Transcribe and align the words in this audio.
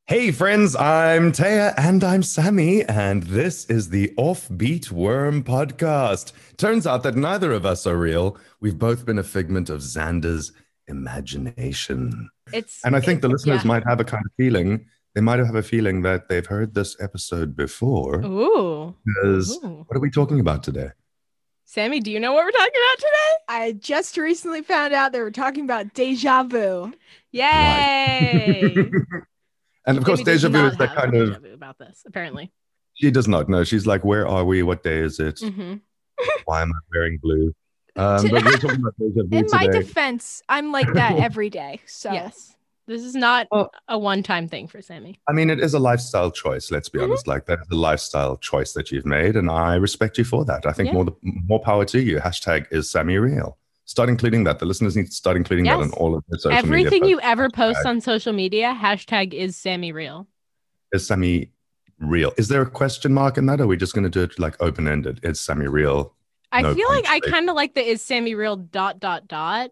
Hey, 0.06 0.32
friends, 0.32 0.76
I'm 0.76 1.32
Taya 1.32 1.74
and 1.78 2.04
I'm 2.04 2.24
Sammy, 2.24 2.84
and 2.84 3.24
this 3.24 3.66
is 3.66 3.90
the 3.90 4.14
Offbeat 4.18 4.92
Worm 4.92 5.44
podcast. 5.44 6.32
Turns 6.58 6.86
out 6.88 7.04
that 7.04 7.16
neither 7.16 7.52
of 7.52 7.66
us 7.66 7.86
are 7.88 7.98
real. 7.98 8.38
We've 8.62 8.78
both 8.78 9.06
been 9.06 9.20
a 9.20 9.24
figment 9.24 9.70
of 9.70 9.82
Xander's 9.82 10.52
imagination. 10.88 12.30
It's 12.54 12.86
And 12.86 12.96
I 12.96 13.02
think 13.02 13.22
the 13.22 13.30
listeners 13.30 13.64
yeah. 13.64 13.68
might 13.68 13.84
have 13.86 14.00
a 14.00 14.06
kind 14.06 14.24
of 14.26 14.32
feeling, 14.38 14.86
they 15.16 15.22
might 15.22 15.40
have 15.40 15.56
a 15.56 15.64
feeling 15.64 16.04
that 16.04 16.30
they've 16.30 16.46
heard 16.46 16.76
this 16.76 16.96
episode 17.02 17.56
before. 17.56 18.24
Ooh. 18.24 18.96
Because 19.04 19.58
Ooh. 19.58 19.84
what 19.88 19.98
are 19.98 20.02
we 20.02 20.12
talking 20.12 20.40
about 20.40 20.64
today? 20.64 20.92
Sammy, 21.70 22.00
do 22.00 22.10
you 22.12 22.20
know 22.22 22.32
what 22.32 22.46
we're 22.46 22.52
talking 22.52 22.72
about 22.72 22.98
today? 22.98 23.36
I 23.50 23.72
just 23.74 24.16
recently 24.16 24.62
found 24.62 24.94
out 24.94 25.12
they 25.12 25.20
were 25.20 25.32
talking 25.32 25.66
about 25.66 25.94
deja 25.94 26.44
vu. 26.44 26.94
Yay! 27.32 28.74
and 29.86 29.98
of 29.98 30.06
course, 30.06 30.20
Sammy 30.20 30.32
deja 30.38 30.48
vu 30.48 30.66
is 30.66 30.78
that 30.78 30.88
have 30.88 30.98
kind 30.98 31.12
deja 31.12 31.36
of, 31.36 31.42
vu 31.42 31.54
about 31.54 31.78
this, 31.78 32.04
apparently. 32.08 32.54
she 32.94 33.12
does 33.12 33.28
not 33.28 33.50
know. 33.50 33.66
She's 33.66 33.86
like, 33.86 34.06
where 34.06 34.26
are 34.26 34.46
we? 34.46 34.64
What 34.64 34.82
day 34.82 35.00
is 35.00 35.20
it? 35.20 35.42
hmm 35.42 35.74
Why 36.46 36.62
am 36.62 36.72
I 36.72 36.80
wearing 36.96 37.20
blue? 37.22 37.54
Um, 37.98 38.28
but 38.32 38.46
we're 38.46 38.52
talking 38.54 38.80
about 38.80 38.96
deja 38.98 39.24
vu 39.24 39.38
In 39.38 39.46
my 39.52 39.68
defense, 39.68 40.44
I'm 40.48 40.72
like 40.72 40.94
that 40.94 41.18
every 41.20 41.50
day. 41.50 41.82
So 41.86 42.14
Yes. 42.14 42.56
This 42.88 43.04
is 43.04 43.16
not 43.16 43.48
Well- 43.52 43.72
a 43.90 43.98
one 44.00 44.24
time 44.24 44.48
thing 44.48 44.68
for 44.68 44.82
Sammy. 44.82 45.20
I 45.28 45.34
mean, 45.34 45.50
it 45.50 45.60
is 45.60 45.74
a 45.74 45.80
lifestyle 45.80 46.32
choice. 46.32 46.72
Let's 46.72 46.88
be 46.90 47.00
Mhm. 47.00 47.04
honest. 47.04 47.28
Like 47.28 47.46
that 47.48 47.60
is 47.60 47.68
a 47.70 47.76
lifestyle 47.76 48.38
choice 48.38 48.72
that 48.74 48.92
you've 48.92 49.06
made, 49.06 49.36
and 49.36 49.50
I 49.52 49.76
respect 49.76 50.18
you 50.18 50.24
for 50.24 50.46
that. 50.46 50.66
I 50.66 50.72
think 50.72 50.88
Yeah. 50.88 50.94
more 50.94 51.06
the, 51.06 51.14
more 51.22 51.60
power 51.60 51.84
to 51.86 52.00
you. 52.02 52.18
Hashtag 52.20 52.68
is 52.72 52.90
Sammy 52.90 53.18
real. 53.18 53.58
Start 53.86 54.10
including 54.10 54.44
that. 54.46 54.60
The 54.60 54.66
listeners 54.66 54.96
need 54.96 55.08
to 55.08 55.12
start 55.12 55.36
including 55.38 55.66
that 55.66 55.78
Yes. 55.80 55.88
on 55.88 55.92
all 55.94 56.16
of 56.16 56.24
their 56.28 56.40
social 56.40 56.50
media. 56.52 56.60
Everything 56.60 57.02
media. 57.04 57.16
you 57.16 57.22
ever 57.22 57.50
post 57.50 57.86
on 57.86 58.00
social 58.02 58.34
media, 58.34 58.78
hashtag 58.82 59.34
is 59.34 59.56
Sammy 59.58 59.92
real. 59.92 60.28
is 60.94 61.06
Sammy 61.06 61.52
real. 62.00 62.32
Is 62.38 62.48
there 62.48 62.62
a 62.62 62.70
question 62.70 63.14
mark 63.14 63.38
in 63.38 63.46
that? 63.48 63.60
Or 63.60 63.64
are 63.64 63.68
we 63.68 63.76
just 63.76 63.94
going 63.94 64.04
to 64.06 64.10
do 64.10 64.24
it 64.24 64.40
like 64.40 64.56
open 64.62 64.88
ended? 64.88 65.20
Is 65.24 65.40
Sammy 65.42 65.68
real? 65.68 66.14
I 66.54 66.62
No 66.62 66.74
feel 66.74 66.88
like 66.88 67.06
I 67.10 67.20
kind 67.20 67.50
of 67.50 67.56
like 67.58 67.74
the 67.76 67.82
is 67.86 68.02
Sammy 68.02 68.34
real 68.36 68.56
dot 68.56 69.02
dot 69.02 69.28
dot. 69.28 69.72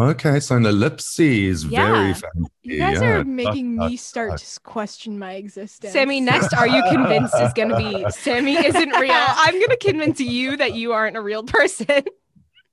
Okay, 0.00 0.40
so 0.40 0.56
an 0.56 0.64
ellipses, 0.64 1.64
very 1.64 1.74
Yeah. 2.08 2.14
fancy. 2.14 2.50
you 2.62 2.78
guys 2.78 3.00
yeah. 3.00 3.08
are 3.18 3.24
making 3.24 3.76
me 3.76 3.96
start 3.96 4.38
to 4.38 4.60
question 4.60 5.18
my 5.18 5.34
existence. 5.34 5.92
Sammy, 5.92 6.18
next, 6.20 6.54
are 6.54 6.66
you 6.66 6.82
convinced 6.90 7.34
is 7.38 7.52
going 7.52 7.68
to 7.68 7.76
be 7.76 8.06
Sammy 8.10 8.56
isn't 8.56 8.90
real? 8.96 9.12
I'm 9.14 9.54
going 9.58 9.68
to 9.68 9.76
convince 9.76 10.18
you 10.18 10.56
that 10.56 10.74
you 10.74 10.92
aren't 10.94 11.16
a 11.18 11.20
real 11.20 11.42
person. 11.42 12.04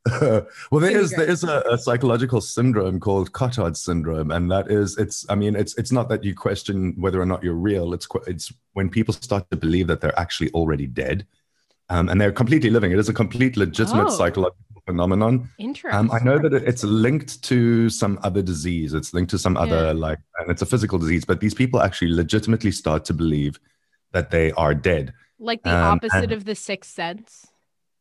well, 0.21 0.21
there 0.21 0.47
Really 0.71 0.93
is 0.93 1.11
there 1.11 1.29
is 1.29 1.43
a, 1.43 1.61
a 1.69 1.77
psychological 1.77 2.39
syndrome 2.39 3.01
called 3.01 3.33
Cotard 3.33 3.75
syndrome, 3.75 4.31
and 4.31 4.49
that 4.49 4.71
is 4.71 4.97
it's. 4.97 5.25
I 5.29 5.35
mean, 5.35 5.57
it's 5.57 5.77
it's 5.77 5.91
not 5.91 6.07
that 6.09 6.23
you 6.23 6.33
question 6.33 6.93
whether 6.97 7.21
or 7.21 7.25
not 7.25 7.43
you're 7.43 7.53
real. 7.53 7.93
It's 7.93 8.07
it's 8.25 8.51
when 8.73 8.89
people 8.89 9.13
start 9.13 9.51
to 9.51 9.57
believe 9.57 9.87
that 9.87 9.99
they're 9.99 10.17
actually 10.17 10.51
already 10.51 10.87
dead, 10.87 11.27
um, 11.89 12.07
and 12.07 12.19
they're 12.19 12.31
completely 12.31 12.69
living. 12.69 12.91
It 12.93 12.97
is 12.97 13.09
a 13.09 13.13
complete 13.13 13.57
legitimate 13.57 14.07
Oh. 14.07 14.17
psychological 14.17 14.63
phenomenon. 14.89 15.49
Interesting. 15.57 15.97
Um, 15.99 16.11
I 16.11 16.19
know 16.27 16.37
that 16.39 16.53
it's 16.53 16.83
linked 16.83 17.41
to 17.43 17.89
some 17.89 18.19
other 18.23 18.41
disease. 18.41 18.93
It's 18.93 19.13
linked 19.13 19.31
to 19.31 19.37
some 19.37 19.55
other 19.57 19.93
like, 19.93 20.19
and 20.39 20.49
it's 20.51 20.61
a 20.61 20.65
physical 20.65 20.97
disease. 20.99 21.25
But 21.25 21.39
these 21.39 21.53
people 21.53 21.81
actually 21.81 22.11
legitimately 22.13 22.71
start 22.71 23.05
to 23.05 23.13
believe 23.13 23.59
that 24.11 24.31
they 24.31 24.51
are 24.53 24.73
dead. 24.91 25.13
like 25.39 25.61
the 25.63 25.75
um, 25.75 25.93
opposite 25.95 26.31
of 26.31 26.43
the 26.45 26.55
sixth 26.55 26.91
sense. 27.01 27.47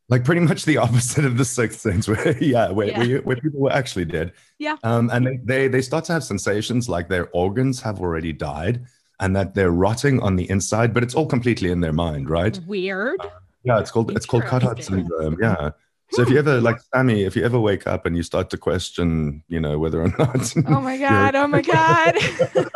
like 0.08 0.24
pretty 0.24 0.40
much 0.50 0.64
the 0.64 0.78
opposite 0.86 1.24
of 1.30 1.36
the 1.36 1.44
sixth 1.44 1.80
sense 1.86 2.08
where 2.12 2.36
yeah 2.42 2.70
where, 2.76 2.88
Yeah. 2.88 2.98
Where, 2.98 3.06
you, 3.10 3.18
where 3.28 3.36
people 3.44 3.60
were 3.60 3.72
actually 3.80 4.06
dead 4.06 4.28
Yeah. 4.58 4.76
um 4.90 5.04
and 5.14 5.22
they, 5.26 5.36
they 5.50 5.62
they 5.74 5.82
start 5.90 6.04
to 6.08 6.12
have 6.16 6.24
sensations 6.24 6.88
like 6.88 7.06
their 7.08 7.26
organs 7.44 7.76
have 7.86 8.00
already 8.04 8.32
died 8.32 8.76
and 9.20 9.30
that 9.36 9.48
they're 9.54 9.76
rotting 9.86 10.16
on 10.26 10.32
the 10.40 10.46
inside 10.56 10.90
but 10.94 11.02
it's 11.04 11.14
all 11.18 11.26
completely 11.36 11.70
in 11.74 11.80
their 11.84 11.92
mind 12.06 12.24
right 12.38 12.56
Weird. 12.66 13.20
yeah 13.68 13.78
it's 13.82 13.90
called 13.94 14.08
it's 14.16 14.26
called 14.30 14.44
Interesting. 14.44 14.96
syndrome 15.06 15.36
yeah 15.46 15.70
so 16.10 16.22
if 16.22 16.28
you 16.28 16.34
hmm. 16.40 16.48
ever 16.48 16.60
like 16.60 16.78
sammy 16.94 17.24
if 17.24 17.36
you 17.36 17.44
ever 17.44 17.58
wake 17.58 17.86
up 17.86 18.06
and 18.06 18.16
you 18.16 18.22
start 18.22 18.50
to 18.50 18.56
question 18.56 19.42
you 19.48 19.60
know 19.60 19.78
whether 19.78 20.02
or 20.02 20.08
not 20.18 20.54
Oh 20.66 20.80
my 20.80 20.96
god! 20.98 21.34
Oh 21.34 21.46
my 21.46 21.62
god! 21.62 22.16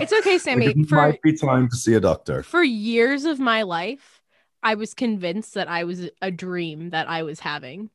It's 0.00 0.12
okay, 0.12 0.38
Sammy. 0.38 0.66
it 0.66 0.88
For 0.88 0.96
might 0.96 1.20
be 1.22 1.36
time 1.36 1.68
to 1.68 1.76
see 1.76 1.94
a 1.94 2.00
doctor 2.00 2.42
for 2.42 2.62
years 2.62 3.24
of 3.24 3.38
my 3.38 3.62
life, 3.62 4.22
I 4.62 4.74
was 4.74 4.94
convinced 4.94 5.54
that 5.54 5.68
I 5.68 5.84
was 5.84 6.08
a 6.22 6.30
dream 6.30 6.90
that 6.90 7.08
I 7.08 7.22
was 7.22 7.40
having. 7.40 7.90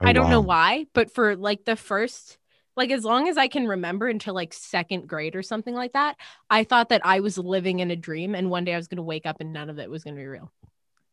Oh, 0.00 0.06
I 0.06 0.12
don't 0.12 0.30
know 0.30 0.40
why, 0.40 0.86
but 0.92 1.10
for 1.10 1.36
like 1.36 1.64
the 1.64 1.76
first 1.76 2.38
like 2.76 2.90
as 2.90 3.04
long 3.04 3.28
as 3.28 3.36
I 3.36 3.48
can 3.48 3.66
remember 3.66 4.08
until 4.08 4.34
like 4.34 4.52
second 4.52 5.06
grade 5.06 5.36
or 5.36 5.42
something 5.42 5.74
like 5.74 5.92
that, 5.92 6.16
I 6.48 6.64
thought 6.64 6.88
that 6.88 7.04
I 7.04 7.20
was 7.20 7.36
living 7.38 7.80
in 7.80 7.90
a 7.90 7.96
dream 7.96 8.34
and 8.34 8.50
one 8.50 8.64
day 8.64 8.74
I 8.74 8.78
was 8.78 8.88
going 8.88 8.96
to 8.96 9.02
wake 9.02 9.26
up 9.26 9.40
and 9.40 9.52
none 9.52 9.70
of 9.70 9.78
it 9.78 9.90
was 9.90 10.04
going 10.04 10.14
to 10.14 10.20
be 10.20 10.26
real. 10.26 10.50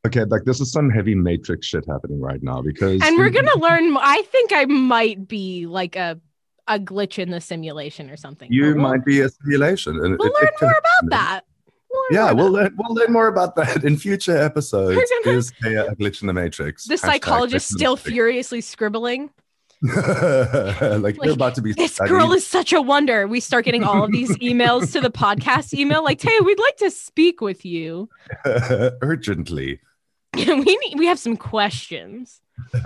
Okay 0.08 0.24
like 0.26 0.44
this 0.46 0.60
is 0.62 0.72
some 0.72 0.90
heavy 0.90 1.14
matrix 1.16 1.68
shit 1.68 1.84
happening 1.88 2.20
right 2.22 2.42
now 2.42 2.62
because 2.62 3.02
And 3.04 3.18
we're 3.18 3.30
going 3.40 3.48
to 3.48 3.60
learn 3.60 3.96
I 3.98 4.22
think 4.32 4.52
I 4.54 4.66
might 4.66 5.28
be 5.28 5.66
like 5.66 5.96
a 5.96 6.20
a 6.68 6.80
glitch 6.80 7.18
in 7.18 7.32
the 7.32 7.42
simulation 7.42 8.10
or 8.12 8.16
something. 8.18 8.48
you 8.52 8.76
we'll, 8.76 8.76
might 8.76 9.04
be 9.04 9.22
a 9.22 9.30
simulation 9.30 9.96
and 10.04 10.18
we'll 10.20 10.28
it- 10.30 10.34
learn 10.34 10.44
it 10.48 10.62
more 10.62 10.72
about 10.72 11.10
that. 11.10 11.42
We'll 11.92 12.02
learn 12.12 12.28
Yeah, 12.28 12.32
we'll 12.32 12.52
learn, 12.52 12.76
we'll 12.78 12.94
learn 12.94 13.12
more 13.12 13.28
about 13.28 13.56
that 13.56 13.84
in 13.84 13.98
future 13.98 14.38
episodes. 14.38 14.96
Gonna- 15.26 15.38
Is 15.38 15.52
a, 15.66 15.88
a 15.88 15.96
glitch 15.96 16.22
in 16.22 16.28
the 16.28 16.34
matrix? 16.34 16.86
the 16.86 16.94
Hashtag 16.94 17.00
psychologist 17.00 17.70
the 17.72 17.78
still 17.80 17.96
matrix. 17.96 18.14
furiously 18.14 18.62
scribbling. 18.62 19.32
like, 19.82 19.96
Like, 21.02 21.18
you're 21.24 21.34
about 21.34 21.56
to 21.56 21.62
be 21.64 21.74
This 21.74 21.96
studied. 21.96 22.10
girl 22.10 22.34
is 22.34 22.46
such 22.46 22.72
a 22.74 22.82
wonder. 22.82 23.28
We 23.28 23.40
start 23.40 23.66
getting 23.66 23.84
all 23.84 24.04
of 24.04 24.12
these 24.12 24.38
emails 24.38 24.92
to 24.94 25.02
the 25.02 25.10
podcast 25.26 25.74
email 25.74 26.04
like, 26.04 26.22
"Hey, 26.22 26.38
we'd 26.42 26.60
like 26.60 26.78
to 26.78 26.92
speak 26.92 27.42
with 27.42 27.66
you. 27.66 28.10
urgently. 29.02 29.80
we 30.36 30.78
need, 30.78 30.96
we 30.98 31.06
have 31.08 31.20
some 31.20 31.38
questions." 31.38 32.42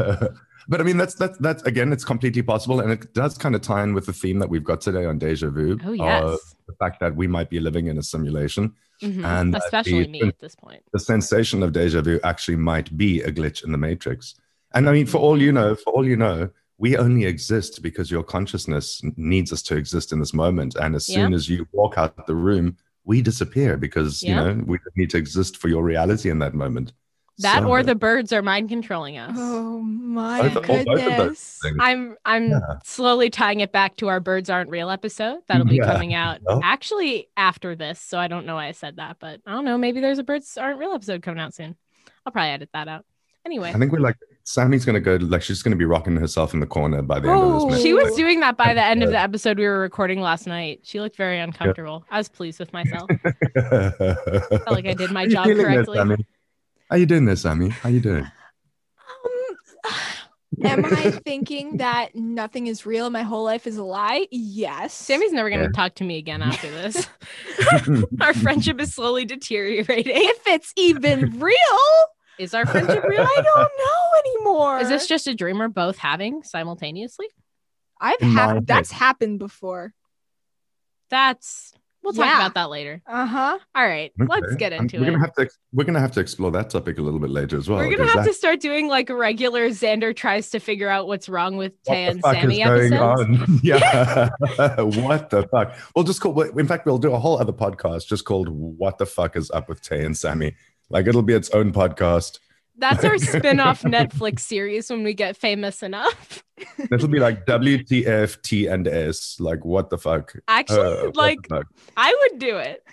but 0.68 0.80
I 0.80 0.84
mean, 0.84 0.98
that's 0.98 1.16
that's 1.16 1.38
that's 1.40 1.64
again, 1.64 1.92
it's 1.92 2.06
completely 2.06 2.42
possible, 2.42 2.80
and 2.80 2.92
it 2.92 3.14
does 3.14 3.38
kind 3.38 3.56
of 3.56 3.62
tie 3.62 3.84
in 3.84 3.94
with 3.94 4.06
the 4.06 4.14
theme 4.14 4.40
that 4.40 4.50
we've 4.50 4.64
got 4.64 4.82
today 4.82 5.06
on 5.06 5.18
Deja 5.20 5.50
Vu. 5.50 5.78
Oh 5.86 5.90
of 5.92 5.96
yes, 5.98 6.56
the 6.68 6.76
fact 6.80 7.00
that 7.00 7.16
we 7.16 7.28
might 7.28 7.50
be 7.50 7.60
living 7.60 7.88
in 7.88 7.98
a 7.98 8.04
simulation. 8.04 8.74
Mhm. 9.02 9.26
and 9.26 9.56
especially 9.56 10.04
the- 10.04 10.10
me 10.10 10.22
at 10.22 10.40
this 10.40 10.56
point. 10.56 10.82
the 10.94 11.00
sensation 11.00 11.62
of 11.64 11.74
deja 11.74 12.02
vu 12.02 12.20
actually 12.24 12.56
might 12.56 12.96
be 12.96 13.22
a 13.22 13.32
glitch 13.32 13.64
in 13.66 13.72
the 13.74 13.78
matrix. 13.78 14.36
And 14.74 14.88
I 14.88 14.94
mean, 14.94 15.08
for 15.08 15.18
all 15.18 15.42
you 15.42 15.52
know, 15.52 15.76
for 15.76 15.92
all 15.94 16.06
you 16.08 16.16
know, 16.16 16.50
we 16.78 16.96
only 16.96 17.26
exist 17.26 17.82
because 17.82 18.10
your 18.12 18.24
consciousness 18.24 19.02
needs 19.18 19.52
us 19.52 19.62
to 19.64 19.76
exist 19.76 20.14
in 20.14 20.20
this 20.20 20.34
moment. 20.34 20.76
And 20.76 20.96
as 20.96 21.06
soon 21.06 21.34
as 21.34 21.50
you 21.50 21.68
walk 21.74 21.98
out 21.98 22.28
the 22.28 22.36
room, 22.36 22.78
we 23.04 23.22
disappear 23.22 23.76
because 23.78 24.24
Yeah. 24.24 24.30
you 24.30 24.36
know 24.36 24.64
we 24.66 24.78
need 24.96 25.10
to 25.10 25.18
exist 25.18 25.58
for 25.58 25.68
your 25.68 25.84
reality 25.84 26.30
in 26.30 26.40
that 26.40 26.54
moment. 26.54 26.94
That 27.40 27.64
So- 27.64 27.70
or 27.70 27.82
the 27.82 27.96
birds 27.96 28.32
are 28.32 28.42
mind 28.44 28.70
controlling 28.70 29.18
us. 29.18 29.36
Oh 29.40 29.80
my 29.82 30.50
Both- 30.50 30.58
oh, 30.58 30.62
both 30.62 30.80
of 30.80 30.86
those 30.86 31.02
goodness! 31.02 31.60
I'm 31.80 32.16
I'm 32.26 32.50
Yeah. 32.52 32.60
slowly 32.84 33.30
tying 33.32 33.62
it 33.62 33.72
back 33.72 33.96
to 33.98 34.08
our 34.08 34.20
birds 34.20 34.50
aren't 34.52 34.70
real 34.70 34.92
episode. 34.92 35.40
That'll 35.48 35.66
be 35.66 35.78
Yeah. 35.78 35.86
coming 35.92 36.14
out 36.14 36.42
Well. 36.44 36.62
actually 36.64 37.30
after 37.36 37.76
this. 37.76 38.00
So 38.00 38.20
I 38.20 38.28
don't 38.28 38.46
know 38.46 38.56
why 38.56 38.68
I 38.68 38.72
said 38.72 38.98
that, 38.98 39.18
but 39.20 39.42
I 39.48 39.52
don't 39.52 39.66
know. 39.66 39.78
Maybe 39.80 40.00
there's 40.00 40.20
a 40.20 40.24
birds 40.24 40.58
aren't 40.58 40.78
real 40.78 40.92
episode 40.94 41.24
coming 41.24 41.40
out 41.40 41.56
soon. 41.56 41.76
I'll 42.26 42.32
probably 42.32 42.52
edit 42.52 42.70
that 42.74 42.88
out. 42.88 43.04
Anyway, 43.46 43.70
I 43.70 43.74
think 43.80 43.92
we're 43.92 44.00
like 44.00 44.16
Sammy's 44.46 44.86
gonna 44.86 45.00
go 45.02 45.16
like 45.16 45.42
she's 45.42 45.64
gonna 45.64 45.76
be 45.76 45.86
rocking 45.86 46.16
herself 46.18 46.54
in 46.54 46.60
the 46.60 46.66
corner 46.68 47.02
by 47.02 47.20
the 47.20 47.30
end 47.30 47.42
of 47.42 47.70
this. 47.72 47.80
Oh. 47.80 47.82
She 47.84 47.94
was 47.94 48.06
Like, 48.10 48.16
doing 48.16 48.40
that 48.42 48.58
by 48.58 48.74
the 48.76 48.84
end 48.84 49.02
of 49.04 49.10
the 49.10 49.20
episode 49.20 49.58
we 49.58 49.66
were 49.66 49.80
recording 49.80 50.22
last 50.22 50.46
night. 50.48 50.82
She 50.84 51.00
looked 51.02 51.16
very 51.18 51.40
uncomfortable. 51.40 52.06
I 52.12 52.18
was 52.20 52.30
pleased 52.30 52.60
with 52.60 52.72
myself. 52.74 53.10
Felt 53.98 54.72
like 54.72 54.86
I 54.86 54.94
did 54.94 55.12
my 55.12 55.26
job 55.28 55.46
correctly. 55.48 55.98
Sammy? 55.98 56.26
How 56.94 56.98
you 56.98 57.08
doing 57.08 57.26
there, 57.26 57.36
Sammy? 57.36 57.70
How 57.70 57.90
you 57.90 58.00
doing? 58.00 58.24
Um, 59.26 60.64
am 60.64 60.86
I 60.86 61.10
thinking 61.26 61.78
that 61.78 62.14
nothing 62.14 62.68
is 62.68 62.86
real? 62.86 63.10
My 63.10 63.24
whole 63.24 63.44
life 63.44 63.66
is 63.66 63.78
a 63.78 63.84
lie? 63.84 64.28
Yes. 64.30 64.94
Sammy's 64.94 65.32
never 65.32 65.50
going 65.50 65.62
to 65.62 65.70
Yeah. 65.70 65.72
talk 65.72 65.96
to 65.96 66.04
me 66.04 66.20
again 66.20 66.44
after 66.44 66.70
this. 66.70 67.08
our 68.22 68.36
friendship 68.36 68.80
is 68.80 68.94
slowly 68.94 69.26
deteriorating. 69.26 70.14
if 70.16 70.46
it's 70.46 70.72
even 70.78 71.40
real, 71.40 71.58
Is 72.38 72.54
our 72.54 72.68
friendship 72.68 73.04
real? 73.06 73.22
I 73.24 73.42
don't 73.44 73.72
know 73.80 74.20
anymore. 74.28 74.78
Is 74.78 74.90
this 74.90 75.08
just 75.08 75.26
a 75.26 75.34
dream 75.34 75.58
we're 75.58 75.70
both 75.70 75.98
having 75.98 76.44
simultaneously? 76.44 77.26
I've 78.00 78.22
had 78.22 78.68
that's 78.68 78.92
happened 78.92 79.40
before. 79.40 79.96
That's 81.10 81.74
we'll 82.04 82.14
talk 82.14 82.26
Yeah. 82.26 82.38
about 82.40 82.54
that 82.56 82.70
later. 82.70 83.02
Uh 83.08 83.26
huh. 83.26 83.58
All 83.76 83.88
right, 83.88 84.12
let's 84.18 84.46
Okay. 84.48 84.56
get 84.58 84.74
Um, 84.74 84.82
into 84.82 84.98
we're 85.00 85.04
it. 85.04 85.12
gonna 85.12 85.20
have 85.20 85.34
to 85.36 85.42
ex- 85.44 85.58
we're 85.72 85.84
gonna 85.86 86.00
have 86.00 86.12
to 86.14 86.20
explore 86.20 86.52
that 86.52 86.70
topic 86.70 86.98
a 86.98 87.02
little 87.02 87.20
bit 87.20 87.30
later 87.30 87.58
as 87.58 87.70
well. 87.70 87.80
We're 87.80 87.96
gonna 87.96 88.10
have 88.10 88.26
that- 88.26 88.32
to 88.32 88.34
start 88.34 88.60
doing 88.60 88.88
like 88.88 89.10
regular 89.10 89.70
Xander 89.70 90.16
tries 90.16 90.50
to 90.52 90.60
figure 90.60 90.90
out 90.90 91.08
what's 91.08 91.28
wrong 91.30 91.58
with 91.58 91.74
what 91.86 91.94
Tay 91.96 92.06
the 92.06 92.12
and 92.12 92.22
fuck 92.22 92.36
Sammy 92.36 92.62
is 92.62 92.68
going 92.68 92.94
episodes. 92.94 93.42
on? 93.50 93.60
Yeah, 93.64 94.30
what 94.78 95.30
the 95.30 95.48
fuck? 95.52 95.74
We'll 95.96 96.06
just 96.06 96.22
call. 96.22 96.40
In 96.42 96.68
fact, 96.68 96.86
we'll 96.86 96.98
do 96.98 97.14
a 97.14 97.20
whole 97.20 97.40
other 97.40 97.54
podcast 97.54 98.08
just 98.08 98.26
called 98.26 98.50
"What 98.50 98.98
the 98.98 99.06
fuck 99.06 99.36
is 99.36 99.50
up 99.52 99.70
with 99.70 99.82
Tay 99.82 100.04
and 100.06 100.18
Sammy." 100.18 100.56
Like 100.90 101.08
it'll 101.08 101.22
be 101.24 101.34
its 101.34 101.50
own 101.52 101.72
podcast. 101.72 102.40
That's 102.78 103.04
our 103.04 103.18
spin-off 103.20 103.84
Netflix 103.84 104.40
series 104.40 104.90
when 104.90 105.04
we 105.04 105.14
get 105.14 105.38
famous 105.38 105.84
enough. 105.84 106.44
It'll 106.92 107.08
be 107.08 107.20
like 107.20 107.46
WTF 107.46 108.42
T 108.42 108.68
and 108.68 108.88
S. 108.88 109.38
Like 109.40 109.64
what 109.66 109.90
the 109.90 109.98
fuck? 109.98 110.34
Actually, 110.48 111.08
Uh, 111.08 111.12
like 111.14 111.48
fuck? 111.50 111.66
I 111.98 112.16
would 112.32 112.40
do 112.40 112.58
it. 112.58 112.84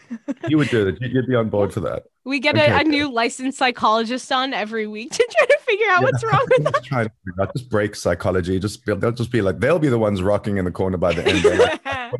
you 0.48 0.58
would 0.58 0.68
do 0.68 0.88
it. 0.88 0.98
You'd 1.00 1.26
be 1.26 1.34
on 1.34 1.48
board 1.48 1.72
for 1.72 1.80
that. 1.80 2.04
We 2.24 2.38
get 2.40 2.54
Okay, 2.56 2.70
a, 2.70 2.76
a 2.80 2.84
good. 2.84 2.88
new 2.90 3.10
licensed 3.12 3.56
psychologist 3.58 4.30
on 4.30 4.52
every 4.52 4.86
week 4.86 5.12
to 5.12 5.28
try 5.38 5.46
to 5.46 5.58
figure 5.62 5.86
out 5.90 6.02
what's 6.02 6.22
wrong 6.24 6.46
with 6.58 6.66
us. 6.68 6.72
Just 6.74 6.84
trying 6.84 7.06
to 7.06 7.42
out, 7.42 7.52
just 7.54 7.70
break 7.70 7.94
psychology. 7.94 8.58
Just 8.58 8.84
be, 8.84 8.94
they'll 8.94 9.12
just 9.12 9.32
be 9.32 9.40
like 9.40 9.60
they'll 9.60 9.78
be 9.78 9.88
the 9.88 9.98
ones 9.98 10.20
rocking 10.22 10.58
in 10.58 10.64
the 10.66 10.70
corner 10.70 10.98
by 10.98 11.12
the 11.14 11.26
end. 11.26 11.42
Like, 11.58 11.80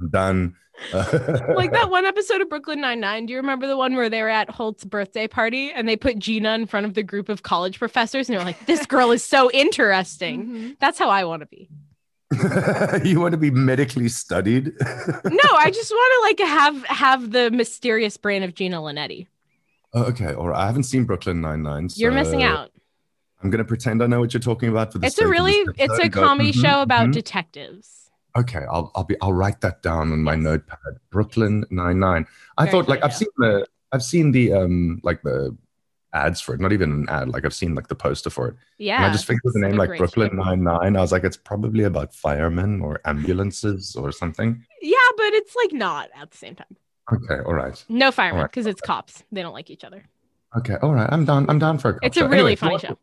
I'm 0.00 0.08
done. 0.10 0.56
Like 0.92 1.72
that 1.72 1.88
one 1.90 2.04
episode 2.04 2.40
of 2.40 2.48
Brooklyn 2.48 2.80
Nine 2.80 3.00
Nine. 3.00 3.26
Do 3.26 3.32
you 3.32 3.38
remember 3.38 3.66
the 3.66 3.76
one 3.76 3.94
where 3.96 4.08
they 4.08 4.22
were 4.22 4.28
at 4.28 4.50
Holt's 4.50 4.84
birthday 4.84 5.28
party 5.28 5.70
and 5.70 5.88
they 5.88 5.96
put 5.96 6.18
Gina 6.18 6.54
in 6.54 6.66
front 6.66 6.86
of 6.86 6.94
the 6.94 7.02
group 7.02 7.28
of 7.28 7.42
college 7.42 7.78
professors 7.78 8.28
and 8.28 8.38
they're 8.38 8.44
like, 8.44 8.66
"This 8.66 8.86
girl 8.86 9.10
is 9.10 9.22
so 9.22 9.50
interesting." 9.50 10.46
Mhm. 10.46 10.76
That's 10.80 10.98
how 10.98 11.10
I 11.10 11.24
want 11.24 11.40
to 11.40 11.46
be. 11.46 11.68
you 13.08 13.20
want 13.20 13.32
to 13.32 13.38
be 13.38 13.50
medically 13.50 14.08
studied? 14.08 14.72
No, 15.24 15.48
I 15.56 15.70
just 15.74 15.90
want 15.90 16.38
to 16.38 16.44
like 16.44 16.48
have 16.48 16.84
have 16.84 17.30
the 17.30 17.50
mysterious 17.50 18.16
brain 18.16 18.42
of 18.42 18.54
Gina 18.54 18.78
Linetti. 18.78 19.26
Oh, 19.94 20.04
okay, 20.04 20.34
all 20.34 20.48
right. 20.48 20.62
I 20.62 20.66
haven't 20.66 20.82
seen 20.84 21.04
Brooklyn 21.04 21.40
Nine 21.40 21.62
Nine. 21.62 21.88
So... 21.88 22.00
You're 22.00 22.12
missing 22.12 22.42
out. 22.42 22.70
I'm 23.42 23.50
gonna 23.50 23.64
pretend 23.64 24.02
I 24.02 24.06
know 24.06 24.20
what 24.20 24.34
you're 24.34 24.40
talking 24.40 24.68
about 24.68 24.92
for 24.92 24.98
the 24.98 25.06
It's 25.06 25.18
a 25.18 25.26
really 25.26 25.64
it's 25.78 25.98
a 25.98 26.08
comedy 26.08 26.52
Mhm, 26.52 26.60
show 26.60 26.82
about 26.82 27.08
mhm. 27.08 27.12
detectives. 27.12 28.07
Okay, 28.38 28.64
I'll 28.70 28.92
I'll 28.94 29.04
be 29.04 29.16
I'll 29.20 29.32
write 29.32 29.60
that 29.62 29.82
down 29.82 30.12
on 30.12 30.22
my 30.22 30.36
notepad. 30.36 30.78
Brooklyn 31.10 31.64
Nine 31.70 31.98
Nine. 31.98 32.26
I 32.56 32.64
Very 32.64 32.72
thought 32.72 32.88
like 32.88 33.02
I've 33.02 33.14
seen 33.14 33.28
the 33.38 33.66
I've 33.92 34.02
seen 34.02 34.30
the 34.30 34.52
um 34.52 35.00
like 35.02 35.22
the 35.22 35.56
ads 36.12 36.40
for 36.40 36.54
it. 36.54 36.60
Not 36.60 36.72
even 36.72 36.92
an 36.92 37.08
ad. 37.08 37.28
Like 37.28 37.44
I've 37.44 37.54
seen 37.54 37.74
like 37.74 37.88
the 37.88 37.96
poster 37.96 38.30
for 38.30 38.48
it. 38.48 38.54
Yeah. 38.78 38.96
and 38.96 39.06
I 39.06 39.12
just 39.12 39.26
figured 39.26 39.42
the 39.52 39.60
name 39.60 39.76
like 39.76 39.98
Brooklyn. 39.98 40.36
Nine 40.36 40.62
Nine. 40.62 40.96
I 40.96 41.00
was 41.00 41.10
like, 41.10 41.24
it's 41.24 41.36
probably 41.36 41.84
about 41.84 42.14
firemen 42.14 42.80
or 42.80 43.00
ambulances 43.04 43.96
or 43.96 44.12
something. 44.12 44.64
Yeah, 44.80 44.96
but 45.16 45.32
it's 45.34 45.56
like 45.56 45.72
not 45.72 46.10
at 46.14 46.30
the 46.30 46.36
same 46.36 46.54
time. 46.54 46.76
Okay, 47.12 47.42
all 47.44 47.54
right. 47.54 47.82
No 47.88 48.12
firemen 48.12 48.44
because 48.44 48.66
it's 48.66 48.80
cops. 48.80 49.24
They 49.32 49.42
don't 49.42 49.54
like 49.54 49.70
each 49.70 49.82
other. 49.82 50.04
Okay, 50.56 50.76
all 50.82 50.94
right. 50.94 51.08
I'm 51.10 51.24
down. 51.24 51.48
I'm 51.48 51.58
down 51.58 51.78
for 51.78 51.90
a. 51.90 51.98
It's 52.02 52.16
a 52.16 52.28
really 52.28 52.52
Anyway, 52.52 52.56
funny 52.56 52.78
show. 52.78 52.98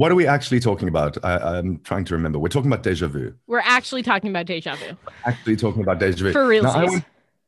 What 0.00 0.10
are 0.10 0.14
we 0.14 0.26
actually 0.26 0.60
talking 0.60 0.88
about? 0.88 1.22
I, 1.22 1.36
I'm 1.58 1.78
trying 1.80 2.06
to 2.06 2.14
remember. 2.14 2.38
We're 2.38 2.48
talking 2.48 2.72
about 2.72 2.82
deja 2.82 3.06
vu. 3.06 3.34
We're 3.46 3.60
actually 3.62 4.02
talking 4.02 4.30
about 4.30 4.46
deja 4.46 4.74
vu 4.74 4.96
Actually 5.26 5.56
talking 5.56 5.82
about 5.82 5.98
deja 5.98 6.24
vu. 6.24 6.32
for 6.32 6.46
real. 6.46 6.66
I 6.66 6.84
went, 6.86 7.04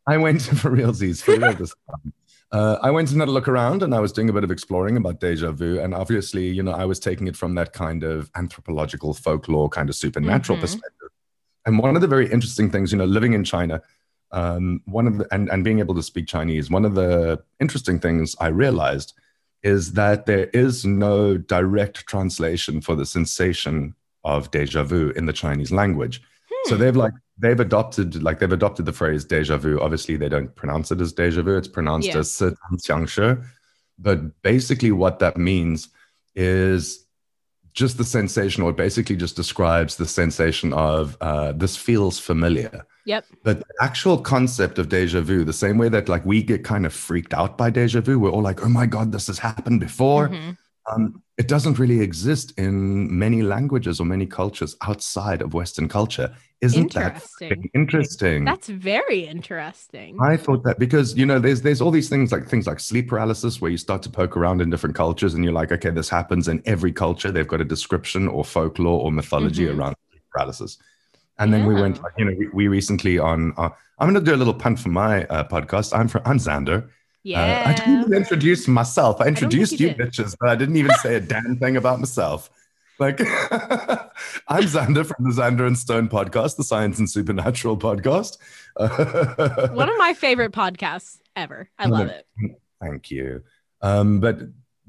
I 0.06 0.16
went 0.18 0.42
for 0.60 0.70
realsies 0.70 1.22
for 1.22 1.34
real 1.38 1.54
this 1.54 1.74
time. 1.88 2.12
Uh, 2.52 2.76
I 2.82 2.90
went 2.90 3.10
and 3.10 3.20
had 3.20 3.28
a 3.30 3.32
look 3.32 3.48
around, 3.48 3.82
and 3.82 3.94
I 3.94 4.00
was 4.00 4.12
doing 4.12 4.28
a 4.28 4.34
bit 4.34 4.44
of 4.44 4.50
exploring 4.50 4.98
about 4.98 5.18
deja 5.18 5.50
vu. 5.50 5.80
And 5.80 5.94
obviously, 5.94 6.46
you 6.46 6.62
know, 6.62 6.72
I 6.72 6.84
was 6.84 7.00
taking 7.00 7.26
it 7.26 7.38
from 7.38 7.54
that 7.54 7.72
kind 7.72 8.04
of 8.04 8.30
anthropological 8.36 9.14
folklore, 9.14 9.70
kind 9.70 9.88
of 9.88 9.94
supernatural 9.96 10.58
Mhm. 10.58 10.60
perspective. 10.60 11.08
And 11.64 11.78
one 11.78 11.96
of 11.96 12.02
the 12.02 12.06
very 12.08 12.30
interesting 12.30 12.70
things, 12.70 12.92
you 12.92 12.98
know, 12.98 13.06
living 13.06 13.32
in 13.32 13.44
China, 13.44 13.80
um, 14.30 14.82
one 14.84 15.06
of 15.06 15.16
the 15.16 15.26
and, 15.32 15.48
and 15.48 15.64
being 15.64 15.78
able 15.78 15.94
to 15.94 16.02
speak 16.02 16.26
Chinese, 16.26 16.68
one 16.68 16.84
of 16.84 16.96
the 16.96 17.42
interesting 17.60 17.98
things 17.98 18.36
I 18.38 18.48
realized 18.48 19.14
is 19.62 19.92
that 19.92 20.26
there 20.26 20.46
is 20.46 20.84
no 20.84 21.36
direct 21.36 22.06
translation 22.06 22.80
for 22.80 22.96
the 22.96 23.06
sensation 23.06 23.94
of 24.24 24.50
deja 24.50 24.82
vu 24.82 25.10
in 25.10 25.26
the 25.26 25.32
Chinese 25.32 25.72
language. 25.72 26.22
Hmm. 26.50 26.68
So 26.70 26.76
they've 26.76 26.96
like 26.96 27.14
they've 27.38 27.58
adopted 27.58 28.22
like 28.22 28.38
they've 28.38 28.52
adopted 28.52 28.86
the 28.86 28.92
phrase 28.92 29.24
deja 29.24 29.56
vu. 29.56 29.80
Obviously, 29.80 30.16
they 30.16 30.28
don't 30.28 30.54
pronounce 30.54 30.90
it 30.90 31.00
as 31.00 31.12
deja 31.12 31.42
vu; 31.42 31.56
it's 31.56 31.68
pronounced 31.68 32.08
yeah. 32.08 32.18
as 32.18 32.28
xiāngshì, 32.30 33.44
But 33.98 34.42
basically, 34.42 34.92
what 34.92 35.18
that 35.20 35.36
means 35.36 35.88
is 36.34 37.06
just 37.72 37.98
the 37.98 38.04
sensation, 38.04 38.62
or 38.62 38.72
basically 38.72 39.16
just 39.16 39.36
describes 39.36 39.96
the 39.96 40.06
sensation 40.06 40.72
of 40.72 41.16
uh, 41.20 41.52
this 41.52 41.76
feels 41.76 42.18
familiar. 42.18 42.84
Yep. 43.04 43.24
But 43.42 43.58
the 43.60 43.74
actual 43.80 44.18
concept 44.18 44.78
of 44.78 44.88
deja 44.88 45.20
vu, 45.22 45.44
the 45.44 45.52
same 45.52 45.76
way 45.78 45.88
that 45.88 46.08
like 46.08 46.24
we 46.24 46.42
get 46.42 46.62
kind 46.64 46.86
of 46.86 46.92
freaked 46.92 47.34
out 47.34 47.58
by 47.58 47.70
deja 47.70 48.00
vu, 48.00 48.18
we're 48.18 48.30
all 48.30 48.42
like, 48.42 48.62
"Oh 48.64 48.68
my 48.68 48.86
god, 48.86 49.12
this 49.12 49.26
has 49.26 49.38
happened 49.38 49.80
before." 49.80 50.28
Mhm. 50.28 50.56
um, 50.90 51.22
it 51.38 51.46
doesn't 51.46 51.78
really 51.78 52.00
exist 52.00 52.52
in 52.58 53.16
many 53.16 53.40
languages 53.42 54.00
or 54.00 54.04
many 54.04 54.26
cultures 54.26 54.74
outside 54.82 55.40
of 55.40 55.54
Western 55.54 55.88
culture. 55.88 56.34
Isn't 56.60 56.92
that 56.94 57.14
Interesting. 57.14 57.48
fucking 57.48 57.70
interesting? 57.72 58.44
That's 58.44 58.68
very 58.68 59.20
interesting. 59.20 60.18
I 60.20 60.36
thought 60.36 60.64
that 60.64 60.80
because 60.80 61.16
you 61.16 61.24
know 61.24 61.38
there's 61.38 61.62
there's 61.62 61.80
all 61.80 61.92
these 61.92 62.08
things 62.08 62.32
like 62.32 62.48
things 62.48 62.66
like 62.66 62.80
sleep 62.80 63.08
paralysis 63.08 63.60
where 63.60 63.70
you 63.70 63.78
start 63.78 64.02
to 64.02 64.10
poke 64.10 64.36
around 64.36 64.60
in 64.60 64.70
different 64.70 64.96
cultures 64.96 65.34
and 65.34 65.44
you're 65.44 65.52
like 65.52 65.70
okay 65.72 65.90
this 65.90 66.08
happens 66.08 66.48
in 66.48 66.60
every 66.66 66.92
culture 66.92 67.30
they've 67.30 67.48
got 67.54 67.60
a 67.60 67.64
description 67.64 68.26
or 68.28 68.44
folklore 68.44 69.00
or 69.04 69.12
mythology 69.12 69.66
Mhm. 69.66 69.78
around 69.78 69.94
sleep 70.10 70.22
paralysis 70.32 70.78
and 71.38 71.52
then 71.52 71.66
we 71.66 71.74
went 71.74 71.98
you 72.18 72.24
know 72.24 72.34
we, 72.38 72.48
we 72.48 72.68
recently 72.68 73.18
on 73.18 73.52
uh, 73.56 73.68
I'm 73.98 74.10
going 74.12 74.22
to 74.22 74.30
do 74.30 74.34
a 74.34 74.38
little 74.38 74.54
punt 74.54 74.78
for 74.78 74.88
my 74.88 75.24
uh, 75.24 75.44
podcast 75.44 75.96
I'm 75.96 76.08
from 76.08 76.22
I'm 76.24 76.38
Xander 76.38 76.88
yeah. 77.24 77.64
uh, 77.64 77.70
I 77.70 77.74
didn't 77.74 78.00
even 78.00 78.14
introduce 78.14 78.66
myself. 78.66 79.20
I 79.20 79.26
introduced 79.26 79.78
you 79.78 79.88
you, 79.88 79.94
bitches, 79.94 80.36
but 80.38 80.48
I 80.48 80.56
didn't 80.56 80.76
even 80.76 80.92
say 80.96 81.14
a 81.16 81.20
damn 81.34 81.56
thing 81.56 81.76
about 81.76 82.00
myself. 82.00 82.50
Like, 82.98 83.20
I'm 84.48 84.64
Xander 84.64 85.06
from 85.06 85.24
the 85.24 85.30
Xander 85.30 85.66
and 85.66 85.78
Stone 85.78 86.08
podcast, 86.08 86.56
the 86.56 86.64
Science 86.64 86.98
and 86.98 87.08
Supernatural 87.08 87.76
podcast. 87.76 88.38
One 89.74 89.88
of 89.88 89.98
my 89.98 90.14
favorite 90.14 90.52
podcasts 90.52 91.18
ever. 91.36 91.70
I 91.78 91.86
love 91.88 92.08
it. 92.08 92.26
Thank 92.80 93.10
you. 93.10 93.42
Um, 93.80 94.20
but 94.20 94.40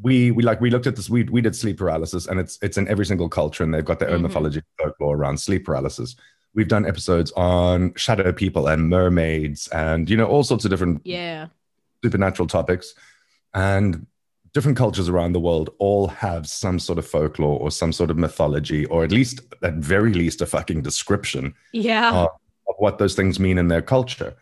we 0.03 0.31
we 0.31 0.43
like 0.43 0.59
we 0.61 0.69
looked 0.69 0.85
at 0.87 0.95
this. 0.95 1.09
We 1.09 1.23
we 1.23 1.41
did 1.41 1.55
sleep 1.55 1.77
paralysis, 1.77 2.27
and 2.27 2.39
it's 2.39 2.59
it's 2.61 2.77
in 2.77 2.87
every 2.87 3.05
single 3.05 3.29
culture, 3.29 3.63
and 3.63 3.73
they've 3.73 3.85
got 3.85 3.99
their 3.99 4.09
own 4.11 4.19
Mhm. 4.19 4.23
mythology 4.23 4.61
folklore 4.79 5.15
around 5.15 5.37
sleep 5.39 5.65
paralysis. 5.65 6.15
We've 6.53 6.67
done 6.67 6.85
episodes 6.85 7.31
on 7.35 7.93
shadow 7.95 8.31
people 8.31 8.67
and 8.67 8.89
mermaids, 8.89 9.67
and 9.69 10.09
you 10.09 10.17
know 10.17 10.25
all 10.27 10.43
sorts 10.43 10.65
of 10.65 10.71
different 10.71 11.01
Yeah. 11.05 11.47
supernatural 12.03 12.47
topics 12.47 12.93
and 13.53 14.05
different 14.53 14.77
cultures 14.77 15.09
around 15.09 15.31
the 15.33 15.39
world 15.39 15.69
all 15.79 16.07
have 16.07 16.47
some 16.47 16.77
sort 16.79 16.99
of 16.99 17.07
folklore 17.07 17.57
or 17.59 17.71
some 17.71 17.91
sort 17.91 18.11
of 18.11 18.17
mythology 18.17 18.85
or 18.87 19.03
at 19.03 19.11
least 19.11 19.39
at 19.63 19.75
very 19.75 20.13
least 20.13 20.41
a 20.41 20.45
fucking 20.45 20.81
description 20.83 21.53
Yeah. 21.71 22.11
Uh, 22.11 22.23
of 22.69 22.75
what 22.77 22.97
those 22.99 23.15
things 23.15 23.39
mean 23.39 23.57
in 23.57 23.67
their 23.69 23.81
culture 23.81 24.35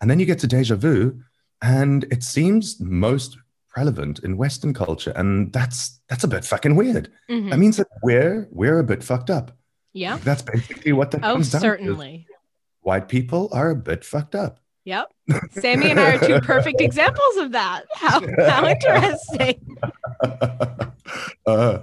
and 0.00 0.08
then 0.10 0.20
you 0.20 0.26
get 0.26 0.38
to 0.40 0.46
deja 0.46 0.76
vu 0.76 1.20
and 1.62 2.04
it 2.12 2.22
seems 2.22 2.78
most 2.80 3.38
relevant 3.76 4.18
in 4.20 4.36
western 4.36 4.72
culture 4.74 5.12
and 5.16 5.52
that's 5.52 6.00
that's 6.08 6.24
a 6.24 6.28
bit 6.28 6.44
fucking 6.44 6.74
weird 6.76 7.10
Mhm. 7.30 7.50
that 7.50 7.58
means 7.58 7.76
that 7.76 7.88
we're 8.02 8.48
we're 8.50 8.78
a 8.78 8.84
bit 8.84 9.02
fucked 9.04 9.30
up 9.30 9.50
yeah. 9.92 10.16
that's 10.24 10.42
basically 10.42 10.92
what 10.92 11.10
that 11.10 11.22
Oh, 11.24 11.34
comes 11.34 11.50
down 11.50 11.60
to. 11.60 11.66
certainly. 11.66 12.26
white 12.80 13.08
people 13.08 13.48
are 13.52 13.70
a 13.70 13.76
bit 13.76 14.04
fucked 14.04 14.34
up 14.34 14.60
Yep. 14.86 15.06
Sammy 15.50 15.90
and 15.90 15.98
I 15.98 16.14
are 16.14 16.18
two 16.26 16.40
perfect 16.54 16.80
examples 16.80 17.36
of 17.38 17.50
that. 17.52 17.86
How 17.96 18.20
how 18.48 18.64
interesting. 18.74 19.58
uh, 21.46 21.78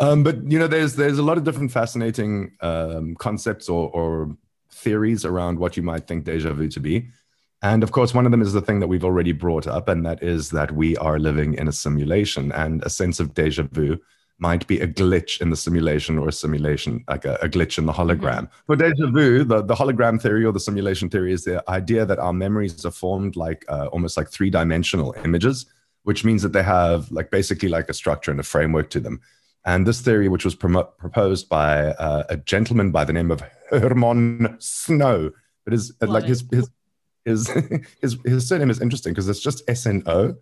um, 0.00 0.22
but 0.24 0.50
you 0.50 0.58
know, 0.58 0.66
there's 0.66 0.96
there's 0.96 1.18
a 1.18 1.22
lot 1.22 1.38
of 1.38 1.44
different 1.44 1.70
fascinating 1.70 2.52
um, 2.60 3.14
concepts 3.16 3.68
or, 3.68 3.88
or 3.90 4.36
theories 4.72 5.24
around 5.24 5.60
what 5.60 5.76
you 5.76 5.84
might 5.84 6.08
think 6.08 6.24
deja 6.24 6.52
vu 6.52 6.68
to 6.68 6.80
be, 6.80 7.08
and 7.62 7.82
of 7.82 7.92
course, 7.92 8.14
one 8.14 8.24
of 8.24 8.30
them 8.30 8.42
is 8.42 8.52
the 8.52 8.60
thing 8.60 8.80
that 8.80 8.88
we've 8.88 9.04
already 9.04 9.32
brought 9.32 9.66
up, 9.66 9.88
and 9.88 10.04
that 10.06 10.22
is 10.22 10.50
that 10.50 10.72
we 10.72 10.96
are 10.98 11.18
living 11.18 11.54
in 11.54 11.68
a 11.68 11.72
simulation, 11.72 12.52
and 12.52 12.82
a 12.82 12.90
sense 12.90 13.20
of 13.20 13.34
deja 13.34 13.64
vu 13.70 13.98
might 14.40 14.64
be 14.68 14.78
a 14.78 14.86
glitch 14.86 15.40
in 15.40 15.50
the 15.50 15.56
simulation 15.56 16.16
or 16.16 16.28
a 16.28 16.32
simulation 16.32 17.04
like 17.08 17.24
a, 17.24 17.34
a 17.42 17.48
glitch 17.48 17.76
in 17.76 17.86
the 17.86 17.92
hologram. 17.92 18.48
For 18.66 18.76
deja 18.76 19.10
vu, 19.10 19.42
the, 19.42 19.62
the 19.62 19.74
hologram 19.74 20.22
theory 20.22 20.44
or 20.44 20.52
the 20.52 20.60
simulation 20.60 21.10
theory 21.10 21.32
is 21.32 21.42
the 21.42 21.68
idea 21.68 22.06
that 22.06 22.20
our 22.20 22.32
memories 22.32 22.84
are 22.86 22.92
formed 22.92 23.34
like 23.34 23.64
uh, 23.68 23.86
almost 23.86 24.16
like 24.16 24.30
three 24.30 24.48
dimensional 24.48 25.12
images 25.24 25.66
which 26.08 26.24
means 26.24 26.40
that 26.40 26.54
they 26.54 26.62
have 26.62 27.10
like 27.12 27.30
basically 27.30 27.68
like 27.68 27.90
a 27.90 27.92
structure 27.92 28.30
and 28.30 28.40
a 28.40 28.42
framework 28.42 28.88
to 28.88 28.98
them. 28.98 29.20
And 29.66 29.86
this 29.86 30.00
theory, 30.00 30.28
which 30.28 30.42
was 30.42 30.54
promo- 30.56 30.88
proposed 30.96 31.50
by 31.50 31.88
uh, 31.88 32.24
a 32.30 32.38
gentleman 32.38 32.90
by 32.90 33.04
the 33.04 33.12
name 33.12 33.30
of 33.30 33.42
Herman 33.70 34.56
Sno, 34.58 35.30
but 35.64 35.72
his 35.74 35.92
Love 36.00 36.10
like 36.10 36.24
it. 36.24 36.28
his 36.28 36.44
his 36.50 36.70
his 37.28 37.48
his 38.00 38.16
his 38.24 38.48
surname 38.48 38.70
is 38.70 38.80
interesting 38.80 39.12
because 39.12 39.28
it's 39.28 39.40
just 39.40 39.62
S 39.68 39.86
N 39.86 40.02
O. 40.06 40.34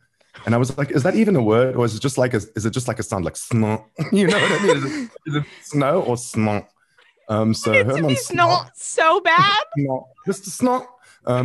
And 0.44 0.54
I 0.54 0.58
was 0.58 0.76
like, 0.76 0.90
is 0.90 1.02
that 1.02 1.14
even 1.14 1.34
a 1.34 1.42
word, 1.42 1.76
or 1.76 1.84
is 1.84 1.94
it 1.94 2.02
just 2.02 2.18
like 2.18 2.34
a 2.34 2.40
is 2.54 2.66
it 2.66 2.70
just 2.70 2.88
like 2.88 2.98
a 2.98 3.02
sound 3.02 3.24
like 3.24 3.36
snow? 3.36 3.84
You 4.12 4.26
know 4.26 4.38
what 4.38 4.52
I 4.52 4.62
mean? 4.62 4.76
Is 4.76 4.84
it, 4.84 5.10
is 5.26 5.34
it 5.36 5.44
snow 5.62 6.02
or 6.02 6.16
snot? 6.16 6.68
Um, 7.28 7.54
so 7.54 7.72
It's 7.72 7.90
Herman 7.90 8.10
it's 8.10 8.26
so 8.74 9.20
bad. 9.20 9.56
Snot, 9.78 10.04
Mr. 10.28 10.48
Snot. 10.48 10.86
Um, 11.26 11.44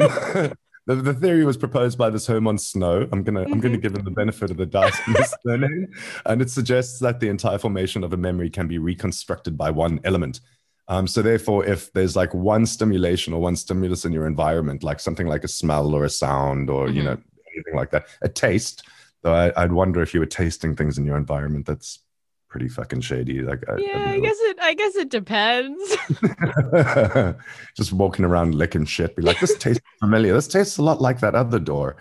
the, 0.85 0.95
the 0.95 1.13
theory 1.13 1.43
was 1.43 1.57
proposed 1.57 1.97
by 1.97 2.09
this 2.09 2.27
Herman 2.27 2.57
Sno. 2.57 3.07
I'm 3.11 3.23
gonna 3.23 3.43
I'm 3.43 3.59
gonna 3.59 3.77
give 3.77 3.95
him 3.95 4.03
the 4.03 4.11
benefit 4.11 4.51
of 4.51 4.57
the 4.57 4.65
doubt 4.65 4.93
in 5.07 5.13
this 5.13 5.33
surname, 5.45 5.87
and 6.25 6.41
it 6.41 6.49
suggests 6.49 6.99
that 6.99 7.19
the 7.19 7.29
entire 7.29 7.57
formation 7.57 8.03
of 8.03 8.13
a 8.13 8.17
memory 8.17 8.49
can 8.49 8.67
be 8.67 8.77
reconstructed 8.77 9.57
by 9.57 9.71
one 9.71 9.99
element. 10.03 10.41
Um, 10.87 11.07
so 11.07 11.21
therefore, 11.21 11.65
if 11.65 11.91
there's 11.93 12.15
like 12.15 12.33
one 12.33 12.65
stimulation 12.65 13.33
or 13.33 13.39
one 13.41 13.55
stimulus 13.55 14.03
in 14.05 14.11
your 14.13 14.27
environment, 14.27 14.83
like 14.83 14.99
something 14.99 15.27
like 15.27 15.43
a 15.43 15.47
smell 15.47 15.93
or 15.95 16.03
a 16.05 16.09
sound 16.09 16.69
or 16.69 16.89
you 16.89 17.01
Mhm. 17.01 17.05
know 17.05 17.17
anything 17.55 17.75
like 17.75 17.91
that, 17.91 18.07
a 18.21 18.29
taste, 18.29 18.87
Though 19.23 19.33
I, 19.35 19.51
I'd 19.55 19.71
wonder 19.71 20.01
if 20.01 20.15
you 20.15 20.19
were 20.19 20.25
tasting 20.25 20.75
things 20.75 20.97
in 20.97 21.05
your 21.05 21.15
environment 21.15 21.67
that's 21.67 21.99
pretty 22.49 22.67
fucking 22.67 23.01
shady. 23.01 23.41
Like, 23.43 23.63
I, 23.69 23.77
Yeah, 23.77 23.97
I 23.97 24.11
don't 24.13 24.21
guess 24.23 24.37
it. 24.39 24.57
I 24.59 24.73
guess 24.73 24.95
it 24.95 25.09
depends. 25.09 25.97
just 27.77 27.93
walking 27.93 28.25
around 28.25 28.55
licking 28.55 28.85
shit, 28.85 29.15
be 29.15 29.21
like, 29.21 29.39
this 29.39 29.55
tastes 29.57 29.83
familiar. 29.99 30.33
This 30.33 30.47
tastes 30.47 30.77
a 30.77 30.81
lot 30.81 31.01
like 31.01 31.19
that 31.19 31.35
other 31.35 31.59
door. 31.59 31.97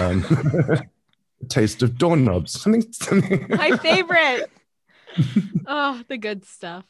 Um, 0.00 0.24
taste 1.48 1.82
of 1.84 1.96
doorknobs. 1.96 2.60
Something, 2.60 2.90
something. 2.92 3.46
My 3.50 3.76
favorite. 3.76 4.50
oh, 5.66 6.02
the 6.08 6.18
good 6.18 6.44
stuff. 6.44 6.84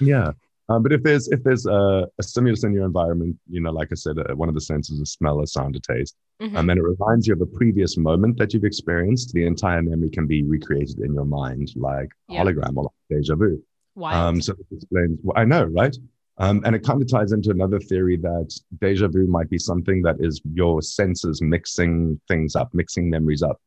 yeah. 0.00 0.32
Um, 0.70 0.82
but 0.84 0.92
if 0.92 1.02
there's 1.02 1.26
if 1.28 1.42
there's 1.42 1.66
a, 1.66 2.06
a 2.18 2.22
stimulus 2.22 2.62
in 2.64 2.72
your 2.72 2.84
environment, 2.84 3.36
you 3.50 3.60
know, 3.60 3.72
like 3.72 3.88
I 3.90 3.96
said, 3.96 4.18
uh, 4.18 4.36
one 4.36 4.48
of 4.48 4.54
the 4.54 4.60
senses 4.60 5.00
is 5.00 5.10
smell, 5.12 5.40
a 5.40 5.46
sound, 5.46 5.74
a 5.76 5.80
taste, 5.80 6.14
Mhm. 6.40 6.56
and 6.58 6.68
then 6.70 6.78
it 6.78 6.84
reminds 6.84 7.26
you 7.26 7.34
of 7.34 7.40
a 7.40 7.46
previous 7.46 7.96
moment 7.98 8.38
that 8.38 8.54
you've 8.54 8.64
experienced. 8.64 9.32
The 9.32 9.44
entire 9.46 9.82
memory 9.82 10.10
can 10.10 10.26
be 10.26 10.42
recreated 10.44 11.00
in 11.00 11.12
your 11.12 11.24
mind, 11.26 11.72
like 11.76 12.10
Yeah. 12.28 12.44
hologram 12.44 12.76
or 12.76 12.84
like 12.84 12.92
deja 13.10 13.34
vu. 13.34 13.60
Wild. 13.96 14.16
Um, 14.36 14.40
so 14.40 14.52
it 14.52 14.66
explains. 14.76 15.18
Well, 15.24 15.36
I 15.36 15.44
know, 15.44 15.64
right? 15.64 15.96
Um, 16.38 16.62
and 16.64 16.74
it 16.76 16.82
kind 16.84 17.02
of 17.02 17.08
ties 17.08 17.32
into 17.32 17.50
another 17.50 17.80
theory 17.80 18.16
that 18.18 18.48
deja 18.80 19.08
vu 19.08 19.26
might 19.26 19.50
be 19.50 19.58
something 19.58 20.00
that 20.02 20.16
is 20.20 20.40
your 20.54 20.80
senses 20.80 21.42
mixing 21.42 22.18
things 22.28 22.54
up, 22.56 22.72
mixing 22.72 23.10
memories 23.10 23.42
up. 23.42 23.60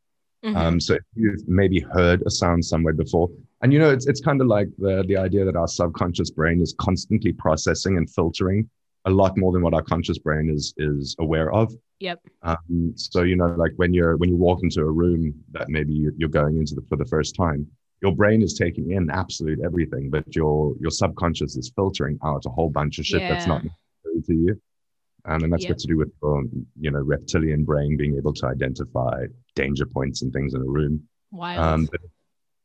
Mhm. 0.43 0.55
Um, 0.55 0.79
so 0.79 0.97
you've 1.15 1.47
maybe 1.47 1.79
heard 1.79 2.21
a 2.25 2.29
sound 2.29 2.65
somewhere 2.65 2.93
before, 2.93 3.29
and 3.61 3.71
you 3.71 3.79
know, 3.79 3.89
it's 3.89 4.07
it's 4.07 4.19
kind 4.19 4.41
of 4.41 4.47
like 4.47 4.67
the 4.77 5.03
the 5.07 5.15
idea 5.15 5.45
that 5.45 5.55
our 5.55 5.67
subconscious 5.67 6.31
brain 6.31 6.61
is 6.61 6.75
constantly 6.79 7.31
processing 7.31 7.97
and 7.97 8.09
filtering 8.09 8.69
a 9.05 9.09
lot 9.09 9.37
more 9.37 9.51
than 9.53 9.61
what 9.61 9.73
our 9.73 9.81
conscious 9.81 10.17
brain 10.17 10.49
is 10.49 10.73
is 10.77 11.15
aware 11.19 11.51
of. 11.53 11.73
Yep. 12.01 12.19
Um, 12.41 12.91
so 12.95 13.23
you 13.23 13.37
know, 13.37 13.47
like 13.57 13.71
when 13.77 13.93
you're 13.93 14.17
when 14.17 14.29
you 14.29 14.35
walk 14.35 14.59
into 14.63 14.81
a 14.81 14.91
room 14.91 15.33
that 15.51 15.69
maybe 15.69 15.93
you- 15.93 16.13
you're 16.17 16.29
going 16.29 16.57
into 16.57 16.75
the, 16.75 16.81
for 16.89 16.97
the 16.97 17.05
first 17.05 17.35
time, 17.35 17.65
your 18.01 18.13
brain 18.13 18.41
is 18.41 18.53
taking 18.53 18.91
in 18.91 19.09
absolute 19.09 19.59
everything, 19.63 20.09
but 20.09 20.35
your 20.35 20.75
your 20.81 20.91
subconscious 20.91 21.55
is 21.55 21.71
filtering 21.73 22.19
out 22.25 22.45
a 22.45 22.49
whole 22.49 22.69
bunch 22.69 22.99
of 22.99 23.05
shit 23.05 23.21
that's 23.21 23.47
not 23.47 23.63
Yeah. 23.63 23.69
necessary 24.05 24.21
to 24.27 24.43
you. 24.45 24.61
Um, 25.25 25.43
and 25.43 25.53
that's 25.53 25.63
Yep. 25.63 25.69
got 25.69 25.79
to 25.79 25.87
do 25.87 25.97
with 25.97 26.11
your, 26.21 26.43
you 26.79 26.91
know, 26.91 26.99
reptilian 26.99 27.63
brain 27.63 27.95
being 27.95 28.17
able 28.17 28.33
to 28.33 28.47
identify 28.47 29.25
danger 29.55 29.85
points 29.85 30.21
and 30.21 30.33
things 30.33 30.53
in 30.53 30.61
a 30.61 30.65
room. 30.65 31.03
Wild. 31.31 31.59
Um, 31.59 31.89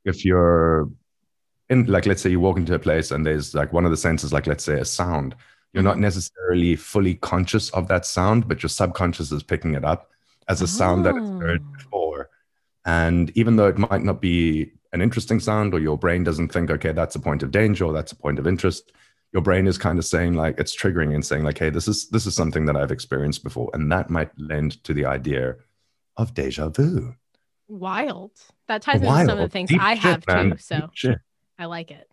if 0.04 0.24
you're 0.24 0.88
in, 1.68 1.84
like, 1.86 2.06
let's 2.06 2.22
say 2.22 2.30
you 2.30 2.40
walk 2.40 2.56
into 2.56 2.74
a 2.74 2.78
place 2.78 3.10
and 3.10 3.24
there's 3.24 3.54
like 3.54 3.72
one 3.72 3.84
of 3.84 3.90
the 3.90 3.96
senses, 3.96 4.32
like, 4.32 4.46
let's 4.46 4.64
say 4.64 4.80
a 4.80 4.84
sound, 4.84 5.36
you're 5.72 5.82
not 5.82 5.98
necessarily 5.98 6.74
fully 6.74 7.14
conscious 7.14 7.70
of 7.70 7.86
that 7.88 8.06
sound, 8.06 8.48
but 8.48 8.62
your 8.62 8.70
subconscious 8.70 9.30
is 9.30 9.42
picking 9.42 9.74
it 9.74 9.84
up 9.84 10.10
as 10.48 10.62
a 10.62 10.66
sound 10.66 11.04
that 11.04 11.14
it's 11.14 11.30
heard 11.40 11.60
Oh. 11.62 11.76
before. 11.76 12.30
And 12.86 13.30
even 13.36 13.56
though 13.56 13.68
it 13.68 13.78
might 13.78 14.02
not 14.02 14.20
be 14.20 14.72
an 14.94 15.02
interesting 15.02 15.38
sound, 15.38 15.74
or 15.74 15.78
your 15.78 15.98
brain 15.98 16.24
doesn't 16.24 16.48
think, 16.48 16.70
okay, 16.70 16.92
that's 16.92 17.14
a 17.14 17.20
point 17.20 17.42
of 17.42 17.50
danger 17.50 17.84
or 17.84 17.92
that's 17.92 18.12
a 18.12 18.16
point 18.16 18.38
of 18.38 18.46
interest, 18.46 18.92
your 19.32 19.42
brain 19.42 19.66
is 19.66 19.76
kind 19.78 19.98
of 19.98 20.04
saying 20.04 20.34
like 20.34 20.58
it's 20.58 20.74
triggering 20.74 21.14
and 21.14 21.24
saying 21.24 21.44
like, 21.44 21.58
hey, 21.58 21.70
this 21.70 21.86
is 21.88 22.08
this 22.08 22.26
is 22.26 22.34
something 22.34 22.64
that 22.66 22.76
I've 22.76 22.90
experienced 22.92 23.42
before, 23.44 23.70
and 23.74 23.90
that 23.92 24.10
might 24.10 24.30
lend 24.38 24.82
to 24.84 24.94
the 24.94 25.04
idea 25.04 25.56
of 26.16 26.34
deja 26.34 26.68
vu. 26.70 27.14
Wild. 27.68 28.32
That 28.66 28.82
ties 28.82 29.02
into 29.02 29.14
some 29.26 29.30
of 29.30 29.38
the 29.38 29.48
things 29.48 29.70
Deep 29.70 29.80
I 29.80 29.94
shit, 29.94 30.02
have 30.02 30.26
man. 30.26 30.50
too. 30.52 30.56
So 30.58 30.90
I 31.58 31.66
like 31.66 31.90
it. 31.90 32.08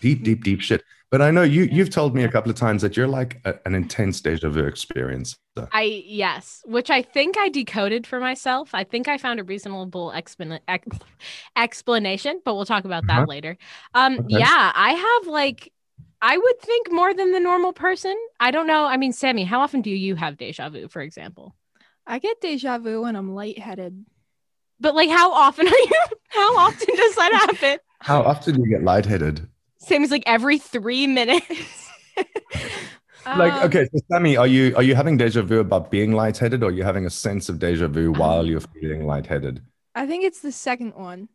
deep, 0.00 0.22
deep, 0.22 0.44
deep 0.44 0.60
shit. 0.60 0.82
But 1.10 1.22
I 1.22 1.30
know 1.30 1.42
you 1.42 1.62
you've 1.64 1.90
told 1.90 2.14
me 2.14 2.24
a 2.24 2.28
couple 2.28 2.50
of 2.50 2.56
times 2.56 2.82
that 2.82 2.96
you're 2.96 3.06
like 3.06 3.40
a, 3.44 3.54
an 3.66 3.74
intense 3.74 4.20
deja 4.20 4.48
vu 4.50 4.64
experience. 4.66 5.36
I 5.72 6.02
yes, 6.04 6.62
which 6.66 6.90
I 6.90 7.02
think 7.02 7.36
I 7.38 7.48
decoded 7.48 8.06
for 8.06 8.18
myself. 8.18 8.70
I 8.74 8.82
think 8.84 9.06
I 9.06 9.16
found 9.18 9.38
a 9.38 9.44
reasonable 9.44 10.10
explan- 10.14 10.58
ex- 10.66 10.98
explanation, 11.56 12.40
but 12.44 12.54
we'll 12.56 12.64
talk 12.66 12.84
about 12.84 13.06
that 13.06 13.18
Uh-huh. 13.18 13.26
later. 13.28 13.56
Um, 13.94 14.14
Okay. 14.18 14.38
yeah, 14.40 14.72
I 14.74 14.92
have 14.92 15.32
like, 15.32 15.72
I 16.26 16.38
would 16.38 16.58
think 16.60 16.90
more 16.90 17.12
than 17.12 17.32
the 17.32 17.38
normal 17.40 17.74
person. 17.74 18.16
I 18.40 18.50
don't 18.50 18.66
know. 18.66 18.86
I 18.86 18.96
mean, 18.96 19.12
Sammy, 19.12 19.44
how 19.44 19.60
often 19.60 19.82
do 19.82 19.90
you 19.90 20.14
have 20.16 20.38
deja 20.38 20.70
vu, 20.70 20.88
for 20.88 21.02
example? 21.02 21.54
I 22.06 22.18
get 22.18 22.40
deja 22.40 22.78
vu 22.78 23.02
when 23.02 23.14
I'm 23.14 23.34
lightheaded. 23.34 24.06
But 24.80 24.94
like, 24.94 25.10
how 25.10 25.32
often 25.32 25.66
are 25.68 25.70
you? 25.70 26.02
How 26.28 26.56
often 26.56 26.94
does 26.96 27.14
that 27.16 27.32
happen? 27.32 27.78
How 28.00 28.22
often 28.22 28.56
do 28.56 28.62
you 28.62 28.70
get 28.70 28.82
lightheaded? 28.82 29.46
Sammy's 29.80 30.10
like 30.10 30.22
every 30.24 30.58
three 30.58 31.06
minutes. 31.06 31.90
Like, 33.34 33.54
Um, 33.54 33.64
okay, 33.64 33.84
so 33.92 34.00
Sammy, 34.12 34.36
are 34.36 34.46
you 34.46 34.76
are 34.76 34.82
you 34.82 34.94
having 34.94 35.16
deja 35.16 35.42
vu 35.42 35.58
about 35.58 35.90
being 35.90 36.12
lightheaded, 36.12 36.62
or 36.62 36.68
are 36.68 36.72
you 36.72 36.84
having 36.84 37.04
a 37.06 37.10
sense 37.10 37.48
of 37.48 37.58
deja 37.58 37.88
vu 37.88 38.12
while 38.12 38.46
you're 38.46 38.60
feeling 38.60 39.06
lightheaded? 39.06 39.60
I 39.94 40.06
think 40.06 40.24
it's 40.24 40.40
the 40.40 40.52
second 40.52 40.94
one. 40.94 41.28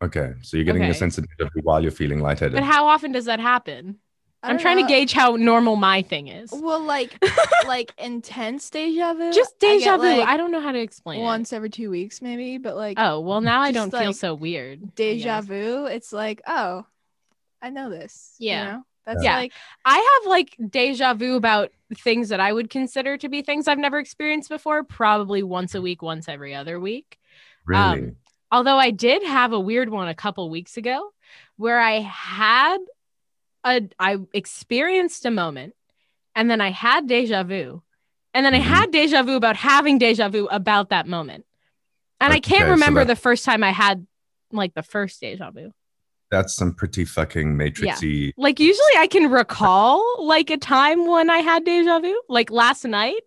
Okay, 0.00 0.34
so 0.42 0.56
you're 0.56 0.64
getting 0.64 0.82
a 0.82 0.86
Okay. 0.86 0.98
sense 0.98 1.18
of 1.18 1.26
deja 1.28 1.50
vu 1.52 1.60
while 1.62 1.82
you're 1.82 1.90
feeling 1.90 2.20
lightheaded. 2.20 2.54
but 2.54 2.64
how 2.64 2.86
often 2.86 3.12
does 3.12 3.26
that 3.26 3.40
happen? 3.40 3.98
I 4.46 4.50
I'm 4.50 4.56
don't 4.56 4.62
trying 4.62 4.76
know. 4.76 4.82
to 4.82 4.88
gauge 4.88 5.12
how 5.12 5.36
normal 5.36 5.76
my 5.76 6.02
thing 6.02 6.28
is. 6.28 6.50
Well, 6.52 6.80
like 6.82 7.16
like 7.66 7.92
intense 7.98 8.70
deja 8.70 9.14
vu. 9.14 9.32
Just 9.32 9.54
I 9.62 9.66
get, 9.66 9.78
deja 9.80 9.96
vu. 9.96 10.02
like, 10.18 10.28
I 10.28 10.36
don't 10.36 10.52
know 10.52 10.60
how 10.60 10.72
to 10.72 10.78
explain 10.80 11.20
it. 11.20 11.24
once 11.24 11.52
every 11.52 11.70
two 11.70 11.90
weeks, 11.90 12.22
maybe. 12.22 12.58
But 12.58 12.76
like 12.76 12.96
Oh, 12.98 13.20
well, 13.20 13.40
now 13.40 13.60
I 13.60 13.72
don't 13.72 13.90
feel 13.90 14.12
so 14.12 14.34
weird. 14.34 14.94
Deja 14.94 15.40
vu, 15.40 15.86
it's 15.86 16.12
like, 16.12 16.42
oh, 16.46 16.86
I 17.60 17.70
know 17.70 17.90
this. 17.90 18.34
you 18.38 18.50
Yeah. 18.50 18.64
know? 18.64 18.82
That's 19.04 19.22
Yeah. 19.22 19.36
like 19.36 19.52
I 19.84 20.20
have 20.22 20.30
like 20.30 20.56
deja 20.68 21.14
vu 21.14 21.36
about 21.36 21.70
things 21.98 22.28
that 22.30 22.40
I 22.40 22.52
would 22.52 22.70
consider 22.70 23.16
to 23.18 23.28
be 23.28 23.42
things 23.42 23.68
I've 23.68 23.78
never 23.78 23.98
experienced 23.98 24.48
before, 24.48 24.82
probably 24.84 25.42
once 25.42 25.74
a 25.74 25.80
week, 25.82 26.02
once 26.02 26.28
every 26.28 26.54
other 26.54 26.78
week. 26.80 27.18
really? 27.64 27.82
um, 28.08 28.16
Although 28.52 28.78
I 28.78 28.90
did 28.92 29.24
have 29.24 29.52
a 29.52 29.58
weird 29.60 29.88
one 29.90 30.06
a 30.08 30.14
couple 30.14 30.48
weeks 30.50 30.76
ago 30.76 31.12
where 31.56 31.80
I 31.80 32.00
had 32.00 32.78
a 33.66 33.88
I 33.98 34.16
experienced 34.32 35.24
a 35.26 35.30
moment 35.30 35.74
and 36.34 36.50
then 36.50 36.60
I 36.60 36.70
had 36.70 37.06
deja 37.08 37.42
vu. 37.42 37.82
And 38.32 38.44
then 38.44 38.54
I 38.54 38.60
Mhm. 38.60 38.64
had 38.64 38.90
deja 38.92 39.22
vu 39.22 39.34
about 39.36 39.56
having 39.56 39.98
deja 39.98 40.28
vu 40.28 40.46
about 40.50 40.90
that 40.90 41.06
moment. 41.06 41.44
And 42.20 42.32
I 42.32 42.40
can't 42.40 42.66
so 42.66 42.70
remember 42.70 43.00
that- 43.00 43.14
the 43.14 43.20
first 43.20 43.44
time 43.44 43.62
I 43.64 43.70
had 43.72 44.06
like 44.52 44.74
the 44.74 44.82
first 44.82 45.20
deja 45.20 45.50
vu. 45.50 45.72
That's 46.30 46.54
some 46.54 46.74
pretty 46.74 47.04
fucking 47.04 47.54
matrixy. 47.56 48.32
Like 48.36 48.58
usually 48.60 48.96
I 48.98 49.06
can 49.06 49.30
recall 49.30 50.24
like 50.24 50.50
a 50.50 50.56
time 50.56 51.06
when 51.06 51.30
I 51.30 51.38
had 51.38 51.64
deja 51.64 51.98
vu, 52.00 52.20
like 52.28 52.50
last 52.50 52.84
night. 52.84 53.22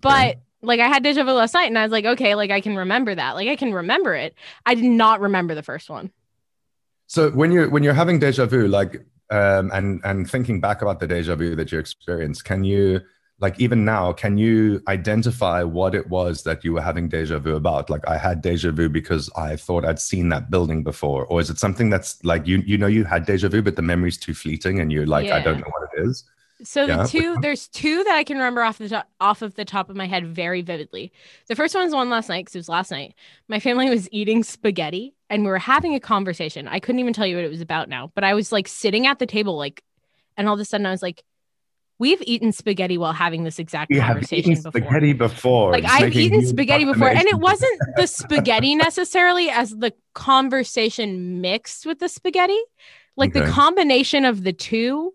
But 0.00 0.38
like 0.62 0.80
I 0.80 0.88
had 0.88 1.02
deja 1.02 1.22
vu 1.24 1.32
last 1.32 1.54
night 1.54 1.66
and 1.66 1.78
I 1.78 1.82
was 1.82 1.92
like, 1.92 2.04
okay, 2.04 2.34
like 2.34 2.50
I 2.50 2.60
can 2.60 2.76
remember 2.76 3.14
that. 3.14 3.34
Like 3.34 3.48
I 3.48 3.56
can 3.56 3.72
remember 3.72 4.14
it. 4.14 4.34
I 4.66 4.74
did 4.74 4.84
not 4.84 5.20
remember 5.20 5.54
the 5.54 5.62
first 5.62 5.88
one. 5.90 6.10
So 7.06 7.30
when 7.30 7.52
you're 7.52 7.68
when 7.68 7.82
you're 7.82 7.94
having 7.94 8.18
deja 8.18 8.46
vu, 8.46 8.66
like 8.68 9.04
um, 9.30 9.70
and 9.72 10.00
and 10.04 10.28
thinking 10.28 10.60
back 10.60 10.82
about 10.82 11.00
the 11.00 11.06
deja 11.06 11.34
vu 11.36 11.54
that 11.56 11.72
you 11.72 11.78
experienced, 11.78 12.44
can 12.44 12.64
you 12.64 13.00
like 13.40 13.58
even 13.58 13.84
now 13.84 14.12
can 14.12 14.36
you 14.36 14.82
identify 14.86 15.62
what 15.62 15.94
it 15.94 16.08
was 16.08 16.42
that 16.42 16.62
you 16.62 16.74
were 16.74 16.82
having 16.82 17.08
deja 17.08 17.38
vu 17.38 17.56
about? 17.56 17.88
Like 17.88 18.06
I 18.06 18.18
had 18.18 18.42
deja 18.42 18.70
vu 18.70 18.88
because 18.88 19.30
I 19.36 19.56
thought 19.56 19.84
I'd 19.84 19.98
seen 19.98 20.28
that 20.28 20.50
building 20.50 20.82
before, 20.82 21.24
or 21.26 21.40
is 21.40 21.48
it 21.48 21.58
something 21.58 21.90
that's 21.90 22.22
like 22.24 22.46
you 22.46 22.58
you 22.66 22.76
know 22.76 22.86
you 22.86 23.04
had 23.04 23.24
deja 23.24 23.48
vu, 23.48 23.62
but 23.62 23.76
the 23.76 23.82
memory's 23.82 24.18
too 24.18 24.34
fleeting, 24.34 24.80
and 24.80 24.92
you're 24.92 25.06
like 25.06 25.30
I 25.30 25.40
don't 25.40 25.58
know 25.58 25.70
what 25.72 25.88
it 25.94 26.08
is. 26.08 26.24
So 26.62 26.84
Yeah, 26.86 26.98
the 26.98 27.08
two 27.08 27.36
there's 27.40 27.68
two 27.68 28.04
that 28.04 28.14
I 28.14 28.24
can 28.24 28.36
remember 28.36 28.62
off 28.62 28.78
the 28.78 28.88
top 28.88 29.08
off 29.20 29.42
of 29.42 29.54
the 29.54 29.64
top 29.64 29.90
of 29.90 29.96
my 29.96 30.06
head 30.06 30.26
very 30.26 30.62
vividly. 30.62 31.12
The 31.48 31.56
first 31.56 31.74
one 31.74 31.84
was 31.84 31.94
one 31.94 32.10
last 32.10 32.28
night 32.28 32.44
because 32.44 32.54
it 32.54 32.58
was 32.58 32.68
last 32.68 32.90
night. 32.90 33.14
My 33.48 33.60
family 33.60 33.88
was 33.88 34.08
eating 34.12 34.42
spaghetti 34.42 35.14
and 35.28 35.44
we 35.44 35.50
were 35.50 35.58
having 35.58 35.94
a 35.94 36.00
conversation. 36.00 36.68
I 36.68 36.80
couldn't 36.80 36.98
even 36.98 37.12
tell 37.12 37.26
you 37.26 37.36
what 37.36 37.44
it 37.44 37.50
was 37.50 37.60
about 37.60 37.88
now, 37.88 38.10
but 38.14 38.24
I 38.24 38.34
was 38.34 38.52
like 38.52 38.68
sitting 38.68 39.06
at 39.06 39.18
the 39.18 39.26
table 39.26 39.56
like 39.56 39.82
and 40.36 40.48
all 40.48 40.54
of 40.54 40.60
a 40.60 40.64
sudden 40.64 40.86
I 40.86 40.90
was 40.90 41.02
like, 41.02 41.22
We've 41.98 42.22
eaten 42.22 42.50
spaghetti 42.52 42.96
while 42.96 43.12
having 43.12 43.44
this 43.44 43.58
exact 43.58 43.90
We 43.90 43.98
have 43.98 44.12
conversation 44.14 44.52
eaten 44.52 44.62
before. 44.62 44.80
spaghetti 44.80 45.12
before. 45.12 45.72
like 45.72 45.82
just 45.84 46.00
I've 46.00 46.16
eaten 46.16 46.46
spaghetti 46.46 46.86
before, 46.86 47.10
and 47.10 47.26
it 47.28 47.38
wasn't 47.38 47.78
the 47.96 48.06
spaghetti 48.06 48.74
necessarily 48.86 49.50
as 49.50 49.76
the 49.76 49.92
conversation 50.14 51.42
mixed 51.42 51.84
with 51.84 51.98
the 51.98 52.08
spaghetti. 52.08 52.58
Like 53.16 53.34
the 53.34 53.44
combination 53.46 54.24
of 54.24 54.44
the 54.44 54.52
two, 54.54 55.12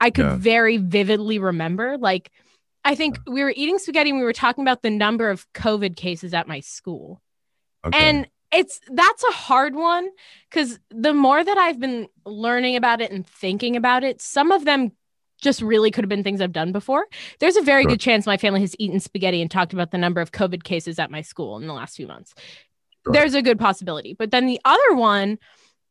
I 0.00 0.10
could 0.10 0.24
Yeah. 0.24 0.36
very 0.36 0.76
vividly 0.76 1.38
remember. 1.38 1.98
Like 1.98 2.30
I 2.84 2.94
think 2.94 3.18
we 3.26 3.42
were 3.42 3.52
eating 3.54 3.78
spaghetti 3.78 4.10
and 4.10 4.18
we 4.18 4.24
were 4.24 4.32
talking 4.32 4.62
about 4.62 4.82
the 4.82 4.90
number 4.90 5.30
of 5.30 5.50
COVID 5.52 5.96
cases 5.96 6.32
at 6.32 6.48
my 6.48 6.60
school. 6.60 7.20
Okay. 7.84 7.98
And 7.98 8.26
it's 8.50 8.80
that's 8.88 9.22
a 9.24 9.32
hard 9.32 9.74
one 9.74 10.08
because 10.48 10.78
the 10.90 11.12
more 11.12 11.42
that 11.44 11.58
I've 11.58 11.78
been 11.78 12.08
learning 12.24 12.76
about 12.76 13.00
it 13.00 13.10
and 13.10 13.26
thinking 13.26 13.76
about 13.76 14.04
it, 14.04 14.20
some 14.22 14.52
of 14.52 14.64
them 14.64 14.92
just 15.42 15.60
really 15.60 15.90
could 15.90 16.02
have 16.04 16.08
been 16.08 16.24
things 16.24 16.40
I've 16.40 16.52
done 16.52 16.72
before. 16.72 17.06
There's 17.40 17.56
a 17.56 17.62
very 17.62 17.82
Sure. 17.82 17.90
good 17.90 18.00
chance 18.00 18.26
my 18.26 18.36
family 18.38 18.60
has 18.60 18.74
eaten 18.78 19.00
spaghetti 19.00 19.40
and 19.42 19.50
talked 19.50 19.72
about 19.72 19.90
the 19.90 19.98
number 19.98 20.20
of 20.20 20.32
COVID 20.32 20.64
cases 20.64 20.98
at 20.98 21.10
my 21.10 21.20
school 21.20 21.58
in 21.58 21.66
the 21.66 21.74
last 21.74 21.96
few 21.96 22.06
months. 22.06 22.34
Sure. 23.04 23.12
There's 23.12 23.34
a 23.34 23.42
good 23.42 23.58
possibility. 23.58 24.14
But 24.14 24.30
then 24.30 24.46
the 24.46 24.60
other 24.64 24.94
one, 24.94 25.38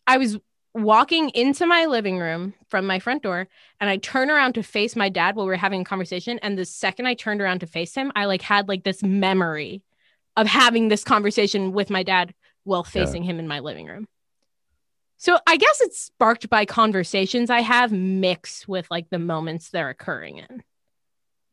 I 0.06 0.18
was 0.18 0.38
walking 0.84 1.29
into 1.29 1.65
my 1.65 1.86
living 1.86 2.19
room 2.19 2.53
from 2.69 2.86
my 2.86 3.00
front 3.00 3.24
door 3.24 3.48
and 3.79 3.89
I 3.89 3.98
turn 3.98 4.29
around 4.29 4.53
to 4.53 4.63
face 4.63 4.96
my 4.96 5.10
dad 5.10 5.36
while 5.36 5.48
we 5.48 5.53
are 5.53 5.57
having 5.57 5.81
a 5.81 5.86
conversation. 5.86 6.39
And 6.41 6.57
the 6.57 6.65
second 6.65 7.07
I 7.07 7.13
turned 7.13 7.41
around 7.41 7.60
to 7.60 7.67
face 7.67 7.96
him, 7.96 8.12
I 8.15 8.25
like 8.25 8.41
had 8.41 8.67
like 8.67 8.84
this 8.84 9.03
memory 9.03 9.81
of 10.36 10.48
having 10.48 10.88
this 10.88 11.03
conversation 11.03 11.74
with 11.74 11.89
my 11.89 12.03
dad 12.03 12.34
while 12.63 12.84
facing 12.84 13.24
him 13.24 13.39
in 13.39 13.48
my 13.48 13.60
living 13.60 13.88
room. 13.88 14.07
So 15.17 15.39
I 15.48 15.57
guess 15.57 15.81
it's 15.81 16.00
sparked 16.00 16.50
by 16.50 16.65
conversations 16.65 17.50
I 17.50 17.62
have 17.62 17.91
mixed 17.91 18.67
with 18.67 18.89
like 18.91 19.10
the 19.10 19.19
moments 19.19 19.69
they're 19.69 19.89
occurring 19.89 20.38
in. 20.38 20.63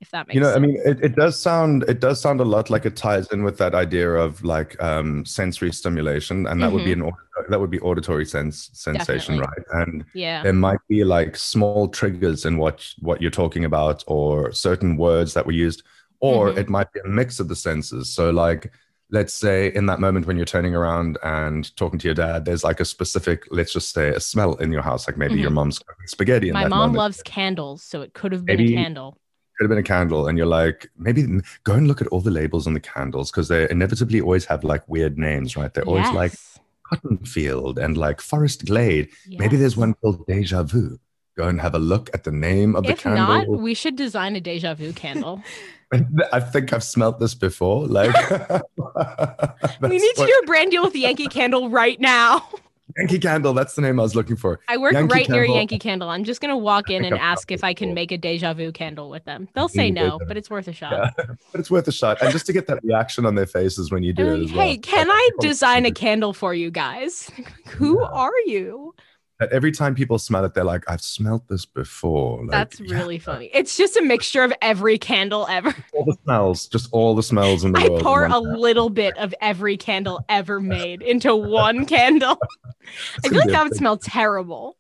If 0.05 0.11
that 0.11 0.27
makes 0.29 0.35
you 0.35 0.41
know 0.43 0.49
sense. 0.53 0.57
i 0.57 0.61
mean 0.67 0.77
it, 0.91 0.99
it 1.09 1.15
does 1.23 1.35
sound 1.49 1.77
it 1.93 1.99
does 2.07 2.21
sound 2.25 2.39
a 2.41 2.45
lot 2.55 2.67
like 2.75 2.85
it 2.91 2.95
ties 2.95 3.27
in 3.35 3.43
with 3.43 3.57
that 3.63 3.75
idea 3.75 4.09
of 4.27 4.31
like 4.45 4.71
um 4.91 5.25
sensory 5.25 5.73
stimulation 5.73 6.47
and 6.49 6.57
that 6.63 6.71
would 6.73 6.85
be 6.85 6.93
an 6.93 7.03
au- 7.09 7.21
that 7.51 7.59
would 7.61 7.71
be 7.71 7.81
auditory 7.81 8.27
sense 8.37 8.57
sensation 8.87 9.35
Mm-hmm. 9.37 9.45
Definitely. 9.45 9.65
right 9.73 9.89
and 9.89 10.05
yeah. 10.25 10.43
there 10.43 10.53
might 10.69 10.83
be 10.89 11.05
like 11.17 11.33
small 11.53 11.89
triggers 11.89 12.45
in 12.49 12.55
what 12.59 12.77
what 13.09 13.21
you're 13.23 13.39
talking 13.43 13.65
about 13.65 14.05
or 14.07 14.53
certain 14.53 14.97
words 15.09 15.31
that 15.35 15.47
were 15.47 15.59
used 15.67 15.81
or 16.21 16.41
Mhm. 16.51 16.59
it 16.61 16.69
might 16.77 16.91
be 16.93 17.01
a 17.05 17.09
mix 17.21 17.41
of 17.41 17.47
the 17.49 17.57
senses 17.57 18.05
so 18.17 18.25
like 18.31 18.63
let's 19.11 19.35
say 19.47 19.59
in 19.79 19.85
that 19.87 20.01
moment 20.01 20.27
when 20.27 20.37
you're 20.39 20.53
turning 20.57 20.75
around 20.75 21.19
and 21.23 21.75
talking 21.77 21.99
to 22.01 22.09
your 22.09 22.15
dad 22.27 22.45
there's 22.45 22.65
like 22.65 22.81
a 22.81 22.85
specific 22.97 23.39
let's 23.59 23.73
just 23.79 23.89
say 23.97 24.09
a 24.09 24.21
smell 24.21 24.53
in 24.65 24.71
your 24.77 24.83
house 24.91 25.07
like 25.09 25.17
maybe 25.23 25.37
your 25.45 25.51
Mhm. 25.51 25.55
mom's 25.61 25.79
spaghetti 26.07 26.49
in 26.49 26.55
My 26.55 26.69
mom 26.69 26.79
moment 26.81 26.99
loves 27.05 27.23
candles, 27.23 27.83
so 27.91 27.97
it 28.07 28.13
could 28.19 28.33
have 28.33 28.45
been 28.45 28.59
Maybe- 28.59 28.75
a 28.75 28.83
candle. 28.83 29.11
Could 29.57 29.65
have 29.65 29.69
been 29.71 29.79
a 29.79 29.83
candle 29.83 30.27
and 30.29 30.37
you're 30.39 30.47
like 30.47 30.91
maybe 30.97 31.25
go 31.65 31.75
and 31.75 31.87
look 31.89 32.01
at 32.01 32.09
all 32.09 32.21
the 32.21 32.31
labels 32.31 32.67
on 32.67 32.75
the 32.75 32.81
candles 32.81 33.31
because 33.31 33.49
they 33.49 33.69
inevitably 33.71 34.21
always 34.21 34.45
have 34.45 34.65
like 34.65 34.87
weird 34.89 35.17
names 35.19 35.57
right 35.57 35.73
they're 35.75 35.85
always 35.85 36.13
like 36.13 36.33
Yes. 36.33 36.59
cotton 36.89 37.19
field 37.25 37.79
and 37.79 37.97
like 37.97 38.21
forest 38.21 38.65
glade 38.67 39.09
maybe 39.29 39.57
there's 39.57 39.77
one 39.77 39.95
called 39.95 40.27
deja 40.27 40.63
vu 40.65 40.99
go 41.37 41.49
and 41.49 41.61
have 41.61 41.75
a 41.75 41.79
look 41.79 42.11
at 42.15 42.25
the 42.25 42.31
name 42.31 42.77
of 42.77 42.85
the 42.85 42.91
If 42.93 43.05
not, 43.05 43.17
candle 43.47 43.57
we 43.59 43.75
should 43.75 43.97
design 43.97 44.37
a 44.37 44.41
deja 44.41 44.75
vu 44.75 44.93
candle. 44.93 45.43
i 46.33 46.41
think 46.41 46.73
i've 46.73 46.83
smelt 46.83 47.21
this 47.21 47.35
before 47.35 47.87
like 47.87 48.13
we 49.81 49.99
need 49.99 50.15
to 50.17 50.27
do 50.27 50.41
a 50.43 50.47
brand 50.47 50.71
deal 50.73 50.83
with 50.83 50.95
Yankee 50.97 51.29
Candle 51.29 51.71
right 51.71 52.01
now. 52.01 52.49
Yankee 52.97 53.19
candle 53.19 53.53
that's 53.53 53.75
the 53.75 53.83
name 53.83 53.99
i 53.99 54.03
was 54.03 54.15
looking 54.15 54.37
for 54.37 54.61
I 54.69 54.77
work 54.77 54.93
Yankee 54.93 55.13
right 55.13 55.29
near 55.29 55.45
Yankee 55.45 55.79
Candle. 55.79 56.09
I'm 56.11 56.25
just 56.25 56.41
gonna 56.41 56.57
walk 56.57 56.91
in 56.91 57.05
and 57.05 57.17
ask 57.17 57.51
if 57.53 57.63
I 57.65 57.75
can 57.75 57.93
make 57.95 58.13
a 58.13 58.19
deja 58.19 58.55
vu 58.55 58.73
candle 58.73 59.11
with 59.11 59.25
them. 59.25 59.49
They'll 59.55 59.69
say 59.69 59.91
no, 59.91 60.19
but 60.27 60.37
it's 60.37 60.49
worth 60.51 60.69
a 60.69 60.73
shot. 60.73 60.93
Yeah. 61.19 61.25
but 61.53 61.61
it's 61.61 61.71
worth 61.71 61.87
a 61.89 61.93
shot 61.93 62.21
and 62.23 62.31
just 62.33 62.47
to 62.47 62.53
get 62.53 62.67
that 62.69 62.83
reaction 62.83 63.27
on 63.27 63.35
their 63.35 63.47
faces 63.47 63.91
when 63.91 64.03
you 64.03 64.13
do 64.13 64.27
it 64.27 64.31
like, 64.31 64.45
as 64.45 64.53
well. 64.53 64.67
hey, 64.67 64.77
can 64.79 65.09
Like, 65.09 65.17
I 65.17 65.31
design 65.41 65.87
a 65.87 65.91
candle 65.91 66.33
for 66.33 66.55
you 66.55 66.71
guys? 66.71 67.31
Who 67.77 68.01
Yeah. 68.01 68.07
are 68.07 68.39
you? 68.47 68.95
That 69.41 69.51
every 69.53 69.73
time 69.73 69.95
people 69.95 70.19
smell 70.19 70.45
it 70.45 70.55
they're 70.55 70.63
like 70.65 70.85
i've 70.89 71.01
smelled 71.01 71.43
this 71.49 71.67
before 71.67 72.41
like, 72.43 72.51
That's 72.51 72.81
yeah, 72.81 72.97
really 72.99 73.19
funny. 73.19 73.51
It's 73.53 73.77
just 73.77 73.97
a 73.97 74.03
mixture 74.03 74.43
of 74.45 74.53
every 74.63 74.97
candle 74.99 75.47
ever. 75.51 75.75
all 75.93 76.05
the 76.05 76.17
smells 76.25 76.67
just 76.69 76.89
all 76.93 77.15
the 77.15 77.23
smells 77.23 77.65
in 77.65 77.73
the 77.73 77.81
I 77.81 77.85
world 77.89 77.99
in 77.99 78.05
pour 78.05 78.25
a 78.25 78.31
pan. 78.31 78.57
little 78.61 78.91
bit 78.91 79.17
of 79.19 79.35
every 79.41 79.77
candle 79.77 80.25
ever 80.29 80.61
made 80.77 81.03
into 81.03 81.35
one 81.35 81.85
candle. 81.87 82.39
I 83.25 83.29
feel 83.29 83.39
like 83.39 83.49
that 83.51 83.65
would 83.65 83.75
smell 83.77 83.97
terrible. 83.97 84.77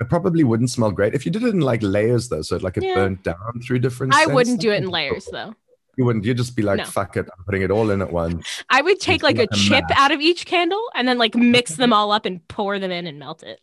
It 0.00 0.08
probably 0.08 0.42
wouldn't 0.42 0.70
smell 0.70 0.90
great 0.90 1.14
if 1.14 1.24
you 1.26 1.30
did 1.32 1.42
it 1.44 1.54
in 1.54 1.60
like 1.60 1.80
layers, 1.82 2.28
though. 2.28 2.42
So 2.42 2.56
like 2.56 2.76
it 2.76 2.82
Yeah. 2.84 2.94
burnt 2.94 3.22
down 3.22 3.60
through 3.64 3.80
different. 3.80 4.14
I 4.14 4.26
wouldn't 4.26 4.60
do 4.60 4.72
it 4.72 4.82
in 4.82 4.88
layers 4.88 5.26
though. 5.30 5.54
You 5.98 6.06
wouldn't. 6.06 6.24
You'd 6.24 6.38
just 6.38 6.56
be 6.56 6.62
like, 6.62 6.78
No. 6.78 6.84
"Fuck 6.86 7.16
it, 7.18 7.26
I'm 7.36 7.44
putting 7.44 7.60
it 7.62 7.70
all 7.70 7.90
in 7.90 8.00
at 8.00 8.10
once." 8.12 8.64
I 8.70 8.80
would 8.80 8.98
take 8.98 9.16
It's 9.16 9.22
like 9.24 9.38
a 9.38 9.42
a 9.42 9.46
chip 9.54 9.84
out 9.94 10.10
of 10.10 10.20
each 10.20 10.46
candle 10.46 10.82
and 10.94 11.06
then 11.06 11.18
like 11.18 11.34
mix 11.34 11.76
them 11.76 11.92
all 11.96 12.10
up 12.10 12.24
and 12.24 12.46
pour 12.48 12.78
them 12.78 12.90
in 12.90 13.06
and 13.06 13.18
melt 13.18 13.42
it. 13.42 13.60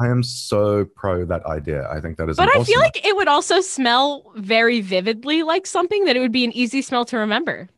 I 0.00 0.08
am 0.08 0.22
so 0.22 0.84
pro 0.84 1.24
that 1.24 1.44
idea. 1.46 1.88
I 1.90 2.00
think 2.00 2.18
that 2.18 2.28
is. 2.28 2.36
But 2.36 2.44
an 2.44 2.50
I 2.50 2.60
awesome 2.60 2.64
feel 2.66 2.80
like 2.80 3.04
it 3.04 3.16
would 3.16 3.28
also 3.28 3.60
smell 3.60 4.32
very 4.36 4.80
vividly 4.80 5.42
like 5.42 5.66
something 5.66 6.04
that 6.04 6.16
it 6.16 6.20
would 6.20 6.32
be 6.32 6.44
an 6.44 6.52
easy 6.52 6.82
smell 6.82 7.04
to 7.06 7.18
remember. 7.18 7.68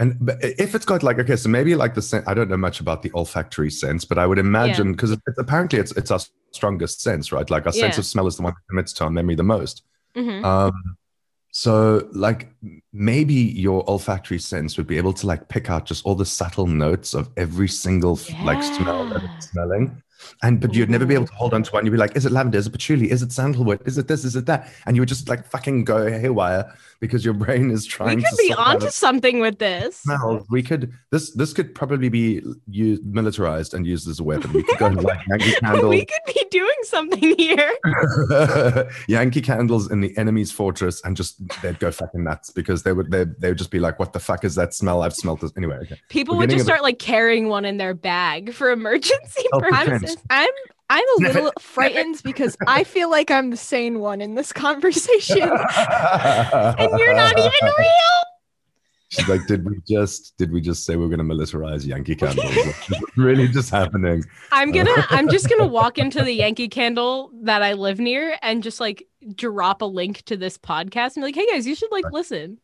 And 0.00 0.16
but 0.20 0.38
if 0.42 0.74
it's 0.74 0.86
got 0.86 1.02
like 1.02 1.18
okay, 1.18 1.36
so 1.36 1.48
maybe 1.48 1.74
like 1.76 1.94
the 1.94 2.02
scent. 2.02 2.26
I 2.26 2.34
don't 2.34 2.48
know 2.48 2.56
much 2.56 2.80
about 2.80 3.02
the 3.02 3.12
olfactory 3.14 3.70
sense, 3.70 4.04
but 4.04 4.18
I 4.18 4.26
would 4.26 4.38
imagine 4.38 4.92
because 4.92 5.12
it's, 5.12 5.22
apparently 5.38 5.78
it's 5.78 5.92
it's 5.92 6.10
our 6.10 6.20
strongest 6.52 7.02
sense, 7.02 7.32
right? 7.32 7.48
Like 7.48 7.66
our 7.66 7.72
sense 7.72 7.98
of 7.98 8.06
smell 8.06 8.26
is 8.26 8.36
the 8.36 8.42
one 8.42 8.54
that 8.54 8.68
commits 8.68 8.92
to 8.94 9.04
our 9.04 9.10
memory 9.10 9.34
the 9.34 9.44
most. 9.44 9.82
Mhm. 10.16 10.42
Um, 10.44 10.72
so 11.52 12.08
like 12.12 12.48
maybe 12.92 13.34
your 13.34 13.88
olfactory 13.90 14.38
sense 14.38 14.76
would 14.78 14.86
be 14.86 14.96
able 14.96 15.12
to 15.12 15.26
like 15.26 15.48
pick 15.48 15.68
out 15.68 15.84
just 15.84 16.04
all 16.06 16.14
the 16.14 16.24
subtle 16.24 16.66
notes 16.66 17.12
of 17.12 17.28
every 17.36 17.68
single 17.68 18.18
like 18.42 18.62
smell 18.62 19.06
that 19.12 19.22
it's 19.24 19.50
smelling. 19.50 20.02
And 20.42 20.60
but 20.60 20.74
you'd 20.74 20.90
never 20.90 21.06
be 21.06 21.14
able 21.14 21.24
mm. 21.24 21.30
to 21.30 21.34
hold 21.34 21.54
on 21.54 21.62
to 21.62 21.70
one. 21.72 21.84
You'd 21.84 21.92
be 21.92 21.98
like, 21.98 22.16
is 22.16 22.26
it 22.26 22.32
lavender? 22.32 22.58
Is 22.58 22.66
it 22.66 22.70
patchouli? 22.70 23.10
Is 23.10 23.22
it 23.22 23.32
sandalwood? 23.32 23.80
Is 23.86 23.98
it 23.98 24.08
this? 24.08 24.24
Is 24.24 24.36
it 24.36 24.46
that? 24.46 24.68
And 24.86 24.96
you 24.96 25.02
would 25.02 25.08
just 25.08 25.28
like 25.28 25.46
fucking 25.46 25.84
go 25.84 26.10
haywire 26.10 26.72
because 27.00 27.24
your 27.24 27.34
brain 27.34 27.70
is 27.70 27.86
trying 27.86 28.16
We 28.18 28.22
to 28.22 28.28
could 28.30 28.38
be 28.38 28.52
out 28.52 28.58
onto 28.58 28.90
something 28.90 29.40
with 29.40 29.58
this. 29.58 29.96
smells. 29.98 30.46
We 30.50 30.62
could 30.62 30.92
this 31.10 31.32
this 31.34 31.52
could 31.52 31.74
probably 31.74 32.08
be 32.08 32.42
used 32.68 33.04
militarized 33.04 33.74
and 33.74 33.86
used 33.86 34.08
as 34.08 34.20
a 34.20 34.24
weapon. 34.24 34.52
We 34.52 34.62
could 34.62 34.78
go 34.78 34.86
and 34.86 35.02
like 35.02 35.20
Yankee 35.28 35.52
candle 35.60 35.88
we 35.88 36.04
could 36.04 36.34
be 36.34 36.44
doing 36.50 36.76
something 36.82 37.34
here. 37.38 37.72
Yankee 39.08 39.40
candles 39.40 39.90
in 39.90 40.00
the 40.00 40.16
enemy's 40.16 40.52
fortress 40.52 41.00
and 41.04 41.16
just 41.16 41.36
they'd 41.62 41.78
go 41.78 41.90
fucking 41.90 42.22
nuts 42.24 42.50
because 42.50 42.82
they 42.82 42.92
would 42.92 43.10
they 43.10 43.24
they 43.38 43.48
would 43.48 43.58
just 43.58 43.70
be 43.70 43.80
like, 43.80 43.98
what 43.98 44.12
the 44.12 44.20
fuck 44.20 44.44
is 44.44 44.54
that 44.56 44.74
smell? 44.74 45.02
I've 45.02 45.14
smelled 45.14 45.40
this 45.40 45.52
anyway. 45.56 45.76
Okay. 45.82 46.00
People 46.08 46.34
We're 46.34 46.40
would 46.40 46.50
just 46.50 46.60
bit- 46.60 46.64
start 46.66 46.82
like 46.82 46.98
carrying 46.98 47.48
one 47.48 47.64
in 47.64 47.76
their 47.78 47.94
bag 47.94 48.52
for 48.52 48.70
emergency 48.70 49.44
purposes. 49.52 50.16
I'm 50.28 50.48
I'm 50.90 51.04
a 51.18 51.22
little 51.22 51.52
frightened 51.60 52.20
because 52.24 52.56
I 52.66 52.82
feel 52.82 53.08
like 53.08 53.30
I'm 53.30 53.50
the 53.50 53.56
sane 53.56 54.00
one 54.00 54.20
in 54.20 54.34
this 54.34 54.52
conversation. 54.52 55.38
And 55.70 56.98
you're 56.98 57.14
not 57.14 57.38
even 57.38 57.50
real. 57.78 58.20
She's 59.10 59.28
like, 59.28 59.46
did 59.46 59.64
we 59.64 59.80
just 59.88 60.36
did 60.36 60.52
we 60.52 60.60
just 60.60 60.84
say 60.84 60.96
we're 60.96 61.08
gonna 61.08 61.24
militarize 61.24 61.86
Yankee 61.86 62.16
candles? 62.16 62.44
Like, 62.44 62.66
is 62.90 62.90
it 62.90 63.16
really 63.16 63.48
just 63.48 63.70
happening? 63.70 64.24
I'm 64.52 64.72
gonna 64.72 65.06
I'm 65.10 65.28
just 65.28 65.48
gonna 65.48 65.66
walk 65.66 65.98
into 65.98 66.22
the 66.22 66.32
Yankee 66.32 66.68
candle 66.68 67.30
that 67.42 67.62
I 67.62 67.74
live 67.74 67.98
near 67.98 68.36
and 68.42 68.62
just 68.62 68.80
like 68.80 69.06
drop 69.34 69.82
a 69.82 69.84
link 69.84 70.22
to 70.22 70.36
this 70.36 70.58
podcast 70.58 71.16
and 71.16 71.22
be 71.22 71.22
like, 71.22 71.34
hey 71.34 71.46
guys, 71.46 71.66
you 71.66 71.74
should 71.74 71.90
like 71.92 72.04
listen. 72.12 72.58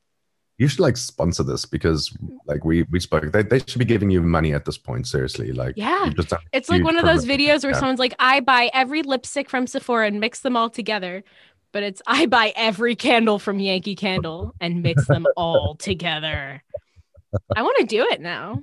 You 0.59 0.69
should 0.69 0.81
like 0.81 0.97
sponsor 0.97 1.43
this 1.43 1.67
because 1.67 2.17
like 2.47 2.65
we 2.65 2.85
we 2.85 2.99
spoke. 2.99 3.31
They, 3.31 3.43
they 3.43 3.59
should 3.59 3.79
be 3.79 3.85
giving 3.85 4.11
you 4.11 4.23
money 4.23 4.55
at 4.55 4.65
this 4.65 4.79
point. 4.79 5.07
Seriously, 5.07 5.53
like 5.53 5.75
Yeah. 5.77 6.11
It's 6.53 6.71
like 6.71 6.83
one 6.83 6.97
of 6.97 7.05
those 7.05 7.27
videos 7.27 7.63
where 7.63 7.73
Yeah. 7.73 7.79
someone's 7.79 7.99
like, 7.99 8.15
I 8.19 8.41
buy 8.41 8.71
every 8.73 9.03
lipstick 9.03 9.51
from 9.51 9.67
Sephora 9.67 10.07
and 10.07 10.19
mix 10.19 10.41
them 10.41 10.57
all 10.57 10.71
together. 10.71 11.25
But 11.73 11.83
it's 11.83 12.01
I 12.07 12.25
buy 12.25 12.55
every 12.57 12.97
candle 12.97 13.39
from 13.39 13.59
Yankee 13.59 13.97
Candle 13.97 14.55
and 14.61 14.83
mix 14.83 15.07
them 15.07 15.27
all 15.37 15.75
together. 15.75 16.63
I 17.55 17.63
want 17.63 17.77
to 17.81 17.85
do 17.85 18.07
it 18.11 18.23
now. 18.23 18.63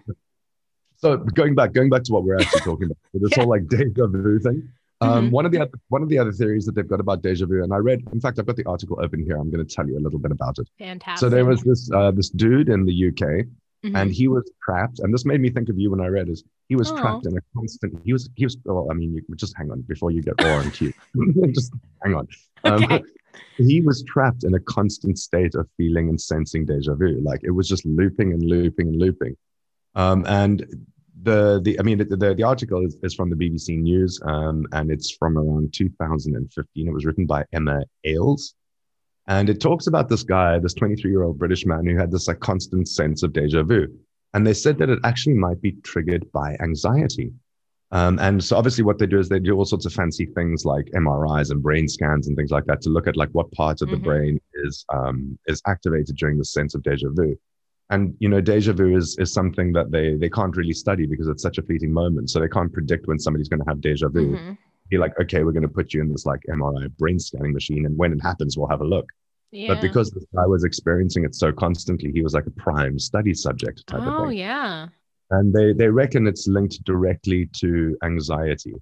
So 0.97 1.17
going 1.17 1.53
back, 1.53 1.73
going 1.73 1.89
back 1.91 2.01
to 2.03 2.13
what 2.13 2.23
we're 2.23 2.39
actually 2.39 2.61
talking 2.61 2.85
about, 2.85 2.97
this 3.13 3.31
Yeah. 3.37 3.43
whole 3.43 3.49
like 3.49 3.67
deja 3.67 4.07
vu 4.07 4.39
thing. 4.39 4.67
Um, 5.03 5.27
Mhm. 5.29 5.31
One 5.31 5.45
of 5.45 5.51
the 5.51 5.59
other 5.61 5.71
one 5.89 6.01
of 6.03 6.09
the 6.09 6.17
other 6.17 6.31
theories 6.31 6.65
that 6.65 6.75
they've 6.75 6.87
got 6.87 6.99
about 6.99 7.21
deja 7.21 7.45
vu, 7.45 7.63
and 7.63 7.73
I 7.73 7.77
read. 7.77 8.01
In 8.11 8.19
fact, 8.19 8.39
I've 8.39 8.45
got 8.45 8.55
the 8.55 8.65
article 8.65 8.99
open 9.01 9.21
here. 9.23 9.37
I'm 9.37 9.49
going 9.51 9.65
to 9.65 9.75
tell 9.75 9.87
you 9.87 9.97
a 9.97 10.03
little 10.05 10.19
bit 10.19 10.31
about 10.31 10.57
it. 10.59 10.67
Fantastic. 10.79 11.19
So 11.19 11.29
there 11.29 11.45
was 11.45 11.61
this 11.63 11.89
uh, 11.91 12.11
this 12.11 12.29
dude 12.29 12.69
in 12.69 12.85
the 12.85 12.93
UK, 13.09 13.45
Mhm. 13.83 13.95
and 13.99 14.11
he 14.11 14.27
was 14.27 14.49
trapped. 14.63 14.99
And 14.99 15.13
this 15.13 15.25
made 15.25 15.41
me 15.41 15.49
think 15.49 15.69
of 15.69 15.77
you 15.77 15.91
when 15.91 15.99
I 16.01 16.07
read 16.07 16.29
is 16.29 16.43
he 16.69 16.75
was 16.75 16.89
Aw. 16.91 16.97
trapped 17.01 17.25
in 17.25 17.37
a 17.37 17.41
constant. 17.55 17.99
He 18.05 18.13
was 18.13 18.29
he 18.35 18.45
was. 18.45 18.57
Well, 18.65 18.87
I 18.89 18.93
mean, 18.93 19.13
you 19.13 19.21
just 19.35 19.55
hang 19.57 19.71
on 19.71 19.81
before 19.81 20.11
you 20.11 20.21
get 20.21 20.35
raw 20.41 20.59
and 20.59 20.71
cute. 20.73 20.95
just 21.53 21.73
hang 22.03 22.15
on. 22.15 22.27
Um, 22.63 22.83
Okay. 22.83 23.03
He 23.57 23.81
was 23.81 24.03
trapped 24.03 24.43
in 24.43 24.53
a 24.53 24.59
constant 24.59 25.17
state 25.17 25.55
of 25.55 25.67
feeling 25.75 26.07
and 26.07 26.21
sensing 26.21 26.65
deja 26.65 26.93
vu. 26.93 27.19
Like 27.21 27.39
it 27.43 27.49
was 27.49 27.67
just 27.67 27.83
looping 27.83 28.31
and 28.31 28.43
looping 28.43 28.89
and 28.89 28.95
looping. 28.97 29.35
Um, 29.95 30.23
and 30.27 30.63
the 31.21 31.61
the 31.63 31.79
I 31.79 31.83
mean 31.83 31.99
the 31.99 32.05
the, 32.05 32.33
the 32.33 32.43
article 32.43 32.83
is, 32.85 32.97
is 33.03 33.13
from 33.13 33.29
the 33.29 33.35
BBC 33.35 33.77
News, 33.79 34.19
um, 34.25 34.65
and 34.71 34.91
it's 34.91 35.11
from 35.11 35.37
around 35.37 35.73
2015. 35.73 36.87
It 36.87 36.93
was 36.93 37.05
written 37.05 37.25
by 37.25 37.45
Emma 37.53 37.83
Ailes. 38.03 38.55
And 39.27 39.49
it 39.49 39.61
talks 39.61 39.87
about 39.87 40.09
this 40.09 40.23
guy, 40.23 40.59
this 40.59 40.73
23 40.73 41.09
year 41.09 41.23
old 41.23 41.39
British 41.39 41.65
man 41.65 41.85
who 41.85 41.95
had 41.95 42.11
this 42.11 42.27
like 42.27 42.41
constant 42.41 42.89
sense 42.89 43.23
of 43.23 43.31
deja 43.31 43.63
vu. 43.63 43.87
And 44.33 44.45
they 44.45 44.53
said 44.53 44.77
that 44.79 44.89
it 44.89 44.99
actually 45.05 45.35
might 45.35 45.61
be 45.61 45.73
triggered 45.83 46.29
by 46.33 46.57
anxiety. 46.61 47.31
Um, 47.91 48.17
and 48.19 48.43
so 48.43 48.57
obviously 48.57 48.83
what 48.83 48.97
they 48.97 49.05
do 49.05 49.19
is 49.19 49.29
they 49.29 49.39
do 49.39 49.55
all 49.55 49.63
sorts 49.63 49.85
of 49.85 49.93
fancy 49.93 50.25
things 50.25 50.65
like 50.65 50.87
MRIs 50.95 51.51
and 51.51 51.61
brain 51.63 51.87
scans 51.87 52.27
and 52.27 52.35
things 52.35 52.51
like 52.51 52.65
that 52.65 52.81
to 52.81 52.89
look 52.89 53.07
at 53.07 53.15
like 53.15 53.29
what 53.33 53.49
part 53.53 53.81
of 53.81 53.89
the 53.91 53.95
Mhm. 53.97 54.03
brain 54.03 54.41
is 54.55 54.83
um, 54.91 55.37
is 55.45 55.61
activated 55.67 56.17
during 56.17 56.37
the 56.37 56.43
sense 56.43 56.75
of 56.75 56.83
deja 56.83 57.07
vu. 57.11 57.37
And 57.93 58.15
you 58.19 58.29
know, 58.29 58.41
deja 58.41 58.73
vu 58.73 58.95
is 58.95 59.17
is 59.23 59.31
something 59.39 59.71
that 59.73 59.91
they 59.91 60.15
they 60.15 60.29
can't 60.37 60.55
really 60.59 60.73
study 60.83 61.05
because 61.05 61.27
it's 61.27 61.43
such 61.47 61.57
a 61.57 61.61
fleeting 61.67 61.91
moment. 62.01 62.29
So 62.31 62.39
they 62.39 62.47
can't 62.57 62.71
predict 62.77 63.07
when 63.07 63.19
somebody's 63.19 63.49
going 63.49 63.63
to 63.63 63.69
have 63.71 63.81
deja 63.81 64.07
vu 64.09 64.25
Mhm. 64.35 64.57
be 64.89 64.97
like, 64.97 65.13
okay, 65.21 65.43
we're 65.43 65.57
going 65.59 65.69
to 65.71 65.75
put 65.79 65.93
you 65.93 66.01
in 66.01 66.09
this 66.11 66.25
like 66.25 66.41
MRI 66.49 66.87
brain 67.01 67.19
scanning 67.19 67.53
machine, 67.53 67.85
and 67.87 67.97
when 68.01 68.11
it 68.15 68.21
happens, 68.29 68.57
we'll 68.57 68.67
have 68.75 68.81
a 68.81 68.91
look. 68.95 69.07
Yeah. 69.51 69.67
But 69.71 69.81
because 69.87 70.09
this 70.11 70.25
guy 70.35 70.45
was 70.55 70.63
experiencing 70.63 71.23
it 71.27 71.33
so 71.35 71.51
constantly, 71.65 72.11
he 72.11 72.21
was 72.27 72.33
like 72.33 72.47
a 72.47 72.55
prime 72.65 72.97
study 73.09 73.33
subject 73.45 73.85
type 73.87 74.01
oh 74.03 74.09
of 74.09 74.15
thing. 74.17 74.25
Oh 74.27 74.29
yeah. 74.47 74.87
And 75.35 75.53
they 75.53 75.67
they 75.73 75.89
reckon 76.01 76.25
it's 76.31 76.47
linked 76.47 76.83
directly 76.91 77.41
to 77.61 77.69
anxiety. 78.03 78.73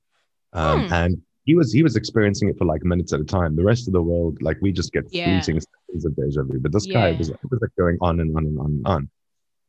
Um, 0.54 0.88
Hmm. 0.88 0.94
And 1.02 1.12
he 1.44 1.54
was 1.56 1.68
he 1.78 1.84
was 1.88 1.96
experiencing 2.02 2.48
it 2.50 2.58
for 2.58 2.66
like 2.74 2.84
minutes 2.84 3.12
at 3.14 3.20
a 3.20 3.24
time. 3.26 3.56
The 3.56 3.64
rest 3.72 3.88
of 3.88 3.94
the 3.94 4.02
world, 4.12 4.42
like 4.42 4.58
we 4.62 4.72
just 4.72 4.92
get 4.94 5.06
Yeah. 5.12 5.26
fleeting 5.26 5.62
seconds 5.92 6.06
of 6.06 6.16
deja 6.16 6.44
vu. 6.44 6.60
But 6.60 6.72
this 6.72 6.86
guy 6.86 7.12
was, 7.14 7.30
it 7.30 7.40
was 7.50 7.62
like 7.62 7.72
going 7.78 7.98
on 8.02 8.20
and 8.20 8.36
on 8.36 8.46
and 8.46 8.60
on 8.60 8.66
and 8.66 8.88
on. 8.88 9.10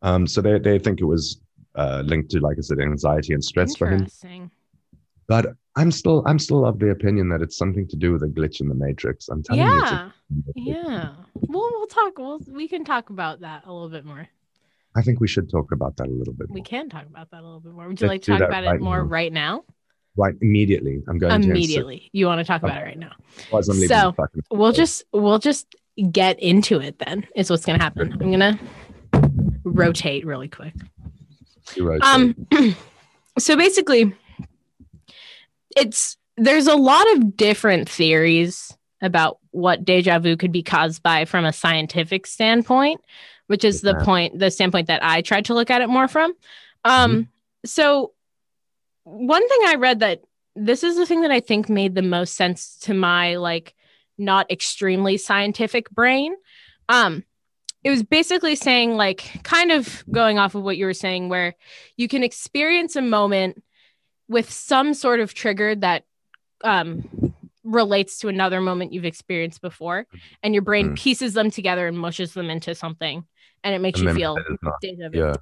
Um, 0.03 0.27
so 0.27 0.41
they 0.41 0.59
they 0.59 0.79
think 0.79 1.01
it 1.01 1.05
was 1.05 1.41
uh, 1.75 2.03
linked 2.05 2.31
to, 2.33 2.41
like 2.41 2.59
I 2.59 2.61
said, 2.61 2.81
anxiety 2.81 3.35
and 3.35 3.45
stress 3.45 3.77
for 3.77 3.89
him. 3.89 4.07
But 5.29 5.55
I'm 5.77 5.91
still 5.91 6.23
I'm 6.27 6.39
still 6.39 6.67
of 6.67 6.79
the 6.79 6.91
opinion 6.91 7.29
that 7.31 7.41
it's 7.41 7.57
something 7.57 7.87
to 7.89 7.97
do 7.97 8.13
with 8.13 8.23
a 8.23 8.27
glitch 8.27 8.61
in 8.61 8.69
the 8.69 8.75
matrix. 8.75 9.29
I'm 9.29 9.43
telling 9.43 9.63
you, 9.63 9.81
Yeah. 9.81 10.11
Yeah. 10.55 11.09
We'll 11.35 11.71
we'll 11.71 11.87
talk. 11.87 12.19
We'll 12.19 12.41
we 12.51 12.69
can 12.69 12.85
talk 12.85 13.11
about 13.11 13.41
that 13.41 13.65
a 13.67 13.73
little 13.73 13.89
bit 13.89 14.05
more. 14.05 14.29
I 14.95 15.01
think 15.01 15.21
we 15.21 15.29
should 15.29 15.51
talk 15.51 15.73
about 15.73 15.97
that 15.97 16.09
a 16.09 16.11
little 16.11 16.35
bit. 16.35 16.51
More. 16.51 16.55
We 16.55 16.63
can 16.63 16.91
talk 16.91 17.07
about 17.07 17.31
that 17.31 17.41
a 17.41 17.45
little 17.45 17.61
bit 17.61 17.73
more. 17.73 17.89
Would 17.89 17.99
you 17.99 18.07
Let's 18.09 18.29
like 18.29 18.39
to 18.39 18.39
talk 18.39 18.49
about 18.49 18.65
right 18.65 18.75
it 18.75 18.83
more 18.83 18.99
now. 18.99 19.05
right 19.05 19.33
now? 19.33 19.65
Right, 20.15 20.35
immediately. 20.43 21.03
I'm 21.09 21.17
going 21.17 21.41
to 21.41 21.49
Immediately. 21.49 22.11
You 22.13 22.27
want 22.27 22.41
to 22.41 22.45
talk 22.45 22.63
about 22.63 22.83
it 22.83 22.85
right 22.85 22.99
now. 22.99 23.13
Otherwise 23.47 23.69
I'm 23.71 23.77
leaving 23.77 23.89
So, 23.89 24.15
We'll 24.51 24.73
just 24.73 25.05
we'll 25.13 25.39
just 25.39 25.75
get 26.11 26.39
into 26.41 26.81
it 26.81 26.99
then. 26.99 27.27
Is 27.35 27.51
what's 27.51 27.65
gonna 27.65 27.83
happen. 27.83 28.13
I'm 28.21 28.31
gonna 28.31 28.59
rotate 29.65 30.27
really 30.27 30.49
quick. 30.49 30.75
Um 32.03 32.47
so 33.39 33.57
basically 33.57 34.15
it's 35.77 36.17
there's 36.37 36.67
a 36.67 36.77
lot 36.77 37.11
of 37.13 37.37
different 37.37 37.89
theories 37.89 38.77
about 39.01 39.39
what 39.51 39.85
deja 39.85 40.19
vu 40.19 40.37
could 40.37 40.53
be 40.53 40.63
caused 40.63 41.03
by 41.03 41.25
from 41.25 41.45
a 41.45 41.53
scientific 41.53 42.27
standpoint, 42.27 43.01
which 43.47 43.65
is 43.65 43.81
the 43.81 43.95
point 43.97 44.39
the 44.39 44.51
standpoint 44.51 44.87
that 44.89 45.05
I 45.05 45.23
tried 45.23 45.47
to 45.47 45.55
look 45.55 45.71
at 45.71 45.83
it 45.83 45.89
more 45.89 46.09
from. 46.09 46.33
Um 46.85 47.29
so 47.65 48.13
one 49.05 49.47
thing 49.49 49.61
I 49.67 49.75
read 49.77 50.01
that 50.01 50.23
this 50.55 50.83
is 50.83 50.97
the 50.97 51.07
thing 51.07 51.23
that 51.23 51.31
I 51.31 51.41
think 51.41 51.69
made 51.69 51.95
the 51.95 52.03
most 52.03 52.35
sense 52.35 52.77
to 52.83 52.95
my 52.95 53.37
like 53.37 53.75
not 54.23 54.51
extremely 54.51 55.17
scientific 55.19 55.91
brain. 55.91 56.35
Um 56.89 57.25
it 57.85 57.91
was 57.91 58.03
basically 58.05 58.55
saying 58.55 58.95
like 58.95 59.43
kind 59.43 59.73
of 59.73 60.05
going 60.11 60.39
off 60.39 60.55
of 60.55 60.63
what 60.63 60.77
you 60.77 60.87
were 60.87 60.95
saying 60.95 61.29
where 61.29 61.55
you 61.97 62.07
can 62.09 62.23
experience 62.23 62.95
a 62.97 63.03
moment 63.03 63.63
with 64.29 64.51
some 64.51 64.95
sort 64.95 65.21
of 65.21 65.35
trigger 65.35 65.75
that 65.75 66.05
um 66.65 67.35
relates 67.65 68.19
to 68.19 68.29
another 68.29 68.61
moment 68.61 68.93
you've 68.93 69.05
experienced 69.05 69.61
before 69.61 70.07
and 70.43 70.55
your 70.55 70.63
brain 70.63 70.91
Mm. 70.91 70.99
pieces 70.99 71.35
them 71.35 71.51
together 71.51 71.87
and 71.87 71.99
mushes 71.99 72.35
them 72.35 72.51
into 72.51 72.75
something 72.75 73.25
and 73.63 73.75
it 73.75 73.81
makes 73.81 74.01
and 74.01 74.09
you 74.09 74.15
feel 74.15 74.37
not-. 74.63 75.13
Yeah. 75.13 75.35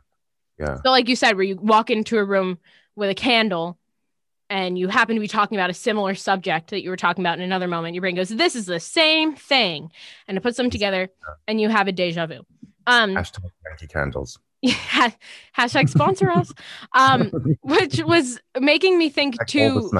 Yeah. 0.58 0.76
So, 0.84 0.90
like 0.90 1.08
you 1.08 1.16
said, 1.16 1.36
where 1.36 1.44
you 1.44 1.56
walk 1.56 1.88
into 1.88 2.18
a 2.18 2.24
room 2.24 2.58
with 2.94 3.08
a 3.08 3.14
candle 3.14 3.78
and 4.50 4.76
you 4.76 4.88
happen 4.88 5.14
to 5.14 5.20
be 5.20 5.28
talking 5.28 5.56
about 5.56 5.70
a 5.70 5.74
similar 5.74 6.14
subject 6.14 6.70
that 6.70 6.82
you 6.82 6.90
were 6.90 6.96
talking 6.96 7.22
about 7.22 7.38
in 7.38 7.44
another 7.44 7.68
moment, 7.68 7.94
your 7.94 8.02
brain 8.02 8.16
goes, 8.16 8.28
This 8.28 8.56
is 8.56 8.66
the 8.66 8.80
same 8.80 9.34
thing. 9.34 9.90
And 10.28 10.36
it 10.36 10.42
puts 10.42 10.56
them 10.56 10.68
together 10.68 11.08
and 11.46 11.60
you 11.60 11.68
have 11.68 11.88
a 11.88 11.92
deja 11.92 12.26
vu. 12.26 12.44
Um, 12.86 13.14
Hashtag 13.14 13.50
Yankee 13.64 13.86
candles. 13.86 14.38
yeah, 14.62 15.10
hashtag 15.56 15.88
sponsor 15.88 16.30
us. 16.30 16.52
Um, 16.92 17.30
which 17.62 18.02
was 18.02 18.40
making 18.58 18.98
me 18.98 19.08
think 19.08 19.36
Like 19.38 19.46
too. 19.46 19.90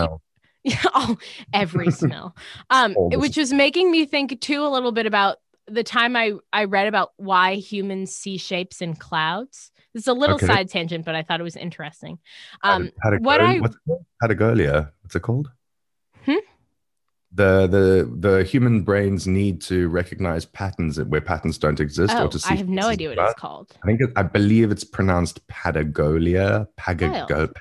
Yeah, 0.65 0.77
oh, 0.95 1.17
every 1.55 1.91
smell. 1.91 2.37
Um, 2.69 2.95
which 2.97 3.39
was 3.39 3.53
making 3.53 3.91
me 3.91 4.05
think 4.05 4.39
too 4.41 4.63
a 4.63 4.69
little 4.69 4.93
bit 4.93 5.07
about 5.07 5.39
the 5.67 5.85
time 5.85 6.17
I 6.17 6.33
I 6.53 6.65
read 6.65 6.89
about 6.89 7.13
why 7.17 7.55
humans 7.55 8.15
see 8.15 8.37
shapes 8.37 8.83
in 8.83 8.97
clouds. 8.97 9.71
It's 9.95 10.07
a 10.07 10.13
little 10.13 10.37
Okay. 10.37 10.47
side 10.47 10.69
tangent, 10.69 11.05
but 11.05 11.15
I 11.15 11.23
thought 11.23 11.41
it 11.41 11.45
was 11.45 11.57
interesting. 11.57 12.19
Um, 12.63 12.91
what 13.21 13.41
I- 13.41 13.59
what's 13.61 13.75
it 13.77 13.81
called? 13.87 14.05
Patagonia. 14.21 14.93
What's 15.03 15.17
it 15.17 15.21
called? 15.23 15.51
Hmm? 16.25 16.35
The 17.33 17.67
the 17.69 18.13
the 18.29 18.43
human 18.45 18.83
brains 18.83 19.27
need 19.29 19.61
to 19.63 19.89
recognize 19.89 20.45
patterns 20.45 21.01
where 21.01 21.21
patterns 21.21 21.59
don't 21.59 21.79
exist, 21.79 22.13
oh, 22.17 22.25
or 22.25 22.29
to 22.29 22.39
see. 22.41 22.53
I 22.55 22.57
have 22.57 22.69
no 22.69 22.89
idea 22.89 23.09
what 23.09 23.19
about. 23.19 23.31
it's 23.31 23.41
called. 23.41 23.77
I 23.83 23.87
think 23.87 24.01
it, 24.01 24.11
I 24.17 24.23
believe 24.25 24.71
it's 24.73 24.83
pronounced 24.85 25.47
Patagonia. 25.47 26.67
Pagago. 26.79 27.53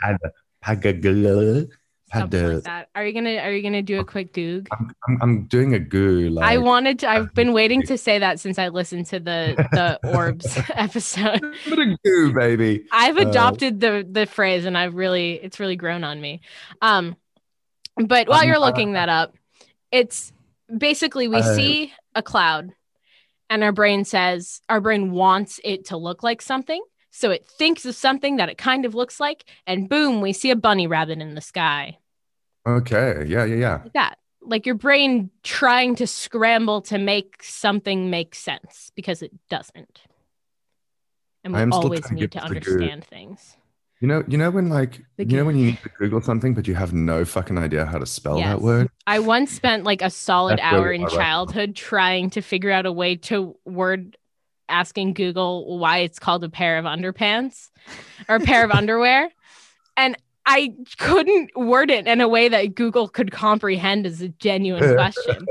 Wild. 0.64 1.68
Something 2.14 2.40
Pad- 2.42 2.54
like 2.56 2.64
that. 2.64 2.90
Are 2.96 3.06
you 3.06 3.14
gonna 3.14 3.38
Are 3.38 3.52
you 3.52 3.62
gonna 3.62 3.82
do 3.82 4.00
a 4.00 4.04
quick 4.06 4.34
goog? 4.34 4.68
I'm, 4.72 4.92
I'm, 5.08 5.18
I'm 5.22 5.44
doing 5.46 5.74
a 5.74 5.80
goo. 5.80 6.30
Like, 6.30 6.46
I 6.46 6.58
wanted 6.58 7.00
to. 7.00 7.10
I've 7.10 7.34
been 7.34 7.54
waiting 7.54 7.82
to 7.84 7.98
say 7.98 8.20
that 8.20 8.40
since 8.40 8.58
I 8.58 8.70
listened 8.70 9.06
to 9.08 9.20
the 9.20 9.56
the 9.72 10.00
orbs 10.16 10.58
episode. 10.70 11.42
But 11.70 11.80
a 11.80 11.98
goo, 12.04 12.34
baby. 12.34 12.86
I've 12.92 13.18
Uh, 13.18 13.28
adopted 13.30 13.80
the 13.80 14.06
the 14.10 14.26
phrase 14.26 14.66
and 14.66 14.78
I've 14.78 14.96
really 14.96 15.34
it's 15.34 15.60
really 15.60 15.76
grown 15.76 16.04
on 16.04 16.20
me. 16.20 16.42
Um 16.82 17.16
but 17.98 18.28
while 18.28 18.42
Um, 18.42 18.48
you're 18.48 18.58
uh, 18.58 18.60
looking 18.62 18.94
that 18.94 19.10
up, 19.10 19.36
it's 19.92 20.32
basically 20.76 21.28
we 21.28 21.38
Uh, 21.38 21.56
see 21.56 21.94
a 22.16 22.24
cloud 22.24 22.72
and 23.50 23.64
our 23.64 23.72
brain 23.72 24.06
says 24.06 24.62
our 24.70 24.80
brain 24.82 25.12
wants 25.12 25.60
it 25.64 25.86
to 25.88 25.98
look 25.98 26.24
like 26.24 26.42
something. 26.42 26.82
So 27.20 27.32
it 27.32 27.46
thinks 27.46 27.86
of 27.86 27.96
something 27.96 28.38
that 28.38 28.48
it 28.48 28.58
kind 28.58 28.86
of 28.86 28.96
looks 28.96 29.20
like 29.20 29.44
and 29.68 29.90
boom, 29.90 30.22
we 30.22 30.32
see 30.32 30.52
a 30.52 30.56
bunny 30.56 30.88
rabbit 30.88 31.20
in 31.20 31.36
the 31.36 31.42
sky. 31.42 31.98
Okay. 32.66 33.26
Yeah. 33.28 33.44
Yeah. 33.44 33.56
Yeah. 33.56 33.80
Like 33.84 33.94
that. 33.94 34.20
Like 34.42 34.66
your 34.66 34.76
brain 34.76 35.30
trying 35.44 35.96
to 35.96 36.08
scramble 36.08 36.82
to 36.84 36.98
make 36.98 37.44
something 37.44 38.10
make 38.10 38.36
sense 38.36 38.94
because 38.96 39.22
it 39.22 39.34
doesn't. 39.50 40.00
And 41.44 41.54
we 41.54 41.60
I 41.60 41.64
am 41.64 41.74
still 41.74 41.84
always 41.84 42.06
to 42.06 42.14
need 42.14 42.32
to 42.32 42.40
to 42.40 42.46
understand 42.46 43.04
things. 43.04 43.58
You 44.00 44.08
know. 44.08 44.24
You 44.26 44.38
know 44.38 44.50
when 44.50 44.70
like 44.70 45.02
The 45.18 45.26
you 45.26 45.36
know 45.36 45.44
when 45.44 45.58
you 45.58 45.66
need 45.66 45.82
to 45.84 45.90
Google 46.00 46.22
something, 46.22 46.54
but 46.54 46.70
you 46.70 46.76
have 46.76 46.94
no 46.94 47.26
fucking 47.26 47.58
idea 47.58 47.86
how 47.86 47.98
to 47.98 48.06
spell 48.06 48.38
Yes. 48.38 48.48
that 48.48 48.62
word. 48.62 48.88
I 49.06 49.20
once 49.20 49.52
spent 49.52 49.84
like 49.84 50.02
a 50.02 50.10
solid 50.10 50.60
That's 50.60 50.74
hour 50.74 50.94
in 50.94 51.04
right 51.04 51.12
childhood 51.12 51.76
trying 51.76 52.30
to 52.30 52.42
figure 52.42 52.72
out 52.72 52.86
a 52.86 52.94
way 52.94 53.18
to 53.18 53.58
word 53.66 54.16
asking 54.70 55.14
Google 55.14 55.78
why 55.78 56.00
it's 56.00 56.20
called 56.20 56.44
a 56.44 56.50
pair 56.50 56.78
of 56.78 56.86
underpants 56.86 57.70
or 58.28 58.36
a 58.36 58.40
pair 58.40 58.64
of 58.64 58.72
underwear. 58.72 59.30
And 59.98 60.16
I 60.46 60.74
couldn't 60.98 61.52
word 61.56 61.92
it 61.92 62.08
in 62.08 62.22
a 62.22 62.28
way 62.28 62.50
that 62.50 62.74
Google 62.76 63.08
could 63.08 63.32
comprehend 63.32 64.06
as 64.06 64.22
a 64.22 64.30
genuine 64.30 64.96
question. 64.96 65.46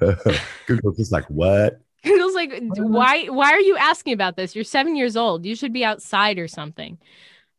Google's 0.66 0.96
just 0.96 1.12
like 1.12 1.24
what? 1.30 1.80
Google's 2.02 2.34
like, 2.34 2.52
why 2.76 3.26
why 3.26 3.52
are 3.52 3.60
you 3.60 3.78
asking 3.78 4.12
about 4.12 4.36
this? 4.36 4.54
You're 4.54 4.64
seven 4.64 4.94
years 4.94 5.16
old. 5.16 5.46
You 5.46 5.56
should 5.56 5.72
be 5.72 5.84
outside 5.84 6.38
or 6.38 6.48
something. 6.48 6.98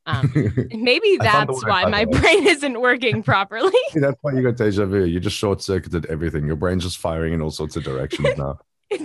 Um, 0.07 0.31
maybe 0.71 1.17
I 1.19 1.25
found 1.25 1.49
the 1.49 1.53
that's 1.53 1.65
why 1.65 1.85
my 1.85 2.05
brain 2.05 2.45
isn't 2.47 2.79
working 2.79 3.23
properly. 3.23 3.73
That's 3.95 4.17
why 4.21 4.33
you 4.33 4.43
got 4.43 4.55
deja 4.55 4.85
vu. 4.85 5.03
You 5.03 5.19
just 5.19 5.35
short 5.35 5.63
circuited 5.63 6.05
everything. 6.05 6.45
Your 6.45 6.57
brain's 6.57 6.83
just 6.83 6.99
firing 6.99 7.33
in 7.33 7.41
all 7.41 7.49
sorts 7.49 7.75
of 7.75 7.83
directions 7.83 8.37
now. 8.37 8.59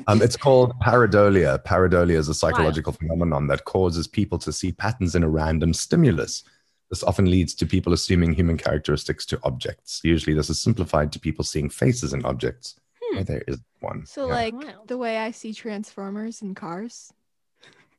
Um, 0.06 0.22
it's 0.22 0.36
called 0.46 0.72
pareidolia. 0.80 1.62
Pareidolia 1.64 2.16
is 2.16 2.28
a 2.28 2.34
psychological 2.34 2.92
phenomenon 2.92 3.46
that 3.48 3.64
causes 3.64 4.06
people 4.06 4.38
to 4.38 4.52
see 4.52 4.72
patterns 4.72 5.14
in 5.14 5.22
a 5.22 5.28
random 5.28 5.72
stimulus. 5.72 6.44
This 6.90 7.02
often 7.04 7.30
leads 7.30 7.54
to 7.54 7.66
people 7.66 7.92
assuming 7.92 8.32
human 8.32 8.56
characteristics 8.56 9.24
to 9.26 9.38
objects. 9.44 10.00
Usually, 10.02 10.34
this 10.34 10.50
is 10.50 10.60
simplified 10.60 11.12
to 11.12 11.20
people 11.20 11.44
seeing 11.44 11.70
faces 11.70 12.12
in 12.12 12.24
objects. 12.24 12.74
Hmm. 13.02 13.18
Oh, 13.18 13.22
there 13.22 13.44
is 13.46 13.58
one. 13.80 14.04
So 14.06 14.26
Yeah. 14.26 14.34
like 14.34 14.54
Wild. 14.54 14.88
the 14.88 14.98
way 14.98 15.18
I 15.18 15.30
see 15.30 15.52
Transformers 15.54 16.42
in 16.42 16.54
cars. 16.54 17.12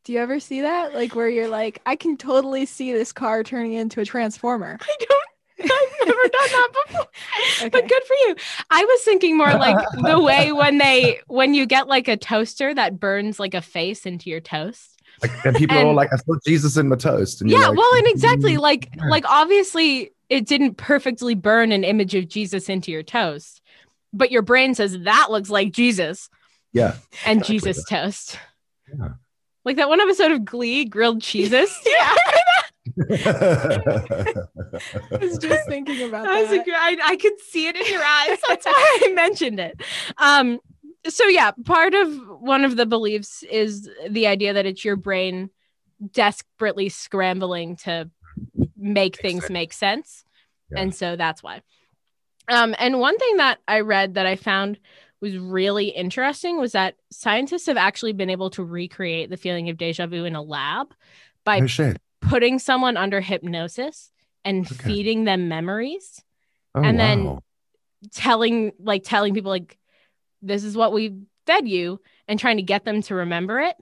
Do 0.03 0.13
you 0.13 0.19
ever 0.19 0.39
see 0.39 0.61
that? 0.61 0.93
Like 0.93 1.15
where 1.15 1.29
you're 1.29 1.47
like, 1.47 1.79
I 1.85 1.95
can 1.95 2.17
totally 2.17 2.65
see 2.65 2.91
this 2.91 3.11
car 3.13 3.43
turning 3.43 3.73
into 3.73 4.01
a 4.01 4.05
transformer. 4.05 4.77
I 4.81 4.95
don't. 4.99 5.23
I've 5.59 6.07
never 6.07 6.21
done 6.21 6.31
that 6.31 6.69
before. 6.87 7.07
Okay. 7.61 7.69
But 7.69 7.87
good 7.87 8.03
for 8.03 8.15
you. 8.15 8.35
I 8.71 8.83
was 8.83 9.01
thinking 9.03 9.37
more 9.37 9.53
like 9.53 9.77
the 10.03 10.19
way 10.19 10.51
when 10.51 10.79
they 10.79 11.19
when 11.27 11.53
you 11.53 11.65
get 11.67 11.87
like 11.87 12.07
a 12.07 12.17
toaster 12.17 12.73
that 12.73 12.99
burns 12.99 13.39
like 13.39 13.53
a 13.53 13.61
face 13.61 14.05
into 14.07 14.29
your 14.29 14.39
toast. 14.39 14.99
Like, 15.21 15.45
and 15.45 15.55
people 15.55 15.77
are 15.77 15.93
like, 15.93 16.09
"I 16.11 16.15
saw 16.17 16.35
Jesus 16.45 16.77
in 16.77 16.89
my 16.89 16.95
toast." 16.95 17.41
And 17.41 17.51
Yeah, 17.51 17.67
like, 17.67 17.77
well, 17.77 17.93
and 17.97 18.07
exactly 18.07 18.55
"Mm, 18.55 18.61
like 18.61 18.89
like 19.07 19.25
obviously 19.29 20.11
it 20.29 20.47
didn't 20.47 20.75
perfectly 20.77 21.35
burn 21.35 21.71
an 21.71 21.83
image 21.83 22.15
of 22.15 22.27
Jesus 22.27 22.67
into 22.69 22.91
your 22.91 23.03
toast, 23.03 23.61
but 24.11 24.31
your 24.31 24.41
brain 24.41 24.73
says 24.73 24.97
that 25.01 25.27
looks 25.29 25.49
like 25.51 25.71
Jesus 25.71 26.29
yeah. 26.73 26.95
and 27.25 27.39
Exactly. 27.41 27.53
Jesus 27.59 27.85
toast. 27.85 28.39
Yeah. 28.97 29.09
Like 29.65 29.75
that 29.77 29.89
one 29.89 30.01
episode 30.01 30.31
of 30.31 30.43
Glee, 30.45 30.85
grilled 30.85 31.21
cheeses. 31.21 31.71
yeah. 31.85 32.15
I 33.11 34.47
was 35.19 35.37
just 35.37 35.67
thinking 35.67 36.01
about 36.07 36.23
That 36.23 36.49
that. 36.49 36.67
I, 36.67 36.97
I 37.03 37.15
could 37.15 37.39
see 37.39 37.67
it 37.67 37.75
in 37.75 37.85
your 37.85 38.03
eyes. 38.03 38.39
That's 38.47 38.65
why 38.65 38.99
I 39.03 39.11
mentioned 39.13 39.59
it. 39.59 39.79
Um, 40.17 40.59
so 41.07 41.25
yeah, 41.27 41.51
part 41.65 41.93
of 41.93 42.11
one 42.39 42.63
of 42.65 42.77
the 42.77 42.85
beliefs 42.85 43.43
is 43.43 43.89
the 44.09 44.27
idea 44.27 44.53
that 44.53 44.65
it's 44.65 44.83
your 44.83 44.95
brain 44.95 45.49
desperately 46.11 46.89
scrambling 46.89 47.75
to 47.77 48.09
make 48.75 49.17
things 49.17 49.43
sense. 49.43 49.51
make 49.51 49.73
sense. 49.73 50.23
Yeah. 50.71 50.81
And 50.81 50.95
so 50.95 51.15
that's 51.15 51.43
why. 51.43 51.61
Um, 52.47 52.75
and 52.79 52.99
one 52.99 53.17
thing 53.17 53.37
that 53.37 53.59
I 53.67 53.81
read 53.81 54.15
that 54.15 54.25
I 54.25 54.35
found 54.35 54.79
was 55.21 55.37
really 55.37 55.89
interesting 55.89 56.59
was 56.59 56.71
that 56.71 56.95
scientists 57.11 57.67
have 57.67 57.77
actually 57.77 58.13
been 58.13 58.31
able 58.31 58.49
to 58.51 58.63
recreate 58.63 59.29
the 59.29 59.37
feeling 59.37 59.69
of 59.69 59.77
deja 59.77 60.07
vu 60.07 60.25
in 60.25 60.35
a 60.35 60.41
lab 60.41 60.93
by 61.45 61.65
shit! 61.67 61.97
Putting 62.21 62.59
someone 62.59 62.97
under 62.97 63.19
hypnosis 63.21 64.11
and 64.45 64.65
Okay. 64.65 64.75
feeding 64.75 65.23
them 65.25 65.47
memories 65.49 66.23
Oh, 66.73 66.81
and 66.81 66.99
then- 66.99 67.39
telling 68.13 68.71
like 68.79 69.03
telling 69.03 69.33
people 69.33 69.51
like 69.51 69.77
this 70.41 70.63
is 70.63 70.75
what 70.75 70.91
we 70.91 71.17
fed 71.45 71.67
you 71.67 72.01
and 72.27 72.39
trying 72.39 72.57
to 72.57 72.63
get 72.63 72.83
them 72.83 73.01
to 73.03 73.13
remember 73.15 73.59
it 73.59 73.75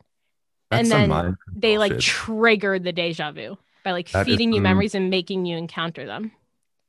And 0.71 0.89
then 0.91 1.37
they 1.55 1.77
like 1.77 1.99
trigger 1.99 2.79
the 2.79 2.91
deja 2.91 3.31
vu 3.31 3.57
by 3.85 3.91
like 3.91 4.09
That 4.11 4.21
is 4.21 4.33
feeding 4.33 4.49
you 4.51 4.57
some- 4.57 4.63
memories 4.63 4.93
and 4.95 5.09
making 5.09 5.45
you 5.45 5.55
encounter 5.57 6.05
them. 6.05 6.31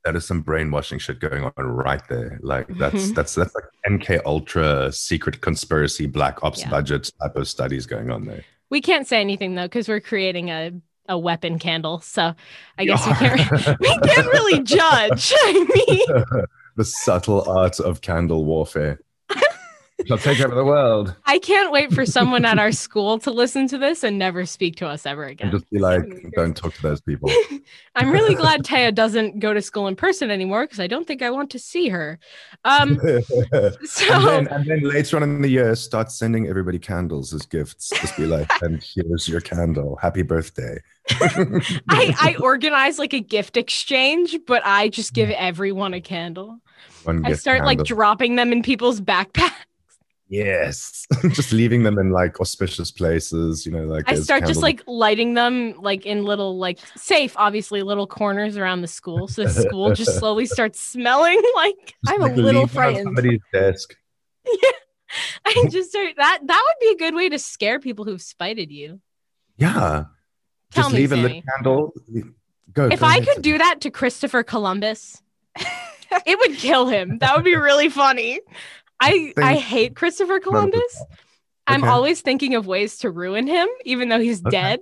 that 0.03 0.15
is 0.15 0.25
some 0.25 0.41
brainwashing 0.41 0.97
shit 0.99 1.19
going 1.19 1.43
on 1.43 1.53
right 1.65 2.01
there. 2.09 2.39
Like 2.41 2.67
that's 2.77 3.11
Mhm. 3.11 3.15
that's 3.15 3.35
that's 3.35 3.53
like 3.55 3.65
MK 3.85 4.19
Ultra 4.25 4.91
secret 4.91 5.39
conspiracy 5.41 6.07
black 6.07 6.43
ops 6.43 6.61
Yeah. 6.61 6.69
budget 6.69 7.11
type 7.21 7.35
of 7.35 7.47
studies 7.47 7.85
going 7.85 8.09
on 8.11 8.25
there. 8.25 8.43
We 8.69 8.81
can't 8.81 9.07
say 9.07 9.21
anything 9.21 9.55
though 9.55 9.65
because 9.67 9.87
we're 9.87 9.99
creating 10.01 10.49
a 10.49 10.71
a 11.11 11.17
weapon 11.17 11.59
candle, 11.59 11.99
so 11.99 12.33
I 12.77 12.85
guess 12.85 13.05
we 13.05 13.13
can't 13.13 13.79
we 13.79 13.97
can't 13.99 14.27
really 14.27 14.63
judge. 14.63 15.33
I 15.37 15.53
mean, 15.53 16.45
the 16.77 16.85
subtle 16.85 17.47
art 17.47 17.79
of 17.79 18.01
candle 18.01 18.45
warfare. 18.45 18.99
Shall 20.07 20.17
take 20.17 20.39
over 20.41 20.55
the 20.55 20.65
world 20.65 21.15
I 21.25 21.37
can't 21.37 21.71
wait 21.71 21.93
for 21.93 22.05
someone 22.05 22.43
at 22.43 22.57
our 22.57 22.71
school 22.71 23.19
to 23.19 23.31
listen 23.31 23.67
to 23.67 23.77
this 23.77 24.03
and 24.03 24.17
never 24.17 24.45
speak 24.45 24.75
to 24.77 24.87
us 24.87 25.05
ever 25.05 25.23
and 25.23 25.33
again. 25.33 25.51
just 25.51 25.69
be 25.69 25.79
like, 25.79 26.03
don't 26.35 26.55
talk 26.55 26.73
to 26.73 26.81
those 26.81 27.01
people. 27.01 27.31
I'm 27.95 28.09
really 28.09 28.35
glad 28.35 28.63
Taya 28.63 28.93
doesn't 28.93 29.39
go 29.39 29.53
to 29.53 29.61
school 29.61 29.87
in 29.87 29.95
person 29.95 30.31
anymore 30.31 30.63
because 30.63 30.79
I 30.79 30.87
don't 30.87 31.05
think 31.05 31.21
I 31.21 31.29
want 31.29 31.51
to 31.51 31.59
see 31.59 31.89
her. 31.89 32.19
Um, 32.65 32.99
so 33.83 34.13
and, 34.13 34.27
then, 34.27 34.47
and 34.47 34.65
then 34.65 34.81
later 34.81 35.17
on 35.17 35.23
in 35.23 35.41
the 35.41 35.49
year, 35.49 35.75
start 35.75 36.11
sending 36.11 36.47
everybody 36.47 36.79
candles 36.79 37.33
as 37.33 37.45
gifts. 37.45 37.89
Just 37.89 38.17
be 38.17 38.25
like, 38.25 38.49
and 38.61 38.83
here's 38.83 39.27
your 39.27 39.41
candle. 39.41 39.97
Happy 40.01 40.23
birthday. 40.23 40.79
I, 41.09 42.15
I 42.19 42.35
organize 42.41 42.99
like 42.99 43.13
a 43.13 43.19
gift 43.19 43.57
exchange, 43.57 44.37
but 44.45 44.61
I 44.65 44.89
just 44.89 45.13
give 45.13 45.29
mm. 45.29 45.35
everyone 45.37 45.93
a 45.93 46.01
candle. 46.01 46.59
One 47.03 47.25
I 47.25 47.33
start 47.33 47.65
like 47.65 47.83
dropping 47.83 48.35
them 48.35 48.51
in 48.51 48.61
people's 48.61 49.01
backpacks. 49.01 49.51
yes, 50.29 51.07
just 51.29 51.51
leaving 51.51 51.83
them 51.83 51.97
in 51.97 52.11
like 52.11 52.39
auspicious 52.39 52.91
places. 52.91 53.65
You 53.65 53.71
know, 53.71 53.83
like 53.83 54.05
I 54.07 54.15
start 54.15 54.45
just 54.45 54.61
like 54.61 54.83
lighting 54.87 55.33
them 55.33 55.75
like 55.79 56.05
in 56.05 56.23
little 56.23 56.57
like 56.57 56.79
safe, 56.95 57.33
obviously 57.37 57.81
little 57.81 58.07
corners 58.07 58.57
around 58.57 58.81
the 58.81 58.87
school. 58.87 59.27
So 59.27 59.43
the 59.43 59.49
school 59.49 59.93
just 59.93 60.17
slowly 60.19 60.45
starts 60.45 60.79
smelling 60.79 61.41
like 61.55 61.95
just, 62.05 62.13
I'm 62.13 62.21
a 62.21 62.25
little 62.27 62.43
leave 62.43 62.45
them 62.45 62.57
on 62.57 62.67
frightened. 62.67 63.05
Somebody's 63.05 63.41
desk. 63.51 63.95
Yeah, 64.45 64.71
I 65.45 65.67
just 65.69 65.89
start 65.89 66.13
that 66.17 66.39
that 66.45 66.63
would 66.67 66.87
be 66.87 66.93
a 66.93 66.97
good 66.97 67.15
way 67.15 67.29
to 67.29 67.39
scare 67.39 67.79
people 67.79 68.05
who've 68.05 68.21
spited 68.21 68.71
you. 68.71 69.01
Yeah, 69.57 70.05
Tell 70.71 70.83
just 70.83 70.93
me, 70.93 70.99
leave 70.99 71.11
a 71.11 71.17
lit 71.17 71.43
candle. 71.45 71.93
Go. 72.73 72.87
If 72.87 73.01
go 73.01 73.05
I 73.05 73.19
could 73.19 73.41
do 73.41 73.57
that 73.57 73.81
to 73.81 73.91
Christopher 73.91 74.43
Columbus, 74.43 75.21
it 76.25 76.39
would 76.39 76.57
kill 76.57 76.87
him. 76.87 77.19
That 77.19 77.35
would 77.35 77.45
be 77.45 77.55
really 77.55 77.89
funny. 77.89 78.39
I 78.99 79.33
I 79.37 79.55
hate 79.55 79.95
Christopher 79.95 80.39
Columbus. 80.39 81.03
I'm 81.67 81.83
Okay. 81.83 81.91
always 81.91 82.21
thinking 82.21 82.55
of 82.55 82.67
ways 82.67 82.97
to 82.99 83.11
ruin 83.11 83.47
him, 83.47 83.67
even 83.85 84.09
though 84.09 84.19
he's 84.19 84.39
Okay. 84.41 84.49
dead. 84.49 84.79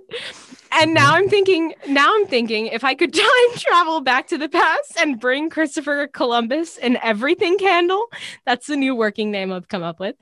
And 0.72 0.88
mm-hmm. 0.88 0.94
now 0.94 1.14
I'm 1.14 1.28
thinking, 1.28 1.74
now 1.86 2.14
I'm 2.14 2.26
thinking 2.26 2.66
if 2.66 2.84
I 2.84 2.94
could 2.94 3.12
time 3.14 3.56
travel 3.56 4.00
back 4.00 4.28
to 4.28 4.38
the 4.38 4.48
past 4.48 4.96
and 4.98 5.20
bring 5.20 5.50
Christopher 5.50 6.08
Columbus 6.08 6.78
an 6.78 6.98
everything 7.02 7.58
candle, 7.58 8.06
that's 8.46 8.66
the 8.66 8.76
new 8.76 8.94
working 8.94 9.30
name 9.30 9.52
I've 9.52 9.68
come 9.68 9.82
up 9.82 10.00
with. 10.00 10.16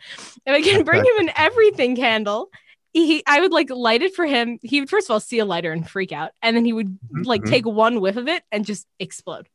If 0.47 0.55
I 0.55 0.63
can 0.63 0.85
bring 0.85 1.05
him 1.05 1.19
an 1.19 1.31
everything 1.37 1.97
candle, 1.97 2.51
he 2.93 3.23
I 3.27 3.41
would 3.41 3.53
like 3.53 3.71
light 3.71 4.03
it 4.03 4.15
for 4.15 4.27
him. 4.27 4.59
He 4.63 4.81
would 4.81 4.89
first 4.91 5.09
of 5.09 5.13
all 5.13 5.21
see 5.21 5.39
a 5.39 5.45
lighter 5.45 5.73
and 5.73 5.89
freak 5.89 6.13
out, 6.13 6.31
and 6.43 6.57
then 6.57 6.65
he 6.65 6.73
would 6.73 6.99
like 7.25 7.43
Mhm. 7.43 7.51
take 7.51 7.67
one 7.67 8.01
whiff 8.01 8.17
of 8.17 8.29
it 8.29 8.43
and 8.53 8.65
just 8.67 8.87
explode. 8.99 9.49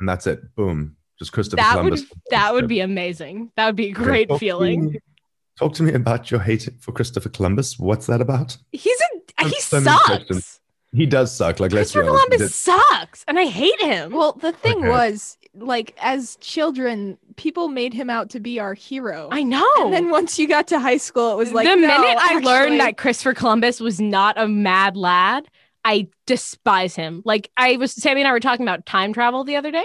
and 0.00 0.08
that's 0.08 0.26
it. 0.26 0.54
Boom. 0.56 0.96
Just 1.18 1.32
Christopher 1.32 1.56
That 1.56 1.72
Columbus. 1.72 2.00
would 2.08 2.08
that 2.30 2.54
would 2.54 2.66
be 2.68 2.80
amazing. 2.80 3.52
That 3.56 3.66
would 3.66 3.76
be 3.76 3.88
a 3.90 3.92
great 3.92 4.28
talk 4.28 4.36
to 4.36 4.40
feeling. 4.40 4.86
me- 4.92 4.98
Talk 5.58 5.74
to 5.74 5.82
me 5.82 5.92
about 5.92 6.30
your 6.30 6.40
hate 6.40 6.70
for 6.80 6.92
Christopher 6.92 7.28
Columbus. 7.28 7.78
What's 7.78 8.06
that 8.06 8.22
about? 8.22 8.56
He's 8.72 8.96
a 9.38 9.44
he 9.46 9.60
so 9.60 9.80
sucks. 9.80 10.60
He 10.94 11.04
does 11.06 11.34
suck. 11.36 11.60
Like 11.60 11.72
let's 11.72 11.92
be 11.92 12.00
Christopher 12.00 12.04
Columbus 12.06 12.54
sucks, 12.54 13.24
and 13.28 13.38
I 13.38 13.44
hate 13.44 13.80
him. 13.80 14.12
Well, 14.12 14.32
the 14.32 14.52
thing 14.52 14.78
Okay. 14.78 14.88
was, 14.88 15.36
like, 15.54 15.96
as 16.00 16.36
children, 16.36 17.18
people 17.36 17.68
made 17.68 17.92
him 17.92 18.08
out 18.08 18.30
to 18.30 18.40
be 18.40 18.60
our 18.60 18.74
hero. 18.74 19.28
I 19.32 19.42
know. 19.42 19.66
And 19.78 19.92
then 19.92 20.10
once 20.10 20.38
you 20.38 20.46
got 20.46 20.68
to 20.68 20.78
high 20.78 20.96
school, 20.96 21.32
it 21.32 21.36
was 21.36 21.52
like 21.52 21.66
the 21.66 21.74
no, 21.74 21.80
minute 21.88 22.16
I 22.18 22.24
actually- 22.34 22.44
learned 22.44 22.80
that 22.80 22.96
Christopher 22.96 23.34
Columbus 23.34 23.80
was 23.80 24.00
not 24.00 24.38
a 24.40 24.46
mad 24.46 24.96
lad, 24.96 25.48
I 25.84 26.08
despise 26.26 26.94
him. 26.94 27.22
Like 27.24 27.50
I 27.56 27.76
was 27.78 27.92
Sammy 27.92 28.20
and 28.20 28.28
I 28.28 28.32
were 28.32 28.40
talking 28.40 28.64
about 28.66 28.84
time 28.84 29.12
travel 29.14 29.44
the 29.44 29.56
other 29.56 29.70
day, 29.70 29.84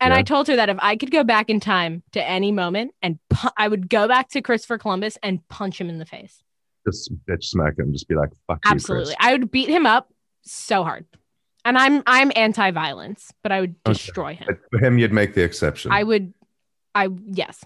and 0.00 0.14
I 0.14 0.22
told 0.22 0.46
her 0.46 0.54
that 0.56 0.68
if 0.68 0.76
I 0.80 0.94
could 0.96 1.10
go 1.10 1.24
back 1.24 1.50
in 1.50 1.58
time 1.58 2.04
to 2.12 2.24
any 2.24 2.52
moment 2.52 2.92
and 3.02 3.18
pu- 3.30 3.48
I 3.56 3.66
would 3.66 3.88
go 3.90 4.06
back 4.06 4.28
to 4.30 4.42
Christopher 4.42 4.78
Columbus 4.78 5.18
and 5.24 5.46
punch 5.48 5.80
him 5.80 5.88
in 5.88 5.98
the 5.98 6.06
face. 6.06 6.40
just 6.86 7.10
bitch 7.28 7.44
smack 7.44 7.78
him. 7.78 7.92
Just 7.92 8.06
be 8.08 8.14
like, 8.14 8.30
fuck 8.46 8.60
Absolutely. 8.64 9.10
you, 9.10 9.16
I 9.18 9.32
would 9.32 9.50
beat 9.50 9.68
him 9.68 9.86
up 9.86 10.08
so 10.44 10.84
hard. 10.84 11.04
And 11.64 11.78
I'm 11.78 12.02
I'm 12.06 12.30
anti-violence, 12.36 13.32
but 13.42 13.50
I 13.52 13.60
would 13.60 13.74
Okay. 13.86 13.92
destroy 13.94 14.34
him. 14.34 14.46
But 14.48 14.58
for 14.70 14.78
him, 14.84 14.98
you'd 14.98 15.12
make 15.12 15.34
the 15.34 15.42
exception. 15.42 15.92
I 15.92 16.02
would 16.02 16.34
I 16.94 17.08
yes. 17.26 17.64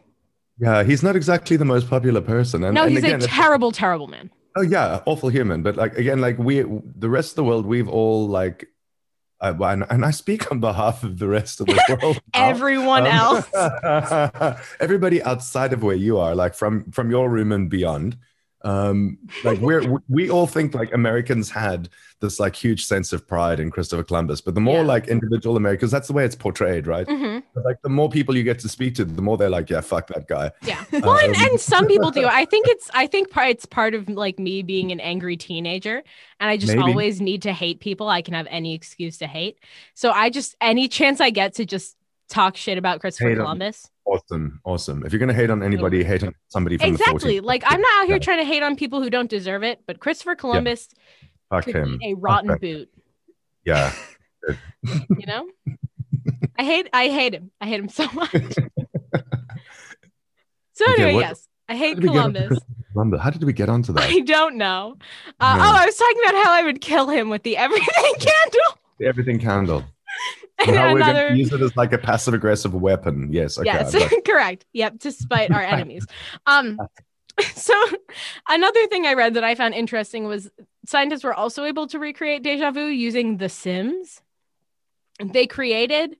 yeah, 0.59 0.83
he's 0.85 1.03
not 1.03 1.17
exactly 1.17 1.57
the 1.57 1.65
most 1.65 1.89
popular 1.91 2.21
person. 2.21 2.65
And, 2.65 2.75
No, 2.75 2.83
and 2.85 2.93
he's 2.93 3.05
again, 3.05 3.23
a 3.23 3.27
terrible, 3.27 3.73
terrible 3.73 4.07
man. 4.07 4.31
oh 4.57 4.63
yeah, 4.63 5.03
awful 5.07 5.29
human. 5.29 5.63
But 5.63 5.77
like 5.77 5.97
again, 5.99 6.21
like 6.21 6.39
we, 6.39 6.63
the 6.63 7.09
rest 7.09 7.33
of 7.33 7.37
the 7.37 7.45
world, 7.45 7.67
we've 7.67 7.89
all 7.89 8.27
like, 8.29 8.67
and, 9.41 9.85
and 9.91 10.05
I 10.05 10.11
speak 10.13 10.51
on 10.51 10.59
behalf 10.61 11.05
of 11.05 11.19
the 11.19 11.29
rest 11.29 11.61
of 11.61 11.67
the 11.67 11.99
world. 12.03 12.21
Everyone 12.35 13.07
Um, 13.07 13.45
else. 13.53 14.61
everybody 14.81 15.23
outside 15.23 15.73
of 15.73 15.83
where 15.83 15.97
you 15.97 16.19
are 16.19 16.35
like 16.35 16.55
from 16.55 16.91
from 16.93 17.11
your 17.11 17.29
room 17.31 17.53
and 17.53 17.69
beyond 17.69 18.17
um 18.63 19.17
like 19.45 19.59
we're 19.61 19.83
we 20.09 20.29
all 20.31 20.47
think 20.47 20.75
like 20.75 20.93
americans 20.93 21.49
had 21.51 21.89
this 22.21 22.41
like 22.41 22.57
huge 22.57 22.85
sense 22.85 23.13
of 23.13 23.27
pride 23.29 23.61
in 23.61 23.71
christopher 23.71 24.03
columbus 24.03 24.41
but 24.41 24.55
the 24.57 24.61
more 24.61 24.79
Yeah. 24.81 24.83
like 24.95 25.07
individual 25.07 25.57
americans 25.57 25.93
that's 25.93 26.09
the 26.09 26.13
way 26.13 26.25
it's 26.25 26.35
portrayed 26.35 26.87
right 26.89 27.07
Mhm. 27.07 27.43
But, 27.55 27.65
like 27.65 27.81
the 27.83 27.89
more 27.89 28.09
people 28.09 28.37
you 28.37 28.43
get 28.43 28.59
to 28.61 28.69
speak 28.69 28.97
to 28.97 29.05
the 29.05 29.23
more 29.23 29.37
they're 29.37 29.49
like 29.49 29.71
yeah 29.71 29.81
fuck 29.81 30.09
that 30.09 30.27
guy 30.27 30.51
Yeah. 30.63 30.83
Well, 30.93 31.19
and, 31.19 31.37
Um, 31.37 31.43
and 31.43 31.61
some 31.61 31.87
people 31.87 32.11
do. 32.11 32.27
I 32.41 32.45
think 32.47 32.67
it's 32.69 32.91
I 32.93 33.07
think 33.07 33.31
part 33.31 33.49
it's 33.51 33.65
part 33.67 33.95
of 33.95 34.09
like 34.09 34.39
me 34.41 34.63
being 34.63 34.91
an 34.91 34.99
angry 35.01 35.37
teenager, 35.37 36.03
and 36.41 36.51
I 36.51 36.57
just 36.57 36.75
Maybe. 36.75 36.83
always 36.91 37.21
need 37.21 37.43
to 37.43 37.53
hate 37.53 37.79
people. 37.81 38.09
I 38.09 38.23
can 38.23 38.35
have 38.35 38.49
any 38.51 38.75
excuse 38.75 39.19
to 39.19 39.27
hate. 39.29 39.59
So 39.95 40.11
I 40.11 40.31
just 40.31 40.57
any 40.61 40.89
chance 40.89 41.21
I 41.21 41.31
get 41.31 41.55
to 41.55 41.65
just 41.65 41.97
talk 42.29 42.57
shit 42.57 42.79
about 42.79 43.01
Christopher 43.01 43.31
Hate. 43.31 43.37
Columbus. 43.39 43.89
awesome 44.07 44.61
awesome 44.65 45.05
if 45.05 45.13
you're 45.13 45.19
gonna 45.21 45.33
hate 45.35 45.51
on 45.51 45.63
anybody 45.63 46.03
hate 46.05 46.23
on 46.25 46.35
somebody 46.49 46.77
from 46.79 46.89
Exactly. 46.89 47.37
the 47.39 47.43
40s 47.43 47.45
Like 47.47 47.63
I'm 47.67 47.81
not 47.81 48.03
out 48.03 48.07
here 48.07 48.17
Yeah. 48.17 48.21
trying 48.21 48.39
to 48.39 48.45
hate 48.45 48.63
on 48.63 48.77
people 48.77 49.03
who 49.03 49.11
don't 49.11 49.29
deserve 49.31 49.63
it, 49.65 49.81
but 49.87 49.99
Christopher 50.01 50.35
Columbus 50.35 50.89
fuck 51.51 51.65
could 51.65 51.75
him 51.77 51.99
a 52.03 52.15
rotten 52.15 52.51
Okay. 52.51 52.73
boot. 52.73 52.89
yeah 53.65 53.93
You 54.83 55.27
know. 55.27 55.47
I 56.59 56.65
hate 56.65 56.89
I 56.93 57.09
hate 57.09 57.35
him. 57.35 57.51
I 57.61 57.67
hate 57.67 57.81
him 57.81 57.89
so 57.89 58.07
much. 58.13 58.31
so 60.73 60.85
anyway, 60.93 61.15
what- 61.15 61.21
yes, 61.21 61.49
I 61.69 61.77
hate 61.77 61.95
How 61.97 62.01
did 62.01 62.03
we 62.05 62.09
get 62.11 62.19
onto 62.19 62.39
Columbus. 62.41 62.59
Columbus? 62.93 63.21
how 63.21 63.31
did 63.31 63.45
we 63.45 63.53
get 63.53 63.69
onto 63.69 63.93
that 63.93 64.05
I 64.11 64.21
don't 64.21 64.57
know. 64.57 64.97
Uh, 65.41 65.57
No. 65.57 65.63
Oh, 65.63 65.77
I 65.77 65.87
was 65.87 65.97
talking 65.97 66.21
about 66.27 66.45
how 66.45 66.53
I 66.53 66.63
would 66.63 66.81
kill 66.81 67.09
him 67.09 67.29
with 67.29 67.43
the 67.43 67.57
everything 67.57 68.13
candle. 68.19 68.79
The 68.99 69.07
everything 69.07 69.39
candle 69.39 69.85
And 70.67 70.77
how 70.77 70.93
we're 70.93 70.99
gonna 71.01 71.37
use 71.37 71.53
it 71.53 71.61
as 71.61 71.77
like 71.77 71.93
a 71.93 71.99
passive 71.99 72.35
aggressive 72.35 72.75
weapon 72.75 73.33
yes 73.33 73.59
okay 73.59 73.67
yes, 73.67 73.93
got- 73.95 74.11
correct. 74.25 74.65
Yep, 74.73 75.01
to 75.01 75.13
spite 75.13 75.53
our 75.53 75.63
enemies. 75.75 76.05
Um, 76.47 76.79
so 77.55 77.75
another 78.49 78.87
thing 78.89 79.07
I 79.07 79.15
read 79.15 79.35
that 79.35 79.45
I 79.45 79.55
found 79.55 79.75
interesting 79.75 80.25
was 80.25 80.51
scientists 80.85 81.23
were 81.23 81.35
also 81.35 81.65
able 81.65 81.87
to 81.89 81.99
recreate 82.01 82.43
deja 82.43 82.73
vu 82.73 82.87
using 82.87 83.37
The 83.37 83.49
Sims. 83.49 84.21
They 85.25 85.47
created 85.47 86.17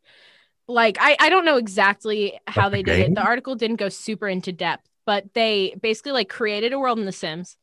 like 0.69 0.99
I, 1.01 1.17
I 1.19 1.29
don't 1.31 1.45
know 1.45 1.57
exactly 1.57 2.39
how 2.47 2.69
Like 2.69 2.85
the 2.87 2.93
they 2.93 2.97
did 3.03 3.11
it. 3.11 3.15
The 3.17 3.23
article 3.23 3.57
didn't 3.57 3.77
go 3.77 3.89
super 3.89 4.29
into 4.29 4.53
depth, 4.53 4.89
but 5.05 5.35
they 5.35 5.75
basically 5.81 6.13
like 6.13 6.29
created 6.29 6.73
a 6.73 6.79
world 6.79 6.99
in 6.99 7.07
The 7.07 7.13
Sims 7.13 7.57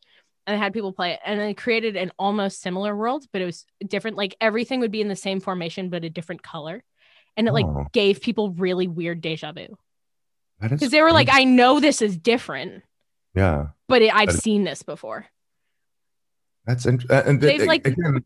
and 0.47 0.55
I 0.55 0.59
had 0.59 0.73
people 0.73 0.93
play 0.93 1.11
it 1.13 1.19
and 1.25 1.39
they 1.39 1.53
created 1.53 1.95
an 1.95 2.11
almost 2.19 2.61
similar 2.61 2.95
world, 2.95 3.25
but 3.33 3.41
it 3.41 3.45
was 3.45 3.65
different. 3.87 4.17
Like 4.17 4.35
everything 4.39 4.79
would 4.81 4.91
be 4.91 5.01
in 5.01 5.07
the 5.07 5.15
same 5.15 5.39
formation, 5.39 5.89
but 5.89 6.03
a 6.03 6.09
different 6.09 6.43
color. 6.43 6.83
And 7.37 7.47
it 7.47 7.51
like 7.51 7.65
Oh. 7.65 7.85
gave 7.91 8.21
people 8.21 8.51
really 8.51 8.87
weird 8.87 9.21
deja 9.21 9.51
vu 9.51 9.77
because 10.61 10.91
they 10.91 11.01
were 11.01 11.11
like. 11.11 11.29
I 11.31 11.43
know 11.43 11.79
this 11.79 12.01
is 12.01 12.15
different, 12.15 12.83
yeah, 13.33 13.67
but 13.89 14.01
it, 14.01 14.15
I've 14.15 14.27
That 14.27 14.35
is- 14.35 14.41
seen 14.41 14.63
this 14.63 14.83
before. 14.83 15.25
that's 16.65 16.85
interesting. 16.85 17.15
Uh, 17.17 17.23
and 17.25 17.41
th- 17.41 17.67
like- 17.67 17.85
again, 17.85 18.23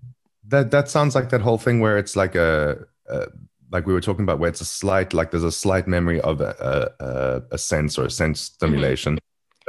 that 0.47 0.71
that 0.71 0.89
sounds 0.89 1.15
like 1.15 1.29
that 1.29 1.41
whole 1.41 1.57
thing 1.57 1.79
where 1.79 1.97
it's 1.97 2.15
like 2.15 2.35
a, 2.35 2.85
a 3.09 3.27
like 3.71 3.85
we 3.87 3.93
were 3.93 4.01
talking 4.01 4.23
about, 4.23 4.39
where 4.39 4.49
it's 4.49 4.61
a 4.61 4.65
slight 4.65 5.13
like 5.13 5.31
there's 5.31 5.43
a 5.43 5.51
slight 5.51 5.87
memory 5.87 6.21
of 6.21 6.41
a 6.41 6.55
a, 6.99 7.05
a, 7.05 7.41
a 7.53 7.57
sense 7.57 7.97
or 7.97 8.05
a 8.05 8.11
sense 8.11 8.41
mm-hmm. 8.41 8.53
stimulation, 8.55 9.17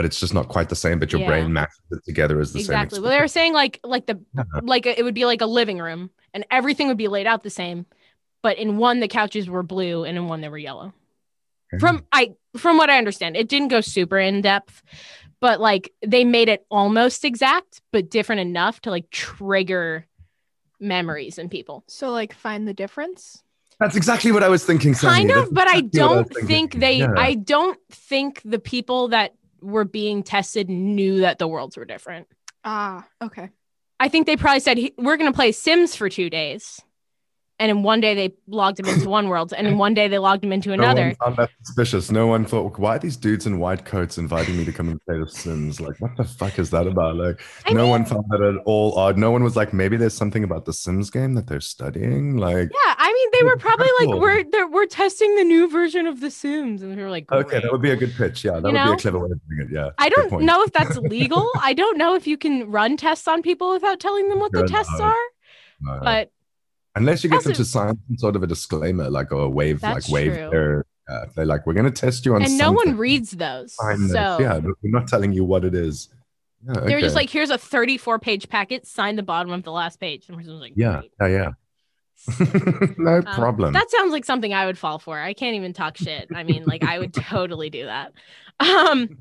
but 0.01 0.07
it's 0.07 0.19
just 0.19 0.33
not 0.33 0.49
quite 0.49 0.71
the 0.71 0.77
same. 0.77 0.99
But 0.99 1.13
your. 1.13 1.21
Yeah. 1.21 1.29
brain 1.29 1.53
matches 1.53 1.79
it 1.91 2.03
together 2.07 2.41
as 2.41 2.55
the 2.55 2.61
exactly. 2.61 2.75
same. 2.75 2.85
Exactly. 2.85 3.01
Well, 3.03 3.11
they 3.11 3.21
were 3.21 3.29
saying 3.29 3.53
like 3.53 3.81
like 3.85 4.07
the 4.07 4.19
Yeah. 4.35 4.41
Uh-huh. 4.41 4.61
like 4.65 4.87
it 4.87 5.05
would 5.05 5.15
be 5.15 5.27
like 5.27 5.43
a 5.43 5.47
living 5.47 5.79
room, 5.79 6.09
and 6.33 6.47
everything 6.51 6.89
would 6.89 6.97
be 6.97 7.09
laid 7.09 7.27
out 7.27 7.43
the 7.43 7.51
same, 7.51 7.85
but 8.43 8.57
in 8.57 8.79
one 8.79 9.01
the 9.01 9.09
couches 9.09 9.51
were 9.51 9.63
blue, 9.63 10.05
and 10.05 10.17
in 10.17 10.27
one 10.27 10.41
they 10.41 10.49
were 10.49 10.57
yellow. 10.57 10.95
Okay. 11.75 11.81
From 11.81 12.07
I 12.13 12.33
from 12.57 12.79
what 12.79 12.89
I 12.89 12.97
understand, 12.97 13.37
it 13.37 13.47
didn't 13.47 13.69
go 13.69 13.83
super 13.83 14.19
in 14.19 14.41
depth, 14.41 14.83
but 15.39 15.61
like 15.61 15.93
they 16.01 16.25
made 16.25 16.49
it 16.49 16.65
almost 16.71 17.27
exact, 17.27 17.83
but 17.93 18.09
different 18.09 18.41
enough 18.41 18.81
to 18.83 18.91
like 18.91 19.11
trigger 19.11 20.07
memories 20.81 21.37
in 21.37 21.51
people. 21.51 21.85
So 21.89 22.09
like 22.09 22.33
find 22.33 22.67
the 22.67 22.73
difference. 22.73 23.43
That's 23.79 23.97
exactly 23.97 24.33
what 24.33 24.43
I 24.43 24.49
was 24.49 24.65
thinking. 24.65 24.95
Sammy. 24.95 25.15
kind 25.15 25.31
That's 25.31 25.49
of, 25.49 25.55
but 25.55 25.69
I 25.69 25.79
exactly 25.79 26.01
what 26.03 26.17
was 26.17 26.29
don't 26.29 26.47
think 26.47 26.75
they. 26.81 26.97
Yeah. 26.97 27.15
I 27.17 27.35
don't 27.35 27.79
think 27.91 28.41
the 28.45 28.59
people 28.59 29.09
that 29.09 29.35
were 29.63 29.85
being 29.85 30.23
tested 30.23 30.69
knew 30.69 31.21
that 31.21 31.39
the 31.39 31.49
worlds 31.49 31.77
were 31.77 31.85
different. 31.85 32.27
Ah, 32.65 33.07
okay. 33.23 33.51
I 33.99 34.09
think 34.09 34.27
they 34.27 34.37
probably 34.37 34.61
said 34.61 34.79
we're 34.97 35.17
going 35.17 35.31
to 35.31 35.37
play 35.37 35.53
Sims 35.53 35.95
for 35.95 36.09
two 36.09 36.31
days, 36.31 36.81
and 37.61 37.71
in 37.71 37.83
one 37.85 38.01
day 38.01 38.15
they 38.15 38.35
logged 38.49 38.81
him 38.81 38.87
into 38.87 39.09
one 39.09 39.29
world, 39.29 39.53
and 39.57 39.67
in 39.69 39.79
one 39.79 39.95
day 39.95 40.09
they 40.09 40.19
logged 40.19 40.43
him 40.43 40.53
into 40.53 40.71
No 40.71 40.75
another. 40.75 41.05
one 41.07 41.15
found 41.17 41.37
that 41.37 41.51
suspicious. 41.63 42.11
No 42.11 42.27
one 42.27 42.45
thought, 42.45 42.77
why 42.79 42.97
are 42.97 42.99
these 42.99 43.17
dudes 43.17 43.47
in 43.47 43.61
white 43.61 43.85
coats 43.85 44.19
inviting 44.19 44.57
me 44.57 44.65
to 44.65 44.73
come 44.73 44.89
and 44.89 45.01
play 45.03 45.19
The 45.21 45.29
Sims? 45.29 45.81
Like, 45.81 46.01
what 46.01 46.17
the 46.17 46.25
fuck 46.25 46.59
is 46.59 46.71
that 46.71 46.87
about? 46.89 47.17
Like, 47.17 47.41
I 47.67 47.73
no 47.73 47.83
mean- 47.83 47.91
one 47.91 48.05
found 48.07 48.25
that 48.31 48.41
at 48.41 48.57
all 48.65 48.99
odd. 48.99 49.17
No 49.19 49.31
one 49.31 49.45
was 49.45 49.55
like, 49.55 49.73
maybe 49.73 49.97
there's 49.97 50.15
something 50.15 50.43
about 50.43 50.65
the 50.65 50.73
Sims 50.73 51.11
game 51.11 51.35
that 51.35 51.47
they're 51.47 51.61
studying. 51.61 52.39
Like, 52.39 52.71
Yeah, 52.73 52.95
I 52.99 53.13
mean 53.13 53.29
they 53.39 53.45
were 53.45 53.57
probably 53.59 53.89
like 54.01 54.09
Cool. 54.09 54.21
we're 54.21 54.69
we're 54.71 54.87
testing 54.87 55.37
the 55.37 55.45
new 55.45 55.69
version 55.71 56.07
of 56.07 56.21
The 56.21 56.31
Sims, 56.31 56.83
and 56.83 56.97
we 56.97 57.03
were 57.03 57.11
like, 57.11 57.31
okay, 57.31 57.61
that 57.61 57.71
would 57.71 57.83
be 57.83 57.91
a 57.91 57.97
good 57.97 58.15
pitch. 58.15 58.43
Yeah, 58.45 58.55
that 58.55 58.63
would 58.65 58.73
be 58.73 58.79
a 58.79 58.97
clever 58.97 59.19
way 59.19 59.31
of 59.31 59.41
doing 59.49 59.69
it. 59.69 59.75
Yeah. 59.75 59.91
I 59.99 60.09
don't 60.09 60.43
know 60.43 60.63
if 60.63 60.73
that's 60.73 60.97
legal. 61.17 61.49
I 61.61 61.75
don't 61.75 61.99
know 61.99 62.15
if 62.15 62.27
you 62.27 62.39
can 62.39 62.71
run 62.71 62.97
tests 62.97 63.29
on 63.29 63.43
people 63.43 63.71
without 63.71 64.01
telling 64.01 64.29
them 64.31 64.39
what 64.41 64.53
the 64.53 64.67
tests 64.67 64.99
are. 64.99 65.15
No. 65.83 66.01
But 66.03 66.31
Unless 66.97 67.23
you 67.25 67.31
get 67.31 67.45
them 67.45 67.53
to 67.53 67.65
sign 67.65 67.99
some 68.09 68.19
sort 68.19 68.37
of 68.37 68.43
a 68.43 68.47
disclaimer, 68.47 69.09
like 69.11 69.31
or 69.33 69.43
a 69.43 69.49
wave, 69.49 69.83
like 69.83 70.09
wave 70.09 70.35
true. 70.35 70.51
their. 70.51 70.87
Uh, 71.09 71.27
they're 71.35 71.45
like, 71.45 71.67
we're 71.67 71.73
going 71.73 71.85
to 71.85 71.91
test 71.91 72.25
you 72.25 72.37
on 72.37 72.43
and 72.43 72.57
no 72.57 72.71
one 72.71 72.97
reads 72.97 73.33
those. 73.33 73.75
Sign 73.75 74.03
this. 74.03 74.13
So 74.13 74.39
yeah, 74.41 74.59
we're 74.59 74.75
not 74.85 75.09
telling 75.09 75.33
you 75.33 75.45
what 75.45 75.65
it 75.65 75.75
is. 75.75 76.09
Yeah, 76.65 76.81
they 76.83 76.95
were 76.95 77.01
just 77.01 77.17
like, 77.17 77.31
here's 77.31 77.51
a 77.51 77.59
34 77.59 78.21
page 78.21 78.49
packet, 78.49 78.87
sign 78.87 79.17
the 79.17 79.23
bottom 79.25 79.51
of 79.51 79.65
the 79.65 79.73
last 79.73 79.99
page. 79.99 80.29
And 80.29 80.37
we're 80.37 80.45
like, 80.53 80.75
yeah, 80.77 81.03
yeah, 81.21 81.27
yeah. 81.27 81.51
no 82.99 83.17
Um, 83.17 83.23
problem. 83.25 83.73
That 83.73 83.91
sounds 83.91 84.13
like 84.13 84.25
something 84.25 84.53
I 84.53 84.67
would 84.67 84.79
fall 84.79 84.99
for. 84.99 85.19
I 85.19 85.33
can't 85.33 85.57
even 85.57 85.73
talk 85.73 85.97
shit. 85.97 86.29
I 86.35 86.45
mean, 86.45 86.65
like 86.65 86.85
I 86.85 86.99
would 86.99 87.15
totally 87.15 87.71
do 87.71 87.87
that. 87.87 88.13
Um 88.61 89.19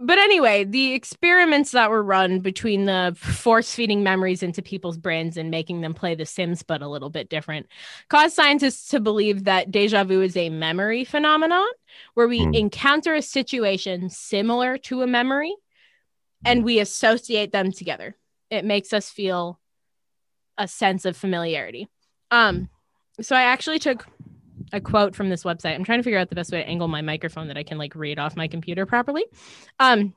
but 0.00 0.18
anyway, 0.18 0.64
the 0.64 0.92
experiments 0.92 1.72
that 1.72 1.90
were 1.90 2.02
run 2.02 2.40
between 2.40 2.84
the 2.84 3.16
force 3.18 3.74
feeding 3.74 4.02
memories 4.02 4.42
into 4.42 4.62
people's 4.62 4.96
brains 4.96 5.36
and 5.36 5.50
making 5.50 5.80
them 5.80 5.94
play 5.94 6.14
The 6.14 6.26
Sims, 6.26 6.62
but 6.62 6.82
a 6.82 6.88
little 6.88 7.10
bit 7.10 7.28
different, 7.28 7.66
caused 8.08 8.34
scientists 8.34 8.88
to 8.90 9.00
believe 9.00 9.44
that 9.44 9.70
deja 9.70 10.04
vu 10.04 10.22
is 10.22 10.36
a 10.36 10.50
memory 10.50 11.04
phenomenon 11.04 11.66
where 12.14 12.28
we 12.28 12.44
Hmm. 12.44 12.54
encounter 12.54 13.14
a 13.14 13.22
situation 13.22 14.08
similar 14.08 14.78
to 14.78 15.02
a 15.02 15.06
memory 15.06 15.54
and 16.44 16.64
we 16.64 16.78
associate 16.78 17.52
them 17.52 17.72
together. 17.72 18.16
It 18.50 18.64
makes 18.64 18.92
us 18.92 19.10
feel 19.10 19.58
a 20.56 20.68
sense 20.68 21.04
of 21.04 21.16
familiarity. 21.16 21.88
Um, 22.30 22.68
so 23.20 23.34
I 23.34 23.42
actually 23.42 23.78
took 23.78 24.06
a 24.72 24.80
quote 24.80 25.14
from 25.14 25.30
this 25.30 25.44
website. 25.44 25.74
I'm 25.74 25.84
trying 25.84 25.98
to 25.98 26.02
figure 26.02 26.18
out 26.18 26.28
the 26.28 26.34
best 26.34 26.52
way 26.52 26.62
to 26.62 26.68
angle 26.68 26.88
my 26.88 27.02
microphone 27.02 27.48
that 27.48 27.58
I 27.58 27.62
can 27.62 27.78
like 27.78 27.94
read 27.94 28.18
off 28.18 28.36
my 28.36 28.48
computer 28.48 28.86
properly. 28.86 29.24
Um, 29.78 30.14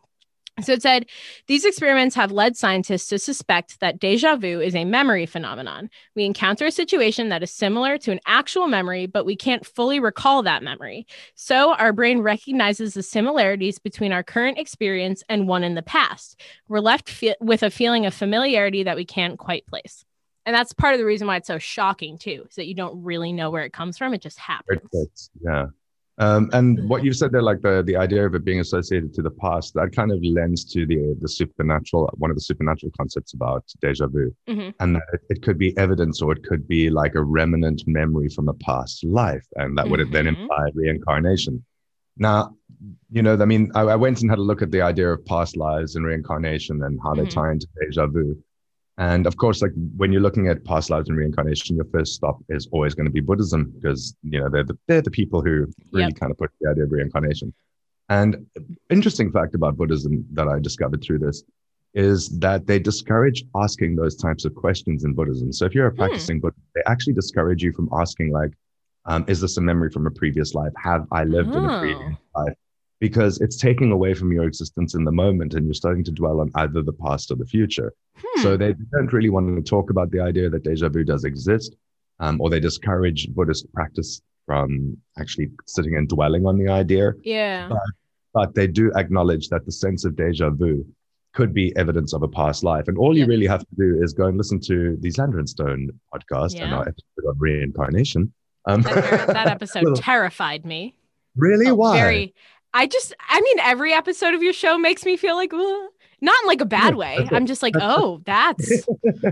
so 0.60 0.74
it 0.74 0.82
said 0.82 1.06
these 1.48 1.66
experiments 1.66 2.16
have 2.16 2.32
led 2.32 2.58
scientists 2.58 3.08
to 3.08 3.20
suspect 3.20 3.80
that 3.80 4.00
deja 4.00 4.36
vu 4.36 4.60
is 4.60 4.76
a 4.76 4.86
memory 4.86 5.26
phenomenon. 5.26 5.90
We 6.16 6.26
encounter 6.26 6.66
a 6.66 6.72
situation 6.72 7.30
that 7.30 7.42
is 7.42 7.52
similar 7.52 7.98
to 8.00 8.12
an 8.12 8.20
actual 8.28 8.68
memory, 8.68 9.06
but 9.06 9.26
we 9.26 9.36
can't 9.36 9.66
fully 9.66 10.00
recall 10.00 10.44
that 10.44 10.62
memory. 10.62 11.08
So 11.36 11.74
our 11.74 11.94
brain 11.94 12.20
recognizes 12.20 12.94
the 12.94 13.02
similarities 13.02 13.80
between 13.80 14.12
our 14.12 14.24
current 14.24 14.60
experience 14.60 15.24
and 15.30 15.48
one 15.48 15.64
in 15.64 15.76
the 15.76 15.82
past. 15.82 16.40
We're 16.68 16.80
left 16.80 17.24
with 17.40 17.64
a 17.64 17.72
feeling 17.72 18.06
of 18.06 18.14
familiarity 18.14 18.84
that 18.84 18.98
we 18.98 19.06
can't 19.06 19.40
quite 19.40 19.66
place. 19.66 20.06
And 20.46 20.56
that's 20.56 20.74
part 20.74 20.94
of 20.94 21.00
the 21.00 21.06
reason 21.06 21.28
why 21.28 21.38
it's 21.38 21.48
so 21.48 21.60
shocking 21.60 22.18
too, 22.18 22.46
is 22.50 22.56
that 22.56 22.68
you 22.68 22.74
don't 22.74 23.04
really 23.04 23.32
know 23.32 23.50
where 23.52 23.64
it 23.64 23.74
comes 23.74 23.98
from. 23.98 24.14
It 24.14 24.22
just 24.22 24.40
happens. 24.40 24.80
It 24.92 25.10
Yeah. 25.44 25.68
Um, 26.18 26.50
and 26.54 26.88
what 26.90 27.04
you 27.04 27.14
said 27.14 27.32
there, 27.32 27.42
like 27.42 27.62
the 27.62 27.82
the 27.84 27.96
idea 27.96 28.26
of 28.26 28.36
it 28.36 28.44
being 28.44 28.60
associated 28.60 29.14
to 29.16 29.22
the 29.22 29.32
past, 29.32 29.74
that 29.76 29.92
kind 29.96 30.12
of 30.12 30.20
lends 30.24 30.66
to 30.74 30.86
the 30.86 31.16
the 31.20 31.28
supernatural, 31.28 32.10
one 32.18 32.30
of 32.30 32.36
the 32.38 32.42
supernatural 32.42 32.92
concepts 32.98 33.34
about 33.34 33.64
deja 33.82 34.08
vu, 34.08 34.36
Mhm. 34.48 34.74
and 34.80 34.96
that 34.96 35.04
it, 35.14 35.22
it 35.30 35.42
could 35.42 35.58
be 35.58 35.76
evidence 35.78 36.22
or 36.22 36.34
it 36.34 36.44
could 36.44 36.68
be 36.68 36.90
like 36.90 37.16
a 37.16 37.24
remnant 37.24 37.84
memory 37.88 38.30
from 38.30 38.50
a 38.50 38.54
past 38.56 39.04
life, 39.04 39.48
and 39.56 39.78
that 39.78 39.90
would 39.90 40.00
then 40.12 40.26
Mhm. 40.26 40.42
imply 40.42 40.70
reincarnation. 40.76 41.64
Now, 42.18 42.56
you 43.10 43.22
know, 43.22 43.36
I 43.40 43.46
mean, 43.46 43.72
I, 43.74 43.82
I 43.82 43.96
went 43.96 44.22
and 44.22 44.30
had 44.30 44.38
a 44.38 44.44
look 44.44 44.62
at 44.62 44.70
the 44.72 44.82
idea 44.82 45.10
of 45.12 45.26
past 45.26 45.56
lives 45.56 45.96
and 45.96 46.06
reincarnation 46.06 46.84
and 46.84 47.00
how 47.02 47.14
they 47.16 47.24
Mhm. 47.24 47.30
tie 47.30 47.52
into 47.54 47.68
deja 47.80 48.06
vu. 48.08 48.38
And 48.98 49.26
of 49.26 49.38
course, 49.38 49.62
like 49.62 49.72
when 49.98 50.12
you're 50.12 50.22
looking 50.22 50.48
at 50.48 50.64
past 50.66 50.90
lives 50.90 51.10
and 51.10 51.18
reincarnation, 51.18 51.76
your 51.76 51.86
first 51.86 52.14
stop 52.14 52.38
is 52.50 52.68
always 52.72 52.94
going 52.94 53.06
to 53.06 53.12
be 53.12 53.22
Buddhism 53.22 53.72
because 53.76 54.16
you 54.24 54.40
know 54.40 54.50
they're 54.50 54.64
the, 54.64 54.78
they're 54.88 55.02
the 55.02 55.12
people 55.12 55.42
who 55.42 55.68
really 55.92 56.12
Yep. 56.12 56.20
kind 56.20 56.32
of 56.32 56.38
put 56.38 56.52
the 56.62 56.70
idea 56.70 56.84
of 56.84 56.92
reincarnation. 56.92 57.54
And 58.10 58.46
interesting 58.90 59.32
fact 59.32 59.56
about 59.56 59.78
Buddhism 59.78 60.26
that 60.34 60.48
I 60.48 60.60
discovered 60.60 61.02
through 61.02 61.20
this 61.20 61.44
is 61.94 62.30
that 62.40 62.68
they 62.68 62.80
discourage 62.80 63.44
asking 63.56 63.96
those 63.96 64.16
types 64.16 64.46
of 64.46 64.54
questions 64.56 65.04
in 65.04 65.14
Buddhism. 65.14 65.52
So 65.52 65.66
if 65.66 65.74
you're 65.74 65.88
a 65.88 65.92
Hmm. 65.92 65.98
practicing 65.98 66.40
Buddhist, 66.40 66.62
they 66.76 66.82
actually 66.88 67.14
discourage 67.14 67.64
you 67.64 67.72
from 67.74 67.90
asking 67.94 68.32
like, 68.32 68.52
um, 69.06 69.26
"Is 69.28 69.42
this 69.42 69.58
a 69.58 69.62
memory 69.62 69.90
from 69.90 70.06
a 70.08 70.12
previous 70.12 70.54
life? 70.54 70.74
Have 70.78 71.08
I 71.12 71.24
lived 71.24 71.56
in 71.56 71.66
a 71.66 71.70
Oh. 71.70 71.80
previous 71.80 72.18
life?" 72.36 72.54
Because 73.02 73.42
it's 73.42 73.58
taking 73.58 73.92
away 73.92 74.14
from 74.14 74.32
your 74.32 74.46
existence 74.46 74.94
in 74.96 75.04
the 75.04 75.12
moment, 75.12 75.56
and 75.56 75.66
you're 75.66 75.74
starting 75.74 76.04
to 76.06 76.12
dwell 76.12 76.40
on 76.40 76.50
either 76.56 76.82
the 76.84 76.94
past 76.94 77.32
or 77.32 77.36
the 77.36 77.46
future. 77.46 77.92
Hmm. 78.16 78.42
So 78.44 78.56
they 78.56 78.74
don't 78.94 79.12
really 79.12 79.30
want 79.32 79.56
to 79.58 79.62
talk 79.68 79.90
about 79.90 80.12
the 80.12 80.20
idea 80.22 80.50
that 80.52 80.64
deja 80.64 80.88
vu 80.88 81.04
does 81.04 81.24
exist, 81.26 81.76
um, 82.20 82.40
or 82.40 82.50
they 82.50 82.60
discourage 82.60 83.28
Buddhist 83.34 83.66
practice 83.74 84.22
from 84.46 84.96
actually 85.18 85.50
sitting 85.68 85.96
and 85.98 86.08
dwelling 86.08 86.46
on 86.46 86.58
the 86.58 86.70
idea. 86.70 87.14
yeah. 87.24 87.70
But 88.34 88.56
they 88.56 88.68
do 88.68 88.92
acknowledge 88.96 89.50
that 89.50 89.66
the 89.66 89.74
sense 89.74 90.06
of 90.06 90.16
deja 90.16 90.52
vu 90.52 90.86
could 91.34 91.54
be 91.54 91.76
evidence 91.76 92.14
of 92.14 92.22
a 92.24 92.28
past 92.30 92.64
life. 92.64 92.88
And 92.88 92.98
all 92.98 93.14
you 93.18 93.24
Yeah. 93.24 93.28
really 93.34 93.48
have 93.48 93.62
to 93.62 93.76
do 93.78 94.02
is 94.04 94.14
go 94.14 94.28
and 94.28 94.38
listen 94.38 94.60
to 94.72 94.96
the 95.02 95.10
Xander 95.10 95.40
and 95.40 95.50
Stone 95.50 95.90
podcast 96.14 96.58
and 96.62 96.74
our 96.74 96.84
episode 96.88 97.26
on 97.28 97.36
reincarnation. 97.40 98.32
Um, 98.68 98.84
That, 98.84 99.28
that 99.28 99.48
episode 99.48 99.96
terrified 100.12 100.66
me. 100.66 100.94
really? 101.36 101.66
Felt 101.66 101.80
Why? 101.80 101.98
Very. 102.00 102.34
I 102.74 102.88
just. 102.88 103.14
I 103.28 103.42
mean, 103.42 103.60
every 103.60 103.94
episode 103.94 104.34
of 104.34 104.44
your 104.44 104.54
show 104.54 104.78
makes 104.78 105.06
me 105.06 105.18
feel 105.18 105.36
like, 105.36 105.54
"Ugh." 105.54 105.90
not 106.24 106.36
in 106.44 106.48
like 106.48 106.62
a 106.62 106.66
bad 106.66 106.96
way. 106.96 107.28
I'm 107.32 107.48
just 107.48 107.64
like, 107.64 107.76
oh, 107.80 108.22
that's 108.26 108.88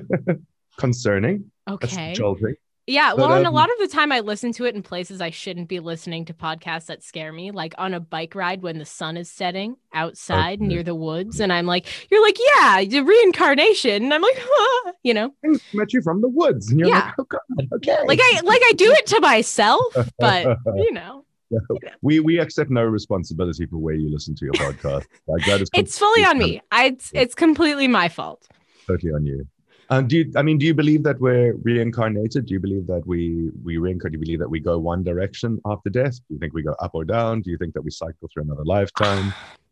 Concerning. 0.77 1.51
Okay. 1.69 2.13
jolting. 2.13 2.55
Yeah, 2.87 3.11
But, 3.11 3.19
well, 3.19 3.33
and 3.33 3.45
a 3.45 3.49
um, 3.49 3.53
lot 3.53 3.69
of 3.69 3.77
the 3.77 3.87
time 3.87 4.11
I 4.11 4.21
listen 4.21 4.51
to 4.53 4.65
it 4.65 4.73
in 4.73 4.81
places 4.81 5.21
I 5.21 5.29
shouldn't 5.29 5.69
be 5.69 5.79
listening 5.79 6.25
to 6.25 6.33
podcasts 6.33 6.87
that 6.87 7.03
scare 7.03 7.31
me, 7.31 7.51
like 7.51 7.75
on 7.77 7.93
a 7.93 7.99
bike 7.99 8.33
ride 8.33 8.63
when 8.63 8.79
the 8.79 8.85
sun 8.85 9.15
is 9.17 9.29
setting 9.29 9.75
outside 9.93 10.59
Okay. 10.59 10.65
near 10.67 10.81
the 10.81 10.95
woods. 10.95 11.39
And 11.39 11.53
I'm 11.53 11.67
like, 11.67 11.85
you're 12.09 12.23
like, 12.23 12.39
yeah, 12.55 12.83
the 12.83 13.01
reincarnation. 13.01 14.05
And 14.05 14.11
I'm 14.13 14.23
like, 14.23 14.37
"Huh," 14.39 14.93
you 15.03 15.13
know, 15.13 15.31
I 15.45 15.49
met 15.73 15.93
you 15.93 16.01
from 16.01 16.21
the 16.21 16.29
woods. 16.29 16.71
And 16.71 16.79
you're 16.79 16.89
Yeah. 16.89 16.95
like, 17.05 17.13
oh, 17.19 17.23
God, 17.25 17.67
okay. 17.75 17.97
like 18.07 18.19
I 18.23 18.41
like 18.43 18.61
I 18.65 18.73
do 18.75 18.91
it 18.91 19.05
to 19.07 19.19
myself, 19.21 19.93
but 20.17 20.57
you 20.77 20.91
know, 20.91 21.25
we 22.01 22.19
we 22.19 22.39
accept 22.39 22.69
no 22.69 22.83
responsibility 22.83 23.65
for 23.65 23.77
where 23.77 23.95
you 23.95 24.09
listen 24.09 24.35
to 24.35 24.45
your 24.45 24.53
podcast. 24.53 25.05
Like 25.27 25.45
that 25.45 25.61
is 25.61 25.69
it's 25.73 25.97
fully 25.97 26.23
on 26.23 26.37
me. 26.37 26.61
I 26.71 26.85
it's, 26.85 27.11
it's 27.13 27.35
completely 27.35 27.87
my 27.87 28.09
fault. 28.09 28.47
totally 28.87 29.13
on 29.13 29.25
you. 29.25 29.47
Um, 29.91 30.07
do 30.07 30.17
you? 30.17 30.31
I 30.35 30.43
mean, 30.43 30.59
do 30.59 30.67
you 30.67 30.75
believe 30.75 31.03
that 31.03 31.19
we're 31.19 31.55
reincarnated? 31.63 32.45
Do 32.45 32.53
you 32.53 32.59
believe 32.59 32.85
that 32.87 33.07
we 33.07 33.49
we 33.63 33.77
reincarnate? 33.77 34.13
Do 34.13 34.19
you 34.19 34.25
believe 34.25 34.39
that 34.39 34.49
we 34.49 34.59
go 34.59 34.77
one 34.77 35.03
direction 35.03 35.59
after 35.65 35.89
death? 35.89 36.15
Do 36.27 36.35
you 36.35 36.39
think 36.39 36.53
we 36.53 36.61
go 36.61 36.75
up 36.79 36.91
or 36.93 37.05
down? 37.05 37.41
Do 37.41 37.49
you 37.49 37.57
think 37.57 37.73
that 37.73 37.81
we 37.81 37.89
cycle 37.89 38.29
through 38.31 38.43
another 38.43 38.65
lifetime? 38.65 39.33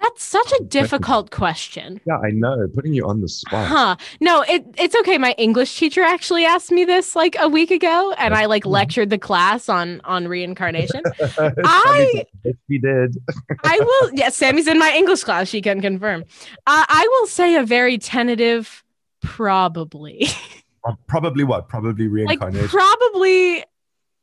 That's 0.00 0.22
such 0.22 0.52
a 0.52 0.62
difficult 0.64 1.30
question. 1.32 2.00
Yeah, 2.06 2.18
I 2.18 2.30
know, 2.30 2.68
putting 2.72 2.94
you 2.94 3.06
on 3.08 3.20
the 3.20 3.28
spot. 3.28 3.66
Huh. 3.66 3.96
No, 4.20 4.42
it, 4.42 4.64
it's 4.78 4.94
okay. 5.00 5.18
My 5.18 5.32
English 5.38 5.76
teacher 5.76 6.02
actually 6.02 6.44
asked 6.44 6.70
me 6.70 6.84
this 6.84 7.16
like 7.16 7.36
a 7.40 7.48
week 7.48 7.70
ago, 7.72 8.14
and 8.16 8.32
I 8.32 8.46
like 8.46 8.64
lectured 8.64 9.10
the 9.10 9.18
class 9.18 9.68
on 9.68 10.00
on 10.04 10.28
reincarnation. 10.28 11.02
I- 11.38 12.24
we 12.68 12.78
did. 12.78 13.16
I 13.64 13.78
will. 13.80 14.10
Yes, 14.18 14.36
Sammy's 14.36 14.68
in 14.68 14.78
my 14.78 14.92
English 14.96 15.24
class. 15.24 15.48
She 15.48 15.60
can 15.60 15.80
confirm. 15.80 16.22
Uh, 16.66 16.84
I 16.88 17.06
will 17.10 17.26
say 17.26 17.56
a 17.56 17.64
very 17.64 17.98
tentative, 17.98 18.84
probably, 19.22 20.26
Uh, 20.84 20.92
Probably 21.08 21.42
what? 21.44 21.68
Probably 21.68 22.06
like 22.24 22.40
reincarnation. 22.40 22.68
probably 22.68 23.64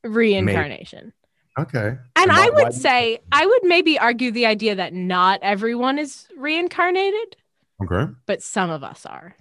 reincarnation. 0.03 1.13
Okay. 1.57 1.97
And 2.15 2.31
I 2.31 2.49
would 2.49 2.73
say 2.73 3.19
I 3.31 3.45
would 3.45 3.61
maybe 3.63 3.97
argue 3.99 4.31
the 4.31 4.45
idea 4.45 4.75
that 4.75 4.93
not 4.93 5.39
everyone 5.41 5.99
is 5.99 6.27
reincarnated, 6.37 7.35
Okay. 7.83 8.11
but 8.25 8.41
some 8.41 8.69
of 8.69 8.83
us 8.83 9.05
are. 9.05 9.35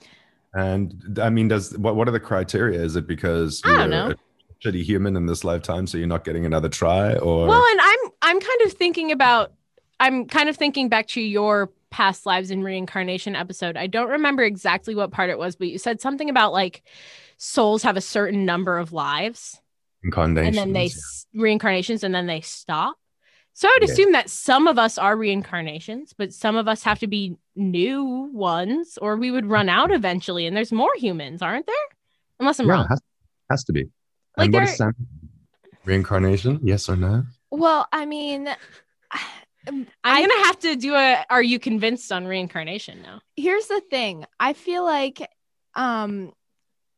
And 0.54 1.18
I 1.20 1.30
mean, 1.30 1.48
does 1.48 1.76
what? 1.78 1.96
What 1.96 2.06
are 2.08 2.12
the 2.12 2.20
criteria? 2.20 2.80
Is 2.80 2.94
it 2.96 3.06
because 3.06 3.60
I 3.64 3.68
don't 3.68 3.78
you're 3.78 3.88
know. 3.88 4.10
a 4.10 4.14
shitty 4.64 4.82
human 4.84 5.16
in 5.16 5.26
this 5.26 5.42
lifetime, 5.42 5.86
so 5.86 5.98
you're 5.98 6.06
not 6.06 6.24
getting 6.24 6.46
another 6.46 6.68
try, 6.68 7.14
or 7.16 7.46
Well, 7.48 7.64
and 7.72 7.80
I'm 7.80 8.10
I'm 8.22 8.40
kind 8.40 8.60
of 8.62 8.72
thinking 8.72 9.10
about 9.10 9.52
I'm 9.98 10.26
kind 10.26 10.48
of 10.48 10.56
thinking 10.56 10.88
back 10.88 11.08
to 11.08 11.20
your 11.20 11.70
past 11.90 12.24
lives 12.26 12.50
and 12.50 12.64
reincarnation 12.64 13.34
episode. 13.36 13.76
I 13.76 13.86
don't 13.86 14.10
remember 14.10 14.42
exactly 14.42 14.94
what 14.94 15.10
part 15.10 15.30
it 15.30 15.38
was, 15.38 15.56
but 15.56 15.68
you 15.68 15.78
said 15.78 16.00
something 16.00 16.28
about 16.30 16.52
like 16.52 16.82
souls 17.36 17.82
have 17.82 17.96
a 17.96 18.00
certain 18.00 18.44
number 18.44 18.78
of 18.78 18.92
lives 18.92 19.60
Incarnations. 20.04 20.56
and 20.56 20.66
then 20.68 20.72
they 20.72 20.86
yeah. 20.86 21.42
reincarnations 21.42 22.04
and 22.04 22.14
then 22.14 22.26
they 22.26 22.40
stop. 22.40 22.96
So 23.56 23.68
I 23.68 23.78
would 23.80 23.88
Yeah. 23.88 23.92
assume 23.92 24.12
that 24.12 24.28
some 24.30 24.66
of 24.66 24.78
us 24.78 24.98
are 24.98 25.16
reincarnations, 25.16 26.12
but 26.16 26.32
some 26.32 26.56
of 26.56 26.66
us 26.68 26.82
have 26.82 26.98
to 27.00 27.06
be 27.06 27.36
new 27.56 28.28
ones 28.32 28.98
or 29.00 29.16
we 29.16 29.30
would 29.30 29.46
run 29.46 29.68
out 29.68 29.90
eventually 29.92 30.46
and 30.46 30.56
there's 30.56 30.72
more 30.72 30.90
humans, 30.96 31.40
aren't 31.40 31.66
there? 31.66 31.74
Unless 32.40 32.58
I'm 32.60 32.66
Yeah, 32.66 32.72
wrong. 32.74 32.86
has, 32.88 33.00
has 33.50 33.64
to 33.64 33.72
be. 33.72 33.84
Like 34.36 34.46
and 34.46 34.52
what 34.54 34.60
there- 34.60 34.68
is 34.68 34.76
Sam? 34.76 34.92
Reincarnation? 35.84 36.60
Yes 36.62 36.88
or 36.88 36.96
no? 36.96 37.24
Well, 37.50 37.86
I 37.92 38.06
mean, 38.06 38.48
I'm 39.66 39.86
gonna 40.28 40.44
have 40.46 40.58
to 40.60 40.76
do 40.76 40.94
a 40.94 41.24
are 41.30 41.42
you 41.42 41.58
convinced 41.58 42.10
on 42.12 42.26
reincarnation 42.26 43.00
now? 43.02 43.20
here's 43.36 43.66
the 43.66 43.80
thing. 43.90 44.26
I 44.40 44.52
feel 44.52 44.84
like, 44.84 45.26
um, 45.74 46.32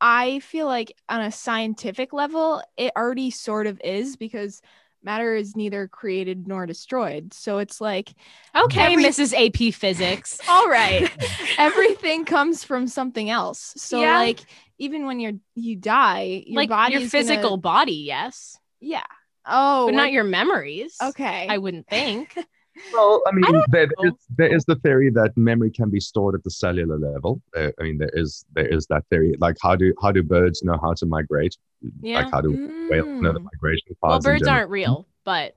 I 0.01 0.41
feel 0.41 0.67
like 0.67 0.95
on 1.09 1.21
a 1.23 1.33
scientific 1.33 2.13
level, 2.13 2.63
it 2.77 2.93
already 2.97 3.31
sort 3.31 3.67
of 3.67 3.81
is 3.83 4.17
because 4.17 4.61
matter 5.03 5.35
is 5.35 5.55
neither 5.57 5.87
created 5.89 6.49
nor 6.49 6.67
destroyed. 6.67 7.33
So 7.33 7.59
it's 7.59 7.81
like, 7.81 8.13
Okay, 8.55 8.93
Every- 8.93 9.05
Mrs. 9.05 9.33
AP 9.35 9.73
Physics. 9.75 10.39
all 10.49 10.69
right, 10.69 11.11
everything 11.59 12.25
comes 12.25 12.65
from 12.65 12.89
something 12.89 13.31
else. 13.31 13.73
So 13.77 14.01
Yeah. 14.01 14.19
like, 14.19 14.41
even 14.79 15.07
when 15.07 15.21
you're 15.21 15.35
you 15.55 15.77
die, 15.77 16.43
your 16.47 16.57
like 16.63 16.69
body 16.69 16.95
your 16.99 17.09
physical 17.09 17.57
body, 17.57 18.05
yes, 18.07 18.59
yeah. 18.81 19.05
Oh, 19.47 19.87
but 19.87 19.95
not 19.95 20.13
your 20.13 20.25
memories. 20.25 20.97
okay. 21.01 21.47
I 21.49 21.59
wouldn't 21.59 21.87
think. 21.87 22.37
Well, 22.93 23.23
I 23.27 23.33
mean, 23.33 23.43
don't 23.45 23.71
there, 23.71 23.87
know. 23.99 24.09
is, 24.09 24.13
there 24.37 24.55
is 24.55 24.65
the 24.67 24.77
theory 24.77 25.11
that 25.11 25.37
memory 25.37 25.71
can 25.71 25.91
be 25.91 26.01
stored 26.01 26.35
at 26.35 26.45
the 26.45 26.51
cellular 26.51 26.99
level. 26.99 27.41
Uh, 27.57 27.71
I 27.81 27.83
mean, 27.83 27.99
there 27.99 28.11
is 28.13 28.45
there 28.55 28.67
is 28.67 28.87
that 28.89 29.05
theory. 29.11 29.35
Like, 29.39 29.57
how 29.63 29.77
do 29.77 29.93
how 30.03 30.13
do 30.13 30.23
birds 30.23 30.63
know 30.63 30.79
how 30.83 30.93
to 30.95 31.07
migrate? 31.07 31.57
Yeah. 32.03 32.23
Like, 32.23 32.31
how 32.33 32.41
do 32.41 32.51
whales 32.91 33.07
know 33.23 33.33
the 33.33 33.41
Mm. 33.41 33.49
migration 33.55 33.89
paths? 33.89 33.99
well, 34.03 34.21
birds 34.21 34.47
aren't 34.49 34.71
real, 34.71 35.07
but 35.25 35.55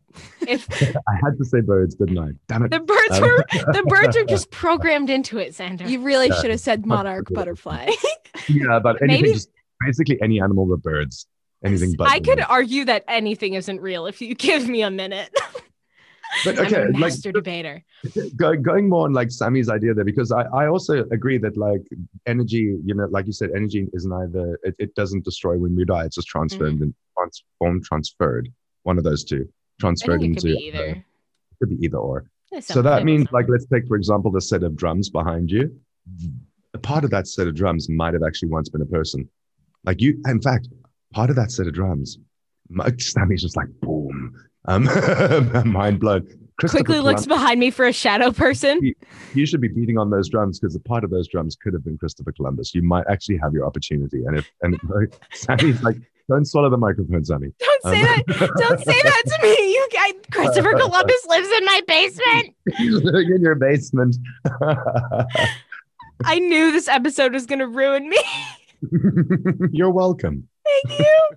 if 0.47 0.67
I 1.07 1.13
had 1.23 1.37
to 1.37 1.45
say 1.45 1.61
birds, 1.61 1.95
didn't 1.95 2.17
I? 2.17 2.31
Damn 2.47 2.63
it! 2.65 2.71
the 2.71 2.79
birds 2.79 3.11
Um, 3.17 3.21
were 3.23 3.45
the 3.73 3.83
birds 3.87 4.15
are 4.17 4.25
just 4.25 4.49
programmed 4.51 5.09
into 5.09 5.37
it, 5.39 5.49
Xander. 5.53 5.87
You 5.89 6.01
really 6.01 6.27
Yeah. 6.27 6.39
should 6.41 6.51
have 6.51 6.59
said 6.59 6.85
monarch 6.85 7.27
butterfly. 7.31 7.89
yeah, 8.47 8.79
but 8.79 9.01
anything, 9.01 9.21
Maybe- 9.23 9.33
just 9.33 9.49
basically 9.85 10.21
any 10.21 10.39
animal 10.41 10.65
but 10.65 10.81
birds. 10.81 11.27
Anything 11.63 11.93
but. 11.97 12.07
I 12.09 12.19
could 12.21 12.37
birds. 12.37 12.47
argue 12.49 12.85
that 12.85 13.03
anything 13.09 13.53
isn't 13.55 13.81
real 13.81 14.05
if 14.05 14.21
you 14.21 14.33
give 14.35 14.69
me 14.69 14.81
a 14.81 14.89
minute. 14.89 15.29
But 16.45 16.59
I'm 16.59 16.65
okay, 16.67 16.81
a 16.81 16.85
like 16.85 16.95
master 16.95 17.31
debater. 17.31 17.83
go, 18.35 18.55
going 18.55 18.89
more 18.89 19.05
on 19.05 19.13
like 19.13 19.31
Sammy's 19.31 19.69
idea 19.69 19.93
there, 19.93 20.05
because 20.05 20.31
I, 20.31 20.43
I 20.53 20.67
also 20.67 21.05
agree 21.11 21.37
that 21.39 21.57
like 21.57 21.81
energy, 22.25 22.77
you 22.85 22.93
know, 22.93 23.07
like 23.09 23.25
you 23.25 23.33
said, 23.33 23.49
energy 23.55 23.87
is 23.93 24.05
neither, 24.05 24.59
it, 24.63 24.75
it 24.79 24.95
doesn't 24.95 25.25
destroy 25.25 25.57
when 25.57 25.75
we 25.75 25.85
die. 25.85 26.05
It's 26.05 26.15
just 26.15 26.27
transferred 26.27 26.79
and 26.79 26.93
transformed, 27.17 27.83
transferred. 27.83 28.49
One 28.83 28.97
of 28.97 29.03
those 29.03 29.23
two. 29.23 29.41
Mm-hmm. 29.41 29.79
Transferred 29.79 30.23
into, 30.23 30.41
could 30.41 30.47
be 30.47 30.55
uh, 30.55 30.59
either. 30.59 30.85
it 30.85 31.03
could 31.59 31.69
be 31.69 31.85
either 31.85 31.97
or. 31.97 32.29
So 32.61 32.81
that 32.81 33.05
means 33.05 33.31
like, 33.31 33.45
let's 33.47 33.65
take, 33.67 33.87
for 33.87 33.95
example, 33.95 34.31
the 34.31 34.41
set 34.41 34.63
of 34.63 34.75
drums 34.75 35.09
behind 35.09 35.51
you. 35.51 35.79
A 36.73 36.79
part 36.79 37.03
of 37.03 37.11
that 37.11 37.27
set 37.27 37.47
of 37.47 37.55
drums 37.55 37.89
might 37.89 38.13
have 38.13 38.23
actually 38.23 38.49
once 38.49 38.69
been 38.69 38.81
a 38.81 38.85
person. 38.87 39.29
Like 39.85 40.01
you, 40.01 40.19
in 40.25 40.41
fact, 40.41 40.67
part 41.13 41.29
of 41.29 41.35
that 41.35 41.51
set 41.51 41.67
of 41.67 41.73
drums, 41.73 42.17
my- 42.69 42.91
Sammy's 42.97 43.43
just 43.43 43.55
like, 43.55 43.67
boom. 43.81 43.98
Um, 44.69 44.85
mind 45.71 45.99
blown. 45.99 46.27
Quickly 46.59 46.99
looks 46.99 47.25
behind 47.25 47.59
me 47.59 47.71
for 47.71 47.85
a 47.85 47.93
shadow 47.93 48.31
person. 48.31 48.93
you 49.33 49.45
should 49.45 49.61
be 49.61 49.69
beating 49.69 49.97
on 49.97 50.09
those 50.09 50.27
drums 50.29 50.59
because 50.59 50.75
a 50.75 50.79
part 50.79 51.03
of 51.05 51.09
those 51.09 51.27
drums 51.29 51.55
could 51.55 51.73
have 51.73 51.85
been 51.85 51.97
Christopher 51.97 52.33
Columbus. 52.33 52.75
You 52.75 52.81
might 52.83 53.05
actually 53.09 53.37
have 53.37 53.53
your 53.53 53.65
opportunity. 53.65 54.25
And 54.25 54.37
if 54.37 54.51
and 54.61 54.77
Sammy's 55.33 55.81
like, 55.81 55.95
don't 56.27 56.45
swallow 56.45 56.69
the 56.69 56.77
microphone, 56.77 57.25
Sammy. 57.25 57.47
Don't 57.59 57.83
say 57.83 58.01
Um, 58.01 58.23
that. 58.27 58.51
Don't 58.57 58.79
say 58.79 59.01
that 59.01 59.23
to 59.25 59.39
me. 59.41 59.49
You 59.73 59.87
Christopher 60.31 60.73
Columbus 60.77 61.25
lives 61.27 61.47
in 61.49 61.65
my 61.65 61.81
basement. 61.87 62.55
He's 62.77 62.93
living 63.01 63.31
in 63.33 63.41
your 63.41 63.55
basement. 63.55 64.17
I 66.25 66.37
knew 66.39 66.71
this 66.71 66.87
episode 66.87 67.33
was 67.33 67.45
going 67.47 67.59
to 67.59 67.67
ruin 67.67 68.09
me. 68.09 68.19
You're 69.71 69.89
welcome. 69.89 70.47
Thank 70.85 70.99
you. 70.99 71.29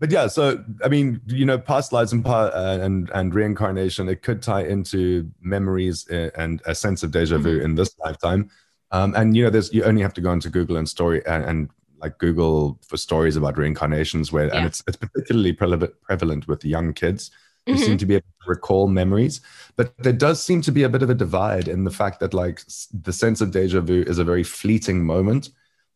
But 0.00 0.10
yeah, 0.10 0.26
so 0.26 0.62
I 0.84 0.88
mean, 0.88 1.20
you 1.26 1.46
know, 1.46 1.58
past 1.58 1.92
lives 1.92 2.12
and 2.12 2.26
uh, 2.26 2.50
and 2.82 3.10
and 3.14 3.34
reincarnation, 3.34 4.08
it 4.08 4.22
could 4.22 4.42
tie 4.42 4.64
into 4.64 5.30
memories 5.40 6.08
uh, 6.10 6.30
and 6.36 6.60
a 6.66 6.74
sense 6.74 7.02
of 7.02 7.10
deja 7.10 7.38
vu 7.38 7.56
Mm-hmm. 7.56 7.64
in 7.64 7.74
this 7.76 7.96
lifetime. 8.04 8.50
Um, 8.90 9.14
and 9.16 9.36
you 9.36 9.44
know, 9.44 9.50
there's 9.50 9.72
you 9.72 9.84
only 9.84 10.02
have 10.02 10.14
to 10.14 10.20
go 10.20 10.32
into 10.32 10.50
Google 10.50 10.76
and 10.76 10.88
story 10.88 11.24
and, 11.26 11.44
and 11.44 11.70
like 11.98 12.18
Google 12.18 12.78
for 12.86 12.96
stories 12.96 13.36
about 13.36 13.56
reincarnations, 13.56 14.32
where 14.32 14.52
and 14.54 14.66
it's 14.66 14.82
it's 14.86 14.96
particularly 14.96 15.52
prevalent 15.52 15.94
prevalent 16.02 16.48
with 16.48 16.64
young 16.64 16.92
kids 16.92 17.30
who 17.70 17.76
Mhm. 17.76 17.78
seem 17.78 17.98
to 17.98 18.04
be 18.06 18.14
able 18.16 18.26
to 18.44 18.50
recall 18.50 18.88
memories. 18.88 19.40
But 19.76 19.96
there 19.98 20.12
does 20.12 20.42
seem 20.42 20.60
to 20.62 20.72
be 20.72 20.82
a 20.82 20.88
bit 20.88 21.02
of 21.02 21.08
a 21.10 21.14
divide 21.14 21.66
in 21.68 21.84
the 21.84 21.90
fact 21.90 22.20
that 22.20 22.34
like 22.34 22.60
the 22.92 23.12
sense 23.12 23.40
of 23.40 23.52
deja 23.52 23.80
vu 23.80 24.02
is 24.06 24.18
a 24.18 24.24
very 24.24 24.42
fleeting 24.44 25.04
moment. 25.06 25.50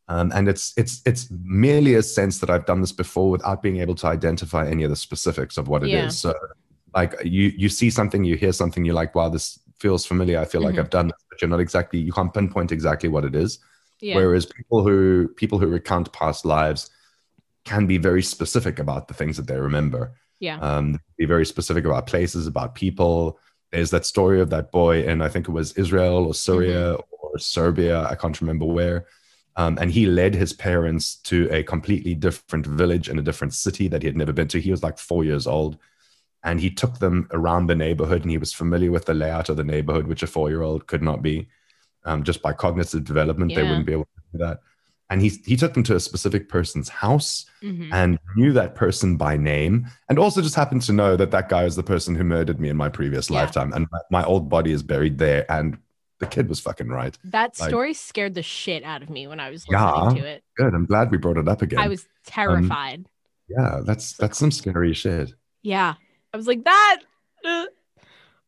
Um, 0.09 0.33
and 0.35 0.49
it's 0.49 0.73
it's 0.77 1.03
it's 1.05 1.29
merely 1.45 1.95
a 1.95 2.03
sense 2.03 2.39
that 2.39 2.49
I've 2.49 2.65
done 2.65 2.81
this 2.81 2.93
before 2.93 3.31
without 3.31 3.63
being 3.63 3.81
able 3.81 3.95
to 3.97 4.07
identify 4.07 4.67
any 4.67 4.85
of 4.85 4.91
the 4.91 4.97
specifics 4.97 5.59
of 5.59 5.69
what 5.69 5.83
it 5.83 5.91
is. 5.91 5.93
Yeah. 5.93 6.09
So, 6.09 6.35
like 6.95 7.15
you 7.25 7.53
you 7.57 7.69
see 7.69 7.91
something, 7.91 8.25
you 8.25 8.37
hear 8.37 8.53
something, 8.53 8.85
you're 8.85 8.95
like, 8.95 9.15
"Wow, 9.15 9.29
this 9.29 9.59
feels 9.79 10.07
familiar." 10.07 10.39
I 10.39 10.47
feel 10.47 10.63
like 10.63 10.77
Mhm. 10.77 10.79
I've 10.79 10.91
done 10.91 11.09
this, 11.09 11.25
but 11.29 11.43
you're 11.43 11.51
not 11.51 11.61
exactly 11.61 11.99
you 12.01 12.13
can't 12.13 12.33
pinpoint 12.33 12.73
exactly 12.73 13.09
what 13.11 13.25
it 13.25 13.35
is. 13.35 13.59
Yeah. 14.01 14.17
Whereas 14.17 14.47
people 14.47 14.83
who 14.83 15.29
people 15.37 15.59
who 15.59 15.67
recount 15.67 16.11
past 16.13 16.47
lives 16.47 16.89
can 17.65 17.87
be 17.87 17.99
very 17.99 18.23
specific 18.23 18.79
about 18.79 19.09
the 19.09 19.15
things 19.15 19.37
that 19.37 19.47
they 19.47 19.59
remember. 19.61 20.15
Yeah. 20.41 20.59
Um, 20.61 21.01
be 21.19 21.27
very 21.27 21.45
specific 21.45 21.85
about 21.85 22.07
places, 22.07 22.47
about 22.47 22.75
people. 22.75 23.39
There's 23.73 23.91
that 23.91 24.07
story 24.07 24.41
of 24.41 24.49
that 24.51 24.73
boy 24.73 25.03
and 25.07 25.23
I 25.23 25.29
think 25.29 25.49
it 25.49 25.53
was 25.53 25.73
Israel 25.73 26.25
or 26.25 26.33
Syria 26.33 26.95
or 26.95 27.39
Serbia. 27.39 28.05
I 28.05 28.15
can't 28.15 28.41
remember 28.41 28.65
where. 28.65 29.05
Um, 29.59 29.77
and 29.81 29.91
he 29.91 30.07
led 30.07 30.35
his 30.35 30.53
parents 30.53 31.17
to 31.25 31.49
a 31.51 31.65
completely 31.65 32.15
different 32.15 32.65
village 32.65 33.09
in 33.09 33.19
a 33.19 33.23
different 33.23 33.53
city 33.53 33.89
that 33.89 34.03
he 34.03 34.07
had 34.07 34.17
never 34.17 34.33
been 34.33 34.47
to. 34.49 34.61
He 34.61 34.71
was 34.71 34.85
like 34.85 34.99
four 34.99 35.25
years 35.25 35.47
old. 35.49 35.77
And 36.45 36.61
he 36.61 36.71
took 36.71 37.01
them 37.01 37.29
around 37.33 37.67
the 37.67 37.75
neighborhood 37.75 38.23
and 38.23 38.31
he 38.31 38.39
was 38.39 38.53
familiar 38.53 38.93
with 38.93 39.05
the 39.07 39.15
layout 39.15 39.49
of 39.49 39.57
the 39.57 39.65
neighborhood, 39.65 40.07
which 40.07 40.23
a 40.23 40.29
four 40.29 40.49
year 40.49 40.63
old 40.63 40.87
could 40.87 41.03
not 41.03 41.23
be. 41.23 41.49
Um, 42.05 42.23
just 42.23 42.41
by 42.41 42.53
cognitive 42.53 43.03
development, 43.05 43.55
they 43.57 43.65
wouldn't 43.65 43.87
be 43.87 43.93
able 43.93 44.05
to 44.05 44.23
do 44.33 44.39
that. 44.45 44.61
And 45.11 45.21
he, 45.21 45.31
he 45.45 45.57
took 45.57 45.75
them 45.75 45.83
to 45.85 45.97
a 45.97 46.01
specific 46.01 46.49
person's 46.49 46.89
house 46.89 47.45
Mhm. 47.63 47.89
and 47.93 48.19
knew 48.37 48.53
that 48.53 48.77
person 48.77 49.17
by 49.17 49.37
name 49.37 49.89
and 50.09 50.19
also 50.21 50.41
just 50.41 50.55
happened 50.55 50.83
to 50.83 50.93
know 50.93 51.17
that 51.17 51.33
that 51.33 51.49
guy 51.49 51.65
was 51.65 51.75
the 51.75 51.83
person 51.83 52.15
who 52.15 52.23
murdered 52.23 52.61
me 52.61 52.69
in 52.69 52.77
my 52.77 52.89
previous 52.89 53.29
Yeah. 53.29 53.41
lifetime 53.41 53.73
and 53.73 53.89
my, 53.91 53.99
my 54.21 54.25
old 54.25 54.49
body 54.49 54.71
is 54.71 54.85
buried 54.85 55.19
there 55.19 55.45
and 55.51 55.79
the 56.21 56.27
kid 56.27 56.49
was 56.49 56.61
fucking 56.61 56.89
right 56.89 57.16
That 57.25 57.59
like- 57.61 57.69
story 57.69 57.95
scared 57.95 58.35
the 58.35 58.43
shit 58.43 58.83
out 58.85 59.03
of 59.03 59.11
me 59.11 59.27
when 59.27 59.41
I 59.41 59.51
was 59.51 59.64
Yeah. 59.71 59.91
listening 59.93 60.23
to 60.23 60.29
it. 60.29 60.43
good 60.57 60.75
i'm 60.75 60.85
glad 60.87 61.11
we 61.11 61.19
brought 61.19 61.37
it 61.39 61.49
up 61.49 61.62
again 61.62 61.79
I 61.79 61.89
was 61.89 62.07
terrified. 62.27 63.07
yeah 63.49 63.81
that's 63.85 64.12
that's 64.14 64.39
some 64.39 64.51
scary 64.51 64.93
shit 64.95 65.33
yeah. 65.62 65.95
I 66.33 66.37
was 66.37 66.47
like, 66.47 66.62
that. 66.64 67.01
uh. 67.45 67.66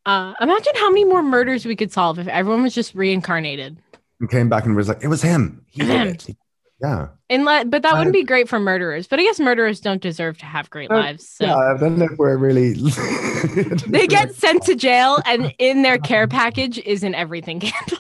Uh, 0.07 0.33
imagine 0.41 0.73
how 0.77 0.89
many 0.91 1.05
more 1.05 1.23
murders 1.23 1.65
we 1.67 1.75
could 1.77 1.93
solve 1.93 2.19
if 2.19 2.27
everyone 2.29 2.63
was 2.63 2.75
just 2.75 2.95
reincarnated. 2.95 3.77
and 4.21 4.31
came 4.31 4.49
back 4.49 4.65
and 4.65 4.75
was 4.77 4.89
like 4.89 5.03
it 5.03 5.09
was 5.09 5.21
him 5.23 5.65
he 5.69 5.83
did 5.83 6.07
it 6.07 6.37
yeah 6.83 7.09
And 7.29 7.45
le- 7.45 7.65
but 7.67 7.83
that 7.83 7.95
I- 7.95 7.99
wouldn't 7.99 8.15
be 8.15 8.25
great 8.25 8.49
for 8.49 8.59
murderers. 8.59 9.07
But 9.07 9.21
I 9.21 9.23
guess 9.23 9.39
murderers 9.41 9.81
don't 9.81 10.01
deserve 10.03 10.39
to 10.39 10.47
have 10.47 10.71
great 10.71 10.91
Uh, 10.91 10.95
lives. 10.97 11.29
So 11.29 11.45
yeah 11.47 11.57
i 11.57 11.77
don't 11.79 11.99
know 11.99 12.07
if 12.07 12.19
we're 12.19 12.37
really 12.37 12.73
they 13.89 14.07
get 14.07 14.35
sent 14.35 14.63
to 14.65 14.75
jail, 14.75 15.19
and 15.27 15.55
in 15.59 15.83
their 15.83 15.99
care 15.99 16.27
package 16.29 16.79
is 16.79 17.03
an 17.03 17.15
everything 17.15 17.61
candle. 17.61 17.99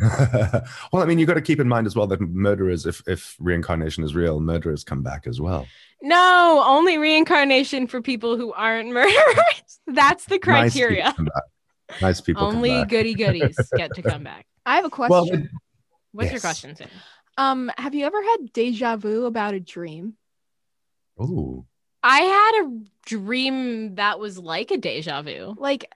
well 0.92 1.02
i 1.02 1.04
mean 1.04 1.18
you've 1.18 1.26
got 1.28 1.34
to 1.34 1.42
keep 1.42 1.60
in 1.60 1.68
mind 1.68 1.86
as 1.86 1.94
well 1.94 2.06
that 2.06 2.20
murderers 2.20 2.86
if 2.86 3.02
if 3.06 3.36
reincarnation 3.38 4.02
is 4.02 4.14
real 4.14 4.40
murderers 4.40 4.84
come 4.84 5.02
back 5.02 5.26
as 5.26 5.38
well 5.40 5.66
No, 6.00 6.62
only 6.66 6.96
reincarnation 6.98 7.86
for 7.86 8.00
people 8.00 8.36
who 8.36 8.52
aren't 8.54 8.90
murderers. 8.90 9.68
That's 9.86 10.24
the 10.24 10.38
nice 10.46 10.72
people 10.74 10.88
criteria. 10.88 11.12
come 11.12 11.26
back. 11.26 12.00
nice 12.00 12.20
people 12.20 12.42
only 12.44 12.84
goody 12.86 13.14
goodies 13.14 13.56
get 13.76 13.94
to 13.94 14.02
come 14.02 14.24
back. 14.24 14.46
I 14.64 14.76
have 14.76 14.84
a 14.86 14.90
question. 14.90 15.10
well 15.12 15.26
it- 15.28 15.48
What's 16.12 16.30
your 16.32 16.40
question, 16.40 16.74
Sam? 16.76 16.88
Um, 17.38 17.70
have 17.78 17.94
you 17.94 18.04
ever 18.06 18.22
had 18.22 18.52
deja 18.52 18.96
vu 18.96 19.26
about 19.26 19.54
a 19.54 19.60
dream? 19.60 20.14
Oh. 21.18 21.66
I 22.02 22.18
had 22.20 22.64
a 22.64 22.80
dream 23.06 23.94
that 23.96 24.18
was 24.18 24.38
like 24.38 24.70
a 24.70 24.76
deja 24.76 25.22
vu. 25.22 25.54
Like, 25.58 25.92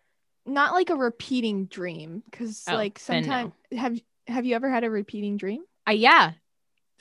not 0.46 0.72
like 0.72 0.90
a 0.90 0.96
repeating 0.96 1.66
dream, 1.66 2.22
because 2.30 2.66
Oh, 2.68 2.76
like 2.76 3.02
then 3.06 3.22
no. 3.22 3.28
sometimes 3.28 3.52
have 3.72 4.00
have 4.28 4.44
you 4.46 4.54
ever 4.54 4.70
had 4.70 4.84
a 4.84 4.90
repeating 4.90 5.36
dream? 5.36 5.62
Uh, 5.88 5.92
yeah, 5.92 6.32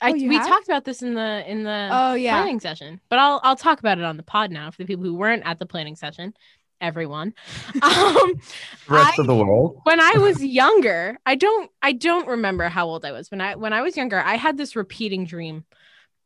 I, 0.01 0.11
Oh, 0.11 0.13
you 0.15 0.29
we 0.29 0.35
have? 0.35 0.47
talked 0.47 0.65
about 0.65 0.85
this 0.85 1.01
in 1.01 1.13
the 1.13 1.49
in 1.49 1.63
the 1.63 1.89
Oh 1.91 2.13
yeah. 2.13 2.41
planning 2.41 2.59
session, 2.59 2.99
but 3.09 3.19
I'll 3.19 3.39
I'll 3.43 3.55
talk 3.55 3.79
about 3.79 3.97
it 3.97 4.03
on 4.03 4.17
the 4.17 4.23
pod 4.23 4.51
now 4.51 4.71
for 4.71 4.77
the 4.77 4.85
people 4.85 5.03
who 5.03 5.15
weren't 5.15 5.43
at 5.45 5.59
the 5.59 5.65
planning 5.65 5.95
session. 5.95 6.33
Everyone, 6.81 7.33
um, 7.81 7.81
The 7.83 8.35
rest 8.89 9.17
I- 9.19 9.21
of 9.21 9.27
the 9.27 9.35
world. 9.35 9.79
when 9.83 9.99
I 9.99 10.13
was 10.17 10.43
younger, 10.61 11.17
I 11.25 11.35
don't 11.35 11.71
I 11.81 11.93
don't 11.93 12.27
remember 12.27 12.65
how 12.69 12.87
old 12.87 13.05
I 13.05 13.11
was 13.11 13.31
when 13.31 13.41
I 13.41 13.55
when 13.55 13.73
I 13.73 13.81
was 13.81 13.95
younger. 13.97 14.19
I 14.19 14.35
had 14.35 14.57
this 14.57 14.75
repeating 14.75 15.25
dream. 15.25 15.65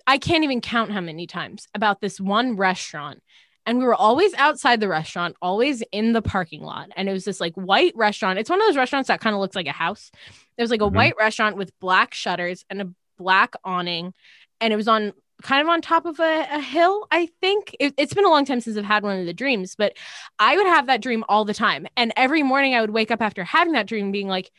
I 0.08 0.18
can't 0.18 0.43
even 0.43 0.60
count 0.62 0.91
how 0.91 1.02
many 1.02 1.28
times 1.28 1.68
about 1.76 2.02
this 2.02 2.20
one 2.20 2.56
restaurant. 2.58 3.22
And 3.66 3.78
we 3.78 3.86
were 3.86 3.93
always 3.93 4.34
outside 4.36 4.80
the 4.80 4.88
restaurant, 4.88 5.36
always 5.41 5.84
in 5.91 6.14
the 6.14 6.22
parking 6.24 6.64
lot. 6.64 6.89
And 6.95 7.08
it 7.08 7.12
was 7.14 7.26
this 7.26 7.39
like 7.39 7.54
white 7.54 7.93
restaurant. 7.95 8.39
It's 8.39 8.50
one 8.50 8.60
of 8.60 8.68
those 8.68 8.78
restaurants 8.78 9.10
that 9.10 9.22
kind 9.22 9.36
of 9.36 9.39
looks 9.39 9.56
like 9.56 9.68
a 9.68 9.72
house. 9.72 10.10
It 10.58 10.62
was 10.64 10.72
like 10.72 10.82
a 10.82 10.86
Mhm. 10.89 10.93
white 10.95 11.14
restaurant 11.20 11.58
with 11.58 11.78
black 11.80 12.16
shutters 12.16 12.66
and 12.72 12.82
a 12.82 12.89
black 13.20 13.54
awning. 13.64 14.14
And 14.60 14.74
it 14.74 14.78
was 14.78 14.88
on 14.88 15.14
kind 15.42 15.62
of 15.62 15.70
on 15.70 15.82
top 15.82 16.06
of 16.06 16.20
a, 16.20 16.48
a 16.52 16.60
hill, 16.60 17.08
I 17.12 17.30
think. 17.42 17.76
It, 17.80 17.94
it's 17.98 18.14
been 18.14 18.26
a 18.26 18.30
long 18.30 18.46
time 18.46 18.62
since 18.62 18.78
I've 18.78 18.86
had 18.86 19.04
one 19.04 19.20
of 19.20 19.26
the 19.26 19.34
dreams, 19.34 19.76
but 19.76 19.94
I 20.38 20.56
would 20.56 20.68
have 20.68 20.88
that 20.88 21.02
dream 21.02 21.24
all 21.30 21.46
the 21.46 21.54
time. 21.54 21.88
And 21.96 22.14
every 22.18 22.44
morning 22.44 22.76
I 22.76 22.82
would 22.82 22.90
wake 22.90 23.12
up 23.12 23.22
after 23.22 23.44
having 23.44 23.74
that 23.74 23.88
dream 23.88 24.12
being 24.12 24.28
like, 24.28 24.52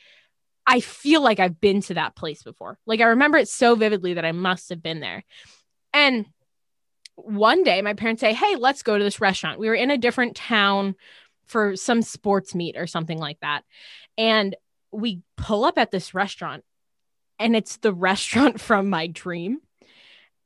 I 0.67 0.81
feel 0.81 1.23
like 1.23 1.41
I've 1.41 1.61
been 1.61 1.81
to 1.83 1.95
that 1.95 2.17
place 2.17 2.43
before. 2.43 2.79
Like 2.87 3.01
I 3.01 3.07
remember 3.07 3.39
it 3.39 3.49
so 3.49 3.75
vividly 3.75 4.15
that 4.15 4.25
I 4.25 4.33
must 4.33 4.69
have 4.71 4.83
been 4.83 5.01
there. 5.01 5.25
And 5.93 6.27
one 7.17 7.65
day 7.65 7.83
my 7.83 7.95
parents 7.95 8.21
say, 8.21 8.33
Hey, 8.33 8.57
let's 8.57 8.83
go 8.83 8.97
to 8.97 9.05
this 9.05 9.21
restaurant. 9.21 9.59
We 9.59 9.69
were 9.69 9.75
in 9.75 9.91
a 9.91 9.99
different 9.99 10.37
town 10.37 10.95
for 11.47 11.77
some 11.77 12.03
sports 12.03 12.55
meet 12.55 12.77
or 12.77 12.87
something 12.87 13.19
like 13.19 13.41
that. 13.41 13.65
And 14.17 14.55
we 14.93 15.23
pull 15.37 15.65
up 15.65 15.79
at 15.79 15.91
this 15.91 16.15
restaurant, 16.15 16.65
and 17.39 17.57
it's 17.57 17.79
the 17.79 17.93
restaurant 17.93 18.61
from 18.61 18.89
my 18.89 19.07
dream. 19.07 19.59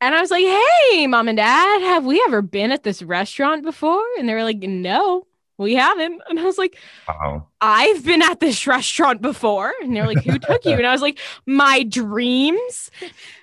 And 0.05 0.15
I 0.15 0.21
was 0.21 0.31
like, 0.31 0.45
Hey, 0.45 1.07
mom 1.07 1.29
and 1.29 1.37
dad, 1.39 1.81
have 1.81 2.05
we 2.05 2.23
ever 2.27 2.43
been 2.43 2.71
at 2.73 2.83
this 2.83 3.03
restaurant 3.03 3.63
before? 3.63 4.05
And 4.19 4.29
they 4.29 4.35
were 4.35 4.45
like, 4.45 4.59
No, 4.59 5.27
we 5.57 5.77
haven't. 5.77 6.21
And 6.29 6.39
I 6.39 6.45
was 6.45 6.59
like, 6.59 6.77
Wow. 7.09 7.47
I've 7.61 8.05
been 8.05 8.21
at 8.21 8.39
this 8.39 8.67
restaurant 8.67 9.23
before. 9.23 9.73
And 9.81 9.97
they're 9.97 10.07
like, 10.07 10.23
Who 10.25 10.39
took 10.39 10.65
you? 10.67 10.75
And 10.75 10.87
I 10.87 10.93
was 10.93 11.01
like, 11.01 11.19
My 11.47 11.85
dreams. 11.85 12.91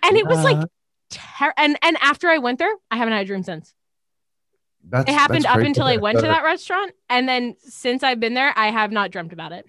And 0.04 0.18
it 0.18 0.28
was 0.28 0.44
like, 0.44 0.70
ter- 1.10 1.54
and 1.58 1.78
and 1.82 1.98
after 2.00 2.30
I 2.30 2.38
went 2.38 2.60
there, 2.60 2.74
I 2.92 2.98
haven't 2.98 3.14
had 3.14 3.24
a 3.24 3.26
dream 3.26 3.42
since. 3.44 3.74
That's, 4.88 5.10
It 5.10 5.14
happened 5.14 5.46
up 5.48 5.60
until 5.60 5.86
I 5.86 5.98
went 5.98 6.20
to 6.20 6.26
that 6.28 6.44
restaurant, 6.44 6.92
and 7.10 7.28
then 7.28 7.56
since 7.60 8.04
I've 8.04 8.20
been 8.20 8.34
there, 8.34 8.54
I 8.56 8.68
have 8.72 8.92
not 8.92 9.12
dreamt 9.12 9.34
about 9.34 9.52
it. 9.52 9.66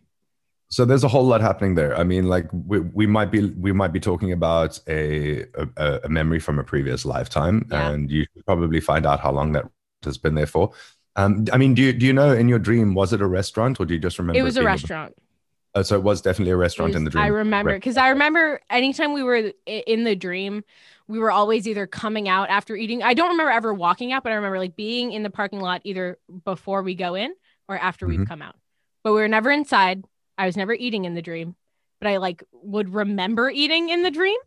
So 0.73 0.87
there's 0.87 1.05
a 1.05 1.09
whole 1.09 1.27
lot 1.27 1.43
happening 1.43 1.75
there. 1.75 1.95
I 1.99 2.03
mean, 2.03 2.29
like 2.29 2.47
we, 2.51 2.81
we 2.81 3.07
might 3.07 3.31
be 3.31 3.51
we 3.51 3.73
might 3.73 3.93
be 3.93 4.01
talking 4.01 4.33
about 4.33 4.81
a 4.89 5.43
a, 5.77 6.01
a 6.05 6.09
memory 6.09 6.41
from 6.41 6.59
a 6.59 6.65
previous 6.65 7.05
lifetime, 7.05 7.67
Yeah. 7.71 7.91
and 7.91 8.11
you 8.11 8.25
should 8.33 8.47
probably 8.47 8.81
find 8.81 9.05
out 9.05 9.21
how 9.21 9.33
long 9.33 9.53
that 9.53 9.67
has 10.05 10.17
been 10.17 10.35
there 10.35 10.47
for. 10.47 10.73
Um, 11.17 11.45
I 11.53 11.59
mean, 11.59 11.75
do 11.75 11.83
you 11.83 11.93
do 11.93 12.07
you 12.07 12.15
know 12.15 12.33
in 12.33 12.49
your 12.49 12.59
dream 12.59 12.95
was 12.95 13.13
it 13.13 13.21
a 13.21 13.27
restaurant 13.27 13.79
or 13.81 13.85
do 13.85 13.93
you 13.93 14.01
just 14.01 14.19
remember? 14.19 14.39
It 14.39 14.43
was 14.43 14.57
a 14.57 14.65
restaurant. 14.65 15.15
Oh, 15.75 15.83
so 15.83 15.97
it 15.97 16.03
was 16.03 16.23
definitely 16.23 16.53
a 16.53 16.57
restaurant 16.57 16.95
in 16.95 17.05
the 17.05 17.11
dream. 17.11 17.25
I 17.25 17.27
remember 17.29 17.75
because 17.75 17.99
I 17.99 18.09
remember 18.09 18.61
anytime 18.71 19.13
we 19.13 19.23
were 19.23 19.53
in 19.67 20.05
the 20.05 20.17
dream, 20.17 20.65
we 21.07 21.19
were 21.19 21.31
always 21.31 21.69
either 21.69 21.87
coming 21.87 22.31
out 22.31 22.49
after 22.49 22.77
eating. 22.77 23.03
I 23.03 23.13
don't 23.13 23.29
remember 23.31 23.51
ever 23.51 23.75
walking 23.75 24.13
out, 24.13 24.23
but 24.23 24.33
I 24.33 24.37
remember 24.37 24.59
like 24.59 24.75
being 24.75 25.13
in 25.13 25.23
the 25.23 25.31
parking 25.31 25.61
lot 25.61 25.83
either 25.85 26.19
before 26.47 26.83
we 26.83 26.95
go 26.95 27.15
in 27.15 27.35
or 27.69 27.77
after 27.77 28.07
we've 28.07 28.21
Mhm. 28.21 28.27
come 28.29 28.41
out. 28.41 28.57
But 29.05 29.13
we 29.13 29.21
were 29.21 29.29
never 29.29 29.51
inside. 29.51 30.05
I 30.39 30.47
was 30.47 30.57
never 30.57 30.73
eating 30.75 31.05
in 31.05 31.15
the 31.15 31.23
dream, 31.23 31.55
but 32.01 32.09
I 32.09 32.17
like 32.19 32.43
would 32.53 32.93
remember 32.93 33.51
eating 33.51 33.89
in 33.91 34.03
the 34.03 34.11
dream. 34.11 34.39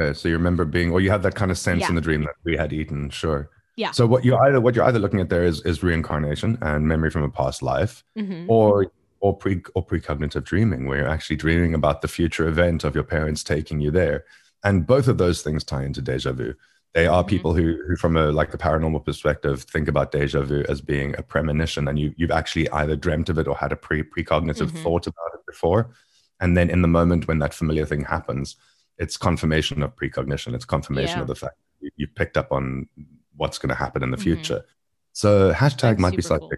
Okay, 0.00 0.12
so 0.12 0.28
you 0.28 0.34
remember 0.36 0.64
being, 0.64 0.92
or 0.92 1.00
you 1.00 1.10
had 1.10 1.22
that 1.22 1.34
kind 1.34 1.50
of 1.50 1.58
sense 1.58 1.80
Yeah. 1.82 1.88
in 1.88 1.94
the 1.94 2.00
dream 2.00 2.22
that 2.22 2.34
we 2.44 2.56
had 2.56 2.72
eaten. 2.72 3.08
Sure. 3.10 3.48
Yeah. 3.76 3.90
So 3.92 4.06
what 4.06 4.24
you 4.24 4.36
either 4.36 4.60
what 4.60 4.74
you're 4.74 4.84
either 4.84 4.98
looking 4.98 5.20
at 5.20 5.28
there 5.28 5.44
is 5.44 5.60
is 5.66 5.82
reincarnation 5.82 6.58
and 6.62 6.86
memory 6.88 7.10
from 7.10 7.22
a 7.22 7.30
past 7.30 7.62
life, 7.62 8.02
Mhm. 8.16 8.46
or 8.48 8.90
or 9.20 9.36
pre 9.36 9.62
or 9.74 9.84
precognitive 9.84 10.44
dreaming, 10.44 10.86
where 10.86 10.98
you're 10.98 11.08
actually 11.08 11.36
dreaming 11.36 11.74
about 11.74 12.02
the 12.02 12.08
future 12.08 12.46
event 12.46 12.84
of 12.84 12.94
your 12.94 13.04
parents 13.04 13.42
taking 13.42 13.80
you 13.80 13.90
there. 13.90 14.24
And 14.64 14.86
both 14.86 15.08
of 15.08 15.18
those 15.18 15.42
things 15.42 15.64
tie 15.64 15.84
into 15.84 16.02
deja 16.02 16.32
vu. 16.32 16.54
They 16.96 17.06
are 17.06 17.22
Mhm. 17.22 17.28
people 17.28 17.52
who, 17.52 17.76
who, 17.86 17.94
from 17.94 18.16
a 18.16 18.32
like 18.32 18.54
a 18.54 18.56
paranormal 18.56 19.04
perspective, 19.04 19.62
think 19.64 19.86
about 19.86 20.12
deja 20.12 20.40
vu 20.40 20.64
as 20.66 20.80
being 20.80 21.14
a 21.18 21.22
premonition, 21.22 21.88
and 21.88 21.98
you 21.98 22.14
you've 22.16 22.30
actually 22.30 22.70
either 22.70 22.96
dreamt 22.96 23.28
of 23.28 23.36
it 23.38 23.46
or 23.46 23.54
had 23.54 23.70
a 23.70 23.76
pre 23.76 24.02
precognitive 24.02 24.70
Mhm. 24.70 24.82
thought 24.82 25.06
about 25.06 25.30
it 25.34 25.40
before, 25.46 25.90
and 26.40 26.56
then 26.56 26.70
in 26.70 26.80
the 26.80 26.88
moment 26.88 27.28
when 27.28 27.38
that 27.40 27.52
familiar 27.52 27.84
thing 27.84 28.02
happens, 28.04 28.56
it's 28.96 29.18
confirmation 29.18 29.82
of 29.82 29.94
precognition. 29.94 30.54
It's 30.54 30.64
confirmation 30.64 31.18
Yeah. 31.18 31.22
of 31.22 31.26
the 31.28 31.34
fact 31.34 31.56
you, 31.80 31.90
you 31.96 32.06
picked 32.06 32.38
up 32.38 32.50
on 32.50 32.88
what's 33.36 33.58
going 33.58 33.68
to 33.68 33.74
happen 33.84 34.02
in 34.02 34.10
the 34.10 34.16
Mhm. 34.16 34.22
future. 34.22 34.64
So 35.12 35.52
hashtag 35.52 35.80
That's 35.80 36.00
might 36.00 36.16
be 36.16 36.22
psychic. 36.22 36.40
cool. 36.40 36.50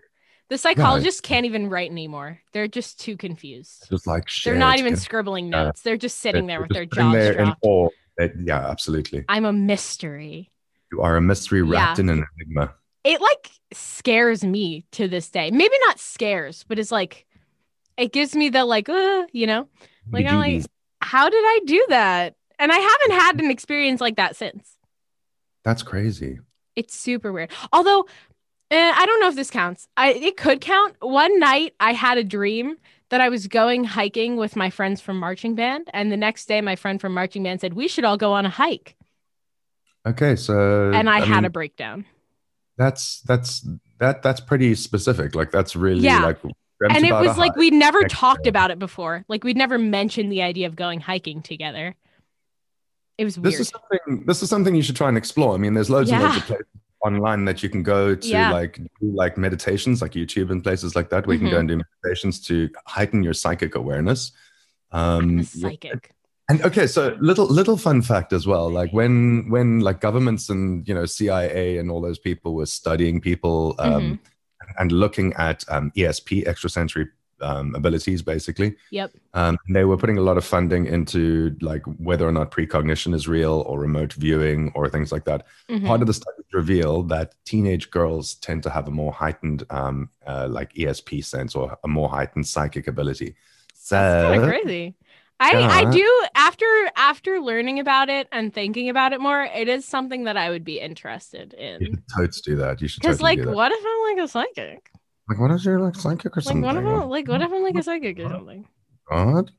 The 0.50 0.58
psychologists 0.58 1.20
can't 1.20 1.46
even 1.46 1.68
write 1.68 1.90
anymore. 1.90 2.38
They're 2.52 2.68
just 2.68 3.00
too 3.00 3.16
confused. 3.16 3.88
Just 3.90 4.06
like 4.06 4.28
shit. 4.28 4.44
They're 4.52 4.58
not 4.68 4.78
even 4.78 4.94
scribbling 4.94 5.52
uh, 5.52 5.64
notes. 5.64 5.82
They're 5.82 5.96
just 5.96 6.20
sitting 6.20 6.46
there 6.46 6.60
with 6.60 6.70
their 6.70 6.86
jaws 6.86 7.34
dropped. 7.34 7.64
That- 8.18 8.32
yeah, 8.42 8.68
absolutely. 8.68 9.24
I'm 9.28 9.44
a 9.44 9.52
mystery. 9.52 10.50
You 10.92 11.00
are 11.02 11.16
a 11.16 11.20
mystery 11.20 11.62
wrapped 11.62 11.98
Yeah. 11.98 12.02
in 12.04 12.08
an 12.10 12.24
enigma. 12.36 12.74
It 13.04 13.20
like 13.20 13.50
scares 13.72 14.44
me 14.44 14.84
to 14.92 15.08
this 15.08 15.30
day. 15.30 15.50
Maybe 15.50 15.74
not 15.86 15.98
scares, 15.98 16.64
but 16.68 16.78
it's 16.78 16.90
like 16.92 17.26
it 17.96 18.12
gives 18.12 18.34
me 18.34 18.48
the 18.48 18.64
like, 18.64 18.88
uh, 18.88 19.26
you 19.32 19.46
know, 19.46 19.68
like 20.12 20.26
I'm 20.26 20.38
like, 20.38 20.64
how 21.00 21.28
did 21.30 21.42
I 21.44 21.60
do 21.64 21.86
that? 21.90 22.34
And 22.58 22.72
I 22.72 22.76
haven't 22.76 23.10
had 23.12 23.40
an 23.40 23.50
experience 23.50 24.00
like 24.00 24.16
that 24.16 24.34
since. 24.36 24.76
That's 25.64 25.82
crazy. 25.82 26.38
It's 26.76 26.94
super 26.94 27.32
weird. 27.32 27.50
Although 27.72 28.06
eh, 28.70 28.92
I 28.94 29.06
don't 29.06 29.20
know 29.20 29.28
if 29.28 29.36
this 29.36 29.50
counts. 29.50 29.86
I 29.96 30.12
it 30.12 30.36
could 30.36 30.60
count. 30.60 30.96
One 31.00 31.38
night 31.38 31.74
I 31.80 31.92
had 31.92 32.18
a 32.18 32.24
dream 32.24 32.76
that 33.10 33.20
I 33.20 33.28
was 33.28 33.46
going 33.46 33.84
hiking 33.84 34.36
with 34.36 34.54
my 34.56 34.70
friends 34.70 35.00
from 35.00 35.18
marching 35.18 35.54
band, 35.54 35.88
and 35.92 36.12
the 36.12 36.16
next 36.16 36.46
day 36.46 36.60
my 36.60 36.76
friend 36.76 37.00
from 37.00 37.14
marching 37.14 37.42
band 37.42 37.60
said 37.60 37.74
we 37.74 37.88
should 37.88 38.04
all 38.04 38.16
go 38.16 38.32
on 38.32 38.44
a 38.46 38.50
hike, 38.50 38.96
Okay, 40.06 40.36
so 40.36 40.90
and 40.92 41.08
I, 41.10 41.20
had 41.20 41.36
mean, 41.36 41.44
a 41.46 41.50
breakdown. 41.50 42.04
that's 42.76 43.20
that's 43.22 43.66
that 43.98 44.22
that's 44.22 44.40
pretty 44.40 44.74
specific. 44.74 45.34
Like 45.34 45.50
that's 45.50 45.74
really 45.76 46.00
Yeah. 46.00 46.22
like 46.24 46.38
and 46.90 47.04
it 47.04 47.12
was 47.12 47.36
like 47.36 47.56
we'd 47.56 47.72
never 47.74 48.04
talked 48.04 48.44
day. 48.44 48.50
about 48.50 48.70
it 48.70 48.78
before. 48.78 49.24
Like 49.28 49.42
we'd 49.42 49.56
never 49.56 49.78
mentioned 49.78 50.30
the 50.30 50.42
idea 50.42 50.66
of 50.68 50.76
going 50.76 51.00
hiking 51.00 51.42
together. 51.42 51.96
It 53.18 53.24
was 53.24 53.36
weird. 53.36 53.52
this 53.54 53.60
is 53.60 53.68
something 53.68 54.24
this 54.26 54.42
is 54.44 54.48
something 54.48 54.74
you 54.76 54.82
should 54.82 54.94
try 54.96 55.08
and 55.08 55.16
explore. 55.18 55.54
I 55.54 55.56
mean, 55.58 55.74
there's 55.74 55.90
loads 55.90 56.10
and 56.10 56.22
loads 56.22 56.36
of 56.36 56.42
places 56.44 56.66
online 57.04 57.44
that 57.44 57.62
you 57.62 57.68
can 57.68 57.82
go 57.82 58.14
to 58.14 58.28
Yeah. 58.28 58.50
like 58.52 58.76
do 59.00 59.12
like 59.14 59.36
meditations, 59.38 60.02
like 60.02 60.12
YouTube 60.12 60.50
and 60.50 60.62
places 60.62 60.96
like 60.96 61.10
that, 61.10 61.26
where 61.26 61.34
you 61.34 61.40
can 61.40 61.50
go 61.50 61.56
Mhm. 61.56 61.60
and 61.60 61.68
do 61.68 61.80
meditations 62.02 62.40
to 62.46 62.68
heighten 62.86 63.22
your 63.22 63.34
psychic 63.34 63.74
awareness. 63.74 64.32
Um, 64.92 65.42
psychic. 65.44 66.12
And 66.50 66.62
okay, 66.62 66.86
so 66.86 67.14
little 67.20 67.46
little 67.46 67.76
fun 67.76 68.00
fact 68.00 68.32
as 68.32 68.46
well. 68.46 68.70
Like 68.70 68.90
when 68.92 69.50
when 69.50 69.80
like 69.80 70.00
governments 70.00 70.48
and 70.48 70.86
you 70.88 70.94
know 70.94 71.04
CIA 71.04 71.76
and 71.78 71.90
all 71.90 72.00
those 72.00 72.18
people 72.18 72.54
were 72.54 72.66
studying 72.66 73.20
people 73.20 73.74
um, 73.78 73.92
Mm-hmm. 74.02 74.14
and 74.78 74.92
looking 74.92 75.34
at 75.34 75.62
um, 75.68 75.92
ESP 75.94 76.46
extrasensory 76.46 77.06
um, 77.40 77.74
abilities, 77.74 78.22
basically, 78.22 78.76
Yep. 78.90 79.12
um, 79.34 79.56
they 79.70 79.84
were 79.84 79.96
putting 79.96 80.18
a 80.18 80.22
lot 80.22 80.36
of 80.36 80.44
funding 80.44 80.86
into 80.86 81.56
like 81.60 81.82
whether 81.98 82.26
or 82.26 82.32
not 82.32 82.50
precognition 82.50 83.14
is 83.14 83.28
real 83.28 83.62
or 83.66 83.78
remote 83.80 84.12
viewing 84.14 84.72
or 84.74 84.88
things 84.88 85.12
like 85.12 85.24
that. 85.24 85.46
Mhm. 85.68 85.86
Part 85.86 86.00
of 86.00 86.06
the 86.06 86.14
studies 86.14 86.44
reveal 86.52 87.02
that 87.04 87.34
teenage 87.44 87.90
girls 87.90 88.34
tend 88.36 88.62
to 88.64 88.70
have 88.70 88.88
a 88.88 88.90
more 88.90 89.12
heightened 89.12 89.64
um, 89.70 90.10
uh, 90.26 90.48
like 90.50 90.72
ESP 90.74 91.22
sense 91.24 91.54
or 91.54 91.78
a 91.84 91.88
more 91.88 92.08
heightened 92.08 92.46
psychic 92.46 92.88
ability. 92.88 93.36
So 93.74 93.96
That's 93.96 94.44
crazy. 94.44 94.94
I, 95.40 95.52
I 95.86 95.90
do 95.90 96.26
after 96.34 96.66
after 96.96 97.38
learning 97.38 97.78
about 97.78 98.08
it 98.08 98.26
and 98.32 98.52
thinking 98.52 98.88
about 98.88 99.12
it 99.12 99.20
more, 99.20 99.42
it 99.44 99.68
is 99.68 99.84
something 99.84 100.24
that 100.24 100.36
I 100.36 100.50
would 100.50 100.64
be 100.64 100.80
interested 100.80 101.54
you 101.56 101.64
in. 101.64 101.80
should 101.84 102.02
totes 102.16 102.40
do 102.40 102.56
that. 102.56 102.82
You 102.82 102.88
should 102.88 103.02
Because 103.02 103.18
totally 103.18 103.36
like, 103.44 103.54
what 103.54 103.70
if 103.70 103.78
I'm 103.86 104.16
like 104.16 104.24
a 104.24 104.28
psychic? 104.28 104.90
Like, 105.28 105.38
what 105.38 105.50
is 105.50 105.64
your 105.64 105.80
like 105.80 105.94
psychic 105.94 106.36
or 106.36 106.40
Like, 106.40 106.44
something? 106.44 106.62
what 106.62 106.76
if 106.76 106.84
I'm 106.84 107.08
like, 107.10 107.28
what 107.28 107.42
if 107.42 107.52
I'm 107.52 107.62
like 107.62 107.74
a 107.76 107.82
psychic 107.82 108.18
or 108.18 108.28
something? 108.28 108.66
God, 109.10 109.50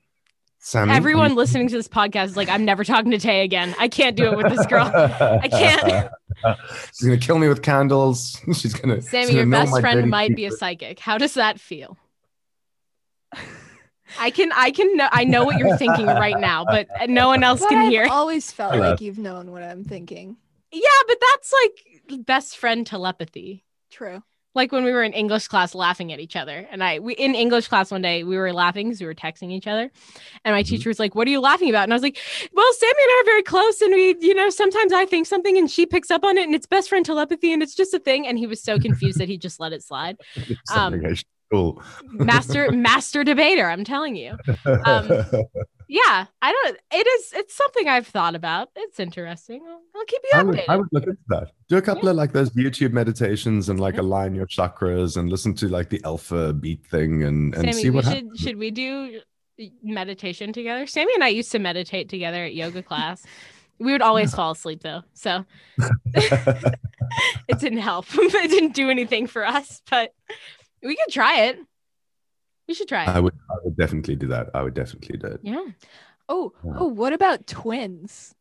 Sammy. 0.59 0.93
Everyone 0.93 1.35
listening 1.35 1.67
to 1.69 1.75
this 1.75 1.87
podcast 1.87 2.25
is 2.25 2.37
like, 2.37 2.49
I'm 2.49 2.65
never 2.65 2.83
talking 2.83 3.11
to 3.11 3.17
Tay 3.19 3.43
again. 3.43 3.73
I 3.79 3.87
can't 3.87 4.15
do 4.15 4.25
it 4.31 4.37
with 4.37 4.49
this 4.49 4.65
girl. 4.65 4.91
I 4.93 5.47
can't. 5.47 6.09
She's 6.93 7.07
gonna 7.07 7.17
kill 7.17 7.37
me 7.37 7.47
with 7.47 7.61
candles. 7.61 8.39
She's 8.53 8.73
gonna. 8.73 8.95
she's 9.01 9.09
Sammy, 9.09 9.27
gonna 9.27 9.37
your 9.37 9.45
best 9.47 9.79
friend 9.79 9.97
dirty 9.99 10.07
might 10.09 10.35
be 10.35 10.45
a 10.45 10.51
psychic. 10.51 10.99
How 10.99 11.17
does 11.17 11.33
that 11.35 11.59
feel? 11.59 11.97
I 14.19 14.31
can, 14.31 14.51
I 14.55 14.71
can 14.71 14.97
know, 14.97 15.07
I 15.11 15.23
know 15.23 15.43
what 15.43 15.59
you're 15.59 15.77
thinking 15.77 16.07
right 16.07 16.39
now, 16.39 16.65
but 16.65 16.87
no 17.07 17.27
one 17.27 17.43
else 17.43 17.59
But 17.59 17.69
can 17.69 17.77
I've 17.85 17.89
hear. 17.91 18.07
always 18.09 18.51
felt 18.51 18.73
Hello. 18.73 18.89
like 18.91 19.01
you've 19.01 19.19
known 19.19 19.51
what 19.51 19.61
I'm 19.61 19.83
thinking. 19.83 20.35
Yeah, 20.71 20.81
but 21.07 21.17
that's 21.21 21.53
like 21.53 22.25
best 22.25 22.57
friend 22.57 22.87
telepathy. 22.87 23.63
True. 23.91 24.23
Like 24.55 24.71
when 24.71 24.83
we 24.83 24.91
were 24.91 25.03
in 25.03 25.13
English 25.13 25.47
class 25.47 25.75
laughing 25.75 26.11
at 26.11 26.19
each 26.19 26.35
other. 26.35 26.67
And 26.71 26.83
I 26.83 26.99
we 26.99 27.13
in 27.13 27.35
English 27.35 27.67
class 27.67 27.91
one 27.91 28.01
day 28.01 28.23
we 28.23 28.37
were 28.37 28.51
laughing 28.51 28.87
because 28.87 28.99
we 28.99 29.05
were 29.05 29.13
texting 29.15 29.51
each 29.51 29.67
other. 29.67 29.91
And 30.43 30.55
my 30.55 30.63
Mhm. 30.63 30.67
teacher 30.67 30.89
was 30.89 30.99
like, 30.99 31.15
What 31.15 31.27
are 31.27 31.31
you 31.31 31.39
laughing 31.39 31.69
about? 31.69 31.83
And 31.83 31.93
I 31.93 31.95
was 31.95 32.01
like, 32.03 32.17
Well, 32.53 32.73
Sammy 32.73 32.91
and 33.03 33.09
I 33.11 33.21
are 33.21 33.25
very 33.25 33.43
close 33.43 33.81
and 33.81 33.93
we, 33.93 34.15
you 34.19 34.33
know, 34.33 34.49
sometimes 34.49 34.91
I 34.93 35.05
think 35.05 35.27
something 35.27 35.57
and 35.57 35.69
she 35.69 35.85
picks 35.85 36.09
up 36.11 36.23
on 36.23 36.37
it 36.37 36.43
and 36.43 36.55
it's 36.55 36.65
best 36.67 36.89
friend 36.89 37.05
telepathy 37.05 37.53
and 37.53 37.61
it's 37.61 37.75
just 37.75 37.93
a 37.93 37.99
thing. 37.99 38.27
And 38.27 38.37
he 38.37 38.47
was 38.47 38.61
so 38.61 38.79
confused 38.79 39.19
that 39.19 39.27
he 39.27 39.37
just 39.37 39.59
let 39.59 39.73
it 39.73 39.83
slide. 39.83 40.17
Um, 40.75 41.01
cool. 41.51 41.81
Master 42.11 42.71
master 42.71 43.23
debater, 43.23 43.69
I'm 43.69 43.83
telling 43.83 44.15
you. 44.15 44.37
um, 44.85 45.09
Yeah, 45.91 46.27
I 46.41 46.51
don't 46.51 46.77
it 46.93 47.07
is 47.07 47.33
it's 47.33 47.55
something 47.55 47.87
I've 47.87 48.05
thought 48.05 48.35
about. 48.35 48.69
It's 48.75 48.99
interesting. 48.99 49.61
I'll, 49.67 49.81
I'll 49.95 50.05
keep 50.05 50.21
you 50.23 50.39
I 50.39 50.43
would, 50.43 50.55
updated. 50.55 50.65
I 50.69 50.75
would 50.77 50.87
look 50.91 51.03
into 51.07 51.17
that. 51.29 51.51
Do 51.67 51.77
a 51.77 51.81
couple 51.81 52.07
of 52.07 52.15
like 52.15 52.31
those 52.31 52.51
YouTube 52.51 52.91
meditations 52.93 53.69
and 53.69 53.79
like 53.79 53.95
Yeah. 53.95 54.01
align 54.01 54.35
your 54.35 54.45
chakras 54.45 55.17
and 55.17 55.31
listen 55.31 55.55
to 55.55 55.67
like 55.67 55.89
the 55.89 55.99
alpha 56.05 56.53
beat 56.53 56.85
thing 56.85 57.23
and, 57.23 57.55
and 57.55 57.63
Sammy, 57.63 57.73
see 57.73 57.89
we 57.89 57.95
what 57.95 58.05
should 58.05 58.13
happens. 58.13 58.39
should 58.39 58.57
we 58.57 58.69
do 58.69 59.19
meditation 59.81 60.53
together? 60.53 60.85
Sammy 60.85 61.13
and 61.15 61.23
I 61.23 61.29
used 61.29 61.51
to 61.53 61.59
meditate 61.59 62.07
together 62.07 62.43
at 62.45 62.53
yoga 62.53 62.83
class. 62.83 63.25
We 63.79 63.91
would 63.91 64.03
always 64.03 64.31
fall 64.35 64.51
asleep 64.51 64.83
though, 64.83 65.01
so 65.13 65.43
it 66.13 67.59
didn't 67.59 67.79
help. 67.79 68.05
it 68.13 68.51
didn't 68.51 68.75
do 68.75 68.91
anything 68.91 69.25
for 69.25 69.43
us, 69.45 69.81
but 69.89 70.13
we 70.83 70.95
could 70.95 71.11
try 71.11 71.45
it. 71.45 71.59
We 72.69 72.73
should 72.75 72.87
try 72.87 73.03
it. 73.03 73.09
I 73.09 73.19
would 73.19 73.33
I 73.49 73.55
would 73.63 73.75
definitely 73.75 74.15
do 74.15 74.27
that. 74.27 74.51
I 74.53 74.61
would 74.63 74.75
definitely 74.75 75.17
do 75.17 75.27
it. 75.27 75.39
yeah, 75.43 75.65
Oh, 76.29 76.53
Yeah. 76.63 76.73
oh, 76.77 76.87
what 76.87 77.11
about 77.13 77.47
twins? 77.47 78.35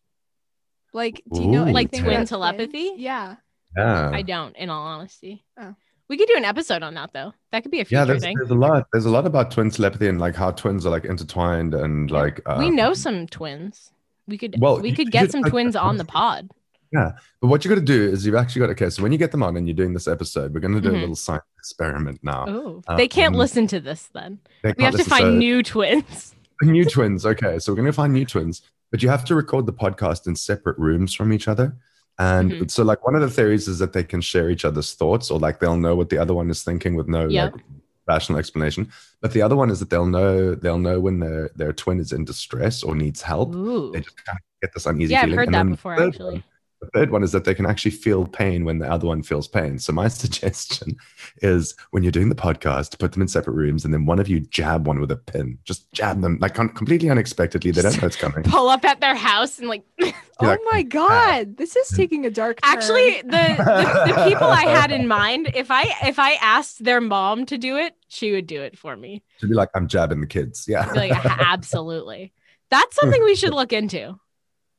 Like, 0.93 1.23
do 1.33 1.41
you 1.43 1.49
know 1.49 1.63
Ooh, 1.67 1.73
Like 1.73 1.89
anything 1.89 2.05
twin 2.05 2.17
about 2.17 2.29
telepathy? 2.29 2.93
Yeah. 2.97 3.37
Yeah. 3.77 4.11
I 4.13 4.23
don't. 4.23 4.55
In 4.57 4.69
all 4.71 4.87
honesty, 4.87 5.45
Oh. 5.61 5.75
we 6.09 6.17
could 6.19 6.29
do 6.29 6.37
an 6.37 6.45
episode 6.45 6.83
on 6.83 6.95
that 6.95 7.11
though. 7.15 7.33
That 7.53 7.63
could 7.63 7.71
be 7.71 7.81
a 7.81 7.87
yeah, 7.89 8.05
there's, 8.05 8.23
thing. 8.23 8.37
there's 8.37 8.51
a 8.51 8.55
lot. 8.55 8.87
There's 8.93 9.07
a 9.07 9.11
lot 9.11 9.27
about 9.27 9.51
twin 9.51 9.71
telepathy 9.71 10.09
and 10.09 10.21
like 10.21 10.35
how 10.37 10.51
twins 10.51 10.85
are 10.87 10.91
like 10.91 11.05
intertwined 11.07 11.75
and 11.75 12.11
like 12.11 12.41
uh, 12.47 12.57
we 12.59 12.71
know 12.71 12.93
some 12.95 13.27
twins. 13.27 13.93
We 14.27 14.37
could. 14.39 14.57
Well, 14.61 14.81
we 14.81 14.93
could 14.93 15.11
get 15.11 15.23
should- 15.23 15.31
some 15.33 15.45
twins 15.45 15.75
on 15.77 15.97
the 15.97 16.05
pod. 16.05 16.51
Yeah, 16.93 17.13
but 17.43 17.49
what 17.49 17.65
you 17.65 17.69
got 17.69 17.75
to 17.75 17.83
do 17.83 18.09
is 18.11 18.25
you've 18.25 18.35
actually 18.35 18.61
got 18.61 18.71
okay. 18.71 18.89
So 18.89 19.03
when 19.03 19.13
you 19.13 19.19
get 19.19 19.31
them 19.31 19.43
on 19.43 19.57
and 19.59 19.67
you're 19.69 19.75
doing 19.77 19.93
this 19.93 20.09
episode, 20.09 20.55
we're 20.55 20.61
going 20.61 20.75
to 20.75 20.81
do 20.81 20.89
Mhm. 20.91 20.97
a 20.97 21.01
little 21.01 21.17
science 21.17 21.45
experiment 21.73 22.19
now. 22.23 22.47
Oh, 22.49 22.83
Uh, 22.87 22.97
they 22.97 23.09
can't 23.09 23.35
listen 23.35 23.67
to 23.69 23.81
this 23.81 24.09
then. 24.15 24.39
We 24.65 24.83
have 24.85 24.97
to 24.97 25.05
find 25.05 25.23
so- 25.25 25.31
new 25.35 25.63
twins. 25.63 26.35
new 26.63 26.85
twins. 26.85 27.27
Okay, 27.27 27.59
so 27.59 27.71
we're 27.73 27.77
going 27.77 27.87
to 27.87 27.93
find 27.93 28.13
new 28.13 28.25
twins, 28.25 28.63
but 28.91 29.03
you 29.03 29.09
have 29.11 29.25
to 29.27 29.35
record 29.35 29.67
the 29.67 29.73
podcast 29.73 30.27
in 30.27 30.35
separate 30.35 30.79
rooms 30.79 31.15
from 31.15 31.33
each 31.33 31.47
other. 31.49 31.77
And 32.19 32.51
Mhm. 32.51 32.71
so, 32.71 32.83
like, 32.83 33.05
one 33.07 33.15
of 33.15 33.21
the 33.21 33.31
theories 33.31 33.69
is 33.69 33.79
that 33.79 33.93
they 33.93 34.03
can 34.03 34.21
share 34.21 34.51
each 34.51 34.65
other's 34.65 34.95
thoughts, 34.95 35.31
or 35.31 35.39
like 35.39 35.61
they'll 35.61 35.77
know 35.77 35.95
what 35.95 36.09
the 36.09 36.19
other 36.19 36.35
one 36.35 36.51
is 36.51 36.65
thinking 36.65 36.97
with 36.97 37.07
no 37.07 37.29
Yep. 37.29 37.53
like 37.53 37.63
rational 38.09 38.39
explanation. 38.41 38.89
But 39.21 39.33
the 39.35 39.43
other 39.43 39.55
one 39.55 39.71
is 39.71 39.79
that 39.81 39.91
they'll 39.91 40.07
know 40.07 40.55
they'll 40.57 40.79
know 40.89 40.99
when 40.99 41.21
their 41.21 41.51
their 41.55 41.73
twin 41.73 42.01
is 42.01 42.11
in 42.13 42.25
distress 42.25 42.83
or 42.83 42.97
needs 42.97 43.23
help. 43.23 43.55
Ooh. 43.55 43.93
They 43.93 44.01
just 44.01 44.17
kind 44.25 44.37
of 44.37 44.43
get 44.63 44.73
this 44.75 44.87
uneasy 44.87 45.13
Yeah, 45.13 45.19
I've 45.21 45.25
feeling. 45.27 45.39
heard 45.39 45.47
And 45.49 45.55
that 45.55 45.71
before, 45.77 45.93
actually. 46.03 46.35
one- 46.35 46.45
the 46.81 46.89
third 46.95 47.11
one 47.11 47.23
is 47.23 47.33
that 47.33 47.45
they 47.45 47.55
can 47.55 47.67
actually 47.67 47.91
feel 47.91 48.27
pain 48.27 48.65
when 48.65 48.79
the 48.79 48.91
other 48.91 49.07
one 49.07 49.23
feels 49.23 49.49
pain. 49.49 49.79
So 49.79 49.93
my 49.93 50.09
suggestion 50.09 50.97
is 51.43 51.75
when 51.91 52.03
you're 52.03 52.13
doing 52.13 52.29
the 52.29 52.35
podcast, 52.35 52.99
put 52.99 53.13
them 53.13 53.23
in 53.23 53.29
separate 53.29 53.55
rooms, 53.55 53.85
and 53.85 53.93
then 53.93 54.07
one 54.07 54.19
of 54.19 54.29
you 54.29 54.41
jab 54.41 54.87
one 54.87 55.01
with 55.01 55.11
a 55.11 55.17
pin. 55.17 55.59
Just 55.65 55.91
jab 55.93 56.21
them 56.21 56.39
like 56.41 56.55
completely 56.55 57.11
unexpectedly. 57.11 57.71
They 57.71 57.83
don't 57.83 58.01
know 58.01 58.07
it's 58.07 58.17
coming. 58.17 58.45
Pull 58.45 58.69
up 58.69 58.85
at 58.85 59.01
their 59.01 59.15
house 59.15 59.59
and 59.59 59.69
like. 59.69 59.83
Oh 60.41 60.47
like, 60.47 60.61
my 60.71 60.85
god, 60.85 61.57
this 61.57 61.75
is 61.75 61.89
taking 61.89 62.25
a 62.25 62.31
dark 62.31 62.61
turn. 62.63 62.73
Actually, 62.73 63.23
the, 63.23 63.29
the 63.29 64.15
the 64.15 64.25
people 64.29 64.47
I 64.47 64.67
had 64.67 64.93
in 64.93 65.09
mind, 65.09 65.51
if 65.53 65.69
I 65.69 65.93
if 66.05 66.21
I 66.21 66.35
asked 66.35 66.85
their 66.85 67.01
mom 67.01 67.45
to 67.47 67.59
do 67.59 67.77
it, 67.77 67.97
she 68.07 68.31
would 68.31 68.47
do 68.47 68.63
it 68.63 68.79
for 68.79 68.97
me. 68.97 69.25
to 69.41 69.49
be 69.49 69.55
like, 69.55 69.69
I'm 69.75 69.89
jabbing 69.89 70.21
the 70.21 70.29
kids. 70.29 70.67
Yeah. 70.69 70.87
Like, 70.93 71.11
absolutely. 71.27 72.33
That's 72.71 72.97
something 72.97 73.23
we 73.25 73.35
should 73.35 73.53
look 73.53 73.73
into. 73.73 74.19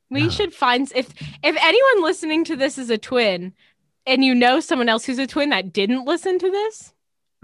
We 0.09 0.23
Yeah. 0.23 0.29
should 0.29 0.53
find 0.53 0.91
if 0.95 1.09
if 1.43 1.55
anyone 1.59 2.03
listening 2.03 2.43
to 2.45 2.55
this 2.55 2.77
is 2.77 2.89
a 2.89 2.97
twin, 2.97 3.53
and 4.05 4.23
you 4.25 4.33
know 4.33 4.59
someone 4.59 4.89
else 4.89 5.05
who's 5.05 5.19
a 5.19 5.27
twin 5.27 5.49
that 5.49 5.71
didn't 5.73 6.05
listen 6.05 6.39
to 6.39 6.49
this, 6.49 6.93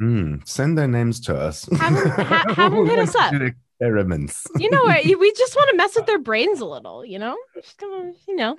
Mm, 0.02 0.46
send 0.48 0.78
their 0.78 0.88
names 0.90 1.20
to 1.22 1.36
us. 1.36 1.70
Have 1.80 1.96
'em- 1.96 2.10
ha- 2.10 2.44
have 2.56 2.74
'em 2.74 2.80
We're 2.80 2.88
hit 2.88 3.00
us 3.00 3.16
up. 3.16 3.34
Experiments. 3.34 4.46
you 4.58 4.70
know 4.70 4.84
what? 4.84 5.04
We 5.20 5.32
just 5.34 5.56
want 5.56 5.70
to 5.72 5.78
mess 5.78 5.96
with 5.96 6.06
their 6.06 6.20
brains 6.20 6.60
a 6.60 6.66
little. 6.66 7.06
You 7.06 7.20
know, 7.20 7.38
Just 7.56 7.78
gonna- 7.78 8.14
you 8.28 8.36
know. 8.36 8.58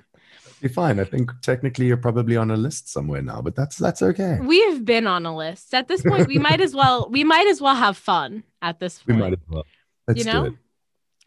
Be 0.61 0.67
fine. 0.67 0.99
I 0.99 1.03
think 1.03 1.29
technically 1.41 1.85
you're 1.85 1.97
probably 1.97 2.35
on 2.37 2.49
a 2.49 2.57
list 2.57 2.89
somewhere 2.91 3.21
now, 3.21 3.41
but 3.41 3.55
that's 3.55 3.77
that's 3.77 4.01
okay. 4.01 4.39
We 4.41 4.59
have 4.63 4.83
been 4.85 5.05
on 5.05 5.25
a 5.27 5.35
list. 5.35 5.73
At 5.75 5.87
this 5.87 6.01
point, 6.01 6.27
we 6.27 6.39
might 6.47 6.59
as 6.61 6.73
well 6.73 7.07
we 7.11 7.23
might 7.23 7.45
as 7.47 7.61
well 7.61 7.75
have 7.75 7.97
fun 7.97 8.43
at 8.63 8.79
this 8.79 9.05
We 9.05 9.13
point. 9.13 9.23
might 9.23 9.33
as 9.33 9.39
well. 9.47 9.65
Let's 10.07 10.19
you 10.19 10.25
know? 10.31 10.41
do 10.45 10.53
it. 10.53 10.57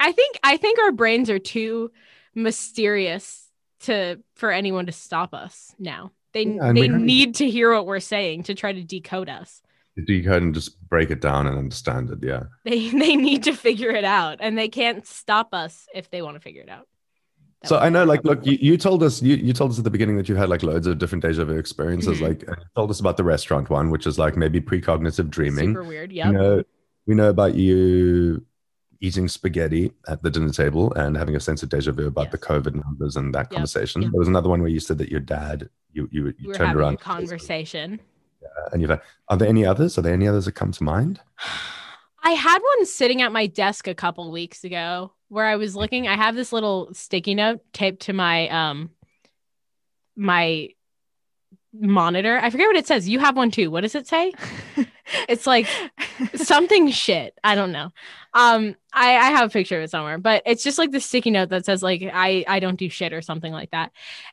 I 0.00 0.10
think 0.12 0.38
I 0.42 0.56
think 0.56 0.78
our 0.80 0.90
brains 0.92 1.30
are 1.30 1.38
too 1.38 1.92
mysterious 2.34 3.48
to 3.80 4.18
for 4.34 4.50
anyone 4.50 4.86
to 4.86 4.92
stop 4.92 5.32
us 5.34 5.74
now. 5.78 6.12
They 6.32 6.44
Yeah, 6.44 6.72
they 6.72 6.82
we 6.82 6.88
have- 6.88 7.00
need 7.00 7.34
to 7.36 7.48
hear 7.50 7.72
what 7.72 7.86
we're 7.86 8.00
saying 8.00 8.44
to 8.44 8.54
try 8.54 8.72
to 8.72 8.82
decode 8.84 9.28
us. 9.28 9.62
Decode 10.06 10.42
and 10.42 10.54
just 10.54 10.80
break 10.88 11.10
it 11.10 11.20
down 11.20 11.46
and 11.46 11.58
understand 11.58 12.10
it. 12.10 12.18
Yeah. 12.22 12.44
They 12.64 12.88
they 12.90 13.16
need 13.16 13.42
to 13.44 13.52
figure 13.54 13.90
it 13.90 14.04
out 14.04 14.38
and 14.40 14.56
they 14.56 14.68
can't 14.68 15.06
stop 15.06 15.52
us 15.52 15.86
if 15.94 16.10
they 16.10 16.22
want 16.22 16.36
to 16.36 16.40
figure 16.40 16.62
it 16.62 16.68
out. 16.68 16.86
That 17.62 17.68
so 17.68 17.78
I 17.78 17.90
know, 17.90 18.04
like, 18.04 18.24
look, 18.24 18.46
you, 18.46 18.56
you 18.60 18.76
told 18.78 19.02
us 19.02 19.20
you, 19.20 19.36
you 19.36 19.52
told 19.52 19.70
us 19.72 19.78
at 19.78 19.84
the 19.84 19.90
beginning 19.90 20.16
that 20.16 20.28
you 20.28 20.36
had 20.36 20.48
like 20.48 20.62
loads 20.62 20.86
of 20.86 20.98
different 20.98 21.22
deja 21.22 21.44
vu 21.44 21.56
experiences. 21.58 22.18
Mhm. 22.18 22.28
Like, 22.28 22.42
you 22.42 22.54
told 22.76 22.90
us 22.90 23.00
about 23.00 23.16
the 23.18 23.24
restaurant 23.24 23.68
one, 23.68 23.90
which 23.90 24.06
is 24.06 24.18
like 24.18 24.36
maybe 24.36 24.60
precognitive 24.60 25.28
dreaming. 25.28 25.70
super 25.70 25.84
weird. 25.84 26.10
We 26.10 26.16
Yep. 26.18 26.32
know 26.32 26.62
we 27.06 27.14
know 27.14 27.28
about 27.28 27.54
you 27.56 28.44
eating 29.01 29.28
spaghetti 29.28 29.92
at 30.09 30.22
the 30.22 30.30
dinner 30.30 30.51
table 30.51 30.92
and 30.94 31.16
having 31.16 31.34
a 31.36 31.40
sense 31.40 31.62
of 31.62 31.68
deja 31.68 31.92
vu 31.92 32.07
about 32.07 32.30
the 32.30 32.38
COVID 32.38 32.74
numbers 32.84 33.16
and 33.16 33.34
that 33.34 33.46
Yep, 33.51 33.53
conversation. 33.53 34.03
yep. 34.03 34.11
There 34.12 34.18
was 34.18 34.28
another 34.28 34.48
one 34.48 34.61
where 34.61 34.70
you 34.70 34.80
said 34.80 34.98
that 34.98 35.09
your 35.09 35.20
dad, 35.20 35.68
you 35.92 36.09
you, 36.12 36.34
you 36.38 36.55
turned 36.55 36.76
around 36.76 36.94
a 36.94 36.98
conversation. 36.98 38.01
Yeah, 38.42 38.48
and 38.72 38.80
you've 38.80 38.90
had, 38.90 39.03
are 39.28 39.36
there 39.36 39.48
any 39.48 39.64
others? 39.66 39.98
Are 39.98 40.03
there 40.03 40.14
any 40.14 40.28
others 40.28 40.44
that 40.46 40.53
come 40.53 40.72
to 40.72 40.84
mind? 40.84 41.20
I 42.22 42.32
had 42.32 42.59
one 42.59 42.84
sitting 42.86 43.22
at 43.22 43.32
my 43.32 43.46
desk 43.46 43.88
a 43.88 43.94
couple 43.94 44.30
weeks 44.30 44.62
ago 44.62 45.12
where 45.28 45.46
I 45.46 45.57
was 45.57 45.74
looking. 45.74 46.07
I 46.07 46.16
have 46.16 46.36
this 46.36 46.53
little 46.53 46.92
sticky 46.92 47.34
note 47.34 47.61
taped 47.72 48.03
to 48.03 48.12
my 48.12 48.48
um 48.48 48.90
my 50.16 50.68
monitor. 51.72 52.38
I 52.38 52.50
forget 52.50 52.66
what 52.66 52.76
it 52.76 52.86
says. 52.86 53.08
You 53.08 53.18
have 53.20 53.36
one 53.36 53.50
too. 53.50 53.70
What 53.70 53.82
does 53.82 53.94
it 53.94 54.06
say? 54.06 54.32
It's 55.28 55.46
like 55.46 55.66
something 56.34 56.90
shit. 56.92 57.38
I 57.44 57.54
don't 57.54 57.72
know. 57.72 57.90
Um, 58.34 58.76
I, 58.92 59.16
I 59.16 59.30
have 59.30 59.48
a 59.48 59.52
picture 59.52 59.76
of 59.78 59.82
it 59.84 59.90
somewhere, 59.90 60.18
but 60.18 60.42
it's 60.46 60.62
just 60.62 60.78
like 60.78 60.90
the 60.92 61.00
sticky 61.00 61.30
note 61.30 61.48
that 61.50 61.64
says 61.64 61.82
like 61.82 62.02
I 62.12 62.44
I 62.46 62.60
don't 62.60 62.78
do 62.78 62.88
shit 62.88 63.12
or 63.12 63.22
something 63.22 63.52
like 63.52 63.70
that. 63.70 63.92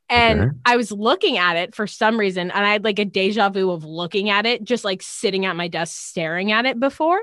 And 0.10 0.40
Okay. 0.42 0.52
I 0.66 0.78
was 0.78 0.92
looking 0.92 1.38
at 1.38 1.56
it 1.58 1.74
for 1.76 1.88
some 1.88 2.20
reason, 2.20 2.52
and 2.52 2.66
I 2.66 2.72
had 2.72 2.84
like 2.84 3.00
a 3.00 3.06
deja 3.06 3.50
vu 3.50 3.72
of 3.72 3.84
looking 3.84 4.30
at 4.30 4.46
it, 4.46 4.64
just 4.64 4.84
like 4.86 5.02
sitting 5.02 5.46
at 5.46 5.56
my 5.56 5.68
desk 5.68 5.96
staring 6.08 6.52
at 6.52 6.66
it 6.66 6.80
before, 6.80 7.20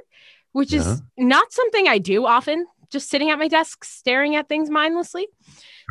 which 0.53 0.73
Yeah. 0.73 0.81
is 0.81 1.03
not 1.17 1.53
something 1.53 1.87
I 1.89 1.99
do 1.99 2.27
often. 2.27 2.67
Just 2.91 3.09
sitting 3.11 3.31
at 3.31 3.39
my 3.39 3.49
desk 3.49 3.85
staring 3.85 4.37
at 4.37 4.49
things 4.49 4.71
mindlessly. 4.71 5.27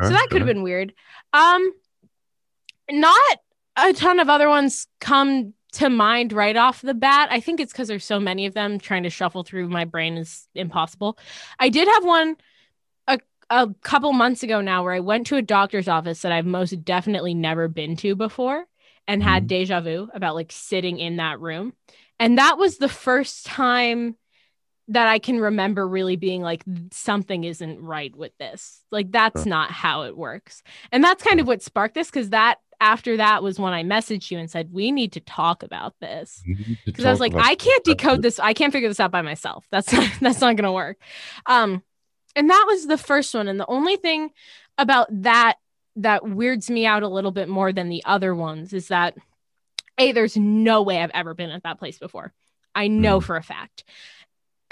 so 0.02 0.08
that 0.08 0.28
could 0.30 0.40
have 0.40 0.46
been 0.48 0.62
weird. 0.62 0.94
Um, 1.32 1.72
not 2.90 3.38
a 3.76 3.92
ton 3.92 4.20
of 4.20 4.28
other 4.28 4.48
ones 4.48 4.86
come 5.00 5.54
to 5.72 5.90
mind 5.90 6.32
right 6.32 6.56
off 6.56 6.82
the 6.82 6.94
bat. 6.94 7.28
I 7.32 7.40
think 7.40 7.58
it's 7.60 7.72
because 7.72 7.88
there's 7.88 8.04
so 8.04 8.20
many 8.20 8.46
of 8.46 8.54
them. 8.54 8.78
Trying 8.78 9.02
to 9.04 9.10
shuffle 9.10 9.42
through 9.42 9.68
my 9.68 9.84
brain 9.84 10.16
is 10.16 10.46
impossible. 10.54 11.18
I 11.58 11.68
did 11.68 11.88
have 11.88 12.04
one 12.04 12.36
a 13.08 13.18
a 13.50 13.68
couple 13.82 14.12
months 14.12 14.42
ago 14.42 14.60
now 14.60 14.82
where 14.84 14.92
I 14.94 15.00
went 15.00 15.26
to 15.28 15.36
a 15.36 15.42
doctor's 15.42 15.88
office 15.88 16.22
that 16.22 16.32
I've 16.32 16.46
most 16.46 16.84
definitely 16.84 17.34
never 17.34 17.68
been 17.68 17.96
to 17.96 18.14
before 18.14 18.66
and 19.08 19.22
had 19.22 19.44
Mhm. 19.44 19.48
deja 19.48 19.80
vu 19.80 20.08
about 20.14 20.34
like 20.34 20.52
sitting 20.52 20.98
in 20.98 21.16
that 21.16 21.40
room. 21.40 21.74
And 22.20 22.38
that 22.38 22.56
was 22.58 22.78
the 22.78 22.88
first 22.88 23.44
time 23.46 24.16
that 24.88 25.08
I 25.08 25.18
can 25.18 25.40
remember 25.40 25.88
really 25.88 26.16
being 26.16 26.42
like 26.42 26.62
something 26.92 27.44
isn't 27.44 27.80
right 27.80 28.14
with 28.14 28.36
this. 28.38 28.84
Like 28.92 29.10
that's 29.10 29.46
not 29.46 29.70
how 29.70 30.02
it 30.02 30.16
works. 30.16 30.62
And 30.92 31.02
that's 31.02 31.22
kind 31.22 31.40
of 31.40 31.46
what 31.46 31.62
sparked 31.62 31.94
this 31.94 32.10
cuz 32.10 32.30
that 32.30 32.58
after 32.80 33.16
that 33.16 33.42
was 33.42 33.58
when 33.58 33.72
I 33.72 33.82
messaged 33.82 34.30
you 34.30 34.38
and 34.38 34.50
said 34.50 34.72
we 34.72 34.92
need 34.92 35.12
to 35.12 35.20
talk 35.20 35.62
about 35.62 35.94
this. 36.00 36.42
We 36.46 36.54
need 36.54 36.78
to 36.84 36.92
Cuz 36.92 37.04
I 37.04 37.10
was 37.10 37.20
like 37.20 37.34
I 37.34 37.54
can't 37.54 37.84
decode 37.84 38.22
this. 38.22 38.38
I 38.38 38.52
can't 38.52 38.72
figure 38.72 38.88
this 38.88 39.00
out 39.00 39.10
by 39.10 39.22
myself. 39.22 39.66
That's 39.70 39.92
not, 39.92 40.10
that's 40.20 40.40
not 40.40 40.56
going 40.56 40.64
to 40.64 40.72
work. 40.72 40.98
Um 41.46 41.82
and 42.36 42.50
that 42.50 42.64
was 42.66 42.86
the 42.86 42.98
first 42.98 43.34
one 43.34 43.48
and 43.48 43.58
the 43.60 43.66
only 43.66 43.96
thing 43.96 44.30
about 44.78 45.06
that 45.22 45.56
that 45.96 46.28
weirds 46.28 46.68
me 46.70 46.84
out 46.86 47.02
a 47.04 47.08
little 47.08 47.30
bit 47.30 47.48
more 47.48 47.72
than 47.72 47.88
the 47.88 48.02
other 48.04 48.34
ones 48.34 48.72
is 48.72 48.88
that 48.88 49.16
a 49.98 50.10
there's 50.12 50.36
no 50.36 50.82
way 50.82 51.00
I've 51.00 51.12
ever 51.14 51.34
been 51.34 51.50
at 51.50 51.62
that 51.62 51.78
place 51.78 51.98
before. 51.98 52.32
I 52.74 52.88
know 52.88 53.20
Mm. 53.20 53.24
for 53.24 53.36
a 53.36 53.42
fact. 53.42 53.84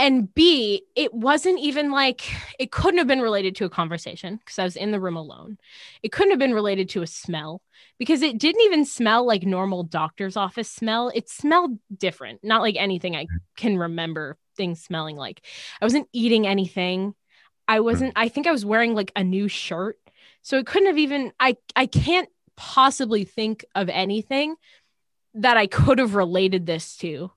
And 0.02 0.34
B, 0.34 0.82
it 0.96 1.14
wasn't 1.14 1.60
even 1.60 1.92
like 1.92 2.28
it 2.58 2.72
couldn't 2.72 2.98
have 2.98 3.06
been 3.06 3.20
related 3.20 3.54
to 3.56 3.64
a 3.64 3.70
conversation 3.70 4.36
because 4.36 4.58
I 4.58 4.64
was 4.64 4.74
in 4.74 4.90
the 4.90 4.98
room 4.98 5.16
alone. 5.16 5.58
It 6.02 6.10
couldn't 6.10 6.32
have 6.32 6.40
been 6.40 6.54
related 6.54 6.88
to 6.90 7.02
a 7.02 7.06
smell 7.06 7.62
because 8.00 8.20
it 8.20 8.36
didn't 8.36 8.62
even 8.62 8.84
smell 8.84 9.24
like 9.24 9.44
normal 9.44 9.84
doctor's 9.84 10.36
office 10.36 10.68
smell. 10.68 11.12
It 11.14 11.28
smelled 11.28 11.78
different, 11.96 12.40
not 12.42 12.62
like 12.62 12.74
anything 12.76 13.14
I 13.14 13.28
can 13.56 13.78
remember 13.78 14.36
things 14.56 14.82
smelling 14.82 15.14
like. 15.14 15.40
I 15.80 15.84
wasn't 15.84 16.08
eating 16.12 16.48
anything. 16.48 17.14
I 17.68 17.78
wasn't, 17.78 18.14
I 18.16 18.28
think 18.28 18.48
I 18.48 18.52
was 18.52 18.64
wearing 18.64 18.96
like 18.96 19.12
a 19.14 19.22
new 19.22 19.46
shirt. 19.46 20.00
So 20.42 20.58
it 20.58 20.66
couldn't 20.66 20.88
have 20.88 20.98
even, 20.98 21.32
I, 21.38 21.56
I 21.76 21.86
can't 21.86 22.28
possibly 22.56 23.22
think 23.22 23.64
of 23.76 23.88
anything 23.88 24.56
that 25.34 25.56
I 25.56 25.68
could 25.68 26.00
have 26.00 26.16
related 26.16 26.66
this 26.66 26.96
to 26.96 27.30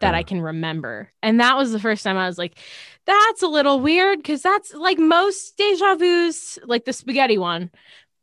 that 0.00 0.14
I 0.14 0.22
can 0.22 0.40
remember. 0.40 1.10
And 1.22 1.40
that 1.40 1.56
was 1.56 1.72
the 1.72 1.80
first 1.80 2.04
time 2.04 2.16
I 2.16 2.26
was 2.26 2.38
like, 2.38 2.56
that's 3.04 3.42
a 3.42 3.48
little 3.48 3.80
weird 3.80 4.18
because 4.18 4.42
that's 4.42 4.72
like 4.74 4.98
most 4.98 5.56
deja 5.56 5.96
vus, 5.96 6.58
like 6.64 6.84
the 6.84 6.92
spaghetti 6.92 7.38
one. 7.38 7.70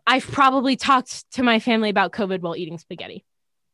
I've 0.07 0.25
probably 0.27 0.75
talked 0.75 1.29
to 1.33 1.43
my 1.43 1.59
family 1.59 1.89
about 1.89 2.11
COVID 2.13 2.41
while 2.41 2.55
eating 2.55 2.77
spaghetti. 2.77 3.25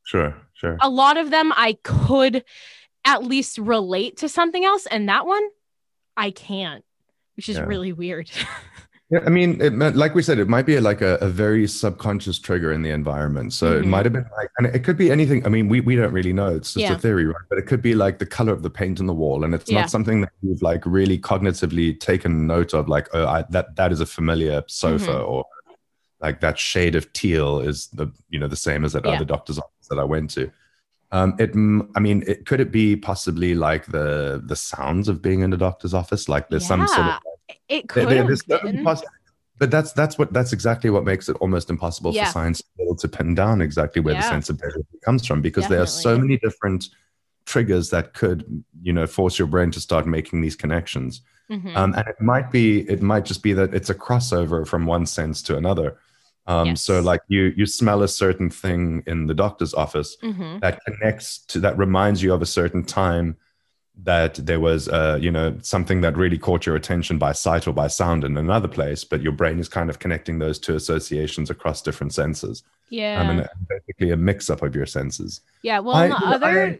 Sure, 0.03 0.35
sure. 0.53 0.77
A 0.81 0.89
lot 0.89 1.17
of 1.17 1.29
them 1.29 1.51
I 1.55 1.77
could 1.83 2.43
at 3.05 3.23
least 3.23 3.57
relate 3.57 4.17
to 4.17 4.29
something 4.29 4.63
else. 4.65 4.85
And 4.85 5.09
that 5.09 5.25
one 5.25 5.43
I 6.17 6.31
can't, 6.31 6.83
which 7.35 7.49
is 7.49 7.57
Yeah. 7.57 7.63
really 7.63 7.93
weird. 7.93 8.31
Yeah, 9.11 9.19
I 9.25 9.29
mean, 9.29 9.59
it, 9.59 9.73
like 9.73 10.15
we 10.15 10.23
said, 10.23 10.39
it 10.39 10.47
might 10.47 10.65
be 10.65 10.79
like 10.79 11.01
a, 11.01 11.15
a 11.15 11.27
very 11.27 11.67
subconscious 11.67 12.39
trigger 12.39 12.71
in 12.71 12.81
the 12.81 12.91
environment. 12.91 13.51
So 13.51 13.73
it 13.77 13.83
Mhm. 13.83 13.87
might 13.87 14.05
have 14.05 14.13
been 14.13 14.25
like, 14.37 14.49
and 14.57 14.67
it 14.67 14.85
could 14.85 14.95
be 14.95 15.11
anything. 15.11 15.45
I 15.45 15.49
mean, 15.49 15.67
we, 15.67 15.81
we 15.81 15.97
don't 15.97 16.13
really 16.13 16.31
know. 16.31 16.55
It's 16.55 16.73
just 16.75 16.81
Yeah. 16.81 16.93
a 16.93 16.97
theory, 16.97 17.25
right? 17.25 17.35
But 17.49 17.57
it 17.57 17.67
could 17.67 17.81
be 17.81 17.93
like 17.93 18.19
the 18.19 18.25
color 18.25 18.53
of 18.53 18.63
the 18.63 18.69
paint 18.69 19.01
on 19.01 19.07
the 19.07 19.13
wall, 19.13 19.43
and 19.43 19.53
it's 19.53 19.69
Yeah. 19.69 19.81
not 19.81 19.89
something 19.89 20.21
that 20.21 20.31
you've 20.41 20.61
like 20.61 20.81
really 20.85 21.19
cognitively 21.19 21.99
taken 21.99 22.47
note 22.47 22.73
of. 22.73 22.87
Like, 22.87 23.09
oh, 23.13 23.25
I, 23.25 23.43
that 23.49 23.75
that 23.75 23.91
is 23.91 23.99
a 23.99 24.05
familiar 24.05 24.63
sofa, 24.67 25.11
Mhm. 25.11 25.27
or 25.27 25.43
like 26.21 26.39
that 26.39 26.57
shade 26.57 26.95
of 26.95 27.11
teal 27.11 27.59
is 27.59 27.87
the 27.87 28.07
you 28.29 28.39
know 28.39 28.47
the 28.47 28.55
same 28.55 28.85
as 28.85 28.93
that 28.93 29.03
Yeah. 29.05 29.11
other 29.15 29.25
doctor's 29.25 29.57
office 29.59 29.87
that 29.89 29.99
I 29.99 30.05
went 30.05 30.29
to. 30.31 30.49
Um, 31.11 31.35
it, 31.37 31.51
I 31.97 31.99
mean, 31.99 32.23
it 32.25 32.45
could 32.45 32.61
it 32.61 32.71
be 32.71 32.95
possibly 32.95 33.55
like 33.55 33.87
the 33.87 34.41
the 34.45 34.55
sounds 34.55 35.09
of 35.09 35.21
being 35.21 35.41
in 35.41 35.51
a 35.51 35.57
doctor's 35.57 35.93
office? 35.93 36.29
Like 36.29 36.47
there's 36.47 36.65
some 36.65 36.87
sort 36.87 37.07
of 37.07 37.19
it 37.69 37.89
could 37.89 38.07
there- 38.09 38.17
have 38.17 38.27
there's 38.27 38.45
certain 38.45 38.75
been. 38.77 38.83
poss- 38.85 39.03
but 39.59 39.69
that's 39.69 39.91
that's 39.93 40.17
what 40.17 40.33
that's 40.33 40.53
exactly 40.53 40.89
what 40.89 41.03
makes 41.05 41.29
it 41.29 41.35
almost 41.37 41.69
impossible 41.69 42.11
Yeah. 42.13 42.25
for 42.25 42.31
science 42.31 42.59
to 42.59 42.65
be 42.77 42.83
able 42.83 42.95
to 42.97 43.07
pin 43.07 43.35
down 43.35 43.61
exactly 43.61 44.01
where 44.01 44.15
the 44.15 44.21
Yeah. 44.21 44.29
sense 44.29 44.49
of 44.49 44.57
deja 44.57 44.77
vu 44.77 44.99
comes 45.05 45.25
from 45.27 45.41
because 45.41 45.67
there 45.67 45.81
are 45.81 45.85
so 45.87 46.17
many 46.17 46.37
different 46.37 46.89
triggers 47.45 47.89
that 47.91 48.13
could 48.13 48.63
you 48.81 48.93
know 48.93 49.05
force 49.07 49.37
your 49.39 49.47
brain 49.47 49.71
to 49.71 49.79
start 49.79 50.05
making 50.07 50.41
these 50.41 50.55
connections 50.55 51.21
Mhm. 51.49 51.75
um, 51.75 51.93
and 51.95 52.07
it 52.07 52.19
might 52.21 52.51
be 52.51 52.81
it 52.89 53.01
might 53.01 53.25
just 53.25 53.43
be 53.43 53.53
that 53.53 53.73
it's 53.73 53.89
a 53.89 53.95
crossover 53.95 54.65
from 54.67 54.85
one 54.85 55.05
sense 55.05 55.41
to 55.43 55.57
another 55.57 55.97
um, 56.47 56.75
so 56.75 57.01
like 57.01 57.21
you 57.27 57.53
you 57.55 57.65
smell 57.67 58.01
a 58.03 58.07
certain 58.07 58.49
thing 58.49 59.03
in 59.05 59.27
the 59.27 59.33
doctor's 59.35 59.73
office 59.75 60.17
Mhm. 60.23 60.59
that 60.61 60.79
connects 60.85 61.37
to 61.49 61.59
that 61.59 61.77
reminds 61.77 62.23
you 62.23 62.33
of 62.33 62.41
a 62.41 62.45
certain 62.47 62.83
time 62.83 63.35
that 64.03 64.33
there 64.35 64.59
was 64.59 64.87
uh 64.89 65.17
you 65.21 65.29
know 65.31 65.55
something 65.61 66.01
that 66.01 66.17
really 66.17 66.37
caught 66.37 66.65
your 66.65 66.75
attention 66.75 67.17
by 67.17 67.31
sight 67.31 67.67
or 67.67 67.71
by 67.73 67.87
sound 67.87 68.23
in 68.23 68.35
another 68.37 68.67
place 68.67 69.03
but 69.03 69.21
your 69.21 69.31
brain 69.31 69.59
is 69.59 69.69
kind 69.69 69.89
of 69.89 69.99
connecting 69.99 70.39
those 70.39 70.57
two 70.59 70.75
associations 70.75 71.49
across 71.49 71.81
different 71.81 72.13
senses 72.13 72.63
Yeah. 72.89 73.21
um, 73.21 73.29
and 73.39 73.49
basically 73.69 74.11
a 74.11 74.17
mix 74.17 74.49
up 74.49 74.61
of 74.63 74.75
your 74.75 74.85
senses 74.87 75.41
Yeah, 75.61 75.79
well, 75.79 75.95
I- 75.95 76.07
the 76.07 76.15
I- 76.25 76.33
other 76.35 76.79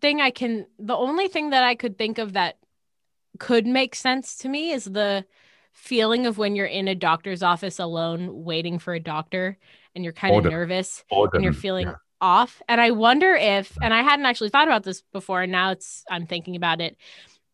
thing 0.00 0.20
I 0.20 0.30
can, 0.32 0.66
the 0.80 0.96
only 0.96 1.28
thing 1.28 1.50
that 1.50 1.62
I 1.62 1.76
could 1.76 1.96
think 1.96 2.18
of 2.18 2.32
that 2.32 2.58
could 3.38 3.66
make 3.66 3.94
sense 3.94 4.36
to 4.38 4.48
me 4.48 4.72
is 4.72 4.84
the 4.84 5.24
feeling 5.72 6.26
of 6.26 6.38
when 6.38 6.56
you're 6.56 6.66
in 6.66 6.88
a 6.88 6.94
doctor's 6.94 7.42
office 7.42 7.78
alone 7.78 8.44
waiting 8.44 8.80
for 8.80 8.94
a 8.94 8.98
doctor 9.00 9.56
and 9.94 10.02
you're 10.02 10.12
kind 10.12 10.34
of 10.34 10.50
nervous 10.50 11.04
Boredom, 11.08 11.36
and 11.36 11.44
you're 11.44 11.52
feeling 11.52 11.86
yeah. 11.86 11.94
Off. 12.20 12.62
And 12.68 12.80
I 12.80 12.90
wonder 12.92 13.34
if, 13.34 13.76
and 13.82 13.92
I 13.92 14.02
hadn't 14.02 14.26
actually 14.26 14.50
thought 14.50 14.68
about 14.68 14.82
this 14.82 15.02
before, 15.12 15.42
and 15.42 15.52
now 15.52 15.70
it's, 15.72 16.04
I'm 16.10 16.26
thinking 16.26 16.56
about 16.56 16.80
it. 16.80 16.96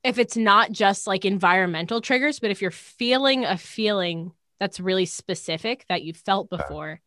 If 0.04 0.18
it's 0.18 0.36
not 0.36 0.72
just 0.72 1.06
like 1.06 1.24
environmental 1.24 2.00
triggers, 2.00 2.40
but 2.40 2.50
if 2.50 2.60
you're 2.62 2.70
feeling 2.70 3.44
a 3.44 3.56
feeling 3.56 4.32
that's 4.58 4.80
really 4.80 5.06
specific 5.06 5.84
that 5.88 6.02
you 6.02 6.12
felt 6.12 6.50
before, 6.50 7.00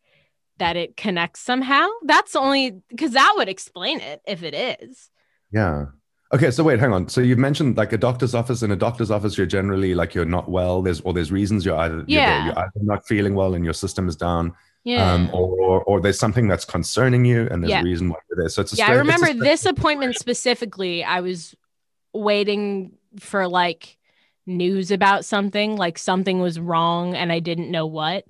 that 0.58 0.76
it 0.76 0.96
connects 0.96 1.40
somehow, 1.40 1.86
that's 2.04 2.34
only 2.36 2.80
because 2.88 3.12
that 3.12 3.34
would 3.36 3.48
explain 3.48 4.00
it 4.00 4.20
if 4.26 4.42
it 4.42 4.54
is. 4.80 5.10
yeah 5.52 5.86
okay 6.34 6.50
so 6.50 6.64
wait 6.64 6.80
hang 6.80 6.92
on 6.92 7.08
so 7.08 7.20
you've 7.20 7.38
mentioned 7.38 7.76
like 7.76 7.92
a 7.92 7.96
doctor's 7.96 8.34
office 8.34 8.62
in 8.64 8.72
a 8.72 8.76
doctor's 8.76 9.12
office 9.12 9.38
you're 9.38 9.46
generally 9.46 9.94
like 9.94 10.12
you're 10.12 10.24
not 10.24 10.50
well 10.50 10.82
there's 10.82 11.00
or 11.02 11.12
there's 11.12 11.30
reasons 11.30 11.64
you're 11.64 11.76
either 11.76 11.96
you're, 11.98 12.20
there, 12.20 12.38
Yeah. 12.38 12.46
you're 12.46 12.58
either 12.58 12.70
not 12.82 13.06
feeling 13.06 13.36
well 13.36 13.54
and 13.54 13.64
your 13.64 13.72
system 13.74 14.08
is 14.08 14.16
down 14.16 14.52
Yeah. 14.86 15.12
um 15.12 15.28
or 15.34 15.82
or 15.82 16.00
there's 16.00 16.18
something 16.18 16.46
that's 16.48 16.64
concerning 16.64 17.24
you 17.24 17.48
and 17.50 17.62
there's 17.62 17.70
Yeah. 17.72 17.80
a 17.80 17.84
reason 17.84 18.08
why 18.08 18.16
you're 18.30 18.38
there 18.42 18.48
so 18.48 18.62
it's 18.62 18.72
a 18.72 18.76
yeah, 18.76 18.88
I 18.88 18.94
remember 18.94 19.32
this 19.34 19.66
appointment 19.66 20.14
specifically. 20.16 21.02
I 21.02 21.20
was 21.20 21.54
waiting 22.14 22.92
for 23.18 23.48
like 23.48 23.98
news 24.46 24.90
about 24.92 25.24
something, 25.24 25.76
like 25.76 25.98
something 25.98 26.38
was 26.40 26.60
wrong 26.60 27.14
and 27.16 27.32
I 27.32 27.40
didn't 27.40 27.70
know 27.70 27.86
what. 27.86 28.24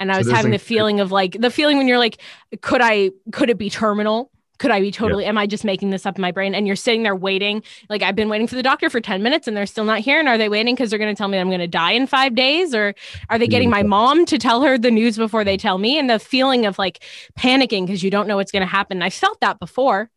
And 0.00 0.10
I 0.10 0.14
So 0.14 0.18
was 0.20 0.30
having 0.32 0.46
an- 0.46 0.52
the 0.52 0.58
feeling 0.58 0.98
of 1.00 1.12
like 1.12 1.36
the 1.38 1.50
feeling 1.50 1.76
when 1.78 1.86
you're 1.86 1.98
like, 1.98 2.20
could 2.60 2.80
I 2.82 3.10
could 3.32 3.50
it 3.50 3.58
be 3.58 3.70
terminal? 3.70 4.30
Could 4.60 4.70
I 4.70 4.78
be 4.80 4.90
totally 4.90 5.24
am 5.24 5.38
I 5.38 5.46
just 5.46 5.64
making 5.64 5.88
this 5.88 6.04
up 6.04 6.16
in 6.18 6.22
my 6.22 6.30
brain? 6.32 6.54
And 6.54 6.66
you're 6.66 6.76
sitting 6.76 7.02
there 7.02 7.16
waiting. 7.16 7.62
Like 7.88 8.02
I've 8.02 8.14
been 8.14 8.28
waiting 8.28 8.46
for 8.46 8.56
the 8.56 8.62
doctor 8.62 8.90
for 8.90 9.00
10 9.00 9.22
minutes 9.22 9.48
and 9.48 9.56
they're 9.56 9.64
still 9.64 9.84
not 9.86 10.00
here. 10.00 10.20
And 10.20 10.28
are 10.28 10.36
they 10.36 10.50
waiting 10.50 10.74
because 10.74 10.90
they're 10.90 10.98
gonna 10.98 11.14
tell 11.14 11.28
me 11.28 11.38
I'm 11.38 11.50
gonna 11.50 11.66
die 11.66 11.92
in 11.92 12.06
five 12.06 12.34
days? 12.34 12.74
Or 12.74 12.94
are 13.30 13.38
they 13.38 13.48
getting 13.48 13.70
my 13.70 13.82
mom 13.82 14.26
to 14.26 14.36
tell 14.36 14.60
her 14.62 14.76
the 14.76 14.90
news 14.90 15.16
before 15.16 15.44
they 15.44 15.56
tell 15.56 15.78
me? 15.78 15.98
And 15.98 16.10
the 16.10 16.18
feeling 16.18 16.66
of 16.66 16.78
like 16.78 17.02
panicking 17.38 17.86
because 17.86 18.02
you 18.02 18.10
don't 18.10 18.28
know 18.28 18.36
what's 18.36 18.52
gonna 18.52 18.66
happen. 18.66 19.00
I 19.02 19.08
felt 19.08 19.40
that 19.40 19.58
before. 19.58 20.10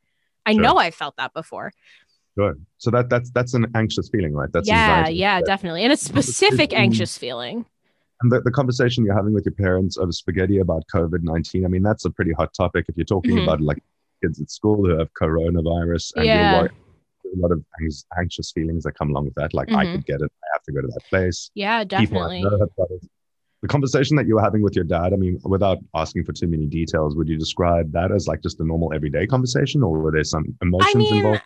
I 0.45 0.51
Sure. 0.53 0.61
know 0.61 0.77
I 0.77 0.91
felt 0.91 1.15
that 1.15 1.33
before. 1.33 1.71
Good. 2.37 2.65
So 2.79 2.91
that 2.91 3.09
that's 3.09 3.31
that's 3.31 3.53
an 3.53 3.67
anxious 3.75 4.09
feeling, 4.09 4.33
right? 4.33 4.51
That's 4.51 4.67
yeah, 4.67 4.97
anxiety. 4.97 5.19
yeah, 5.19 5.39
definitely. 5.41 5.83
And 5.85 5.93
a 5.93 5.97
specific 5.97 6.73
anxious 6.73 7.17
feeling. 7.17 7.65
And 8.21 8.29
the, 8.29 8.41
the 8.41 8.51
conversation 8.51 9.05
you're 9.05 9.15
having 9.15 9.33
with 9.33 9.45
your 9.45 9.53
parents 9.53 9.97
over 9.97 10.11
spaghetti 10.11 10.57
about 10.59 10.83
COVID 10.93 11.23
nineteen. 11.23 11.63
I 11.63 11.69
mean, 11.69 11.81
that's 11.83 12.03
a 12.03 12.09
pretty 12.09 12.33
hot 12.33 12.53
topic. 12.53 12.87
If 12.89 12.97
you're 12.97 13.05
talking 13.05 13.35
Mhm. 13.37 13.43
about 13.43 13.61
like 13.61 13.81
kids 14.23 14.39
at 14.41 14.49
school 14.49 14.77
who 14.85 14.97
have 14.97 15.09
coronavirus 15.21 16.13
and 16.15 16.25
Yeah. 16.25 16.51
you're 16.51 16.69
a 17.35 17.41
lot 17.45 17.51
of 17.51 17.63
anxious 18.19 18.51
feelings 18.51 18.83
that 18.83 18.93
come 18.93 19.09
along 19.09 19.25
with 19.25 19.35
that. 19.35 19.53
Like 19.53 19.71
I 19.71 19.85
Mhm. 19.85 19.91
could 19.93 20.05
get 20.05 20.21
it. 20.21 20.31
I 20.43 20.47
have 20.53 20.63
to 20.63 20.71
go 20.71 20.81
to 20.81 20.87
that 20.87 21.03
place. 21.09 21.49
Yeah, 21.55 21.83
definitely. 21.83 22.41
know 22.43 22.57
have 22.59 22.75
got 22.77 22.91
it. 22.91 23.03
The 23.63 23.67
conversation 23.69 24.17
that 24.17 24.27
you 24.27 24.35
were 24.35 24.41
having 24.41 24.61
with 24.61 24.75
your 24.75 24.83
dad. 24.83 25.13
I 25.13 25.15
mean, 25.15 25.39
without 25.45 25.77
asking 25.95 26.25
for 26.25 26.33
too 26.33 26.47
many 26.47 26.65
details, 26.65 27.15
would 27.15 27.29
you 27.29 27.37
describe 27.37 27.91
that 27.93 28.11
as 28.11 28.27
like 28.27 28.41
just 28.41 28.59
a 28.59 28.65
normal 28.65 28.93
everyday 28.93 29.25
conversation, 29.25 29.81
or 29.81 29.91
were 29.99 30.11
there 30.11 30.23
some 30.25 30.45
emotions 30.61 30.95
I 30.95 30.97
mean, 30.97 31.15
involved? 31.17 31.43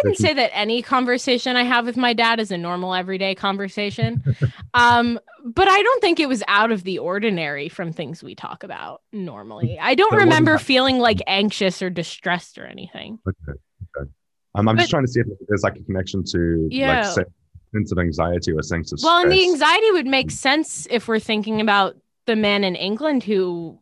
I 0.00 0.08
wouldn't 0.08 0.18
say 0.18 0.34
that 0.34 0.50
any 0.56 0.82
conversation 0.82 1.56
I 1.56 1.62
have 1.64 1.86
with 1.86 1.96
my 1.96 2.12
dad 2.12 2.40
is 2.40 2.50
a 2.50 2.58
normal 2.58 2.94
everyday 2.94 3.34
conversation. 3.34 4.22
um, 4.74 5.18
but 5.44 5.68
I 5.68 5.82
don't 5.82 6.00
think 6.00 6.20
it 6.20 6.28
was 6.28 6.42
out 6.48 6.72
of 6.72 6.84
the 6.84 6.98
ordinary 6.98 7.68
from 7.68 7.92
things 7.92 8.22
we 8.22 8.34
talk 8.34 8.62
about 8.62 9.02
normally. 9.12 9.78
I 9.80 9.94
don't 9.94 10.12
So 10.12 10.18
remember 10.18 10.58
feeling 10.58 10.98
like 10.98 11.20
anxious 11.26 11.82
or 11.82 11.90
distressed 11.90 12.58
or 12.58 12.66
anything. 12.66 13.18
Okay. 13.28 13.58
Okay. 13.96 14.10
Um, 14.54 14.68
I'm 14.68 14.76
just 14.76 14.90
trying 14.90 15.04
to 15.04 15.10
see 15.10 15.20
if 15.20 15.26
there's 15.48 15.62
like 15.62 15.76
a 15.76 15.82
connection 15.82 16.24
to 16.24 16.68
Yeah. 16.70 16.96
like 17.00 17.04
say, 17.14 17.24
sense 17.72 17.92
of 17.92 17.98
anxiety 17.98 18.52
or 18.52 18.62
sense 18.62 18.92
of 18.92 18.98
Well, 19.02 19.22
and 19.22 19.30
the 19.30 19.42
anxiety 19.44 19.90
would 19.92 20.06
make 20.06 20.30
sense 20.30 20.86
if 20.90 21.06
we're 21.06 21.20
thinking 21.20 21.60
about 21.60 21.96
the 22.26 22.36
man 22.36 22.64
in 22.64 22.74
England 22.74 23.22
who 23.22 23.78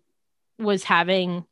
was 0.58 0.84
having 0.84 1.44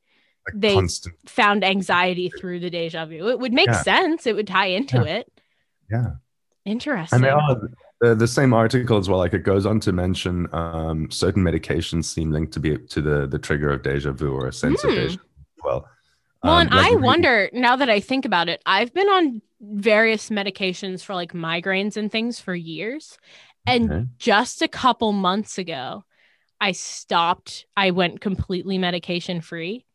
like 0.47 0.61
they- 0.61 0.75
constant. 0.75 1.15
found 1.27 1.65
anxiety 1.65 2.31
through 2.39 2.61
the 2.61 2.71
deja 2.71 3.05
vu. 3.07 3.29
It 3.29 3.39
would 3.39 3.53
make 3.53 3.69
Yeah. 3.69 3.83
sense. 3.83 4.27
It 4.27 4.35
would 4.37 4.47
tie 4.47 4.67
into 4.67 5.03
it. 5.05 5.31
Yeah. 5.91 6.13
Interesting. 6.65 7.17
And 7.19 7.25
they 7.25 7.31
are 7.31 7.61
the, 8.01 8.15
the 8.15 8.27
same 8.29 8.53
article 8.53 8.99
as 8.99 9.09
well. 9.09 9.19
Like 9.19 9.35
it 9.35 9.45
goes 9.45 9.67
on 9.67 9.81
to 9.81 9.93
mention 9.93 10.49
um, 10.53 11.11
certain 11.11 11.43
medications 11.43 12.05
seem 12.05 12.31
linked 12.33 12.53
to 12.55 12.61
be 12.61 12.77
to 12.77 13.01
the 13.01 13.27
the 13.27 13.39
trigger 13.39 13.71
of 13.71 13.83
deja 13.83 14.13
vu 14.13 14.33
or 14.33 14.47
a 14.49 14.53
sense 14.53 14.83
Hmm. 14.83 14.89
of 14.89 14.95
deja 14.95 15.09
vu 15.09 15.15
as 15.15 15.65
well. 15.65 15.89
Well, 16.43 16.53
Um, 16.55 16.61
and 16.63 16.71
like 16.71 16.85
I 16.87 16.89
really- 16.91 17.03
wonder 17.03 17.51
now 17.53 17.77
that 17.77 17.89
I 17.89 18.01
think 18.01 18.25
about 18.25 18.49
it, 18.49 18.61
I've 18.67 18.93
been 18.93 19.09
on 19.09 19.43
various 19.61 20.29
medications 20.29 21.03
for 21.03 21.15
like 21.15 21.33
migraines 21.33 21.97
and 21.97 22.13
things 22.13 22.39
for 22.41 22.55
years. 22.55 23.17
And 23.67 23.91
Okay. 23.91 24.07
just 24.19 24.61
a 24.63 24.69
couple 24.69 25.13
months 25.13 25.57
ago, 25.57 26.05
I 26.61 26.73
stopped. 26.73 27.65
I 27.77 27.91
went 27.93 28.21
completely 28.21 28.77
medication 28.77 29.41
free. 29.41 29.86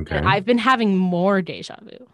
Okay. 0.00 0.16
And 0.16 0.28
I've 0.28 0.44
been 0.44 0.58
having 0.58 0.96
more 0.96 1.42
deja 1.42 1.76
vu. 1.82 2.06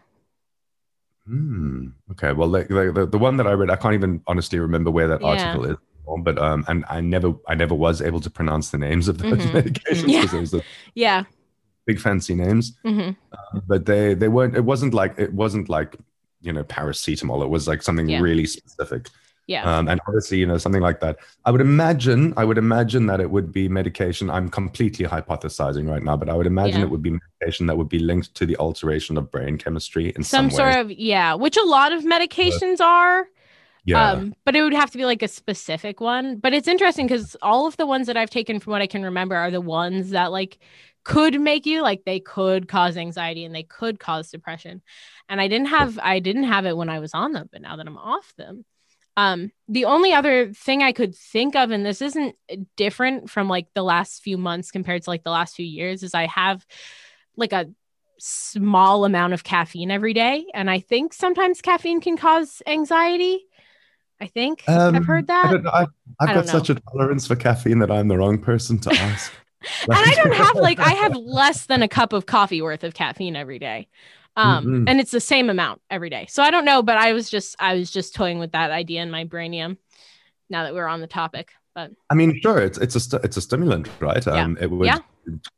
Hmm. 1.26 1.86
Okay. 2.12 2.32
Well, 2.32 2.50
the, 2.50 2.64
the 2.94 3.06
the- 3.06 3.18
one 3.18 3.36
that 3.38 3.46
I 3.46 3.52
read, 3.52 3.70
I 3.70 3.76
can't 3.76 3.94
even 3.94 4.22
honestly 4.26 4.58
remember 4.58 4.90
where 4.90 5.08
that 5.08 5.20
Yeah. 5.20 5.26
article 5.28 5.64
is. 5.72 5.76
But 6.22 6.38
um, 6.38 6.64
and 6.68 6.84
I 6.88 7.00
never, 7.00 7.34
I 7.48 7.54
never 7.56 7.74
was 7.74 8.00
able 8.00 8.20
to 8.20 8.30
pronounce 8.30 8.70
the 8.70 8.78
names 8.78 9.08
of 9.08 9.18
those 9.18 9.32
Mhm. 9.38 9.50
medications 9.62 10.06
Yeah. 10.06 10.20
because 10.20 10.34
it 10.34 10.40
was 10.40 10.50
the 10.52 10.62
Yeah. 10.94 11.24
big 11.84 11.98
fancy 12.00 12.34
names. 12.34 12.76
hmm 12.84 13.10
but 13.66 13.86
they 13.86 14.14
they 14.14 14.28
weren't 14.28 14.56
it 14.56 14.64
wasn't 14.64 14.92
like 14.94 15.18
it 15.18 15.32
wasn't 15.32 15.68
like 15.68 15.96
you 16.42 16.52
know, 16.52 16.62
paracetamol. 16.62 17.42
It 17.42 17.48
was 17.48 17.66
like 17.66 17.82
something 17.82 18.08
Yeah. 18.08 18.20
really 18.20 18.46
specific. 18.46 19.08
Yeah. 19.46 19.78
Um, 19.78 19.88
and 19.88 20.00
obviously, 20.08 20.38
you 20.38 20.46
know, 20.46 20.58
something 20.58 20.82
like 20.82 20.98
that. 21.00 21.18
I 21.44 21.52
would 21.52 21.60
imagine, 21.60 22.34
I 22.36 22.44
would 22.44 22.58
imagine 22.58 23.06
that 23.06 23.20
it 23.20 23.30
would 23.30 23.52
be 23.52 23.68
medication. 23.68 24.28
I'm 24.28 24.48
completely 24.48 25.06
hypothesizing 25.06 25.88
right 25.88 26.02
now, 26.02 26.16
but 26.16 26.28
I 26.28 26.34
would 26.34 26.46
imagine 26.48 26.80
Yeah. 26.80 26.86
it 26.86 26.90
would 26.90 27.02
be 27.02 27.10
medication 27.10 27.66
that 27.66 27.76
would 27.76 27.88
be 27.88 28.00
linked 28.00 28.34
to 28.34 28.46
the 28.46 28.56
alteration 28.56 29.16
of 29.16 29.30
brain 29.30 29.56
chemistry 29.56 30.12
in 30.16 30.24
Some 30.24 30.50
some, 30.50 30.50
sort 30.50 30.74
way. 30.74 30.80
of 30.80 30.90
yeah, 30.90 31.34
which 31.34 31.56
a 31.56 31.62
lot 31.62 31.92
of 31.92 32.02
medications 32.02 32.80
are. 32.80 33.28
yeah. 33.84 34.12
Um, 34.12 34.34
but 34.44 34.56
it 34.56 34.62
would 34.62 34.74
have 34.74 34.90
to 34.92 34.98
be 34.98 35.04
like 35.04 35.22
a 35.22 35.28
specific 35.28 36.00
one. 36.00 36.38
But 36.38 36.52
it's 36.54 36.68
interesting 36.68 37.06
because 37.06 37.36
all 37.40 37.66
of 37.66 37.76
the 37.76 37.86
ones 37.86 38.08
that 38.08 38.16
I've 38.16 38.30
taken 38.30 38.58
from 38.60 38.72
what 38.72 38.82
I 38.82 38.86
can 38.88 39.04
remember 39.04 39.36
are 39.36 39.50
the 39.52 39.60
ones 39.60 40.10
that 40.10 40.32
like 40.32 40.58
could 41.04 41.40
make 41.40 41.66
you 41.66 41.82
like 41.82 42.04
they 42.04 42.18
could 42.18 42.66
cause 42.68 42.96
anxiety 42.96 43.44
and 43.44 43.54
they 43.54 43.62
could 43.62 44.00
cause 44.00 44.30
depression. 44.30 44.82
And 45.28 45.40
I 45.40 45.46
didn't 45.48 45.68
have 45.68 45.98
I 46.02 46.18
didn't 46.18 46.44
have 46.44 46.66
it 46.66 46.76
when 46.76 46.88
I 46.88 46.98
was 46.98 47.14
on 47.14 47.32
them, 47.32 47.48
but 47.52 47.62
now 47.62 47.76
that 47.76 47.86
I'm 47.86 47.96
off 47.98 48.34
them. 48.36 48.64
Um, 49.16 49.50
the 49.68 49.86
only 49.86 50.12
other 50.12 50.52
thing 50.52 50.82
I 50.82 50.92
could 50.92 51.14
think 51.14 51.56
of, 51.56 51.70
and 51.70 51.84
this 51.84 52.02
isn't 52.02 52.36
different 52.76 53.30
from 53.30 53.48
like 53.48 53.66
the 53.74 53.82
last 53.82 54.22
few 54.22 54.36
months 54.36 54.70
compared 54.70 55.02
to 55.02 55.10
like 55.10 55.24
the 55.24 55.30
last 55.30 55.56
few 55.56 55.66
years, 55.66 56.02
is 56.02 56.14
I 56.14 56.26
have 56.26 56.66
like 57.36 57.52
a 57.52 57.66
small 58.18 59.04
amount 59.04 59.32
of 59.34 59.44
caffeine 59.44 59.90
every 59.90 60.14
day. 60.14 60.46
And 60.54 60.70
I 60.70 60.80
think 60.80 61.12
sometimes 61.12 61.60
caffeine 61.62 62.00
can 62.00 62.16
cause 62.16 62.62
anxiety. 62.66 63.46
I 64.20 64.26
think 64.26 64.64
I've 64.92 65.04
Um, 65.04 65.06
heard 65.06 65.26
I 65.42 65.48
that. 65.48 65.62
know. 65.64 65.70
I've, 65.72 65.88
I've 66.20 66.28
I 66.28 66.32
got 66.34 66.46
don't 66.46 66.48
such 66.48 66.70
a 66.70 66.74
tolerance 66.74 67.26
for 67.26 67.36
caffeine 67.36 67.78
that 67.80 67.90
I'm 67.90 68.08
the 68.08 68.16
wrong 68.16 68.38
person 68.38 68.78
to 68.80 68.90
ask. 68.90 69.32
and 69.82 69.88
I 69.92 70.14
don't 70.14 70.34
have 70.34 70.56
like 70.58 70.80
I 70.80 70.90
have 70.92 71.14
less 71.16 71.66
than 71.66 71.82
a 71.82 71.88
cup 71.88 72.12
of 72.12 72.26
coffee 72.26 72.62
worth 72.62 72.84
of 72.84 72.94
caffeine 72.94 73.36
every 73.36 73.58
day. 73.58 73.88
Um 74.36 74.64
Mhm. 74.66 74.88
and 74.88 75.00
it's 75.00 75.10
the 75.10 75.20
same 75.20 75.50
amount 75.50 75.80
every 75.90 76.10
day. 76.10 76.26
So 76.28 76.42
I 76.42 76.50
don't 76.50 76.64
know, 76.64 76.82
but 76.82 76.98
I 76.98 77.12
was 77.12 77.30
just 77.30 77.56
I 77.58 77.74
was 77.74 77.90
just 77.90 78.14
toying 78.14 78.38
with 78.38 78.52
that 78.52 78.70
idea 78.70 79.02
in 79.02 79.10
my 79.10 79.24
brainium 79.24 79.78
now 80.50 80.64
that 80.64 80.74
we're 80.74 80.86
on 80.86 81.00
the 81.00 81.06
topic. 81.06 81.52
But 81.74 81.90
I 82.10 82.14
mean, 82.14 82.38
sure, 82.42 82.58
it's 82.58 82.78
it's 82.78 82.94
a 82.94 83.00
stu- 83.00 83.20
it's 83.24 83.36
a 83.36 83.40
stimulant, 83.40 83.88
right? 84.00 84.24
Yeah. 84.26 84.44
Um, 84.44 84.56
it 84.60 84.70
would 84.70 84.86
Yeah. 84.86 84.98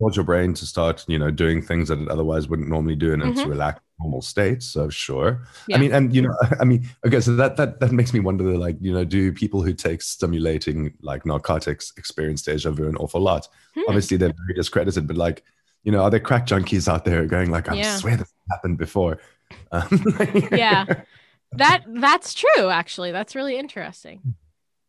cause 0.01 0.16
your 0.16 0.24
brain 0.24 0.55
to 0.55 0.66
start, 0.66 1.05
you 1.09 1.18
know, 1.18 1.31
doing 1.31 1.61
things 1.62 1.89
that 1.89 1.99
it 2.01 2.09
otherwise 2.09 2.49
wouldn't 2.49 2.68
normally 2.68 2.97
do, 2.97 3.12
and 3.12 3.22
to 3.22 3.29
Mhm. 3.29 3.51
relax 3.51 3.81
normal 4.01 4.22
states. 4.22 4.66
So 4.66 4.89
sure. 4.89 5.47
Yeah. 5.66 5.76
I 5.76 5.81
mean, 5.81 5.93
and 5.93 6.14
you 6.14 6.22
know, 6.22 6.35
I 6.61 6.64
mean, 6.64 6.89
okay, 7.07 7.20
so 7.20 7.37
that 7.37 7.57
that 7.57 7.81
that 7.81 7.93
makes 7.93 8.12
me 8.12 8.20
wonder, 8.20 8.57
like, 8.59 8.76
you 8.81 8.93
know, 8.93 9.05
do 9.05 9.33
people 9.33 9.62
who 9.62 9.72
take 9.74 10.03
stimulating 10.03 10.95
like 11.03 11.26
narcotics 11.26 11.93
experience 11.97 12.43
deja 12.43 12.70
vu 12.70 12.89
an 12.89 12.97
awful 12.97 13.20
lot? 13.20 13.49
hmm, 13.74 13.83
Obviously, 13.89 14.16
they're 14.16 14.33
very 14.47 14.55
discredited, 14.57 15.07
but 15.07 15.16
like, 15.16 15.45
you 15.85 15.93
know, 15.93 16.03
are 16.03 16.11
there 16.11 16.20
crack 16.20 16.47
junkies 16.47 16.89
out 16.89 17.05
there 17.05 17.24
going 17.26 17.51
like, 17.51 17.68
I 17.68 17.74
Yeah. 17.74 17.97
swear 17.97 18.16
this 18.16 18.33
happened 18.51 18.79
before? 18.79 19.18
Um, 19.72 20.05
yeah. 20.53 20.85
That 21.53 21.85
that's 21.89 22.35
true 22.35 22.68
actually. 22.68 23.11
That's 23.12 23.35
really 23.35 23.59
interesting. 23.59 24.20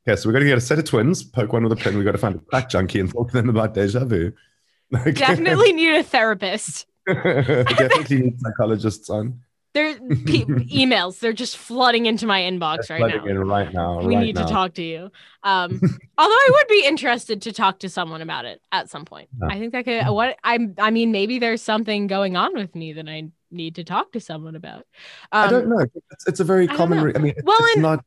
Okay, 0.07 0.19
so 0.19 0.27
we're 0.27 0.33
going 0.33 0.43
to 0.43 0.49
get 0.49 0.57
a 0.57 0.61
set 0.61 0.77
of 0.79 0.83
twins, 0.85 1.23
poke 1.23 1.53
one 1.53 1.63
with 1.63 1.71
a 1.71 1.75
pin. 1.77 1.95
We've 1.95 2.03
got 2.05 2.11
to 2.11 2.17
find 2.17 2.35
a 2.35 2.39
crack 2.39 2.69
junkie 2.69 2.99
and 2.99 3.09
talk 3.09 3.29
to 3.31 3.33
them 3.37 3.47
about 3.49 3.73
deja 3.73 4.03
vu. 4.05 4.33
Okay. 4.93 5.11
Definitely 5.11 5.71
need 5.73 5.95
a 5.95 6.03
therapist. 6.03 6.85
Definitely 7.07 8.21
need 8.21 8.39
psychologists 8.41 9.09
on. 9.09 9.39
There 9.79 9.99
pe- 10.25 10.45
emails, 10.85 11.19
they're 11.19 11.33
just 11.33 11.57
flooding 11.57 12.05
into 12.05 12.25
my 12.25 12.41
inbox 12.41 12.89
right 12.89 12.99
now. 13.15 13.25
in 13.25 13.37
right 13.39 13.73
now. 13.73 13.99
we 14.01 14.15
right 14.15 14.23
need 14.25 14.35
now. 14.35 14.45
to 14.45 14.51
talk 14.51 14.73
to 14.75 14.83
you. 14.83 15.11
Um, 15.43 15.79
although 16.17 16.33
I 16.33 16.49
would 16.51 16.67
be 16.67 16.85
interested 16.85 17.41
to 17.43 17.51
talk 17.53 17.79
to 17.79 17.89
someone 17.89 18.21
about 18.21 18.45
it 18.45 18.61
at 18.71 18.89
some 18.89 19.05
point. 19.05 19.29
Yeah. 19.41 19.47
I 19.55 19.59
think 19.59 19.71
that 19.73 19.85
could. 19.85 20.05
What 20.07 20.37
I 20.43 20.59
I 20.77 20.91
mean, 20.91 21.11
maybe 21.11 21.39
there's 21.39 21.61
something 21.61 22.07
going 22.07 22.35
on 22.35 22.53
with 22.55 22.75
me 22.75 22.93
that 22.93 23.07
I 23.07 23.29
need 23.51 23.75
to 23.75 23.83
talk 23.83 24.11
to 24.11 24.19
someone 24.19 24.55
about. 24.55 24.85
Um, 25.31 25.47
I 25.47 25.49
don't 25.49 25.69
know. 25.69 25.79
It's, 26.11 26.27
it's 26.27 26.39
a 26.39 26.43
very 26.43 26.67
don't 26.67 26.77
common. 26.77 27.03
re- 27.03 27.13
I 27.15 27.19
mean, 27.19 27.33
Well, 27.43 27.57
it's 27.61 27.75
and- 27.75 27.81
not. 27.83 28.05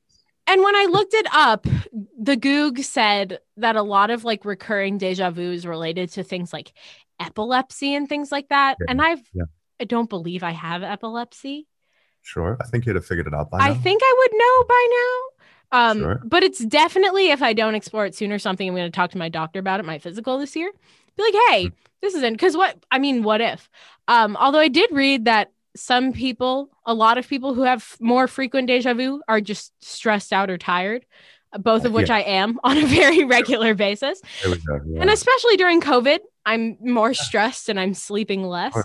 And 0.48 0.60
when 0.60 0.74
I 0.74 0.86
looked 0.90 1.14
it 1.14 1.26
up, 1.32 1.68
the 2.20 2.36
Goog 2.36 2.80
said 2.80 3.38
that 3.58 3.76
a 3.76 3.82
lot 3.82 4.10
of 4.10 4.24
like 4.24 4.44
recurring 4.44 4.98
deja 4.98 5.30
vu 5.30 5.52
is 5.52 5.64
related 5.64 6.10
to 6.14 6.24
things 6.24 6.52
like 6.52 6.72
epilepsy 7.20 7.94
and 7.94 8.08
things 8.08 8.32
like 8.32 8.48
that. 8.48 8.76
Yeah, 8.80 8.86
And 8.88 9.00
I've 9.00 9.22
yeah. 9.32 9.44
I 9.80 9.84
don't 9.84 10.08
believe 10.08 10.42
I 10.42 10.52
have 10.52 10.82
epilepsy. 10.82 11.66
Sure, 12.22 12.56
I 12.60 12.64
think 12.66 12.86
you'd 12.86 12.96
have 12.96 13.04
figured 13.06 13.26
it 13.26 13.34
out 13.34 13.50
by 13.50 13.58
I 13.58 13.68
now. 13.68 13.74
think 13.74 14.00
I 14.04 14.14
would 14.18 14.38
know 14.38 14.64
by 14.68 14.88
now. 14.90 15.18
Um, 15.90 15.98
Sure. 16.00 16.20
but 16.24 16.42
it's 16.42 16.58
definitely 16.64 17.30
if 17.30 17.42
I 17.42 17.52
don't 17.52 17.74
explore 17.74 18.04
it 18.06 18.14
soon 18.14 18.30
or 18.30 18.38
something, 18.38 18.68
I'm 18.68 18.74
going 18.74 18.90
to 18.90 18.94
talk 18.94 19.10
to 19.12 19.18
my 19.18 19.28
doctor 19.28 19.58
about 19.58 19.80
it, 19.80 19.86
my 19.86 19.98
physical 19.98 20.38
this 20.38 20.54
year. 20.54 20.70
Be 21.16 21.22
like, 21.22 21.34
hey, 21.48 21.64
Hmm. 21.64 21.74
this 22.02 22.14
isn't 22.14 22.34
because 22.34 22.56
what 22.56 22.76
I 22.90 22.98
mean, 22.98 23.22
what 23.22 23.40
if? 23.40 23.68
Um, 24.08 24.36
although 24.36 24.58
I 24.60 24.68
did 24.68 24.90
read 24.92 25.24
that 25.24 25.50
some 25.74 26.12
people, 26.12 26.68
a 26.86 26.92
lot 26.94 27.16
of 27.18 27.26
people 27.26 27.54
who 27.54 27.62
have 27.62 27.96
more 28.00 28.28
frequent 28.28 28.66
deja 28.68 28.92
vu 28.94 29.22
are 29.28 29.40
just 29.40 29.72
stressed 29.82 30.32
out 30.32 30.50
or 30.50 30.58
tired, 30.58 31.06
both 31.58 31.84
of 31.86 31.92
which 31.92 32.08
Yeah. 32.10 32.16
I 32.16 32.20
am 32.20 32.60
on 32.64 32.76
a 32.78 32.86
very 32.86 33.24
regular 33.24 33.74
basis. 33.74 34.20
Go. 34.44 34.54
yeah. 34.86 35.00
And 35.00 35.10
especially 35.10 35.56
during 35.56 35.80
COVID, 35.80 36.18
I'm 36.44 36.76
more 36.80 37.14
stressed 37.14 37.68
and 37.70 37.80
I'm 37.80 37.94
sleeping 37.94 38.42
less. 38.44 38.76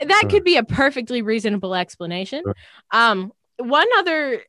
That 0.00 0.18
Sure. 0.22 0.30
could 0.30 0.44
be 0.44 0.56
a 0.56 0.64
perfectly 0.64 1.22
reasonable 1.22 1.74
explanation. 1.74 2.42
Sure. 2.44 2.56
Um, 2.90 3.32
one 3.58 3.88
other 3.98 4.42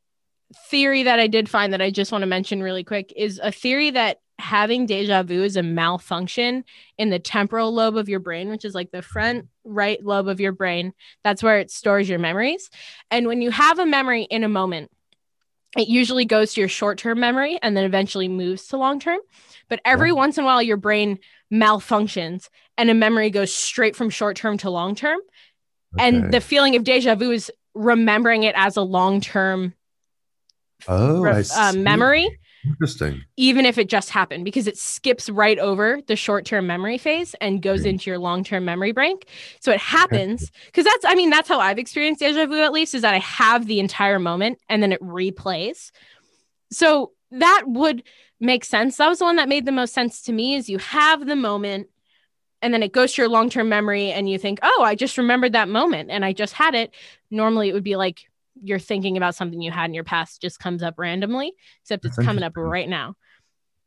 theory 0.69 1.03
that 1.03 1.19
I 1.19 1.27
did 1.27 1.49
find 1.49 1.73
that 1.73 1.81
I 1.81 1.89
just 1.91 2.11
want 2.11 2.21
to 2.21 2.27
mention 2.27 2.61
really 2.61 2.83
quick 2.83 3.13
is 3.15 3.39
a 3.41 3.51
theory 3.51 3.91
that 3.91 4.19
having 4.37 4.85
deja 4.85 5.23
vu 5.23 5.43
is 5.43 5.55
a 5.55 5.63
malfunction 5.63 6.63
in 6.97 7.09
the 7.09 7.19
temporal 7.19 7.73
lobe 7.73 7.95
of 7.95 8.09
your 8.09 8.19
brain, 8.19 8.49
which 8.49 8.65
is 8.65 8.75
like 8.75 8.91
the 8.91 9.01
front 9.01 9.47
right 9.63 10.03
lobe 10.03 10.27
of 10.27 10.39
your 10.39 10.51
brain. 10.51 10.93
That's 11.23 11.41
where 11.41 11.59
it 11.59 11.71
stores 11.71 12.09
your 12.09 12.19
memories. 12.19 12.69
And 13.09 13.27
when 13.27 13.41
you 13.41 13.49
have 13.51 13.79
a 13.79 13.85
memory 13.85 14.23
in 14.23 14.43
a 14.43 14.49
moment, 14.49 14.91
it 15.75 15.87
usually 15.87 16.25
goes 16.25 16.53
to 16.53 16.61
your 16.61 16.69
short 16.69 16.97
term 16.97 17.19
memory 17.19 17.59
and 17.61 17.75
then 17.75 17.83
eventually 17.83 18.27
moves 18.27 18.67
to 18.67 18.77
long 18.77 18.99
term. 18.99 19.19
But 19.67 19.81
every 19.83 20.11
once 20.11 20.37
in 20.37 20.43
a 20.43 20.47
while, 20.47 20.61
your 20.61 20.77
brain 20.77 21.19
malfunctions 21.51 22.49
and 22.77 22.89
a 22.89 22.93
memory 22.93 23.29
goes 23.29 23.53
straight 23.53 23.95
from 23.95 24.09
short 24.09 24.37
term 24.37 24.57
to 24.59 24.69
long 24.69 24.95
term. 24.95 25.19
And 25.97 26.31
the 26.31 26.41
feeling 26.41 26.75
of 26.75 26.83
deja 26.83 27.15
vu 27.15 27.31
is 27.31 27.51
remembering 27.73 28.43
it 28.43 28.55
as 28.57 28.77
a 28.77 28.81
long 28.81 29.21
term 29.21 29.73
oh, 30.87 31.25
uh, 31.25 31.73
memory, 31.73 32.39
Interesting. 32.65 33.23
even 33.37 33.65
if 33.65 33.77
it 33.77 33.89
just 33.89 34.09
happened, 34.09 34.45
because 34.45 34.65
it 34.67 34.77
skips 34.77 35.29
right 35.29 35.59
over 35.59 35.99
the 36.07 36.15
short 36.15 36.45
term 36.45 36.65
memory 36.67 36.97
phase 36.97 37.35
and 37.41 37.61
goes 37.61 37.83
Mhm. 37.83 37.89
into 37.91 38.09
your 38.09 38.17
long 38.17 38.43
term 38.43 38.65
memory 38.65 38.91
bank. 38.91 39.25
So 39.59 39.71
it 39.71 39.79
happens 39.79 40.51
because 40.65 40.85
that's, 40.85 41.05
I 41.05 41.15
mean, 41.15 41.29
that's 41.29 41.49
how 41.49 41.59
I've 41.59 41.77
experienced 41.77 42.19
deja 42.21 42.45
vu 42.45 42.61
at 42.61 42.71
least 42.71 42.93
is 42.95 43.01
that 43.01 43.13
I 43.13 43.19
have 43.19 43.67
the 43.67 43.79
entire 43.79 44.19
moment 44.19 44.59
and 44.69 44.81
then 44.81 44.91
it 44.91 45.01
replays. 45.01 45.91
So 46.71 47.11
that 47.31 47.63
would 47.67 48.03
make 48.39 48.63
sense. 48.65 48.97
That 48.97 49.09
was 49.09 49.19
the 49.19 49.25
one 49.25 49.35
that 49.37 49.49
made 49.49 49.65
the 49.65 49.71
most 49.71 49.93
sense 49.93 50.21
to 50.23 50.33
me 50.33 50.55
is 50.55 50.69
you 50.69 50.77
have 50.77 51.25
the 51.25 51.35
moment 51.35 51.87
and 52.61 52.73
then 52.73 52.83
it 52.83 52.93
goes 52.93 53.13
to 53.13 53.21
your 53.21 53.29
long 53.29 53.49
term 53.49 53.69
memory 53.69 54.11
and 54.11 54.29
you 54.29 54.37
think, 54.37 54.59
oh, 54.63 54.81
I 54.83 54.95
just 54.95 55.17
remembered 55.17 55.53
that 55.53 55.69
moment 55.69 56.09
and 56.09 56.25
I 56.25 56.33
just 56.33 56.53
had 56.53 56.73
it. 56.73 56.93
Normally 57.29 57.69
it 57.69 57.73
would 57.73 57.83
be 57.83 57.95
like 57.95 58.29
you're 58.61 58.79
thinking 58.79 59.17
about 59.17 59.35
something 59.35 59.61
you 59.61 59.71
had 59.71 59.89
in 59.89 59.93
your 59.93 60.03
past 60.03 60.41
just 60.41 60.59
comes 60.59 60.81
up 60.81 60.95
randomly, 60.97 61.53
except 61.81 62.05
it's 62.05 62.17
coming 62.17 62.43
up 62.43 62.53
right 62.55 62.87
now. 62.89 63.15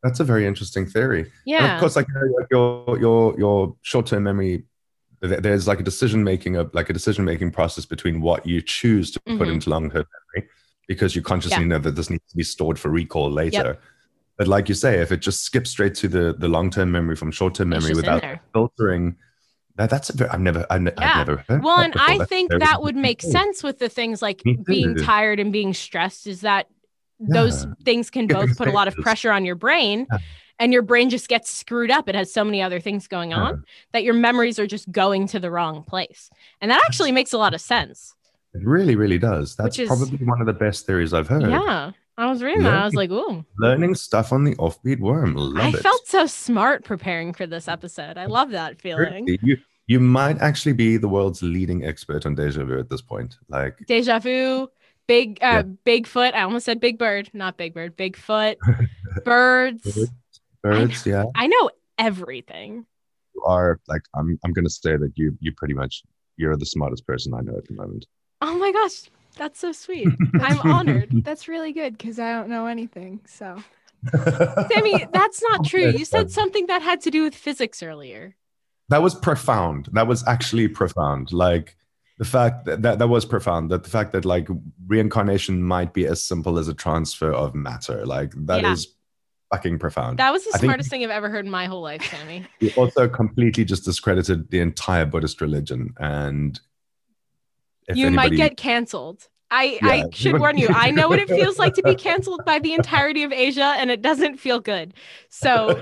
That's 0.02 0.20
a 0.20 0.24
very 0.24 0.46
interesting 0.46 0.86
theory. 0.86 1.22
And 1.22 1.30
Yeah. 1.46 1.74
of 1.74 1.80
course, 1.80 1.96
like, 1.96 2.06
your 2.50 2.98
your 3.00 3.38
your 3.38 3.76
short 3.82 4.06
term 4.06 4.22
memory, 4.24 4.64
there's 5.20 5.66
like 5.66 5.80
a 5.80 5.82
decision 5.82 6.22
making 6.22 6.56
of 6.56 6.72
like 6.74 6.90
a 6.90 6.92
decision 6.92 7.24
making 7.24 7.50
process 7.50 7.84
between 7.84 8.20
what 8.20 8.46
you 8.46 8.62
choose 8.62 9.10
to 9.12 9.20
put 9.20 9.48
Mhm. 9.48 9.54
into 9.54 9.70
long 9.70 9.90
term 9.90 10.04
memory, 10.34 10.48
because 10.86 11.16
you 11.16 11.22
consciously 11.22 11.62
Yeah. 11.62 11.68
know 11.68 11.78
that 11.78 11.96
this 11.96 12.10
needs 12.10 12.24
to 12.30 12.36
be 12.36 12.44
stored 12.44 12.78
for 12.78 12.90
recall 12.90 13.30
later. 13.30 13.78
But 14.36 14.46
like 14.46 14.68
you 14.68 14.76
say, 14.76 15.00
if 15.00 15.10
it 15.10 15.16
just 15.20 15.42
skips 15.42 15.70
straight 15.70 15.96
to 15.96 16.06
the 16.06 16.32
the 16.38 16.46
long 16.48 16.70
term 16.70 16.92
memory 16.92 17.16
from 17.16 17.32
short 17.32 17.54
term 17.56 17.70
memory 17.70 17.94
without 17.94 18.22
filtering, 18.52 19.16
that 19.78 19.88
that's 19.90 20.10
a 20.10 20.16
very, 20.16 20.30
I've 20.30 20.40
never 20.40 20.66
I've, 20.70 20.82
Yeah. 20.82 20.92
I've 20.98 21.16
never 21.26 21.44
heard. 21.48 21.62
Well, 21.64 21.78
and. 21.80 21.94
I 21.96 22.18
That's 22.18 22.28
think 22.28 22.50
that 22.50 22.82
would 22.82 22.96
make 22.96 23.24
interesting. 23.24 23.32
sense 23.40 23.62
with 23.62 23.78
the 23.78 23.88
things 23.88 24.20
like 24.20 24.42
being 24.66 24.96
tired 24.96 25.40
and 25.40 25.52
being 25.52 25.72
stressed 25.72 26.26
is 26.26 26.42
that 26.42 26.66
those 27.20 27.66
things 27.84 28.10
can 28.10 28.26
both 28.26 28.56
put 28.56 28.68
a 28.68 28.72
lot 28.72 28.86
of 28.88 28.94
pressure 28.96 29.32
on 29.32 29.44
your 29.44 29.54
brain 29.56 30.06
Yeah. 30.12 30.18
and 30.60 30.72
your 30.72 30.82
brain 30.82 31.10
just 31.10 31.28
gets 31.28 31.50
screwed 31.50 31.90
up. 31.90 32.08
It 32.08 32.14
has 32.14 32.32
so 32.32 32.44
many 32.44 32.62
other 32.62 32.78
things 32.80 33.08
going 33.08 33.30
Yeah. 33.30 33.38
on 33.42 33.64
that 33.92 34.04
your 34.04 34.14
memories 34.14 34.58
are 34.60 34.66
just 34.66 34.90
going 34.92 35.26
to 35.28 35.40
the 35.40 35.50
wrong 35.50 35.82
place. 35.82 36.30
And 36.60 36.70
that 36.70 36.80
actually 36.86 37.10
makes 37.12 37.32
a 37.32 37.38
lot 37.38 37.54
of 37.54 37.60
sense. 37.60 38.14
It 38.54 38.62
really, 38.64 38.94
really 38.96 39.18
does. 39.18 39.56
That's 39.56 39.78
is- 39.78 39.88
probably 39.88 40.18
one 40.26 40.40
of 40.40 40.46
the 40.46 40.52
best 40.52 40.86
theories 40.86 41.12
I've 41.12 41.28
heard. 41.28 41.42
Yeah. 41.42 41.92
I 42.18 42.28
was 42.30 42.42
reading 42.42 42.64
that. 42.64 42.74
I 42.74 42.84
was 42.84 42.94
like, 42.94 43.10
ooh, 43.10 43.44
Learning 43.58 43.94
stuff 43.94 44.32
on 44.32 44.42
the 44.44 44.54
offbeat 44.56 44.98
worm. 44.98 45.34
Love 45.36 45.56
I 45.64 45.68
it. 45.68 45.76
felt 45.82 46.06
so 46.06 46.26
smart 46.26 46.84
preparing 46.84 47.32
for 47.32 47.46
this 47.46 47.68
episode. 47.68 48.18
I 48.18 48.26
love 48.26 48.50
that 48.50 48.82
feeling. 48.82 49.26
You 49.42 49.56
you 49.86 50.00
might 50.00 50.38
actually 50.42 50.74
be 50.74 50.96
the 50.98 51.08
world's 51.08 51.42
leading 51.42 51.84
expert 51.84 52.26
on 52.26 52.34
deja 52.34 52.64
vu 52.64 52.78
at 52.78 52.90
this 52.90 53.00
point. 53.00 53.38
Like 53.48 53.78
Deja 53.86 54.18
vu, 54.18 54.68
big, 55.06 55.38
Yeah. 55.40 55.60
uh, 55.60 55.62
Bigfoot. 55.86 56.34
I 56.34 56.42
almost 56.42 56.66
said 56.66 56.80
Big 56.80 56.98
Bird, 56.98 57.30
not 57.32 57.56
Big 57.56 57.72
Bird, 57.72 57.96
Bigfoot, 57.96 58.56
birds. 59.24 60.10
birds, 60.62 61.06
yeah. 61.06 61.24
I 61.34 61.46
know 61.46 61.70
everything. 61.98 62.84
You 63.34 63.42
are 63.44 63.80
like 63.88 64.02
I'm 64.14 64.38
I'm 64.44 64.52
gonna 64.52 64.68
say 64.70 64.96
that 64.96 65.12
you 65.16 65.36
you 65.40 65.52
pretty 65.52 65.74
much 65.74 66.02
you're 66.36 66.56
the 66.56 66.66
smartest 66.66 67.06
person 67.06 67.32
I 67.34 67.40
know 67.40 67.56
at 67.56 67.66
the 67.66 67.74
moment. 67.74 68.06
Oh 68.42 68.58
my 68.58 68.72
gosh. 68.72 69.02
That's 69.38 69.58
so 69.58 69.72
sweet. 69.72 70.08
I'm 70.40 70.60
honored. 70.60 71.08
That's 71.24 71.48
really 71.48 71.72
good 71.72 71.96
because 71.96 72.18
I 72.18 72.32
don't 72.32 72.48
know 72.50 72.66
anything. 72.66 73.20
So 73.26 73.62
Sammy, 74.72 75.06
that's 75.12 75.42
not 75.42 75.64
true. 75.64 75.88
You 75.90 76.04
said 76.04 76.30
something 76.30 76.66
that 76.66 76.82
had 76.82 77.00
to 77.02 77.10
do 77.10 77.22
with 77.24 77.34
physics 77.34 77.82
earlier. 77.82 78.36
that 78.90 79.02
was 79.02 79.14
profound. 79.14 79.88
That 79.92 80.06
was 80.06 80.26
actually 80.26 80.68
profound. 80.68 81.32
Like 81.32 81.76
the 82.18 82.24
fact 82.24 82.64
that, 82.66 82.82
that 82.82 82.98
that 83.00 83.08
was 83.08 83.24
profound. 83.24 83.70
That 83.70 83.82
the 83.84 83.90
fact 83.90 84.12
that 84.12 84.24
like 84.24 84.48
reincarnation 84.86 85.62
might 85.62 85.92
be 85.94 86.06
as 86.06 86.22
simple 86.22 86.58
as 86.58 86.68
a 86.68 86.74
transfer 86.74 87.32
of 87.32 87.54
matter. 87.54 88.04
Like 88.06 88.32
that 88.46 88.64
is 88.64 88.86
Yeah. 88.86 89.56
fucking 89.56 89.78
profound. 89.78 90.18
That 90.18 90.32
was 90.32 90.44
the 90.44 90.50
I 90.54 90.58
think- 90.58 90.68
smartest 90.70 90.90
thing 90.90 91.02
I've 91.04 91.10
ever 91.10 91.28
heard 91.28 91.44
in 91.44 91.50
my 91.50 91.66
whole 91.66 91.82
life, 91.82 92.02
Sammy. 92.10 92.44
You 92.60 92.70
also 92.76 93.08
completely 93.08 93.64
just 93.64 93.84
discredited 93.84 94.50
the 94.50 94.60
entire 94.60 95.06
Buddhist 95.06 95.40
religion. 95.40 95.94
And 95.98 96.60
you 97.94 98.10
might 98.10 98.32
get 98.32 98.56
canceled. 98.56 99.28
I, 99.50 99.78
Yeah. 99.82 99.88
I 99.88 100.04
should 100.12 100.38
warn 100.38 100.58
you. 100.58 100.68
I 100.70 100.90
know 100.90 101.08
what 101.08 101.18
it 101.18 101.28
feels 101.28 101.58
like 101.58 101.74
to 101.74 101.82
be 101.82 101.94
canceled 102.08 102.44
by 102.44 102.58
the 102.58 102.74
entirety 102.74 103.22
of 103.22 103.32
Asia, 103.32 103.74
and 103.78 103.90
it 103.90 104.02
doesn't 104.02 104.36
feel 104.38 104.60
good. 104.60 104.92
So 105.30 105.74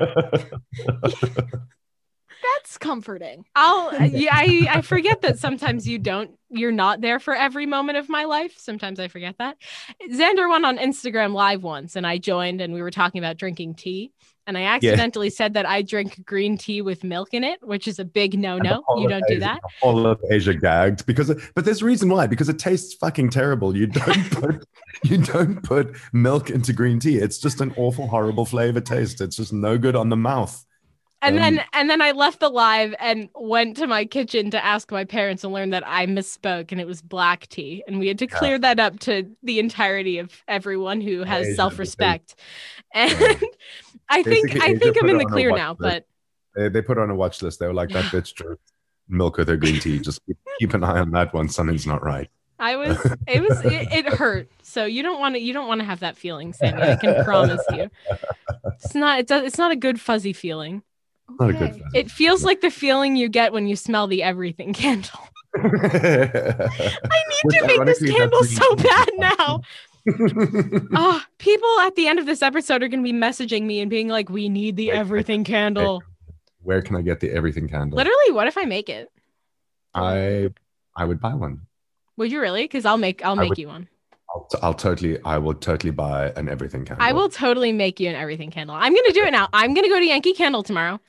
that's 2.56 2.78
comforting. 2.78 3.44
I'll 3.54 3.92
yeah, 4.06 4.30
I, 4.32 4.68
I 4.70 4.80
forget 4.82 5.22
that 5.22 5.38
sometimes 5.38 5.88
you 5.88 5.98
don't 5.98 6.30
you're 6.48 6.72
not 6.72 7.00
there 7.00 7.18
for 7.18 7.34
every 7.34 7.66
moment 7.66 7.98
of 7.98 8.08
my 8.08 8.24
life. 8.24 8.54
Sometimes 8.56 9.00
I 9.00 9.08
forget 9.08 9.36
that. 9.38 9.56
Xander 10.10 10.48
went 10.48 10.64
on 10.64 10.78
Instagram 10.78 11.32
live 11.32 11.62
once 11.62 11.96
and 11.96 12.06
I 12.06 12.18
joined 12.18 12.60
and 12.60 12.72
we 12.72 12.82
were 12.82 12.90
talking 12.90 13.18
about 13.18 13.36
drinking 13.36 13.74
tea. 13.74 14.12
And 14.46 14.56
I 14.56 14.62
accidentally 14.62 15.30
said 15.30 15.54
that 15.54 15.66
I 15.66 15.82
drink 15.82 16.24
green 16.24 16.56
tea 16.56 16.80
with 16.80 17.02
milk 17.02 17.34
in 17.34 17.42
it, 17.42 17.58
which 17.66 17.88
is 17.88 17.98
a 17.98 18.04
big 18.04 18.38
no-no. 18.38 18.84
You 18.96 19.08
don't 19.08 19.26
do 19.26 19.40
that. 19.40 19.60
All 19.82 20.06
of 20.06 20.20
Asia 20.30 20.54
gagged 20.54 21.04
because, 21.04 21.34
but 21.54 21.64
there's 21.64 21.82
a 21.82 21.84
reason 21.84 22.08
why. 22.08 22.26
Because 22.28 22.48
it 22.48 22.58
tastes 22.58 22.94
fucking 22.94 23.30
terrible. 23.30 23.76
You 23.76 23.88
don't 23.88 24.30
put, 24.30 24.64
you 25.02 25.18
don't 25.18 25.62
put 25.62 25.96
milk 26.12 26.50
into 26.50 26.72
green 26.72 27.00
tea. 27.00 27.16
It's 27.16 27.38
just 27.38 27.60
an 27.60 27.74
awful, 27.76 28.06
horrible 28.06 28.44
flavor 28.44 28.80
taste. 28.80 29.20
It's 29.20 29.36
just 29.36 29.52
no 29.52 29.78
good 29.78 29.96
on 29.96 30.10
the 30.10 30.16
mouth. 30.16 30.64
And 31.22 31.38
then 31.38 31.58
Um, 31.58 31.64
and 31.72 31.90
then 31.90 32.02
I 32.02 32.12
left 32.12 32.40
the 32.40 32.50
live 32.50 32.94
and 33.00 33.30
went 33.34 33.78
to 33.78 33.86
my 33.86 34.04
kitchen 34.04 34.50
to 34.50 34.64
ask 34.64 34.92
my 34.92 35.04
parents 35.04 35.42
and 35.42 35.52
learned 35.52 35.72
that 35.72 35.82
I 35.84 36.06
misspoke 36.06 36.70
and 36.70 36.80
it 36.80 36.86
was 36.86 37.00
black 37.02 37.48
tea. 37.48 37.82
And 37.88 37.98
we 37.98 38.06
had 38.06 38.18
to 38.18 38.26
Yeah. 38.30 38.38
clear 38.38 38.58
that 38.60 38.78
up 38.78 39.00
to 39.00 39.28
the 39.42 39.58
entirety 39.58 40.18
of 40.18 40.44
everyone 40.46 41.00
who 41.00 41.24
has 41.24 41.46
Asia, 41.46 41.56
self-respect. 41.56 42.36
And 42.94 43.10
Yeah. 43.20 43.34
I 44.08 44.22
think 44.22 44.46
Basically, 44.46 44.60
I 44.60 44.70
Asia 44.72 44.78
think 44.78 44.96
I'm 44.96 45.00
put 45.02 45.10
in 45.10 45.16
it 45.16 45.18
the 45.18 45.24
on 45.24 45.30
a 45.30 45.34
clear 45.34 45.50
watch 45.50 45.58
now, 45.58 45.70
list. 45.70 45.80
but 45.80 46.06
They, 46.54 46.68
they 46.68 46.82
put 46.82 46.98
it 46.98 47.00
on 47.00 47.10
a 47.10 47.14
watch 47.14 47.42
list. 47.42 47.58
They 47.58 47.66
were 47.66 47.74
like, 47.74 47.90
that 47.90 48.04
bitch 48.12 48.34
drinks 48.34 48.72
milk 49.08 49.36
with 49.36 49.48
her 49.48 49.56
green 49.56 49.80
tea. 49.80 49.98
Just 49.98 50.24
keep, 50.26 50.36
keep 50.58 50.74
an 50.74 50.84
eye 50.84 50.98
on 50.98 51.10
that 51.12 51.32
one. 51.32 51.48
Something's 51.48 51.86
not 51.86 52.02
right. 52.02 52.28
I 52.58 52.76
was 52.76 52.98
it 53.26 53.42
was 53.42 53.60
it, 53.64 53.92
it 53.92 54.06
hurt. 54.06 54.48
So 54.62 54.84
you 54.84 55.02
don't 55.02 55.20
want 55.20 55.34
to 55.34 55.40
you 55.40 55.52
don't 55.52 55.68
want 55.68 55.80
to 55.80 55.84
have 55.84 56.00
that 56.00 56.16
feeling, 56.16 56.52
Sammy. 56.52 56.82
I 56.82 56.96
can 56.96 57.22
promise 57.24 57.62
you. 57.72 57.90
It's 58.82 58.94
not 58.94 59.18
it 59.20 59.26
does, 59.26 59.44
it's 59.44 59.58
not 59.58 59.72
a 59.72 59.76
good 59.76 60.00
fuzzy 60.00 60.32
feeling. 60.32 60.82
Not 61.38 61.50
a 61.50 61.52
good. 61.52 61.82
It 61.94 62.10
feels 62.10 62.44
like 62.44 62.60
the 62.60 62.70
feeling 62.70 63.16
you 63.16 63.28
get 63.28 63.52
when 63.52 63.66
you 63.66 63.76
smell 63.76 64.06
the 64.06 64.22
everything 64.22 64.72
candle. 64.72 65.20
I 65.54 65.58
I 65.64 67.22
need 67.44 67.58
to 67.58 67.66
make 67.66 67.84
this 67.86 68.02
candle 68.02 68.44
so 68.44 68.76
bad 68.76 69.08
now. 69.16 69.60
Oh, 70.08 71.22
people 71.38 71.68
at 71.80 71.94
the 71.96 72.06
end 72.06 72.18
of 72.18 72.26
this 72.26 72.42
episode 72.42 72.82
are 72.82 72.88
going 72.88 73.04
to 73.04 73.12
be 73.12 73.16
messaging 73.16 73.64
me 73.64 73.80
and 73.80 73.90
being 73.90 74.08
like, 74.08 74.28
"We 74.28 74.48
need 74.48 74.76
the 74.76 74.90
everything 74.92 75.44
candle." 75.44 76.02
Where 76.62 76.82
can 76.82 76.96
I 76.96 77.02
get 77.02 77.20
the 77.20 77.30
everything 77.30 77.68
candle? 77.68 77.96
Literally, 77.96 78.32
what 78.32 78.46
if 78.48 78.58
I 78.58 78.64
make 78.64 78.88
it? 78.88 79.10
I 79.94 80.50
I 80.94 81.04
would 81.04 81.20
buy 81.20 81.34
one. 81.34 81.62
Would 82.16 82.30
you 82.32 82.40
really? 82.40 82.64
Because 82.64 82.84
I'll 82.84 82.96
make 82.98 83.24
I'll 83.24 83.36
make 83.36 83.50
would- 83.50 83.58
you 83.58 83.68
one. 83.68 83.88
I'll, 84.34 84.48
I'll 84.62 84.74
totally 84.74 85.18
I 85.24 85.38
will 85.38 85.54
totally 85.54 85.92
buy 85.92 86.30
an 86.36 86.48
everything 86.48 86.84
candle. 86.84 87.04
I 87.06 87.12
will 87.12 87.28
totally 87.28 87.72
make 87.72 88.00
you 88.00 88.08
an 88.08 88.16
everything 88.16 88.50
candle. 88.50 88.74
I'm 88.76 88.92
gonna 88.94 89.12
do 89.12 89.24
it 89.24 89.30
now. 89.30 89.48
I'm 89.52 89.72
gonna 89.74 89.88
go 89.88 89.98
to 89.98 90.04
Yankee 90.04 90.34
Candle 90.34 90.62
tomorrow. 90.62 91.00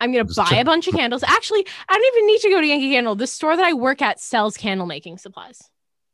I'm 0.00 0.12
gonna 0.12 0.24
Just 0.24 0.36
buy 0.36 0.44
check- 0.46 0.60
a 0.62 0.64
bunch 0.64 0.88
of 0.88 0.94
candles. 0.94 1.22
Actually, 1.22 1.64
I 1.88 1.94
don't 1.94 2.14
even 2.16 2.26
need 2.26 2.40
to 2.40 2.50
go 2.50 2.60
to 2.60 2.66
Yankee 2.66 2.90
Candle. 2.90 3.14
The 3.14 3.26
store 3.28 3.56
that 3.56 3.64
I 3.64 3.72
work 3.72 4.02
at 4.02 4.18
sells 4.20 4.56
candle 4.56 4.86
making 4.86 5.18
supplies. 5.18 5.62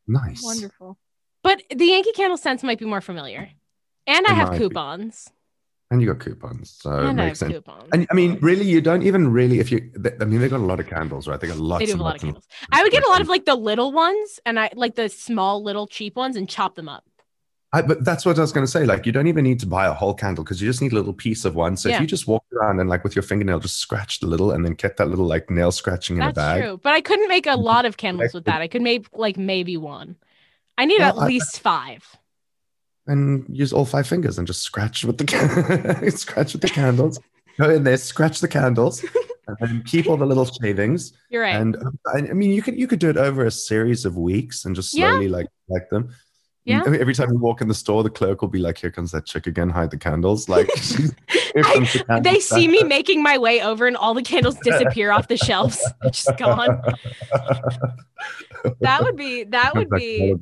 Nice. 0.06 0.42
Wonderful. 0.44 0.98
But 1.42 1.62
the 1.74 1.86
Yankee 1.86 2.12
Candle 2.12 2.36
scents 2.36 2.62
might 2.62 2.78
be 2.78 2.84
more 2.84 3.00
familiar. 3.00 3.50
And 4.06 4.26
I 4.26 4.32
It 4.32 4.36
have 4.36 4.48
might 4.48 4.58
be. 4.58 4.64
coupons. 4.68 5.30
And 5.90 6.00
you 6.00 6.06
got 6.08 6.20
coupons, 6.20 6.70
so 6.80 6.90
it 6.90 6.94
and 7.00 7.20
I 7.20 7.24
have 7.24 7.30
makes 7.32 7.38
sense. 7.40 7.52
coupons. 7.52 7.88
And 7.92 8.06
I 8.10 8.14
mean, 8.14 8.38
really, 8.40 8.64
you 8.64 8.80
don't 8.80 9.02
even 9.02 9.30
really 9.30 9.60
if 9.60 9.70
you. 9.70 9.90
I 10.20 10.24
mean, 10.24 10.40
they 10.40 10.48
got 10.48 10.60
a 10.60 10.64
lot 10.64 10.80
of 10.80 10.86
candles, 10.86 11.28
right? 11.28 11.38
They 11.38 11.48
got 11.48 11.58
lots. 11.58 11.80
they 11.80 11.86
do 11.86 11.92
have 11.92 12.00
a 12.00 12.02
lot 12.02 12.14
of 12.16 12.22
candles. 12.22 12.46
I 12.72 12.82
would 12.82 12.92
get 12.92 13.04
a 13.04 13.08
lot 13.10 13.20
of 13.20 13.28
like. 13.28 13.44
the 13.44 13.54
little 13.54 13.92
ones 13.92 14.40
and 14.46 14.58
I 14.58 14.70
like 14.74 14.94
the 14.94 15.10
small 15.10 15.62
little 15.62 15.86
cheap 15.86 16.16
ones 16.16 16.34
and 16.36 16.48
chop 16.48 16.76
them 16.76 16.88
up. 16.88 17.04
I, 17.74 17.82
but 17.82 18.04
that's 18.04 18.24
what 18.26 18.38
I 18.38 18.40
was 18.42 18.52
going 18.52 18.64
to 18.66 18.70
say. 18.70 18.84
Like, 18.84 19.06
you 19.06 19.12
don't 19.12 19.26
even 19.28 19.44
need 19.44 19.58
to 19.60 19.66
buy 19.66 19.86
a 19.86 19.92
whole 19.94 20.12
candle 20.14 20.44
because 20.44 20.60
you 20.60 20.68
just 20.68 20.82
need 20.82 20.92
a 20.92 20.94
little 20.94 21.12
piece 21.14 21.44
of 21.46 21.54
one. 21.54 21.76
So 21.76 21.88
Yeah. 21.88 21.96
if 21.96 22.00
you 22.02 22.06
just 22.06 22.26
walk 22.26 22.44
around 22.54 22.80
and 22.80 22.88
like 22.88 23.02
with 23.04 23.14
your 23.16 23.22
fingernail, 23.22 23.60
just 23.60 23.78
scratched 23.78 24.22
a 24.22 24.26
little, 24.26 24.50
and 24.52 24.64
then 24.64 24.74
kept 24.74 24.96
that 24.98 25.08
little 25.08 25.26
like 25.26 25.50
nail 25.50 25.72
scratching 25.72 26.16
in 26.16 26.20
That's 26.20 26.32
a 26.32 26.40
bag. 26.40 26.56
That's 26.60 26.68
true. 26.68 26.80
But 26.82 26.92
I 26.94 27.00
couldn't 27.02 27.28
make 27.28 27.46
a 27.46 27.56
lot 27.56 27.84
of 27.86 27.96
candles 27.98 28.32
with 28.34 28.44
that. 28.46 28.60
I 28.62 28.68
could 28.68 28.82
make 28.82 29.06
like 29.14 29.36
maybe 29.36 29.76
one. 29.76 30.16
I 30.78 30.84
need 30.84 30.98
Well, 31.00 31.18
at 31.18 31.24
I- 31.24 31.26
least 31.26 31.60
five. 31.60 32.04
and 33.06 33.44
use 33.48 33.72
all 33.72 33.84
five 33.84 34.06
fingers 34.06 34.38
and 34.38 34.46
just 34.46 34.62
scratch 34.62 35.04
with 35.04 35.18
the 35.18 35.24
can- 35.24 36.10
scratch 36.16 36.52
with 36.52 36.62
the 36.62 36.68
candles. 36.68 37.18
Go 37.58 37.68
in 37.70 37.84
there, 37.84 37.96
scratch 37.98 38.40
the 38.40 38.48
candles, 38.48 39.04
and 39.48 39.56
then 39.60 39.82
keep 39.84 40.08
all 40.08 40.16
the 40.16 40.24
little 40.26 40.46
shavings. 40.46 41.12
You're 41.28 41.42
right. 41.42 41.56
And 41.56 41.76
um, 41.76 41.98
I 42.14 42.18
I 42.18 42.32
mean, 42.32 42.50
you 42.50 42.62
could 42.62 42.78
you 42.78 42.86
could 42.86 42.98
do 43.00 43.10
it 43.10 43.16
over 43.16 43.44
a 43.44 43.50
series 43.50 44.04
of 44.04 44.16
weeks 44.16 44.64
and 44.64 44.74
just 44.74 44.94
Yeah. 44.94 45.10
slowly 45.10 45.28
like 45.28 45.48
collect 45.66 45.90
them. 45.90 46.14
Yeah. 46.64 46.82
Every 46.86 47.12
time 47.14 47.32
you 47.32 47.38
walk 47.38 47.60
in 47.60 47.66
the 47.66 47.74
store, 47.74 48.04
the 48.04 48.10
clerk 48.10 48.40
will 48.40 48.48
be 48.48 48.60
like, 48.60 48.78
"Here 48.78 48.90
comes 48.90 49.10
that 49.10 49.26
chick 49.26 49.48
again. 49.48 49.68
Hide 49.68 49.90
the 49.90 49.96
candles." 49.96 50.48
Like, 50.48 50.68
I- 51.56 51.80
the 51.80 52.20
they 52.22 52.38
see 52.38 52.68
me 52.68 52.84
making 52.84 53.20
my 53.22 53.36
way 53.36 53.60
over 53.62 53.86
and 53.86 53.96
all 53.96 54.14
the 54.14 54.22
candles 54.22 54.56
disappear 54.62 55.10
off 55.10 55.26
the 55.26 55.36
shelves. 55.36 55.82
Just 56.04 56.36
gone. 56.38 56.80
That 58.80 59.02
would 59.02 59.16
be 59.16 59.42
that 59.44 59.74
would 59.74 59.90
be. 59.90 60.34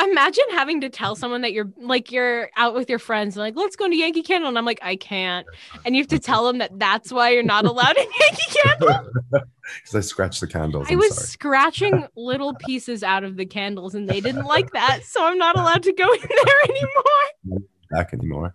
Imagine 0.00 0.44
having 0.50 0.80
to 0.82 0.88
tell 0.88 1.16
someone 1.16 1.40
that 1.42 1.52
you're 1.52 1.68
like 1.80 2.12
you're 2.12 2.50
out 2.56 2.74
with 2.74 2.88
your 2.88 2.98
friends 2.98 3.36
and 3.36 3.42
like 3.42 3.56
let's 3.56 3.76
go 3.76 3.88
to 3.88 3.94
Yankee 3.96 4.22
Candle 4.22 4.48
and 4.48 4.56
I'm 4.58 4.64
like 4.64 4.78
I 4.82 4.96
can't 4.96 5.46
and 5.84 5.96
you 5.96 6.02
have 6.02 6.08
to 6.08 6.18
tell 6.30 6.46
them 6.46 6.58
that 6.58 6.78
that's 6.78 7.12
why 7.12 7.30
you're 7.30 7.42
not 7.42 7.64
allowed 7.64 7.96
in 7.96 8.06
Yankee 8.20 8.58
Candle. 8.62 9.10
Because 9.82 9.94
I 9.96 10.00
scratched 10.00 10.40
the 10.40 10.46
candles. 10.46 10.86
I 10.88 10.92
I'm 10.92 10.98
was 10.98 11.14
sorry. 11.14 11.26
scratching 11.26 12.06
little 12.16 12.54
pieces 12.54 13.02
out 13.02 13.22
of 13.22 13.36
the 13.36 13.44
candles 13.44 13.94
and 13.94 14.08
they 14.08 14.20
didn't 14.22 14.46
like 14.46 14.70
that 14.72 15.00
so 15.04 15.22
I'm 15.22 15.36
not 15.36 15.58
allowed 15.58 15.82
to 15.82 15.92
go 15.92 16.10
in 16.10 16.20
there 16.20 16.62
anymore. 16.64 17.60
back 17.90 18.14
anymore. 18.14 18.54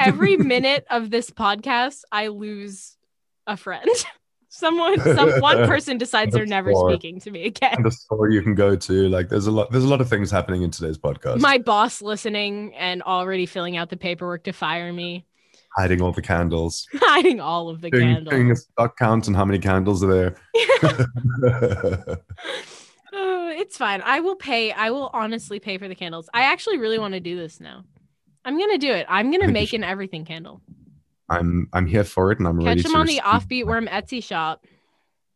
Every 0.00 0.36
minute 0.36 0.86
of 0.90 1.08
this 1.10 1.30
podcast 1.30 2.02
I 2.10 2.26
lose 2.28 2.96
a 3.46 3.56
friend. 3.56 3.88
Someone 4.52 4.98
some 5.16 5.30
one 5.40 5.66
person 5.66 5.96
decides 5.96 6.34
they're 6.34 6.44
never 6.44 6.72
speaking 6.74 7.20
to 7.20 7.30
me 7.30 7.46
again. 7.46 7.74
And 7.76 7.84
the 7.84 7.90
store 7.92 8.28
you 8.30 8.42
can 8.42 8.54
go 8.56 8.74
to, 8.74 9.08
like, 9.08 9.28
there's 9.28 9.46
a 9.46 9.50
lot. 9.50 9.70
There's 9.70 9.84
a 9.84 9.88
lot 9.88 10.00
of 10.00 10.08
things 10.10 10.30
happening 10.30 10.62
in 10.62 10.70
today's 10.72 10.98
podcast. 10.98 11.40
My 11.40 11.58
boss 11.58 12.02
listening 12.02 12.74
and 12.74 13.00
already 13.02 13.46
filling 13.46 13.76
out 13.76 13.90
the 13.90 13.96
paperwork 13.96 14.42
to 14.44 14.52
fire 14.52 14.92
me, 14.92 15.24
Hiding 15.76 16.02
all 16.02 16.10
the 16.12 16.20
candles, 16.20 16.88
hiding 16.94 17.38
all 17.40 17.68
of 17.68 17.80
the 17.80 17.90
doing, 17.90 18.14
candles. 18.14 18.30
doing 18.34 18.50
a 18.50 18.56
stock 18.56 18.98
count 18.98 19.28
and 19.28 19.36
how 19.36 19.44
many 19.44 19.60
candles 19.60 20.02
are 20.02 20.34
there. 20.62 22.16
Oh, 23.12 23.48
it's 23.52 23.76
fine. 23.76 24.02
I 24.04 24.20
will 24.20 24.36
pay. 24.36 24.70
I 24.70 24.90
will 24.90 25.10
honestly 25.12 25.58
pay 25.58 25.78
for 25.78 25.88
the 25.88 25.96
candles. 25.96 26.28
I 26.32 26.42
actually 26.42 26.78
really 26.78 26.98
want 26.98 27.14
to 27.14 27.20
do 27.20 27.36
this 27.36 27.58
now. 27.60 27.84
I'm 28.44 28.56
gonna 28.56 28.78
do 28.78 28.90
it. 28.92 29.04
I'm 29.08 29.32
gonna 29.32 29.48
make 29.48 29.72
an 29.72 29.82
everything 29.82 30.24
candle. 30.24 30.62
I'm 31.30 31.68
I'm 31.72 31.86
here 31.86 32.04
for 32.04 32.32
it, 32.32 32.38
and 32.38 32.48
I'm 32.48 32.58
ready 32.58 32.82
Catch 32.82 32.92
them 32.92 32.92
to 32.94 32.98
on 32.98 33.06
the 33.06 33.20
Offbeat 33.24 33.64
Worm 33.64 33.86
Etsy 33.86 34.22
shop. 34.22 34.66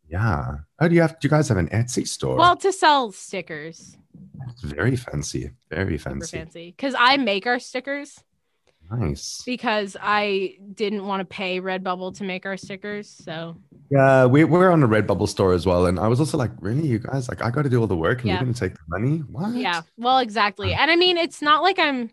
Yeah. 0.09 0.57
Oh, 0.81 0.89
do 0.89 0.95
you 0.95 1.01
have? 1.01 1.13
Do 1.21 1.27
you 1.27 1.31
guys 1.31 1.49
have 1.49 1.57
an 1.57 1.69
Etsy 1.69 2.07
store? 2.07 2.37
Well, 2.37 2.57
to 2.57 2.73
sell 2.73 3.13
stickers, 3.13 3.97
very 4.63 4.97
fancy. 4.97 5.51
Very 5.71 5.97
super 5.99 6.11
fancy. 6.11 6.37
fancy. 6.39 6.75
Because 6.77 6.95
I 6.99 7.17
make 7.17 7.47
our 7.47 7.59
stickers 7.59 8.23
Nice. 8.91 9.43
because 9.47 9.97
I 10.01 10.59
didn't 10.75 11.07
want 11.07 11.21
to 11.21 11.25
pay 11.25 11.61
Redbubble 11.61 12.17
to 12.19 12.25
make 12.25 12.45
our 12.45 12.57
stickers. 12.59 13.09
So 13.09 13.57
Yeah, 13.91 14.27
we 14.27 14.45
we're 14.45 14.71
on 14.71 14.81
the 14.81 14.89
Redbubble 14.89 15.29
store 15.29 15.53
as 15.55 15.65
well, 15.65 15.87
and 15.87 15.99
I 15.99 16.09
was 16.09 16.21
also 16.21 16.37
like, 16.37 16.51
really, 16.61 16.87
you 16.87 16.99
guys? 16.99 17.29
Like, 17.29 17.41
I 17.43 17.51
got 17.51 17.63
to 17.63 17.71
do 17.71 17.81
all 17.81 17.87
the 17.87 17.97
work, 17.97 18.19
and 18.21 18.29
Yeah. 18.29 18.35
you're 18.35 18.43
gonna 18.43 18.55
take 18.55 18.75
the 18.75 18.81
money? 18.89 19.19
What? 19.19 19.55
Yeah, 19.55 19.83
well, 19.97 20.19
exactly. 20.19 20.75
And 20.75 20.91
I 20.91 20.97
mean, 20.97 21.17
it's 21.17 21.41
not 21.41 21.63
like 21.63 21.79
I'm 21.79 22.11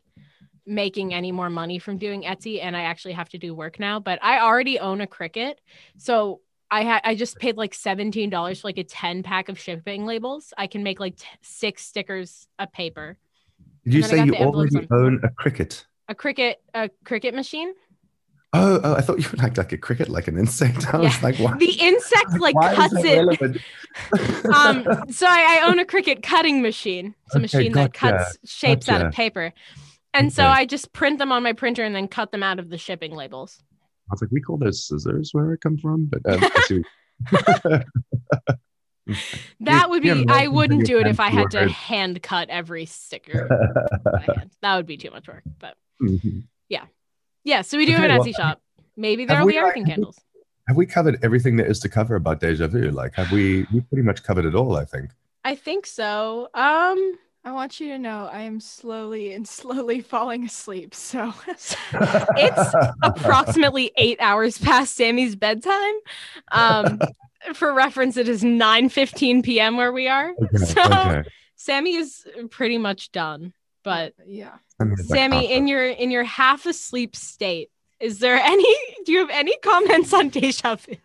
making 0.72 1.14
any 1.14 1.32
more 1.32 1.50
money 1.50 1.78
from 1.80 1.98
doing 1.98 2.24
Etsy 2.24 2.64
and 2.64 2.76
I 2.76 2.84
actually 2.84 3.14
have 3.14 3.30
to 3.30 3.38
do 3.38 3.54
work 3.54 3.80
now, 3.80 4.00
but 4.00 4.20
I 4.24 4.40
already 4.40 4.80
own 4.80 5.02
a 5.02 5.08
Cricut. 5.08 5.56
So 5.98 6.42
I 6.72 6.84
had 6.84 7.02
I 7.04 7.16
just 7.16 7.38
paid 7.38 7.58
like 7.58 7.74
$17 7.74 8.62
for 8.62 8.68
like 8.68 8.78
a 8.78 8.84
10 8.84 9.24
pack 9.24 9.50
of 9.50 9.60
shipping 9.60 10.06
labels. 10.06 10.54
I 10.58 10.68
can 10.68 10.84
make 10.84 11.00
like 11.00 11.18
t- 11.18 11.28
six 11.42 11.86
stickers 11.86 12.48
a 12.58 12.66
paper. 12.68 13.18
Did 13.84 13.94
you 13.94 14.04
And 14.04 14.12
then 14.12 14.20
I 14.20 14.24
say 14.24 14.26
you 14.28 14.36
already 14.36 14.78
on- 14.78 14.88
own 14.92 15.20
a 15.24 15.30
Cricut? 15.30 15.86
A 16.08 16.16
Cricut 16.16 16.56
a 16.74 16.90
Cricut 17.06 17.34
machine? 17.34 17.74
Oh, 18.54 18.82
oh, 18.84 18.96
I 18.96 19.02
thought 19.02 19.18
you 19.20 19.30
were 19.32 19.38
like 19.42 19.58
like 19.58 19.72
a 19.72 19.78
cricket, 19.78 20.10
like 20.10 20.28
an 20.28 20.38
insect. 20.38 20.94
I 20.94 20.98
was 20.98 21.24
like, 21.24 21.36
why? 21.38 21.58
The 21.58 21.72
insect 21.72 22.34
like 22.40 22.56
why 22.56 22.76
cuts 22.76 22.94
it. 22.96 23.62
um 24.54 24.86
so 25.10 25.26
I, 25.26 25.60
I 25.62 25.68
own 25.70 25.80
a 25.80 25.86
Cricut 25.86 26.22
cutting 26.24 26.62
machine 26.62 27.16
it's 27.26 27.36
a 27.36 27.38
Okay, 27.38 27.42
machine 27.42 27.74
that 27.74 27.94
cuts 27.94 28.38
shapes 28.46 28.90
out 28.90 29.06
of 29.06 29.12
paper 29.14 29.54
and 30.14 30.32
so 30.34 30.46
i 30.46 30.66
just 30.66 30.92
print 30.94 31.18
them 31.20 31.32
on 31.32 31.42
my 31.44 31.54
printer 31.54 31.84
and 31.84 31.96
then 31.96 32.08
cut 32.08 32.32
them 32.32 32.44
out 32.44 32.60
of 32.60 32.70
the 32.70 32.78
shipping 32.78 33.14
labels 33.16 33.62
I 34.10 34.14
was 34.16 34.22
like, 34.24 34.32
we 34.32 34.42
call 34.42 34.58
those 34.58 34.84
scissors 34.86 35.30
where 35.32 35.54
I 35.54 35.56
come 35.56 35.78
from, 35.78 36.10
but 36.12 36.20
um, 36.30 36.42
that 39.62 39.90
would 39.90 40.04
be 40.04 40.26
i 40.30 40.48
wouldn't 40.48 40.86
do 40.86 41.00
it 41.00 41.08
if 41.08 41.20
i 41.20 41.30
had 41.30 41.52
to 41.52 41.68
hand 41.70 42.22
cut 42.22 42.50
every 42.50 42.86
sticker 42.86 43.48
that 44.62 44.76
would 44.76 44.86
be 44.86 44.98
too 44.98 45.12
much 45.12 45.28
work 45.28 45.44
but 45.60 45.76
Mhm. 46.02 46.44
yeah 47.44 47.62
so 47.62 47.78
we 47.78 47.86
do 47.86 47.94
have 47.94 48.04
an 48.04 48.12
Okay, 48.12 48.18
well, 48.20 48.28
etsy 48.28 48.36
shop 48.36 48.62
maybe 48.98 49.26
there'll 49.26 49.46
we, 49.46 49.54
be 49.54 49.58
like, 49.58 49.66
Arkin 49.68 49.82
have 49.86 49.88
we- 49.88 49.94
candles 49.94 50.18
have 50.68 50.78
we 50.78 50.86
covered 50.86 51.20
everything 51.24 51.56
there 51.58 51.66
is 51.66 51.80
to 51.80 51.90
cover 51.90 52.16
about 52.16 52.40
deja 52.40 52.68
vu? 52.68 52.92
Like, 52.92 53.14
have 53.16 53.32
we? 53.32 53.66
We 53.74 53.82
pretty 53.82 54.04
much 54.04 54.24
covered 54.24 54.46
it 54.46 54.54
all, 54.56 54.78
I 54.78 54.86
think. 54.86 55.10
i 55.44 55.56
think 55.56 55.86
so 55.88 56.50
um 56.54 57.18
I 57.44 57.52
want 57.54 57.80
you 57.80 57.90
to 57.90 57.98
know 57.98 58.30
I 58.32 58.42
am 58.42 58.60
slowly 58.60 59.34
and 59.34 59.48
slowly 59.60 60.02
falling 60.02 60.46
asleep. 60.46 60.94
So 60.94 61.34
It's 61.94 62.76
approximately 63.02 63.92
eight 63.98 64.20
hours 64.22 64.58
past 64.58 64.96
Sammy's 64.96 65.36
bedtime. 65.36 65.96
Um, 66.52 67.00
for 67.54 67.74
reference, 67.74 68.18
it 68.18 68.28
is 68.30 68.44
9 68.44 68.90
15 68.90 69.42
p.m. 69.42 69.78
where 69.78 69.92
we 69.92 70.08
are. 70.08 70.32
okay, 70.32 70.66
So 70.66 70.82
okay. 70.84 71.24
Sammy 71.56 71.96
is 71.96 72.26
pretty 72.50 72.78
much 72.78 73.12
done. 73.12 73.54
But 73.84 74.14
yeah. 74.28 74.54
I 74.80 74.84
mean, 74.84 74.94
it's 74.94 75.10
like 75.10 75.18
Sammy, 75.18 75.52
in 75.52 75.68
your 75.68 75.86
in 75.88 76.12
your 76.12 76.24
half 76.24 76.68
asleep 76.68 77.16
state, 77.16 77.72
is 78.00 78.20
there 78.20 78.36
any 78.36 78.76
do 79.06 79.12
you 79.12 79.20
have 79.20 79.32
any 79.32 79.58
comments 79.58 80.14
on 80.14 80.30
deja 80.30 80.76
vu? 80.76 80.96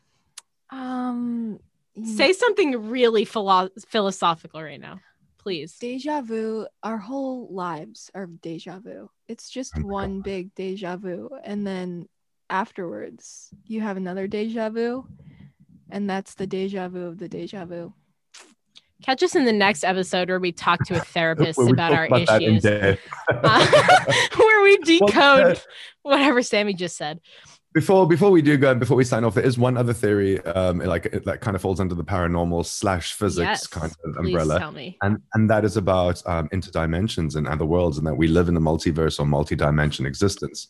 Um 0.71 1.59
Say 2.05 2.35
something 2.35 2.91
really 2.91 3.25
philo- 3.25 3.71
philosophical 3.89 4.63
right 4.63 4.79
now, 4.79 5.01
please. 5.47 5.77
deja 5.79 6.21
vu 6.23 6.67
our 6.83 6.99
whole 6.99 7.47
lives 7.51 8.11
are 8.15 8.27
deja 8.27 8.81
vu 8.81 9.09
it's 9.29 9.49
just 9.49 9.73
Oh 9.77 9.81
my 9.81 9.87
one 9.87 10.21
big 10.21 10.53
deja 10.57 10.97
vu 10.97 11.31
and 11.45 11.65
then 11.65 12.09
afterwards 12.51 13.51
you 13.65 13.81
have 13.81 13.97
another 13.97 14.27
deja 14.27 14.71
vu 14.71 15.07
and 15.91 16.11
that's 16.11 16.35
the 16.35 16.49
deja 16.49 16.89
vu 16.89 17.07
of 17.07 17.19
the 17.19 17.29
deja 17.29 17.65
vu 17.65 17.93
Catch 19.03 19.23
us 19.23 19.35
in 19.37 19.45
the 19.45 19.53
next 19.53 19.85
episode 19.85 20.31
where 20.31 20.41
we 20.41 20.53
talk 20.53 20.83
to 20.87 20.97
a 20.97 21.01
therapist 21.05 21.59
about 21.59 21.93
our 21.93 22.07
about 22.07 22.41
issues. 22.41 22.65
Uh, 22.65 22.97
where 24.37 24.63
we 24.63 24.79
decode 24.79 25.57
uh, 25.57 25.61
whatever 26.03 26.43
Sammy 26.43 26.73
just 26.73 26.97
said. 26.97 27.21
Before 27.77 28.09
before 28.09 28.31
we 28.31 28.41
do 28.41 28.57
go, 28.57 28.75
before 28.75 28.97
we 28.97 29.05
sign 29.05 29.23
off, 29.23 29.35
there 29.35 29.45
is 29.45 29.59
one 29.59 29.77
other 29.77 29.93
theory, 29.93 30.41
um, 30.47 30.79
like 30.79 31.05
it- 31.13 31.27
that 31.27 31.43
kind 31.43 31.55
of 31.55 31.61
falls 31.61 31.79
under 31.79 31.95
the 31.95 32.03
paranormal 32.03 32.65
slash 32.65 33.13
physics 33.13 33.45
yes, 33.45 33.67
kind 33.67 33.93
of 34.03 34.17
umbrella, 34.17 34.59
tell 34.59 34.73
me. 34.73 34.97
and 35.03 35.19
and 35.35 35.51
that 35.51 35.63
is 35.63 35.77
about 35.77 36.23
um, 36.27 36.49
interdimensions 36.55 37.37
and 37.37 37.47
other 37.47 37.67
worlds, 37.67 37.99
and 37.99 38.07
that 38.07 38.15
we 38.15 38.29
live 38.29 38.49
in 38.49 38.57
a 38.57 38.61
multiverse 38.63 39.21
or 39.21 39.27
multi-dimension 39.27 40.07
existence. 40.07 40.69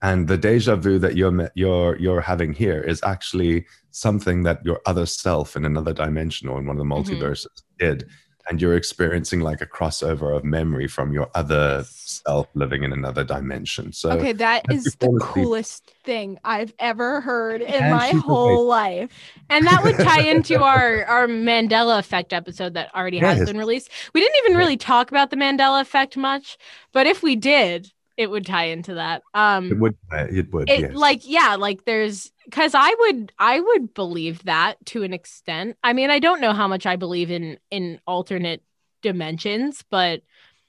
And 0.00 0.28
the 0.28 0.38
deja 0.38 0.76
vu 0.76 0.98
that 0.98 1.14
you're 1.14 1.50
you're 1.54 1.98
you're 1.98 2.22
having 2.22 2.54
here 2.54 2.80
is 2.80 3.02
actually 3.02 3.66
something 3.90 4.42
that 4.44 4.64
your 4.64 4.80
other 4.86 5.04
self 5.04 5.56
in 5.56 5.66
another 5.66 5.92
dimension 5.92 6.48
or 6.48 6.58
in 6.58 6.64
one 6.66 6.76
of 6.78 6.82
the 6.82 6.84
Mhm. 6.94 7.04
multiverses 7.20 7.48
did, 7.78 8.06
and 8.48 8.60
you're 8.60 8.76
experiencing 8.76 9.40
like 9.40 9.60
a 9.60 9.66
crossover 9.66 10.36
of 10.36 10.44
memory 10.44 10.86
from 10.86 11.12
your 11.12 11.28
other 11.34 11.84
self 11.88 12.48
living 12.54 12.84
in 12.84 12.92
another 12.92 13.24
dimension. 13.24 13.92
So 13.92 14.10
okay 14.10 14.32
that 14.32 14.64
is 14.70 14.96
the 14.98 15.18
coolest 15.20 15.92
thing 16.04 16.38
i've 16.44 16.72
ever 16.78 17.20
heard 17.20 17.60
in 17.60 17.82
And 17.82 17.94
my 17.94 18.10
whole 18.10 18.66
life 18.66 19.10
And 19.50 19.66
that 19.66 19.82
would 19.82 19.96
tie 19.96 20.22
into 20.28 20.62
our 20.62 21.04
our 21.04 21.26
Mandela 21.26 21.98
effect 21.98 22.32
episode 22.32 22.74
that 22.74 22.94
already 22.94 23.18
has 23.18 23.44
been 23.44 23.58
released. 23.58 23.90
We 24.14 24.20
didn't 24.20 24.36
even 24.44 24.56
really 24.56 24.76
talk 24.76 25.10
about 25.10 25.30
the 25.30 25.36
Mandela 25.36 25.80
effect 25.80 26.16
much, 26.16 26.58
but 26.92 27.06
if 27.06 27.22
we 27.22 27.36
did, 27.36 27.92
it 28.16 28.30
would 28.30 28.46
tie 28.46 28.66
into 28.66 28.94
that. 28.94 29.22
Um 29.34 29.72
it 29.72 29.78
would 29.78 29.96
uh, 30.12 30.26
it 30.30 30.52
would 30.52 30.70
it 30.70 30.80
yes. 30.80 30.94
like 30.94 31.28
yeah 31.28 31.56
like 31.56 31.84
there's 31.84 32.32
because 32.46 32.74
i 32.74 32.94
would 33.00 33.32
i 33.38 33.60
would 33.60 33.92
believe 33.92 34.42
that 34.44 34.74
to 34.86 35.02
an 35.02 35.12
extent 35.12 35.76
i 35.84 35.92
mean 35.92 36.08
i 36.10 36.18
don't 36.18 36.40
know 36.40 36.52
how 36.54 36.66
much 36.66 36.86
i 36.86 36.96
believe 36.96 37.30
in 37.30 37.58
in 37.70 38.00
alternate 38.06 38.62
dimensions 39.02 39.84
but 39.90 40.22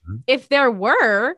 Mhm. 0.09 0.21
if 0.27 0.49
there 0.49 0.69
were 0.69 1.35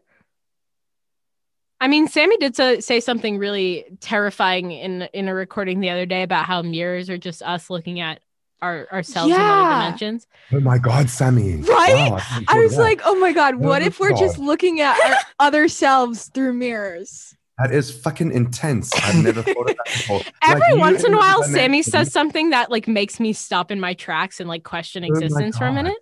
i 1.82 1.88
mean 1.88 2.08
sammy 2.08 2.38
did 2.38 2.56
so, 2.56 2.80
say 2.80 3.00
something 3.00 3.38
really 3.38 3.86
terrifying 4.02 4.72
in 4.72 5.04
in 5.14 5.28
a 5.28 5.34
recording 5.34 5.80
the 5.80 5.90
other 5.90 6.06
day 6.06 6.24
about 6.24 6.46
how 6.46 6.62
mirrors 6.62 7.10
are 7.10 7.18
just 7.18 7.42
us 7.44 7.70
looking 7.70 8.00
at 8.00 8.20
our 8.62 8.88
ourselves 8.92 9.32
in 9.34 9.40
other 9.40 9.62
Yeah. 9.62 9.74
dimensions 9.74 10.28
Oh 10.52 10.60
my 10.60 10.80
God, 10.80 11.10
Sammy! 11.10 11.58
Right? 11.58 12.10
Wow, 12.12 12.18
i 12.48 12.60
was 12.60 12.76
that. 12.76 12.82
like 12.82 13.02
oh 13.06 13.16
my 13.20 13.32
god 13.32 13.56
what 13.56 13.82
Oh 13.82 13.86
if 13.86 14.00
we're 14.00 14.14
just 14.18 14.38
looking 14.40 14.82
at 14.82 15.00
our 15.00 15.16
other 15.40 15.68
selves 15.70 16.26
through 16.34 16.54
mirrors 16.54 17.34
that 17.60 17.72
is 17.72 17.92
fucking 17.92 18.32
intense. 18.32 18.92
I've 19.04 19.24
never 19.24 19.42
thought 19.44 19.70
of 19.70 19.76
that 19.76 19.86
before. 19.86 20.22
Every 20.44 20.62
Like, 20.72 20.80
once 20.80 21.04
in 21.04 21.14
a 21.14 21.18
while, 21.18 21.44
Sammy 21.44 21.82
says 21.82 22.12
something 22.12 22.52
that 22.52 22.72
like 22.72 22.88
makes 22.88 23.20
me 23.20 23.34
stop 23.34 23.72
in 23.72 23.80
my 23.80 23.94
tracks 23.94 24.40
and 24.40 24.48
like 24.50 24.64
question 24.64 25.04
Oh 25.04 25.08
existence 25.08 25.58
for 25.58 25.66
a 25.66 25.74
minute. 25.74 25.98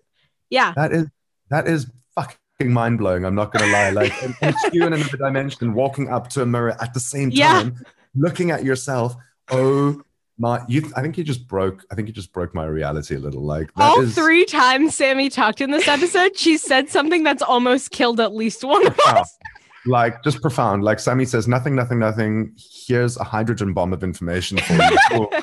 Yeah. 0.50 0.74
That 0.76 0.92
is 0.94 1.08
that 1.50 1.68
is 1.68 1.90
fucking 2.16 2.72
mind 2.72 2.98
blowing. 3.00 3.26
I'm 3.26 3.36
not 3.36 3.52
gonna 3.52 3.72
lie. 3.72 3.90
Like 3.90 4.14
and- 4.24 4.36
and 4.42 4.56
it's 4.56 4.74
you 4.74 4.86
in 4.86 4.94
another 4.94 5.18
dimension, 5.18 5.74
walking 5.74 6.10
up 6.10 6.30
to 6.30 6.42
a 6.42 6.46
mirror 6.46 6.76
at 6.82 6.94
the 6.94 7.00
same 7.00 7.32
Yeah. 7.32 7.54
time, 7.64 7.84
looking 8.16 8.52
at 8.52 8.64
yourself. 8.64 9.16
Oh 9.50 10.02
my! 10.40 10.62
You, 10.68 10.92
I 10.96 11.02
think 11.02 11.18
you 11.18 11.24
just 11.24 11.48
broke. 11.48 11.84
I 11.90 11.96
think 11.96 12.08
you 12.08 12.14
just 12.14 12.32
broke 12.32 12.54
my 12.54 12.66
reality 12.66 13.16
a 13.16 13.20
little. 13.20 13.44
Like 13.44 13.74
that 13.74 13.84
All 13.84 14.02
is 14.02 14.14
three 14.14 14.46
times 14.46 14.94
Sammy 14.94 15.30
talked 15.30 15.62
in 15.62 15.72
this 15.72 15.88
episode, 15.88 16.38
she 16.38 16.58
said 16.58 16.90
something 16.90 17.24
that's 17.24 17.42
almost 17.42 17.90
killed 17.90 18.20
at 18.20 18.36
least 18.36 18.64
one 18.64 18.86
of 18.86 19.00
us. 19.08 19.36
Like 19.88 20.24
just 20.24 20.42
profound. 20.42 20.84
Like 20.84 21.00
Sammy 21.00 21.26
says, 21.26 21.48
nothing, 21.48 21.76
nothing, 21.76 22.00
nothing. 22.00 22.56
Here's 22.86 23.18
a 23.18 23.24
hydrogen 23.24 23.74
bomb 23.74 23.94
of 23.94 24.04
information 24.04 24.58
for 24.60 24.74
you. 25.12 25.30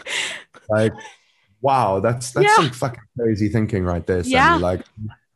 Like, 0.70 0.92
wow, 1.60 2.00
that's 2.00 2.30
that's 2.32 2.46
Yeah. 2.46 2.54
some 2.56 2.70
fucking 2.70 3.02
crazy 3.18 3.48
thinking 3.50 3.84
right 3.84 4.06
there, 4.06 4.22
Sammy. 4.22 4.34
Yeah. 4.34 4.54
Like 4.56 4.82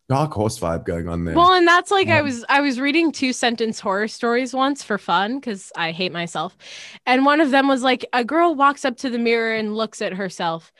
dark 0.09 0.33
horse 0.33 0.59
vibe 0.59 0.87
going 0.87 1.07
on 1.07 1.27
there. 1.27 1.35
Well, 1.35 1.53
and 1.53 1.69
that's 1.69 1.91
like 1.91 2.09
I 2.09 2.21
Um, 2.21 2.25
was 2.25 2.45
I 2.49 2.63
was 2.63 2.81
reading 2.81 3.13
two 3.13 3.35
sentence 3.35 3.79
horror 3.79 4.09
stories 4.09 4.55
once 4.55 4.83
for 4.83 4.97
fun 4.97 5.39
because 5.39 5.71
I 5.77 5.93
hate 5.93 6.13
myself. 6.13 6.57
And 7.05 7.27
one 7.27 7.43
of 7.43 7.51
them 7.51 7.69
was 7.69 7.83
like 7.83 8.07
a 8.15 8.25
girl 8.25 8.55
walks 8.55 8.87
up 8.87 8.97
to 8.99 9.11
the 9.11 9.19
mirror 9.19 9.55
and 9.55 9.77
looks 9.77 10.01
at 10.01 10.15
herself 10.15 10.73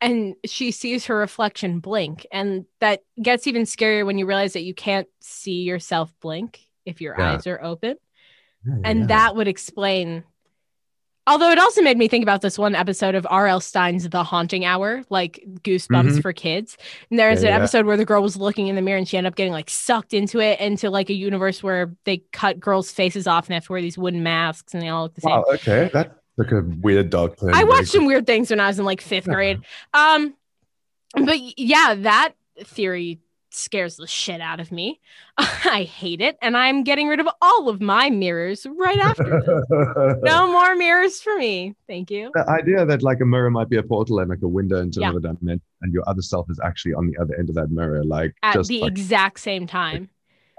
and 0.00 0.34
she 0.46 0.70
sees 0.70 1.04
her 1.06 1.16
reflection 1.18 1.80
blink. 1.80 2.26
And 2.32 2.64
that 2.80 3.02
gets 3.20 3.46
even 3.46 3.62
scarier 3.64 4.06
when 4.06 4.16
you 4.16 4.24
realize 4.24 4.54
that 4.54 4.62
you 4.62 4.72
can't 4.74 5.06
see 5.20 5.62
yourself 5.64 6.10
blink 6.22 6.66
if 6.84 7.00
your 7.00 7.14
Yeah. 7.18 7.34
eyes 7.34 7.46
are 7.46 7.62
open. 7.62 7.96
Yeah, 8.66 8.74
and 8.84 9.08
that 9.08 9.34
would 9.36 9.48
explain 9.48 10.24
although 11.28 11.50
it 11.52 11.58
also 11.58 11.80
made 11.82 11.96
me 11.96 12.08
think 12.08 12.24
about 12.24 12.40
this 12.42 12.58
one 12.58 12.74
episode 12.74 13.14
of 13.14 13.24
R.L. 13.30 13.60
Stine's 13.60 14.08
The 14.08 14.24
Haunting 14.24 14.64
Hour, 14.64 15.04
like 15.08 15.40
Goosebumps 15.62 16.16
Mhm. 16.18 16.22
for 16.22 16.32
kids. 16.32 16.76
And 17.10 17.18
there's 17.18 17.44
an 17.44 17.50
episode 17.50 17.86
where 17.86 17.96
the 17.96 18.04
girl 18.04 18.20
was 18.22 18.36
looking 18.36 18.66
in 18.66 18.74
the 18.74 18.82
mirror 18.82 18.98
and 18.98 19.06
she 19.06 19.16
ended 19.16 19.32
up 19.32 19.36
getting 19.36 19.52
like 19.52 19.70
sucked 19.70 20.14
into 20.14 20.40
it, 20.40 20.58
into 20.58 20.90
like 20.90 21.10
a 21.10 21.14
universe 21.14 21.62
where 21.62 21.94
they 22.06 22.24
cut 22.32 22.58
girls' 22.58 22.90
faces 22.90 23.28
off 23.28 23.44
and 23.44 23.50
they 23.50 23.54
have 23.54 23.66
to 23.66 23.72
wear 23.72 23.80
these 23.80 23.96
wooden 23.96 24.24
masks 24.24 24.74
and 24.74 24.82
they 24.82 24.88
all 24.88 25.04
look 25.04 25.14
the 25.14 25.20
same. 25.20 25.30
Wow, 25.30 25.44
okay. 25.54 25.90
That 25.92 26.16
took 26.36 26.50
a 26.50 26.62
weird 26.80 27.10
dog 27.10 27.36
turn. 27.38 27.54
I 27.54 27.62
watched 27.62 27.92
some 27.92 28.04
weird 28.04 28.26
things 28.26 28.50
when 28.50 28.58
I 28.58 28.66
was 28.66 28.80
in 28.80 28.84
like 28.84 29.00
fifth 29.00 29.28
Yeah. 29.28 29.34
grade. 29.34 29.60
Um, 29.94 30.34
but 31.14 31.38
yeah, 31.56 31.94
that 31.98 32.32
theory 32.64 33.20
scares 33.54 33.96
the 33.96 34.06
shit 34.06 34.40
out 34.40 34.60
of 34.60 34.72
me. 34.72 35.00
I 35.38 35.82
hate 35.90 36.20
it, 36.20 36.36
and 36.42 36.56
I'm 36.56 36.82
getting 36.84 37.08
rid 37.08 37.20
of 37.20 37.28
all 37.40 37.68
of 37.68 37.80
my 37.80 38.10
mirrors 38.10 38.66
right 38.78 38.98
after 38.98 39.40
this. 39.44 39.64
no 40.22 40.50
more 40.50 40.74
mirrors 40.76 41.20
for 41.20 41.36
me. 41.36 41.74
Thank 41.86 42.10
you. 42.10 42.30
The 42.34 42.48
idea 42.48 42.84
that 42.86 43.02
like 43.02 43.20
a 43.20 43.24
mirror 43.26 43.50
might 43.50 43.68
be 43.68 43.76
a 43.76 43.82
portal 43.82 44.18
and 44.20 44.28
like 44.30 44.42
a 44.42 44.48
window 44.48 44.80
into 44.80 45.00
Yeah. 45.00 45.10
another 45.10 45.34
dimension, 45.34 45.62
and 45.82 45.92
your 45.92 46.08
other 46.08 46.22
self 46.22 46.50
is 46.50 46.58
actually 46.64 46.94
on 46.94 47.06
the 47.06 47.16
other 47.20 47.34
end 47.38 47.48
of 47.48 47.54
that 47.56 47.70
mirror, 47.70 48.04
like 48.04 48.34
At 48.42 48.54
just 48.54 48.68
the 48.68 48.80
like, 48.80 48.92
exact 48.92 49.40
same 49.40 49.66
time. 49.66 50.08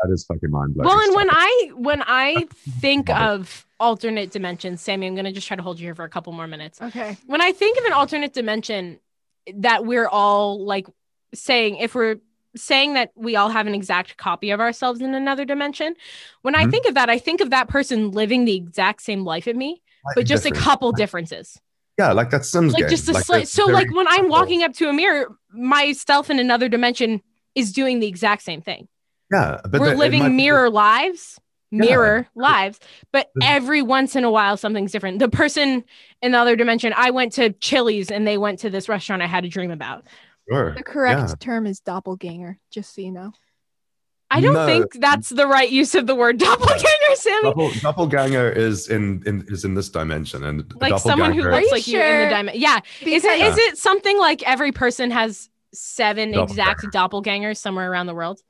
that 0.03 0.11
is 0.11 0.25
fucking 0.25 0.49
mind 0.51 0.73
blowing. 0.73 0.87
Well, 0.87 0.99
and 0.99 1.15
when 1.15 1.29
I 1.31 1.71
when 1.75 2.03
I 2.05 2.47
think 2.81 3.09
of 3.09 3.65
alternate 3.79 4.31
dimensions, 4.31 4.81
Sammy, 4.81 5.07
I'm 5.07 5.15
gonna 5.15 5.31
just 5.31 5.47
try 5.47 5.57
to 5.57 5.63
hold 5.63 5.79
you 5.79 5.85
here 5.87 5.95
for 5.95 6.05
a 6.05 6.09
couple 6.09 6.31
more 6.33 6.47
minutes. 6.47 6.81
Okay. 6.81 7.17
When 7.25 7.41
I 7.41 7.51
think 7.51 7.77
of 7.79 7.85
an 7.85 7.93
alternate 7.93 8.33
dimension 8.33 8.99
that 9.55 9.85
we're 9.85 10.07
all 10.07 10.63
like 10.65 10.87
saying 11.33 11.77
if 11.77 11.95
we're 11.95 12.17
saying 12.55 12.93
that 12.93 13.11
we 13.15 13.35
all 13.35 13.49
have 13.49 13.67
an 13.67 13.73
exact 13.75 14.17
copy 14.17 14.51
of 14.51 14.59
ourselves 14.59 15.01
in 15.01 15.13
another 15.15 15.45
dimension, 15.45 15.95
when 16.43 16.55
I 16.55 16.65
Mhm. 16.65 16.71
think 16.71 16.85
of 16.87 16.93
that, 16.95 17.09
I 17.09 17.17
think 17.19 17.41
of 17.41 17.49
that 17.49 17.67
person 17.67 18.11
living 18.11 18.45
the 18.45 18.55
exact 18.55 19.01
same 19.01 19.23
life 19.23 19.47
as 19.47 19.55
me, 19.55 19.81
but 20.15 20.25
just 20.25 20.45
a 20.45 20.51
couple 20.51 20.91
differences. 20.91 21.59
Yeah, 21.97 22.11
like 22.11 22.29
that 22.31 22.45
Sims 22.45 22.73
like 22.73 22.81
game. 22.83 22.89
just 22.89 23.07
a 23.09 23.13
like 23.13 23.23
slight 23.25 23.47
so 23.47 23.65
like 23.67 23.93
when 23.93 24.07
i'm 24.07 24.27
walking 24.27 24.63
up 24.63 24.73
to 24.73 24.89
a 24.89 24.93
mirror 24.93 25.27
myself 25.51 26.31
in 26.31 26.39
another 26.39 26.67
dimension 26.67 27.21
is 27.53 27.71
doing 27.71 27.99
the 27.99 28.07
exact 28.07 28.41
same 28.41 28.61
thing 28.63 28.87
Yeah, 29.31 29.59
but 29.69 29.79
we're 29.79 29.85
the- 29.87 29.91
it 29.91 29.95
might 29.95 29.99
living 29.99 30.23
be- 30.23 30.29
mirror 30.29 30.69
lives 30.71 31.39
mirror 31.71 32.27
lives, 32.35 32.79
but 33.11 33.31
every 33.41 33.81
once 33.81 34.15
in 34.15 34.23
a 34.23 34.29
while 34.29 34.57
something's 34.57 34.91
different. 34.91 35.17
The 35.17 35.27
person 35.27 35.83
in 36.21 36.31
the 36.33 36.37
other 36.37 36.55
dimension, 36.55 36.93
I 36.95 37.09
went 37.09 37.31
to 37.33 37.49
Chili's 37.53 38.11
and 38.11 38.27
they 38.27 38.37
went 38.37 38.59
to 38.59 38.69
this 38.69 38.87
restaurant 38.87 39.23
I 39.23 39.25
had 39.25 39.43
a 39.43 39.47
dream 39.47 39.71
about. 39.71 40.03
Sure. 40.51 40.73
The 40.75 40.83
correct 40.83 41.19
Yeah. 41.29 41.35
term 41.39 41.65
is 41.65 41.79
doppelganger, 41.79 42.59
just 42.71 42.93
so 42.95 43.01
you 43.01 43.11
know. 43.11 43.31
I 44.31 44.41
don't 44.41 44.53
No. 44.53 44.65
think 44.65 44.99
that's 44.99 45.29
the 45.29 45.45
right 45.45 45.69
use 45.69 45.93
of 45.93 46.07
the 46.07 46.15
word 46.15 46.37
doppelganger, 46.39 47.15
Sammy. 47.15 47.51
Doppel, 47.53 47.81
doppelganger 47.81 48.49
is 48.51 48.89
in, 48.89 49.21
in 49.27 49.45
is 49.47 49.63
in 49.63 49.75
this 49.75 49.89
dimension, 49.89 50.43
and 50.43 50.73
like 50.81 50.97
someone 50.99 51.33
who 51.33 51.43
doppelganger- 51.43 51.51
looks 51.51 51.67
you 51.67 51.71
like 51.71 51.87
you 51.87 51.99
in 51.99 52.17
the 52.17 52.23
sure? 52.23 52.29
diamond. 52.29 52.57
Yeah. 52.57 52.79
Is 53.01 53.23
it 53.23 53.31
Because- 53.37 53.53
is 53.53 53.57
it 53.59 53.77
something 53.77 54.17
like 54.17 54.41
every 54.43 54.71
person 54.71 55.11
has 55.11 55.49
seven 55.71 56.31
Doppelganger. 56.31 56.71
exact 56.71 56.93
doppelgangers 56.93 57.57
somewhere 57.57 57.91
around 57.91 58.07
the 58.07 58.15
world? 58.15 58.41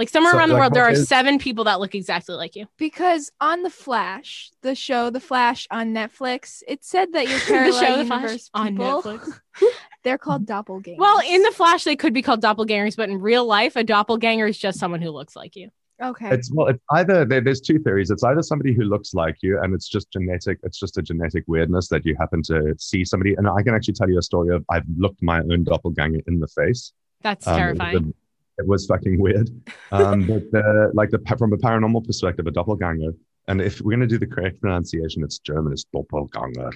Like 0.00 0.08
somewhere 0.08 0.32
So, 0.32 0.38
around 0.38 0.48
the 0.48 0.54
like, 0.54 0.60
world, 0.62 0.72
there 0.72 0.84
are 0.84 0.92
is- 0.92 1.06
seven 1.08 1.38
people 1.38 1.64
that 1.64 1.78
look 1.78 1.94
exactly 1.94 2.34
like 2.34 2.56
you. 2.56 2.64
Because 2.78 3.30
on 3.38 3.62
the 3.62 3.68
Flash, 3.68 4.50
the 4.62 4.74
show 4.74 5.10
The 5.10 5.20
Flash 5.20 5.66
on 5.70 5.92
Netflix, 5.92 6.62
it 6.66 6.82
said 6.82 7.12
that 7.12 7.28
your 7.28 7.38
the 7.40 7.44
parallel 7.44 7.72
show 7.84 7.96
The 7.98 8.04
Flash 8.06 8.22
universe 8.22 8.50
on 8.54 8.76
Netflix. 8.78 9.40
they're 10.02 10.16
called 10.16 10.46
doppelgangers. 10.46 10.96
Well, 10.96 11.20
in 11.28 11.42
the 11.42 11.50
Flash, 11.50 11.84
they 11.84 11.96
could 11.96 12.14
be 12.14 12.22
called 12.22 12.40
doppelgangers, 12.42 12.96
but 12.96 13.10
in 13.10 13.20
real 13.20 13.44
life, 13.44 13.76
a 13.76 13.84
doppelganger 13.84 14.46
is 14.46 14.56
just 14.56 14.78
someone 14.78 15.02
who 15.02 15.10
looks 15.10 15.36
like 15.36 15.54
you. 15.54 15.68
okay, 16.02 16.30
It's 16.30 16.50
well, 16.50 16.68
it's 16.68 16.82
either 16.92 17.26
there's 17.26 17.60
two 17.60 17.78
theories. 17.78 18.10
It's 18.10 18.24
either 18.24 18.40
somebody 18.40 18.72
who 18.72 18.84
looks 18.84 19.12
like 19.12 19.36
you, 19.42 19.60
and 19.60 19.74
it's 19.74 19.86
just 19.86 20.10
genetic. 20.10 20.60
It's 20.62 20.78
just 20.80 20.96
a 20.96 21.02
genetic 21.02 21.44
weirdness 21.46 21.88
that 21.88 22.06
you 22.06 22.16
happen 22.18 22.42
to 22.44 22.74
see 22.78 23.04
somebody. 23.04 23.34
And 23.34 23.46
I 23.46 23.62
can 23.62 23.74
actually 23.74 23.92
tell 24.00 24.08
you 24.08 24.16
a 24.18 24.22
story 24.22 24.54
of 24.56 24.64
I've 24.70 24.86
looked 24.96 25.22
my 25.22 25.40
own 25.40 25.62
doppelganger 25.64 26.20
in 26.26 26.40
the 26.40 26.48
face. 26.48 26.94
That's 27.20 27.46
Um, 27.46 27.52
it 27.52 27.56
was 27.56 27.58
terrifying. 27.78 28.14
It 28.60 28.66
was 28.66 28.86
fucking 28.86 29.20
weird. 29.20 29.50
Um, 29.90 30.26
but 30.30 30.50
the, 30.52 30.90
like 30.94 31.10
the 31.10 31.18
from 31.38 31.52
a 31.52 31.56
paranormal 31.56 32.06
perspective, 32.06 32.46
a 32.46 32.50
doppelganger. 32.50 33.12
And 33.48 33.60
if 33.60 33.80
we're 33.80 33.96
going 33.96 34.08
to 34.08 34.14
do 34.14 34.18
the 34.18 34.26
correct 34.26 34.60
pronunciation, 34.60 35.24
it's 35.24 35.38
German. 35.38 35.72
It's 35.72 35.84
doppelganger. 35.92 36.70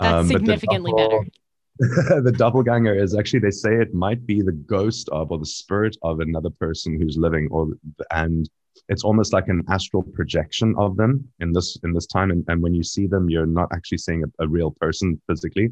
That's 0.00 0.20
Um, 0.20 0.26
significantly 0.26 0.92
better. 0.96 1.20
the 1.78 2.32
doppelganger 2.32 2.94
is 2.94 3.14
actually 3.14 3.40
they 3.40 3.50
say 3.50 3.74
it 3.74 3.92
might 3.92 4.24
be 4.26 4.40
the 4.40 4.52
ghost 4.52 5.10
of 5.10 5.30
or 5.30 5.38
the 5.38 5.44
spirit 5.44 5.94
of 6.02 6.20
another 6.20 6.48
person 6.48 6.98
who's 6.98 7.18
living 7.18 7.48
or 7.50 7.68
and 8.12 8.48
it's 8.88 9.04
almost 9.04 9.34
like 9.34 9.48
an 9.48 9.62
astral 9.68 10.02
projection 10.02 10.74
of 10.78 10.96
them 10.96 11.12
in 11.40 11.52
this 11.52 11.78
in 11.84 11.92
this 11.92 12.06
time 12.06 12.30
and, 12.30 12.42
and 12.48 12.62
when 12.62 12.72
you 12.72 12.82
see 12.82 13.06
them 13.06 13.28
you're 13.28 13.44
not 13.60 13.68
actually 13.74 13.98
seeing 13.98 14.24
a, 14.24 14.44
a 14.44 14.48
real 14.48 14.70
person 14.80 15.20
physically 15.28 15.68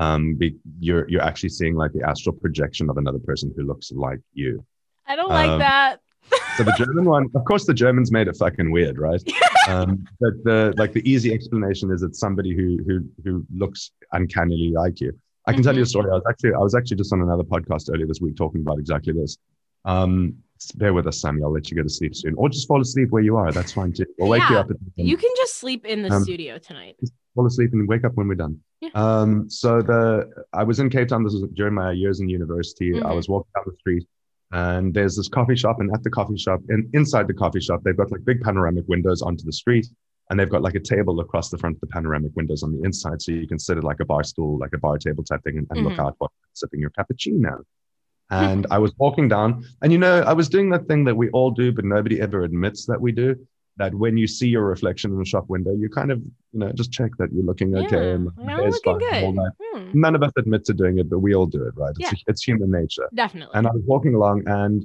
um 0.00 0.34
be, 0.34 0.56
you're 0.80 1.08
you're 1.08 1.22
actually 1.22 1.48
seeing 1.48 1.76
like 1.76 1.92
the 1.92 2.02
astral 2.02 2.34
projection 2.34 2.90
of 2.90 2.96
another 2.96 3.20
person 3.20 3.52
who 3.56 3.62
looks 3.62 3.92
like 3.92 4.18
you 4.32 4.64
I 5.06 5.16
don't 5.16 5.28
like 5.28 5.50
um, 5.50 5.58
that. 5.58 6.00
so 6.56 6.64
the 6.64 6.72
German 6.78 7.04
one, 7.04 7.26
of 7.34 7.44
course, 7.44 7.66
the 7.66 7.74
Germans 7.74 8.10
made 8.10 8.28
it 8.28 8.36
fucking 8.36 8.70
weird, 8.70 8.98
right? 8.98 9.22
um, 9.68 10.04
but 10.20 10.32
the 10.44 10.72
like 10.76 10.92
the 10.92 11.08
easy 11.08 11.32
explanation 11.32 11.90
is 11.92 12.02
it's 12.02 12.18
somebody 12.18 12.54
who 12.54 12.78
who 12.86 13.04
who 13.24 13.44
looks 13.54 13.90
uncannily 14.12 14.72
like 14.72 15.00
you. 15.00 15.12
I 15.46 15.52
can 15.52 15.62
tell 15.62 15.76
you 15.76 15.82
a 15.82 15.86
story. 15.86 16.10
I 16.10 16.14
was 16.14 16.22
actually 16.28 16.54
I 16.54 16.58
was 16.58 16.74
actually 16.74 16.96
just 16.96 17.12
on 17.12 17.20
another 17.20 17.42
podcast 17.44 17.90
earlier 17.92 18.06
this 18.06 18.20
week 18.20 18.36
talking 18.36 18.62
about 18.62 18.78
exactly 18.78 19.12
this. 19.12 19.36
Um, 19.84 20.36
bear 20.76 20.94
with 20.94 21.06
us, 21.06 21.20
Sammy. 21.20 21.42
I'll 21.42 21.52
let 21.52 21.70
you 21.70 21.76
go 21.76 21.82
to 21.82 21.88
sleep 21.90 22.14
soon, 22.16 22.34
or 22.36 22.48
just 22.48 22.66
fall 22.66 22.80
asleep 22.80 23.10
where 23.10 23.22
you 23.22 23.36
are. 23.36 23.52
That's 23.52 23.72
fine 23.72 23.92
too. 23.92 24.06
We'll 24.18 24.30
wake 24.30 24.42
you 24.48 24.54
Yeah, 24.54 24.60
up. 24.62 24.70
At, 24.70 24.76
You 24.96 25.18
can 25.18 25.30
just 25.36 25.56
sleep 25.58 25.84
in 25.84 26.00
the 26.00 26.10
Um, 26.10 26.22
studio 26.22 26.56
tonight. 26.56 26.96
fall 27.34 27.46
asleep 27.46 27.74
and 27.74 27.86
wake 27.86 28.04
up 28.04 28.14
when 28.14 28.28
we're 28.28 28.36
done. 28.36 28.58
Yeah. 28.80 28.88
Um, 28.94 29.50
so 29.50 29.82
the 29.82 30.30
I 30.54 30.62
was 30.62 30.80
in 30.80 30.88
Cape 30.88 31.08
Town. 31.08 31.24
This 31.24 31.34
was 31.34 31.44
during 31.52 31.74
my 31.74 31.92
years 31.92 32.20
in 32.20 32.28
university. 32.30 32.94
I 32.94 33.00
Mhm. 33.10 33.16
was 33.16 33.28
walking 33.28 33.50
down 33.54 33.64
the 33.66 33.76
street, 33.76 34.06
and 34.54 34.94
there's 34.94 35.16
this 35.16 35.28
coffee 35.28 35.56
shop, 35.56 35.80
and 35.80 35.90
at 35.92 36.02
the 36.02 36.10
coffee 36.10 36.38
shop, 36.38 36.60
and 36.68 36.88
inside 36.94 37.26
the 37.28 37.34
coffee 37.34 37.60
shop, 37.60 37.80
they've 37.84 37.96
got 37.96 38.10
like 38.12 38.24
big 38.24 38.40
panoramic 38.40 38.84
windows 38.88 39.20
onto 39.20 39.44
the 39.44 39.52
street, 39.52 39.86
and 40.30 40.38
they've 40.38 40.48
got 40.48 40.62
like 40.62 40.76
a 40.76 40.80
table 40.80 41.20
across 41.20 41.50
the 41.50 41.58
front 41.58 41.76
of 41.76 41.80
the 41.80 41.86
panoramic 41.88 42.32
windows 42.36 42.62
on 42.62 42.72
the 42.72 42.82
inside, 42.82 43.20
so 43.20 43.32
you 43.32 43.48
can 43.48 43.58
sit 43.58 43.76
at 43.76 43.84
like 43.84 44.00
a 44.00 44.04
bar 44.04 44.22
stool, 44.22 44.56
like 44.58 44.72
a 44.72 44.78
bar 44.78 44.96
table 44.96 45.24
type 45.24 45.42
thing, 45.44 45.58
and, 45.58 45.66
and 45.70 45.84
look 45.84 45.94
Mhm. 45.94 46.06
out 46.06 46.14
while 46.18 46.32
sipping 46.54 46.80
your 46.80 46.90
cappuccino. 46.90 47.58
And 48.30 48.66
I 48.70 48.78
was 48.78 48.92
walking 48.96 49.28
down, 49.28 49.64
and 49.82 49.92
you 49.92 49.98
know, 49.98 50.20
I 50.22 50.32
was 50.32 50.48
doing 50.48 50.70
that 50.70 50.86
thing 50.88 51.04
that 51.04 51.16
we 51.22 51.28
all 51.30 51.50
do, 51.50 51.72
but 51.72 51.84
nobody 51.84 52.20
ever 52.20 52.42
admits 52.42 52.86
that 52.86 53.00
we 53.00 53.12
do. 53.12 53.36
That 53.76 53.92
when 53.94 54.16
you 54.16 54.28
see 54.28 54.46
your 54.48 54.64
reflection 54.64 55.12
in 55.12 55.20
a 55.20 55.24
shop 55.24 55.46
window, 55.48 55.74
you 55.74 55.88
kind 55.88 56.12
of, 56.12 56.18
you 56.52 56.60
know, 56.60 56.70
just 56.72 56.92
check 56.92 57.10
that 57.18 57.32
you're 57.32 57.44
looking 57.44 57.76
okay. 57.76 58.12
and 58.12 58.28
I'm 58.38 58.46
looking 58.70 58.84
fine 58.84 59.24
and 59.24 59.38
all 59.38 59.44
good. 59.44 59.52
Hmm, 59.60 60.00
None 60.00 60.14
of 60.14 60.22
us 60.22 60.30
admit 60.38 60.64
to 60.66 60.74
doing 60.74 60.98
it, 60.98 61.10
but 61.10 61.18
we 61.18 61.34
all 61.34 61.46
do 61.46 61.64
it, 61.64 61.74
right? 61.76 61.92
It's, 61.98 62.22
it's 62.28 62.42
human 62.44 62.70
nature. 62.70 63.08
definitely. 63.14 63.52
And 63.56 63.66
I 63.66 63.70
was 63.70 63.82
walking 63.84 64.14
along, 64.14 64.44
and 64.46 64.84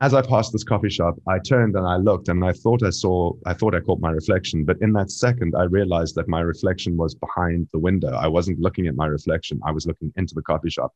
as 0.00 0.12
I 0.12 0.22
passed 0.22 0.52
this 0.52 0.64
coffee 0.64 0.90
shop, 0.90 1.14
I 1.28 1.38
turned 1.38 1.76
and 1.76 1.86
I 1.86 1.96
looked, 1.96 2.28
and 2.28 2.44
I 2.44 2.52
thought 2.52 2.82
I 2.82 2.90
saw, 2.90 3.32
I 3.46 3.54
thought 3.54 3.74
I 3.74 3.80
caught 3.80 4.00
my 4.00 4.10
reflection. 4.10 4.64
But 4.64 4.78
in 4.82 4.92
that 4.94 5.10
second, 5.10 5.54
I 5.56 5.62
realized 5.62 6.16
that 6.16 6.28
my 6.28 6.40
reflection 6.40 6.96
was 6.96 7.14
behind 7.14 7.68
the 7.72 7.78
window. 7.78 8.12
I 8.12 8.26
wasn't 8.26 8.58
looking 8.58 8.88
at 8.88 8.96
my 8.96 9.06
reflection, 9.06 9.60
I 9.64 9.70
was 9.70 9.86
looking 9.86 10.12
into 10.16 10.34
the 10.34 10.42
coffee 10.42 10.70
shop. 10.70 10.92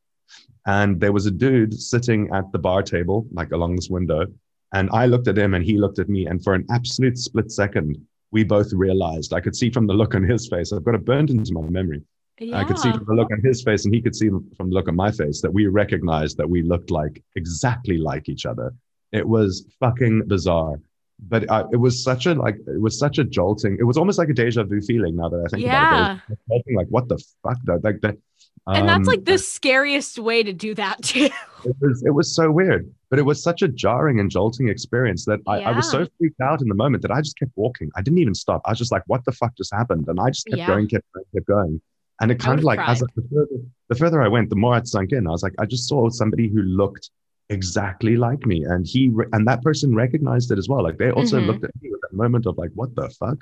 And 0.66 1.00
there 1.00 1.12
was 1.12 1.26
a 1.26 1.30
dude 1.30 1.74
sitting 1.74 2.28
at 2.34 2.50
the 2.52 2.58
bar 2.58 2.82
table, 2.82 3.26
like 3.32 3.52
along 3.52 3.76
this 3.76 3.88
window. 3.88 4.26
And 4.72 4.88
I 4.92 5.06
looked 5.06 5.28
at 5.28 5.36
him, 5.38 5.54
and 5.54 5.64
he 5.64 5.78
looked 5.78 5.98
at 5.98 6.08
me. 6.08 6.26
And 6.26 6.42
for 6.42 6.54
an 6.54 6.64
absolute 6.70 7.18
split 7.18 7.50
second, 7.50 7.98
we 8.30 8.44
both 8.44 8.72
realized 8.72 9.32
I 9.32 9.40
could 9.40 9.56
see 9.56 9.70
from 9.70 9.86
the 9.86 9.94
look 9.94 10.14
on 10.14 10.22
his 10.22 10.48
face, 10.48 10.72
I've 10.72 10.84
got 10.84 10.94
it 10.94 11.04
burned 11.04 11.30
into 11.30 11.52
my 11.52 11.62
memory. 11.62 12.02
Yeah. 12.38 12.58
I 12.58 12.64
could 12.64 12.78
see 12.78 12.90
from 12.90 13.04
the 13.04 13.14
look 13.14 13.30
on 13.32 13.40
his 13.42 13.62
face, 13.62 13.84
and 13.84 13.94
he 13.94 14.00
could 14.00 14.16
see 14.16 14.28
from 14.28 14.70
the 14.70 14.74
look 14.74 14.88
on 14.88 14.96
my 14.96 15.10
face 15.10 15.42
that 15.42 15.52
we 15.52 15.66
recognized 15.66 16.36
that 16.38 16.48
we 16.48 16.62
looked 16.62 16.90
like 16.90 17.22
exactly 17.36 17.98
like 17.98 18.28
each 18.30 18.46
other. 18.46 18.72
It 19.12 19.28
was 19.28 19.66
fucking 19.80 20.22
bizarre, 20.26 20.80
but 21.28 21.50
uh, 21.50 21.66
it 21.72 21.76
was 21.76 22.02
such 22.02 22.24
a 22.26 22.34
like 22.34 22.56
it 22.66 22.80
was 22.80 22.98
such 22.98 23.18
a 23.18 23.24
jolting. 23.24 23.76
It 23.78 23.84
was 23.84 23.98
almost 23.98 24.16
like 24.18 24.30
a 24.30 24.32
deja 24.32 24.62
vu 24.62 24.80
feeling. 24.80 25.16
Now 25.16 25.28
that 25.28 25.44
I 25.44 25.48
think 25.48 25.64
about 25.66 25.72
Yeah. 25.92 26.18
it, 26.30 26.62
It 26.66 26.76
like 26.76 26.86
what 26.88 27.08
the 27.08 27.18
fuck? 27.42 27.58
That 27.64 27.84
like 27.84 28.00
that. 28.02 28.16
and 28.68 28.88
that's 28.88 29.00
um, 29.00 29.04
like 29.04 29.24
the 29.26 29.36
scariest 29.36 30.18
way 30.18 30.42
to 30.42 30.52
do 30.54 30.74
that 30.76 31.02
too. 31.02 31.28
It 31.64 31.76
was 31.80 32.02
it 32.06 32.14
was 32.14 32.34
so 32.34 32.50
weird, 32.50 32.90
but 33.10 33.18
it 33.18 33.22
was 33.22 33.42
such 33.42 33.60
a 33.62 33.68
jarring 33.68 34.20
and 34.20 34.30
jolting 34.30 34.68
experience 34.68 35.24
that 35.24 35.40
I, 35.46 35.60
I 35.62 35.70
was 35.72 35.90
so 35.90 36.06
freaked 36.16 36.40
out 36.40 36.62
in 36.62 36.68
the 36.68 36.74
moment 36.74 37.02
that 37.02 37.10
I 37.10 37.20
just 37.20 37.36
kept 37.38 37.50
walking. 37.56 37.90
I 37.96 38.02
didn't 38.02 38.20
even 38.20 38.34
stop. 38.34 38.62
I 38.64 38.70
was 38.70 38.78
just 38.78 38.92
like, 38.92 39.02
"What 39.08 39.24
the 39.24 39.32
fuck 39.32 39.54
just 39.56 39.72
happened?" 39.74 40.06
And 40.08 40.18
I 40.20 40.30
just 40.30 40.46
kept 40.46 40.58
Yeah. 40.58 40.68
going, 40.68 40.86
kept 40.88 41.04
going, 41.12 41.24
kept 41.34 41.46
going. 41.46 41.80
And 42.20 42.30
it 42.30 42.38
kind 42.38 42.58
of 42.58 42.64
like 42.64 42.78
as 42.80 43.00
cried. 43.00 43.10
the, 43.16 43.22
further, 43.34 43.62
the 43.88 43.94
further 43.96 44.22
I 44.22 44.28
went, 44.28 44.48
the 44.50 44.56
more 44.56 44.76
it 44.76 44.86
sunk 44.86 45.12
in. 45.12 45.26
I 45.26 45.30
was 45.30 45.42
like, 45.42 45.54
I 45.58 45.66
just 45.66 45.88
saw 45.88 46.08
somebody 46.10 46.48
who 46.48 46.62
looked 46.62 47.10
exactly 47.48 48.16
like 48.16 48.46
me, 48.46 48.62
and 48.64 48.86
he 48.86 49.08
re- 49.08 49.26
and 49.32 49.46
that 49.48 49.62
person 49.62 49.94
recognized 49.94 50.52
it 50.52 50.58
as 50.58 50.68
well. 50.68 50.82
Like 50.82 50.98
they 50.98 51.10
also 51.10 51.40
Mhm. 51.40 51.46
looked 51.46 51.64
at 51.64 51.70
me 51.82 51.90
with 51.90 52.00
that 52.02 52.12
moment 52.16 52.46
of 52.46 52.56
like, 52.58 52.70
"What 52.74 52.94
the 52.94 53.08
fuck." 53.10 53.38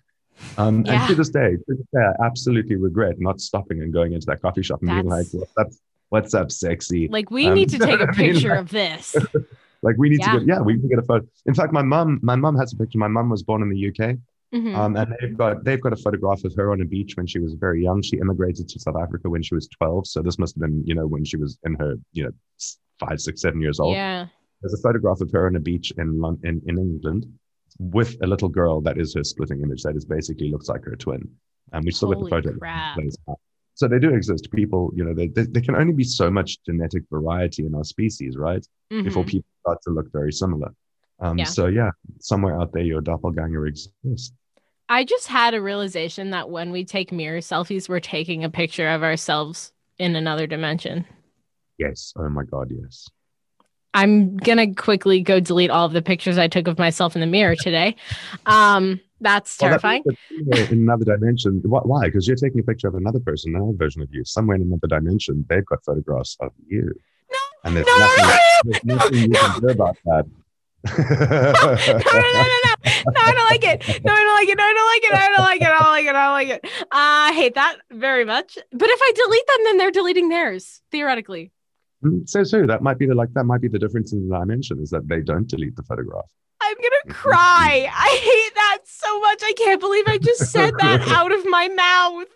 Um, 0.56 0.84
Yeah. 0.86 0.92
And 1.00 1.08
to 1.08 1.14
this 1.16 1.28
day, 1.28 1.56
to 1.56 1.64
this 1.74 1.86
day, 1.92 2.00
I 2.00 2.24
absolutely 2.24 2.76
regret 2.76 3.16
not 3.18 3.40
stopping 3.40 3.82
and 3.82 3.92
going 3.92 4.12
into 4.14 4.26
that 4.26 4.40
coffee 4.40 4.62
shop 4.62 4.80
and 4.82 4.90
being 4.90 5.06
like, 5.08 5.26
That's- 5.56 5.80
"What's 6.10 6.34
up? 6.34 6.50
Sexy?" 6.50 7.08
Like 7.08 7.30
we 7.30 7.46
Um, 7.48 7.54
need 7.54 7.68
to 7.70 7.78
take 7.88 8.00
I 8.00 8.04
a 8.04 8.06
mean, 8.06 8.14
picture 8.14 8.50
like- 8.50 8.60
of 8.60 8.70
this. 8.70 9.14
Like 9.80 9.96
we 9.96 10.08
need 10.08 10.18
Yeah. 10.18 10.32
to 10.32 10.38
get, 10.40 10.48
yeah, 10.48 10.60
we 10.60 10.76
can 10.76 10.88
get 10.88 10.98
a 10.98 11.02
photo. 11.02 11.24
In 11.46 11.54
fact, 11.54 11.72
my 11.72 11.82
mom, 11.82 12.18
my 12.20 12.34
mom 12.34 12.56
has 12.56 12.72
a 12.72 12.76
picture. 12.76 12.98
My 12.98 13.06
mom 13.06 13.28
was 13.30 13.44
born 13.44 13.62
in 13.62 13.68
the 13.68 13.78
UK, 13.88 14.18
Mhm. 14.52 14.74
um, 14.74 14.96
and 14.96 15.14
they've 15.20 15.36
got 15.36 15.62
they've 15.62 15.80
got 15.80 15.92
a 15.92 15.96
photograph 15.96 16.42
of 16.42 16.52
her 16.56 16.72
on 16.72 16.80
a 16.80 16.84
beach 16.84 17.16
when 17.16 17.28
she 17.28 17.38
was 17.38 17.54
very 17.54 17.80
young. 17.84 18.02
She 18.02 18.16
immigrated 18.18 18.68
to 18.70 18.80
South 18.80 18.96
Africa 18.96 19.30
when 19.30 19.40
she 19.40 19.54
was 19.54 19.68
twelve, 19.68 20.08
so 20.08 20.20
this 20.20 20.36
must 20.36 20.56
have 20.56 20.62
been, 20.62 20.82
you 20.84 20.96
know, 20.96 21.06
when 21.06 21.24
she 21.24 21.36
was 21.36 21.58
in 21.64 21.74
her, 21.74 21.94
you 22.12 22.24
know, 22.24 22.30
five, 22.98 23.20
six, 23.20 23.40
seven 23.40 23.60
years 23.60 23.78
old. 23.78 23.94
yeah. 23.94 24.26
There's 24.60 24.74
a 24.74 24.82
photograph 24.82 25.20
of 25.20 25.30
her 25.30 25.46
on 25.46 25.54
a 25.54 25.60
beach 25.60 25.92
in 25.96 26.20
in, 26.42 26.60
in 26.66 26.76
England 26.76 27.32
with 27.78 28.16
a 28.20 28.26
little 28.26 28.48
girl 28.48 28.80
that 28.80 28.98
is 28.98 29.14
her 29.14 29.22
splitting 29.22 29.60
image. 29.62 29.84
That 29.84 29.94
is 29.94 30.04
basically 30.04 30.50
looks 30.50 30.68
like 30.68 30.82
her 30.86 30.96
twin, 30.96 31.22
and 31.72 31.84
we 31.84 31.92
still 31.92 32.08
got 32.08 32.14
the 32.24 32.28
Holy 32.30 32.30
photo. 32.42 32.58
So 33.78 33.86
they 33.86 34.00
do 34.00 34.12
exist. 34.12 34.50
People, 34.50 34.92
you 34.96 35.04
know, 35.04 35.14
they, 35.14 35.28
they, 35.28 35.44
there 35.44 35.62
can 35.62 35.76
only 35.76 35.92
be 35.92 36.02
so 36.02 36.28
much 36.32 36.58
genetic 36.66 37.04
variety 37.12 37.64
in 37.64 37.74
our 37.76 37.84
species, 37.84 38.36
right? 38.36 38.66
before 39.04 39.22
Mhm. 39.22 39.28
people 39.28 39.48
start 39.60 39.78
to 39.82 39.90
look 39.90 40.10
very 40.12 40.32
similar. 40.32 40.74
Um, 41.20 41.38
Yeah. 41.38 41.44
So 41.44 41.66
yeah, 41.66 41.90
somewhere 42.20 42.58
out 42.60 42.72
there, 42.72 42.82
your 42.82 43.00
doppelganger 43.02 43.66
exists. 43.66 44.32
I 44.88 45.04
just 45.04 45.28
had 45.28 45.54
a 45.54 45.60
realization 45.60 46.30
that 46.30 46.48
when 46.50 46.72
we 46.72 46.84
take 46.84 47.12
mirror 47.12 47.38
selfies, 47.40 47.88
we're 47.88 48.00
taking 48.00 48.42
a 48.44 48.50
picture 48.50 48.88
of 48.88 49.02
ourselves 49.04 49.72
in 49.98 50.16
another 50.16 50.46
dimension. 50.48 51.04
Yes. 51.76 52.12
Oh 52.16 52.28
my 52.30 52.42
God. 52.44 52.72
Yes. 52.82 53.06
I'm 53.94 54.36
gonna 54.38 54.74
quickly 54.74 55.20
go 55.20 55.38
delete 55.38 55.70
all 55.70 55.86
of 55.86 55.92
the 55.92 56.02
pictures 56.02 56.38
I 56.38 56.48
took 56.48 56.66
of 56.66 56.78
myself 56.78 57.14
in 57.14 57.20
the 57.20 57.26
mirror 57.26 57.54
today. 57.56 57.94
Um, 58.46 59.00
that's 59.20 59.56
terrifying. 59.56 60.02
means 60.06 60.48
that, 60.48 60.58
uh, 60.58 60.72
in 60.72 60.78
another 60.80 61.04
dimension. 61.04 61.60
Why? 61.64 62.06
Because 62.06 62.26
you're 62.26 62.36
taking 62.36 62.60
a 62.60 62.62
picture 62.62 62.88
of 62.88 62.94
another 62.94 63.20
person, 63.20 63.54
another 63.54 63.76
version 63.76 64.02
of 64.02 64.08
you. 64.12 64.24
Somewhere 64.24 64.56
in 64.56 64.62
another 64.62 64.86
dimension, 64.86 65.44
they've 65.48 65.66
got 65.66 65.84
photographs 65.84 66.36
of 66.40 66.52
you. 66.66 66.92
No, 67.30 67.38
And 67.64 67.76
there's 67.76 67.86
no, 67.86 67.98
no, 67.98 68.06
nothing, 68.06 68.24
no, 68.24 68.62
there's 68.64 68.84
nothing 68.84 69.18
you 69.18 69.30
can 69.30 69.60
do 69.60 69.68
about 69.68 69.96
that. 70.04 70.26
no, 70.86 70.94
no, 70.94 72.32
no, 72.32 72.42
no, 72.42 72.58
no, 72.64 73.12
I 73.16 73.32
don't 73.32 73.50
like 73.50 73.64
it. 73.64 74.04
No, 74.04 74.12
I 74.12 74.22
don't 74.22 74.34
like 74.36 74.48
it. 74.48 74.56
No, 74.56 74.64
I 74.64 74.72
don't 74.72 74.86
like 74.86 75.04
it. 75.04 75.14
I 75.14 75.28
don't 75.28 75.44
like 75.44 75.60
it. 75.62 75.66
I 75.66 75.78
don't 75.78 75.90
like 75.90 76.04
it. 76.04 76.14
I 76.14 76.24
don't 76.24 76.32
like 76.32 76.48
it. 76.48 76.86
I 76.92 77.32
hate 77.34 77.54
that 77.54 77.78
very 77.90 78.24
much. 78.24 78.58
But 78.72 78.88
if 78.88 79.00
I 79.02 79.12
delete 79.14 79.46
them, 79.46 79.56
then 79.64 79.78
they're 79.78 79.90
deleting 79.90 80.28
theirs 80.28 80.80
theoretically. 80.92 81.50
Mm, 82.04 82.28
So, 82.28 82.44
so 82.44 82.64
that 82.66 82.82
might 82.82 82.98
be 82.98 83.06
the 83.06 83.14
like 83.14 83.32
that 83.34 83.44
might 83.44 83.60
be 83.60 83.68
the 83.68 83.78
difference 83.78 84.12
in 84.12 84.28
the 84.28 84.38
dimension 84.38 84.80
is 84.80 84.90
that 84.90 85.08
they 85.08 85.20
don't 85.20 85.48
delete 85.48 85.74
the 85.74 85.82
photograph. 85.82 86.30
I'm 86.68 86.76
gonna 86.76 87.14
cry. 87.14 87.88
I 87.90 88.18
hate 88.22 88.54
that 88.54 88.78
so 88.84 89.20
much. 89.20 89.40
I 89.42 89.52
can't 89.56 89.80
believe 89.80 90.04
I 90.06 90.18
just 90.18 90.52
said 90.52 90.74
that 90.78 91.00
out 91.08 91.32
of 91.32 91.46
my 91.46 91.68
mouth. 91.68 92.26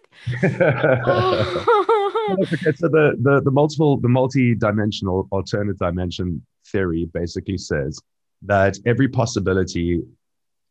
okay, 2.41 2.73
so 2.77 2.89
the, 2.89 3.17
the 3.21 3.43
the 3.45 3.51
multiple 3.51 3.99
the 3.99 4.09
multi-dimensional 4.09 5.29
alternate 5.31 5.79
dimension 5.79 6.41
theory 6.69 7.11
basically 7.13 7.59
says 7.59 8.01
that 8.43 8.79
every 8.87 9.09
possibility 9.09 10.01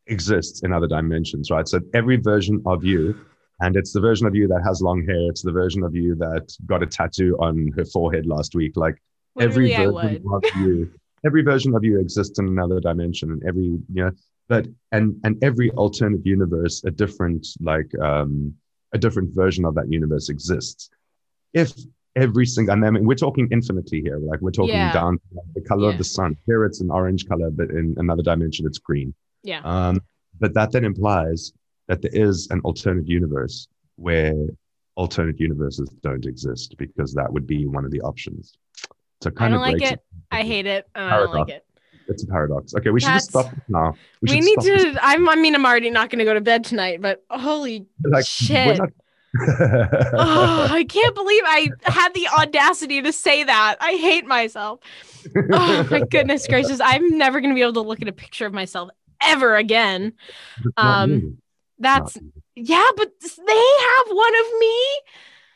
exists 0.06 0.62
in 0.62 0.72
other 0.72 0.88
dimensions, 0.88 1.50
right? 1.50 1.68
So 1.68 1.80
every 1.94 2.16
version 2.16 2.62
of 2.66 2.84
you, 2.84 3.14
and 3.60 3.76
it's 3.76 3.92
the 3.92 4.00
version 4.00 4.26
of 4.26 4.34
you 4.34 4.48
that 4.48 4.62
has 4.64 4.82
long 4.82 5.06
hair, 5.06 5.28
it's 5.30 5.42
the 5.42 5.52
version 5.52 5.84
of 5.84 5.94
you 5.94 6.14
that 6.16 6.52
got 6.66 6.82
a 6.82 6.86
tattoo 6.86 7.36
on 7.38 7.70
her 7.76 7.84
forehead 7.84 8.26
last 8.26 8.54
week. 8.54 8.72
Like 8.76 9.00
every 9.38 9.68
Literally, 9.68 10.02
I 10.02 10.08
version 10.08 10.24
of 10.32 10.44
you, 10.56 10.90
every 11.24 11.42
version 11.42 11.74
of 11.74 11.84
you 11.84 11.98
exists 12.00 12.38
in 12.38 12.46
another 12.48 12.80
dimension, 12.80 13.30
and 13.32 13.42
every 13.44 13.64
you 13.64 13.82
know, 13.88 14.10
but 14.48 14.66
and 14.92 15.18
and 15.24 15.42
every 15.42 15.70
alternate 15.72 16.24
universe, 16.26 16.82
a 16.84 16.90
different 16.90 17.46
like 17.60 17.90
um 18.00 18.54
a 18.92 18.98
different 18.98 19.34
version 19.34 19.64
of 19.64 19.74
that 19.74 19.90
universe 19.90 20.28
exists. 20.28 20.90
If 21.54 21.72
every 22.14 22.44
single, 22.44 22.74
and 22.74 22.84
I 22.84 22.90
mean, 22.90 23.06
we're 23.06 23.14
talking 23.14 23.48
infinitely 23.50 24.02
here, 24.02 24.18
like 24.18 24.40
we're 24.42 24.50
talking 24.50 24.74
Yeah. 24.74 24.92
down 24.92 25.18
like, 25.32 25.46
the 25.54 25.62
color 25.62 25.84
Yeah. 25.88 25.92
of 25.92 25.98
the 25.98 26.04
sun. 26.04 26.36
Here 26.46 26.64
it's 26.66 26.80
an 26.82 26.90
orange 26.90 27.26
color, 27.26 27.50
but 27.50 27.70
in 27.70 27.94
another 27.96 28.22
dimension 28.22 28.66
it's 28.66 28.78
green. 28.78 29.14
Yeah. 29.42 29.60
Um, 29.64 30.00
but 30.38 30.52
that 30.54 30.72
then 30.72 30.84
implies 30.84 31.52
that 31.88 32.02
there 32.02 32.10
is 32.14 32.48
an 32.50 32.60
alternate 32.60 33.08
universe 33.08 33.66
where 33.96 34.34
alternate 34.94 35.40
universes 35.40 35.88
don't 36.02 36.26
exist 36.26 36.76
because 36.76 37.14
that 37.14 37.32
would 37.32 37.46
be 37.46 37.64
one 37.66 37.86
of 37.86 37.90
the 37.90 38.00
options. 38.02 38.58
So 39.22 39.28
it 39.28 39.34
I 39.38 39.48
don't 39.48 39.56
of 39.56 39.60
like 39.60 39.82
it. 39.82 40.00
I 40.30 40.42
hate 40.42 40.66
it. 40.66 40.88
I 40.94 41.18
don't 41.18 41.32
like 41.32 41.48
it. 41.48 41.64
It's 42.08 42.24
a 42.24 42.26
paradox. 42.26 42.74
Okay, 42.74 42.90
we 42.90 43.00
should 43.00 43.12
just 43.12 43.30
stop 43.30 43.52
now. 43.68 43.94
We, 44.20 44.28
should 44.28 44.44
need 44.44 44.60
to. 44.60 44.98
I'm. 45.02 45.28
I 45.28 45.36
mean, 45.36 45.54
I'm 45.54 45.64
already 45.64 45.90
not 45.90 46.10
going 46.10 46.18
to 46.18 46.24
go 46.24 46.34
to 46.34 46.40
bed 46.40 46.64
tonight, 46.64 47.00
but 47.00 47.22
holy 47.30 47.86
Like, 48.04 48.26
shit. 48.26 48.78
not- 48.78 48.90
oh, 49.34 50.68
I 50.70 50.84
can't 50.84 51.14
believe 51.14 51.42
I 51.46 51.70
had 51.84 52.12
the 52.12 52.28
audacity 52.28 53.00
to 53.00 53.12
say 53.12 53.44
that. 53.44 53.76
I 53.80 53.92
hate 53.92 54.26
myself. 54.26 54.80
Oh 55.52 55.86
my 55.90 56.00
goodness 56.10 56.46
gracious. 56.46 56.80
I'm 56.82 57.16
never 57.16 57.40
going 57.40 57.50
to 57.50 57.54
be 57.54 57.62
able 57.62 57.74
to 57.74 57.80
look 57.80 58.02
at 58.02 58.08
a 58.08 58.12
picture 58.12 58.46
of 58.46 58.52
myself 58.52 58.90
ever 59.22 59.56
again. 59.56 60.14
Um. 60.76 61.38
That's 61.78 62.16
yeah, 62.54 62.90
but 62.96 63.10
they 63.20 63.52
have 63.52 64.06
one 64.08 64.34
of 64.36 64.60
me. 64.60 64.76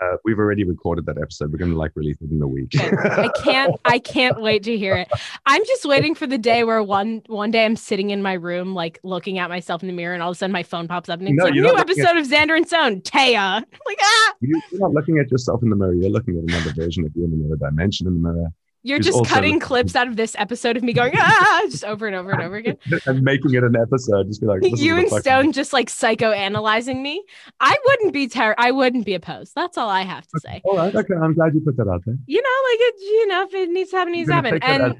Uh, 0.00 0.16
we've 0.24 0.38
already 0.38 0.64
recorded 0.64 1.06
that 1.06 1.18
episode. 1.18 1.50
We're 1.50 1.58
going 1.58 1.72
to 1.72 1.76
like 1.76 1.92
release 1.96 2.18
it 2.20 2.30
in 2.30 2.40
a 2.40 2.46
week. 2.46 2.70
I 2.78 3.28
can't 3.42 3.74
I 3.84 3.98
can't 3.98 4.40
wait 4.40 4.62
to 4.64 4.76
hear 4.76 4.94
it. 4.94 5.08
I'm 5.44 5.64
just 5.64 5.84
waiting 5.84 6.14
for 6.14 6.26
the 6.26 6.38
day 6.38 6.62
where 6.62 6.82
one 6.82 7.22
one 7.26 7.50
day 7.50 7.64
I'm 7.64 7.74
sitting 7.74 8.10
in 8.10 8.22
my 8.22 8.34
room 8.34 8.74
like 8.74 9.00
looking 9.02 9.38
at 9.38 9.48
myself 9.48 9.82
in 9.82 9.88
the 9.88 9.94
mirror 9.94 10.14
and 10.14 10.22
all 10.22 10.30
of 10.30 10.36
a 10.36 10.38
sudden 10.38 10.52
my 10.52 10.62
phone 10.62 10.86
pops 10.86 11.08
up 11.08 11.18
and 11.18 11.28
it's 11.28 11.36
No, 11.36 11.44
like 11.44 11.54
new 11.54 11.76
episode 11.76 12.16
of 12.16 12.26
Xander 12.26 12.56
and 12.56 12.66
Stone, 12.66 13.00
Taya. 13.00 13.56
I'm 13.56 13.64
like 13.86 13.98
ah, 14.00 14.34
You're 14.40 14.60
not 14.72 14.92
looking 14.92 15.18
at 15.18 15.30
yourself 15.30 15.62
in 15.62 15.70
the 15.70 15.76
mirror. 15.76 15.94
You're 15.94 16.10
looking 16.10 16.38
at 16.38 16.44
another 16.44 16.72
version 16.74 17.04
of 17.04 17.12
you 17.16 17.24
in 17.24 17.32
another 17.32 17.56
dimension 17.56 18.06
in 18.06 18.14
the 18.14 18.20
mirror 18.20 18.52
you're 18.88 18.98
just 18.98 19.24
cutting 19.26 19.60
clips 19.60 19.94
out 19.94 20.08
of 20.08 20.16
this 20.16 20.34
episode 20.38 20.76
of 20.76 20.82
me 20.82 20.92
going 20.92 21.12
ah 21.16 21.62
just 21.66 21.84
over 21.84 22.06
and 22.06 22.16
over 22.16 22.30
and 22.30 22.42
over 22.42 22.56
again. 22.56 22.78
and 23.06 23.22
making 23.22 23.54
it 23.54 23.62
an 23.62 23.76
episode. 23.76 24.26
Just 24.26 24.40
be 24.40 24.46
like, 24.46 24.60
you 24.62 24.96
and 24.96 25.10
Stone 25.10 25.52
just 25.52 25.72
like 25.72 25.88
psychoanalyzing 25.88 27.00
me. 27.00 27.22
I 27.60 27.76
wouldn't 27.84 28.12
be 28.12 28.28
ter- 28.28 28.54
I 28.58 28.70
wouldn't 28.70 29.04
be 29.04 29.14
opposed. 29.14 29.54
That's 29.54 29.76
all 29.76 29.88
I 29.88 30.02
have 30.02 30.26
to 30.26 30.40
say. 30.40 30.62
All 30.64 30.76
right, 30.76 30.94
okay. 30.94 31.14
I'm 31.14 31.34
glad 31.34 31.54
you 31.54 31.60
put 31.60 31.76
that 31.76 31.88
out 31.88 32.02
there. 32.04 32.16
You 32.26 32.42
know, 32.42 32.48
like 32.70 32.80
it, 32.80 32.94
you 33.00 33.26
know, 33.26 33.42
if 33.42 33.54
it 33.54 33.70
needs 33.70 33.90
to 33.90 33.96
happen, 33.96 34.14
it 34.14 34.16
needs 34.16 34.28
to 34.28 34.34
happen. 34.34 34.58
And 34.62 34.96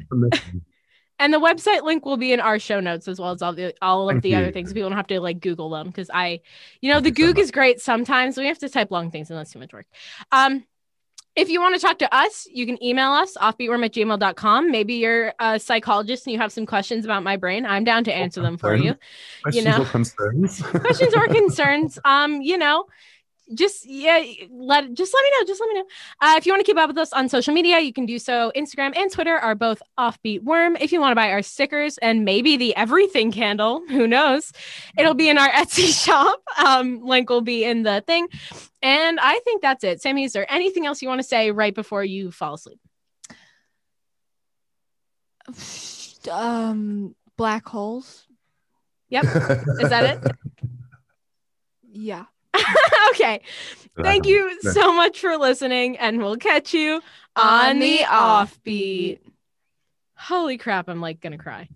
and 1.18 1.34
the 1.34 1.40
website 1.40 1.82
link 1.82 2.04
will 2.04 2.16
be 2.16 2.32
in 2.32 2.40
our 2.40 2.58
show 2.58 2.80
notes 2.80 3.08
as 3.08 3.18
well 3.18 3.32
as 3.32 3.42
all 3.42 3.52
the 3.52 3.74
all 3.82 4.08
of 4.08 4.14
Thank 4.14 4.22
the 4.22 4.34
other 4.36 4.52
things. 4.52 4.72
People 4.72 4.90
don't 4.90 4.96
have 4.96 5.08
to 5.08 5.20
like 5.20 5.40
Google 5.40 5.70
them 5.70 5.88
because 5.88 6.10
I, 6.12 6.40
you 6.80 6.90
know, 6.90 7.00
Thank 7.00 7.16
the 7.16 7.22
you 7.22 7.32
so 7.32 7.40
is 7.40 7.50
great 7.50 7.80
sometimes. 7.80 8.36
We 8.36 8.46
have 8.46 8.58
to 8.58 8.68
type 8.68 8.90
long 8.90 9.10
things 9.10 9.30
and 9.30 9.38
that's 9.38 9.52
too 9.52 9.58
much 9.58 9.72
work. 9.72 9.86
Um, 10.30 10.64
if 11.36 11.48
you 11.48 11.60
want 11.60 11.74
to 11.74 11.80
talk 11.80 11.98
to 11.98 12.14
us, 12.14 12.48
you 12.52 12.66
can 12.66 12.82
email 12.82 13.12
us 13.12 13.36
offbeatworm 13.36 13.84
at 13.84 13.92
gmail.com. 13.92 14.70
Maybe 14.70 14.94
you're 14.94 15.32
a 15.38 15.58
psychologist 15.58 16.26
and 16.26 16.32
you 16.32 16.38
have 16.40 16.52
some 16.52 16.66
questions 16.66 17.04
about 17.04 17.22
my 17.22 17.36
brain. 17.36 17.64
I'm 17.64 17.84
down 17.84 18.04
to 18.04 18.12
answer 18.12 18.42
them 18.42 18.56
for 18.56 18.74
you. 18.74 18.96
Questions 19.42 19.64
know. 19.64 19.82
or 19.82 19.86
concerns? 19.86 20.62
questions 20.62 21.14
or 21.14 21.26
concerns 21.28 21.98
um 22.04 22.40
you 22.42 22.58
know 22.58 22.84
just 23.54 23.86
yeah 23.86 24.22
let 24.50 24.92
just 24.94 25.14
let 25.14 25.22
me 25.24 25.30
know 25.30 25.46
just 25.46 25.60
let 25.60 25.68
me 25.68 25.74
know. 25.74 25.86
Uh, 26.20 26.34
if 26.36 26.46
you 26.46 26.52
want 26.52 26.60
to 26.60 26.64
keep 26.64 26.76
up 26.76 26.88
with 26.88 26.98
us 26.98 27.12
on 27.12 27.28
social 27.28 27.54
media 27.54 27.78
you 27.80 27.92
can 27.92 28.06
do 28.06 28.18
so. 28.18 28.52
Instagram 28.56 28.96
and 28.96 29.10
twitter 29.10 29.36
are 29.36 29.54
both 29.54 29.82
offbeat 29.98 30.42
worm. 30.42 30.76
If 30.76 30.92
you 30.92 31.00
want 31.00 31.12
to 31.12 31.16
buy 31.16 31.30
our 31.30 31.42
stickers 31.42 31.98
and 31.98 32.24
maybe 32.24 32.56
the 32.56 32.74
everything 32.76 33.32
candle 33.32 33.82
who 33.88 34.06
knows? 34.06 34.52
It'll 34.96 35.14
be 35.14 35.28
in 35.28 35.38
our 35.38 35.50
etsy 35.62 35.92
shop. 36.04 36.42
Um 36.64 37.04
link 37.04 37.30
will 37.30 37.40
be 37.40 37.64
in 37.64 37.82
the 37.82 38.02
thing. 38.06 38.28
And 38.82 39.18
i 39.20 39.38
think 39.40 39.62
that's 39.62 39.84
it. 39.84 40.02
Sammy 40.02 40.24
is 40.24 40.32
there 40.32 40.50
anything 40.52 40.86
else 40.86 41.02
you 41.02 41.08
want 41.08 41.20
to 41.20 41.26
say 41.26 41.50
right 41.50 41.74
before 41.74 42.04
you 42.04 42.30
fall 42.30 42.54
asleep? 42.54 42.78
Um, 46.30 47.14
black 47.36 47.66
holes. 47.66 48.26
Yep. 49.08 49.24
is 49.24 49.88
that 49.88 50.24
it? 50.24 50.32
Yeah. 51.90 52.26
okay 53.10 53.40
thank 54.00 54.26
you 54.26 54.60
so 54.62 54.92
much 54.92 55.20
for 55.20 55.36
listening 55.36 55.96
and 55.98 56.18
we'll 56.18 56.36
catch 56.36 56.72
you 56.74 57.00
on 57.36 57.78
the 57.78 57.98
offbeat 57.98 59.18
holy 60.16 60.58
crap 60.58 60.88
i'm 60.88 61.00
like 61.00 61.20
gonna 61.20 61.38
cry 61.38 61.68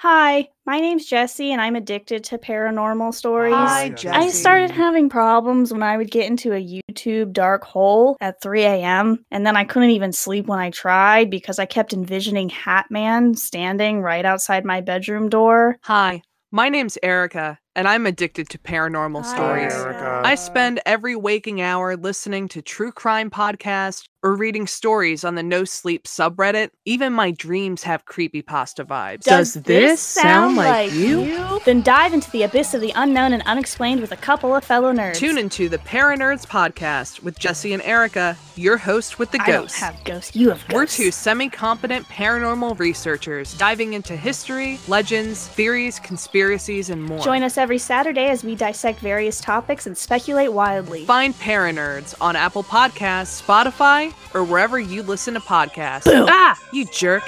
Hi, 0.00 0.48
my 0.66 0.78
name's 0.78 1.06
Jesse, 1.06 1.52
and 1.52 1.60
I'm 1.60 1.74
addicted 1.74 2.22
to 2.24 2.36
paranormal 2.36 3.14
stories. 3.14 3.54
Hi, 3.54 3.94
I 4.08 4.28
started 4.28 4.70
having 4.70 5.08
problems 5.08 5.72
when 5.72 5.82
I 5.82 5.96
would 5.96 6.10
get 6.10 6.26
into 6.26 6.52
a 6.52 6.82
YouTube 6.92 7.32
dark 7.32 7.64
hole 7.64 8.18
at 8.20 8.42
3 8.42 8.62
a.m., 8.64 9.24
and 9.30 9.46
then 9.46 9.56
I 9.56 9.64
couldn't 9.64 9.90
even 9.90 10.12
sleep 10.12 10.48
when 10.48 10.58
I 10.58 10.68
tried 10.68 11.30
because 11.30 11.58
I 11.58 11.64
kept 11.64 11.94
envisioning 11.94 12.50
Hat 12.50 12.84
Man 12.90 13.34
standing 13.34 14.02
right 14.02 14.26
outside 14.26 14.66
my 14.66 14.82
bedroom 14.82 15.30
door. 15.30 15.78
Hi, 15.84 16.20
my 16.50 16.68
name's 16.68 16.98
Erica, 17.02 17.58
and 17.76 17.86
I'm 17.86 18.06
addicted 18.06 18.48
to 18.48 18.58
paranormal 18.58 19.24
stories. 19.24 19.72
Erica. 19.72 20.22
I 20.24 20.34
spend 20.34 20.80
every 20.86 21.14
waking 21.14 21.60
hour 21.60 21.94
listening 21.94 22.48
to 22.48 22.62
true 22.62 22.90
crime 22.90 23.30
podcasts 23.30 24.08
or 24.26 24.34
reading 24.34 24.66
stories 24.66 25.22
on 25.22 25.36
the 25.36 25.42
No 25.42 25.62
Sleep 25.62 26.02
subreddit. 26.02 26.70
Even 26.84 27.12
my 27.12 27.30
dreams 27.30 27.84
have 27.84 28.06
creepypasta 28.06 28.84
vibes. 28.84 29.22
Does, 29.22 29.54
Does 29.54 29.62
this 29.62 30.00
sound, 30.00 30.26
sound 30.26 30.56
like, 30.56 30.90
like 30.90 30.92
you? 30.92 31.22
you? 31.22 31.60
Then 31.64 31.80
dive 31.80 32.12
into 32.12 32.28
the 32.32 32.42
abyss 32.42 32.74
of 32.74 32.80
the 32.80 32.92
unknown 32.96 33.32
and 33.32 33.42
unexplained 33.44 34.00
with 34.00 34.10
a 34.10 34.16
couple 34.16 34.52
of 34.52 34.64
fellow 34.64 34.92
nerds. 34.92 35.14
Tune 35.14 35.38
into 35.38 35.68
the 35.68 35.78
Paranerds 35.78 36.44
podcast 36.44 37.22
with 37.22 37.38
Jesse 37.38 37.72
and 37.72 37.80
Erica, 37.84 38.36
your 38.56 38.76
host 38.76 39.20
with 39.20 39.30
the 39.30 39.40
I 39.40 39.46
don't 39.46 39.72
have 39.74 40.02
ghosts. 40.02 40.34
You 40.34 40.48
have 40.48 40.58
ghosts. 40.66 40.74
We're 40.74 40.86
two 40.86 41.12
semi 41.12 41.48
competent 41.48 42.04
paranormal 42.08 42.80
researchers 42.80 43.56
diving 43.56 43.92
into 43.92 44.16
history, 44.16 44.80
legends, 44.88 45.46
theories, 45.46 46.00
conspiracies, 46.00 46.90
and 46.90 47.00
more. 47.00 47.22
Join 47.22 47.44
us 47.44 47.56
every 47.56 47.78
Saturday 47.78 48.26
as 48.26 48.42
we 48.42 48.56
dissect 48.56 48.98
various 48.98 49.40
topics 49.40 49.86
and 49.86 49.96
speculate 49.96 50.52
wildly. 50.52 51.04
Find 51.04 51.32
Paranerds 51.34 52.16
on 52.20 52.34
Apple 52.34 52.64
Podcasts, 52.64 53.40
Spotify, 53.40 54.12
or 54.34 54.44
wherever 54.44 54.78
you 54.78 55.02
listen 55.02 55.34
to 55.34 55.40
podcasts. 55.40 56.04
Boom. 56.04 56.26
Ah, 56.28 56.58
you 56.72 56.84
jerk. 56.84 57.22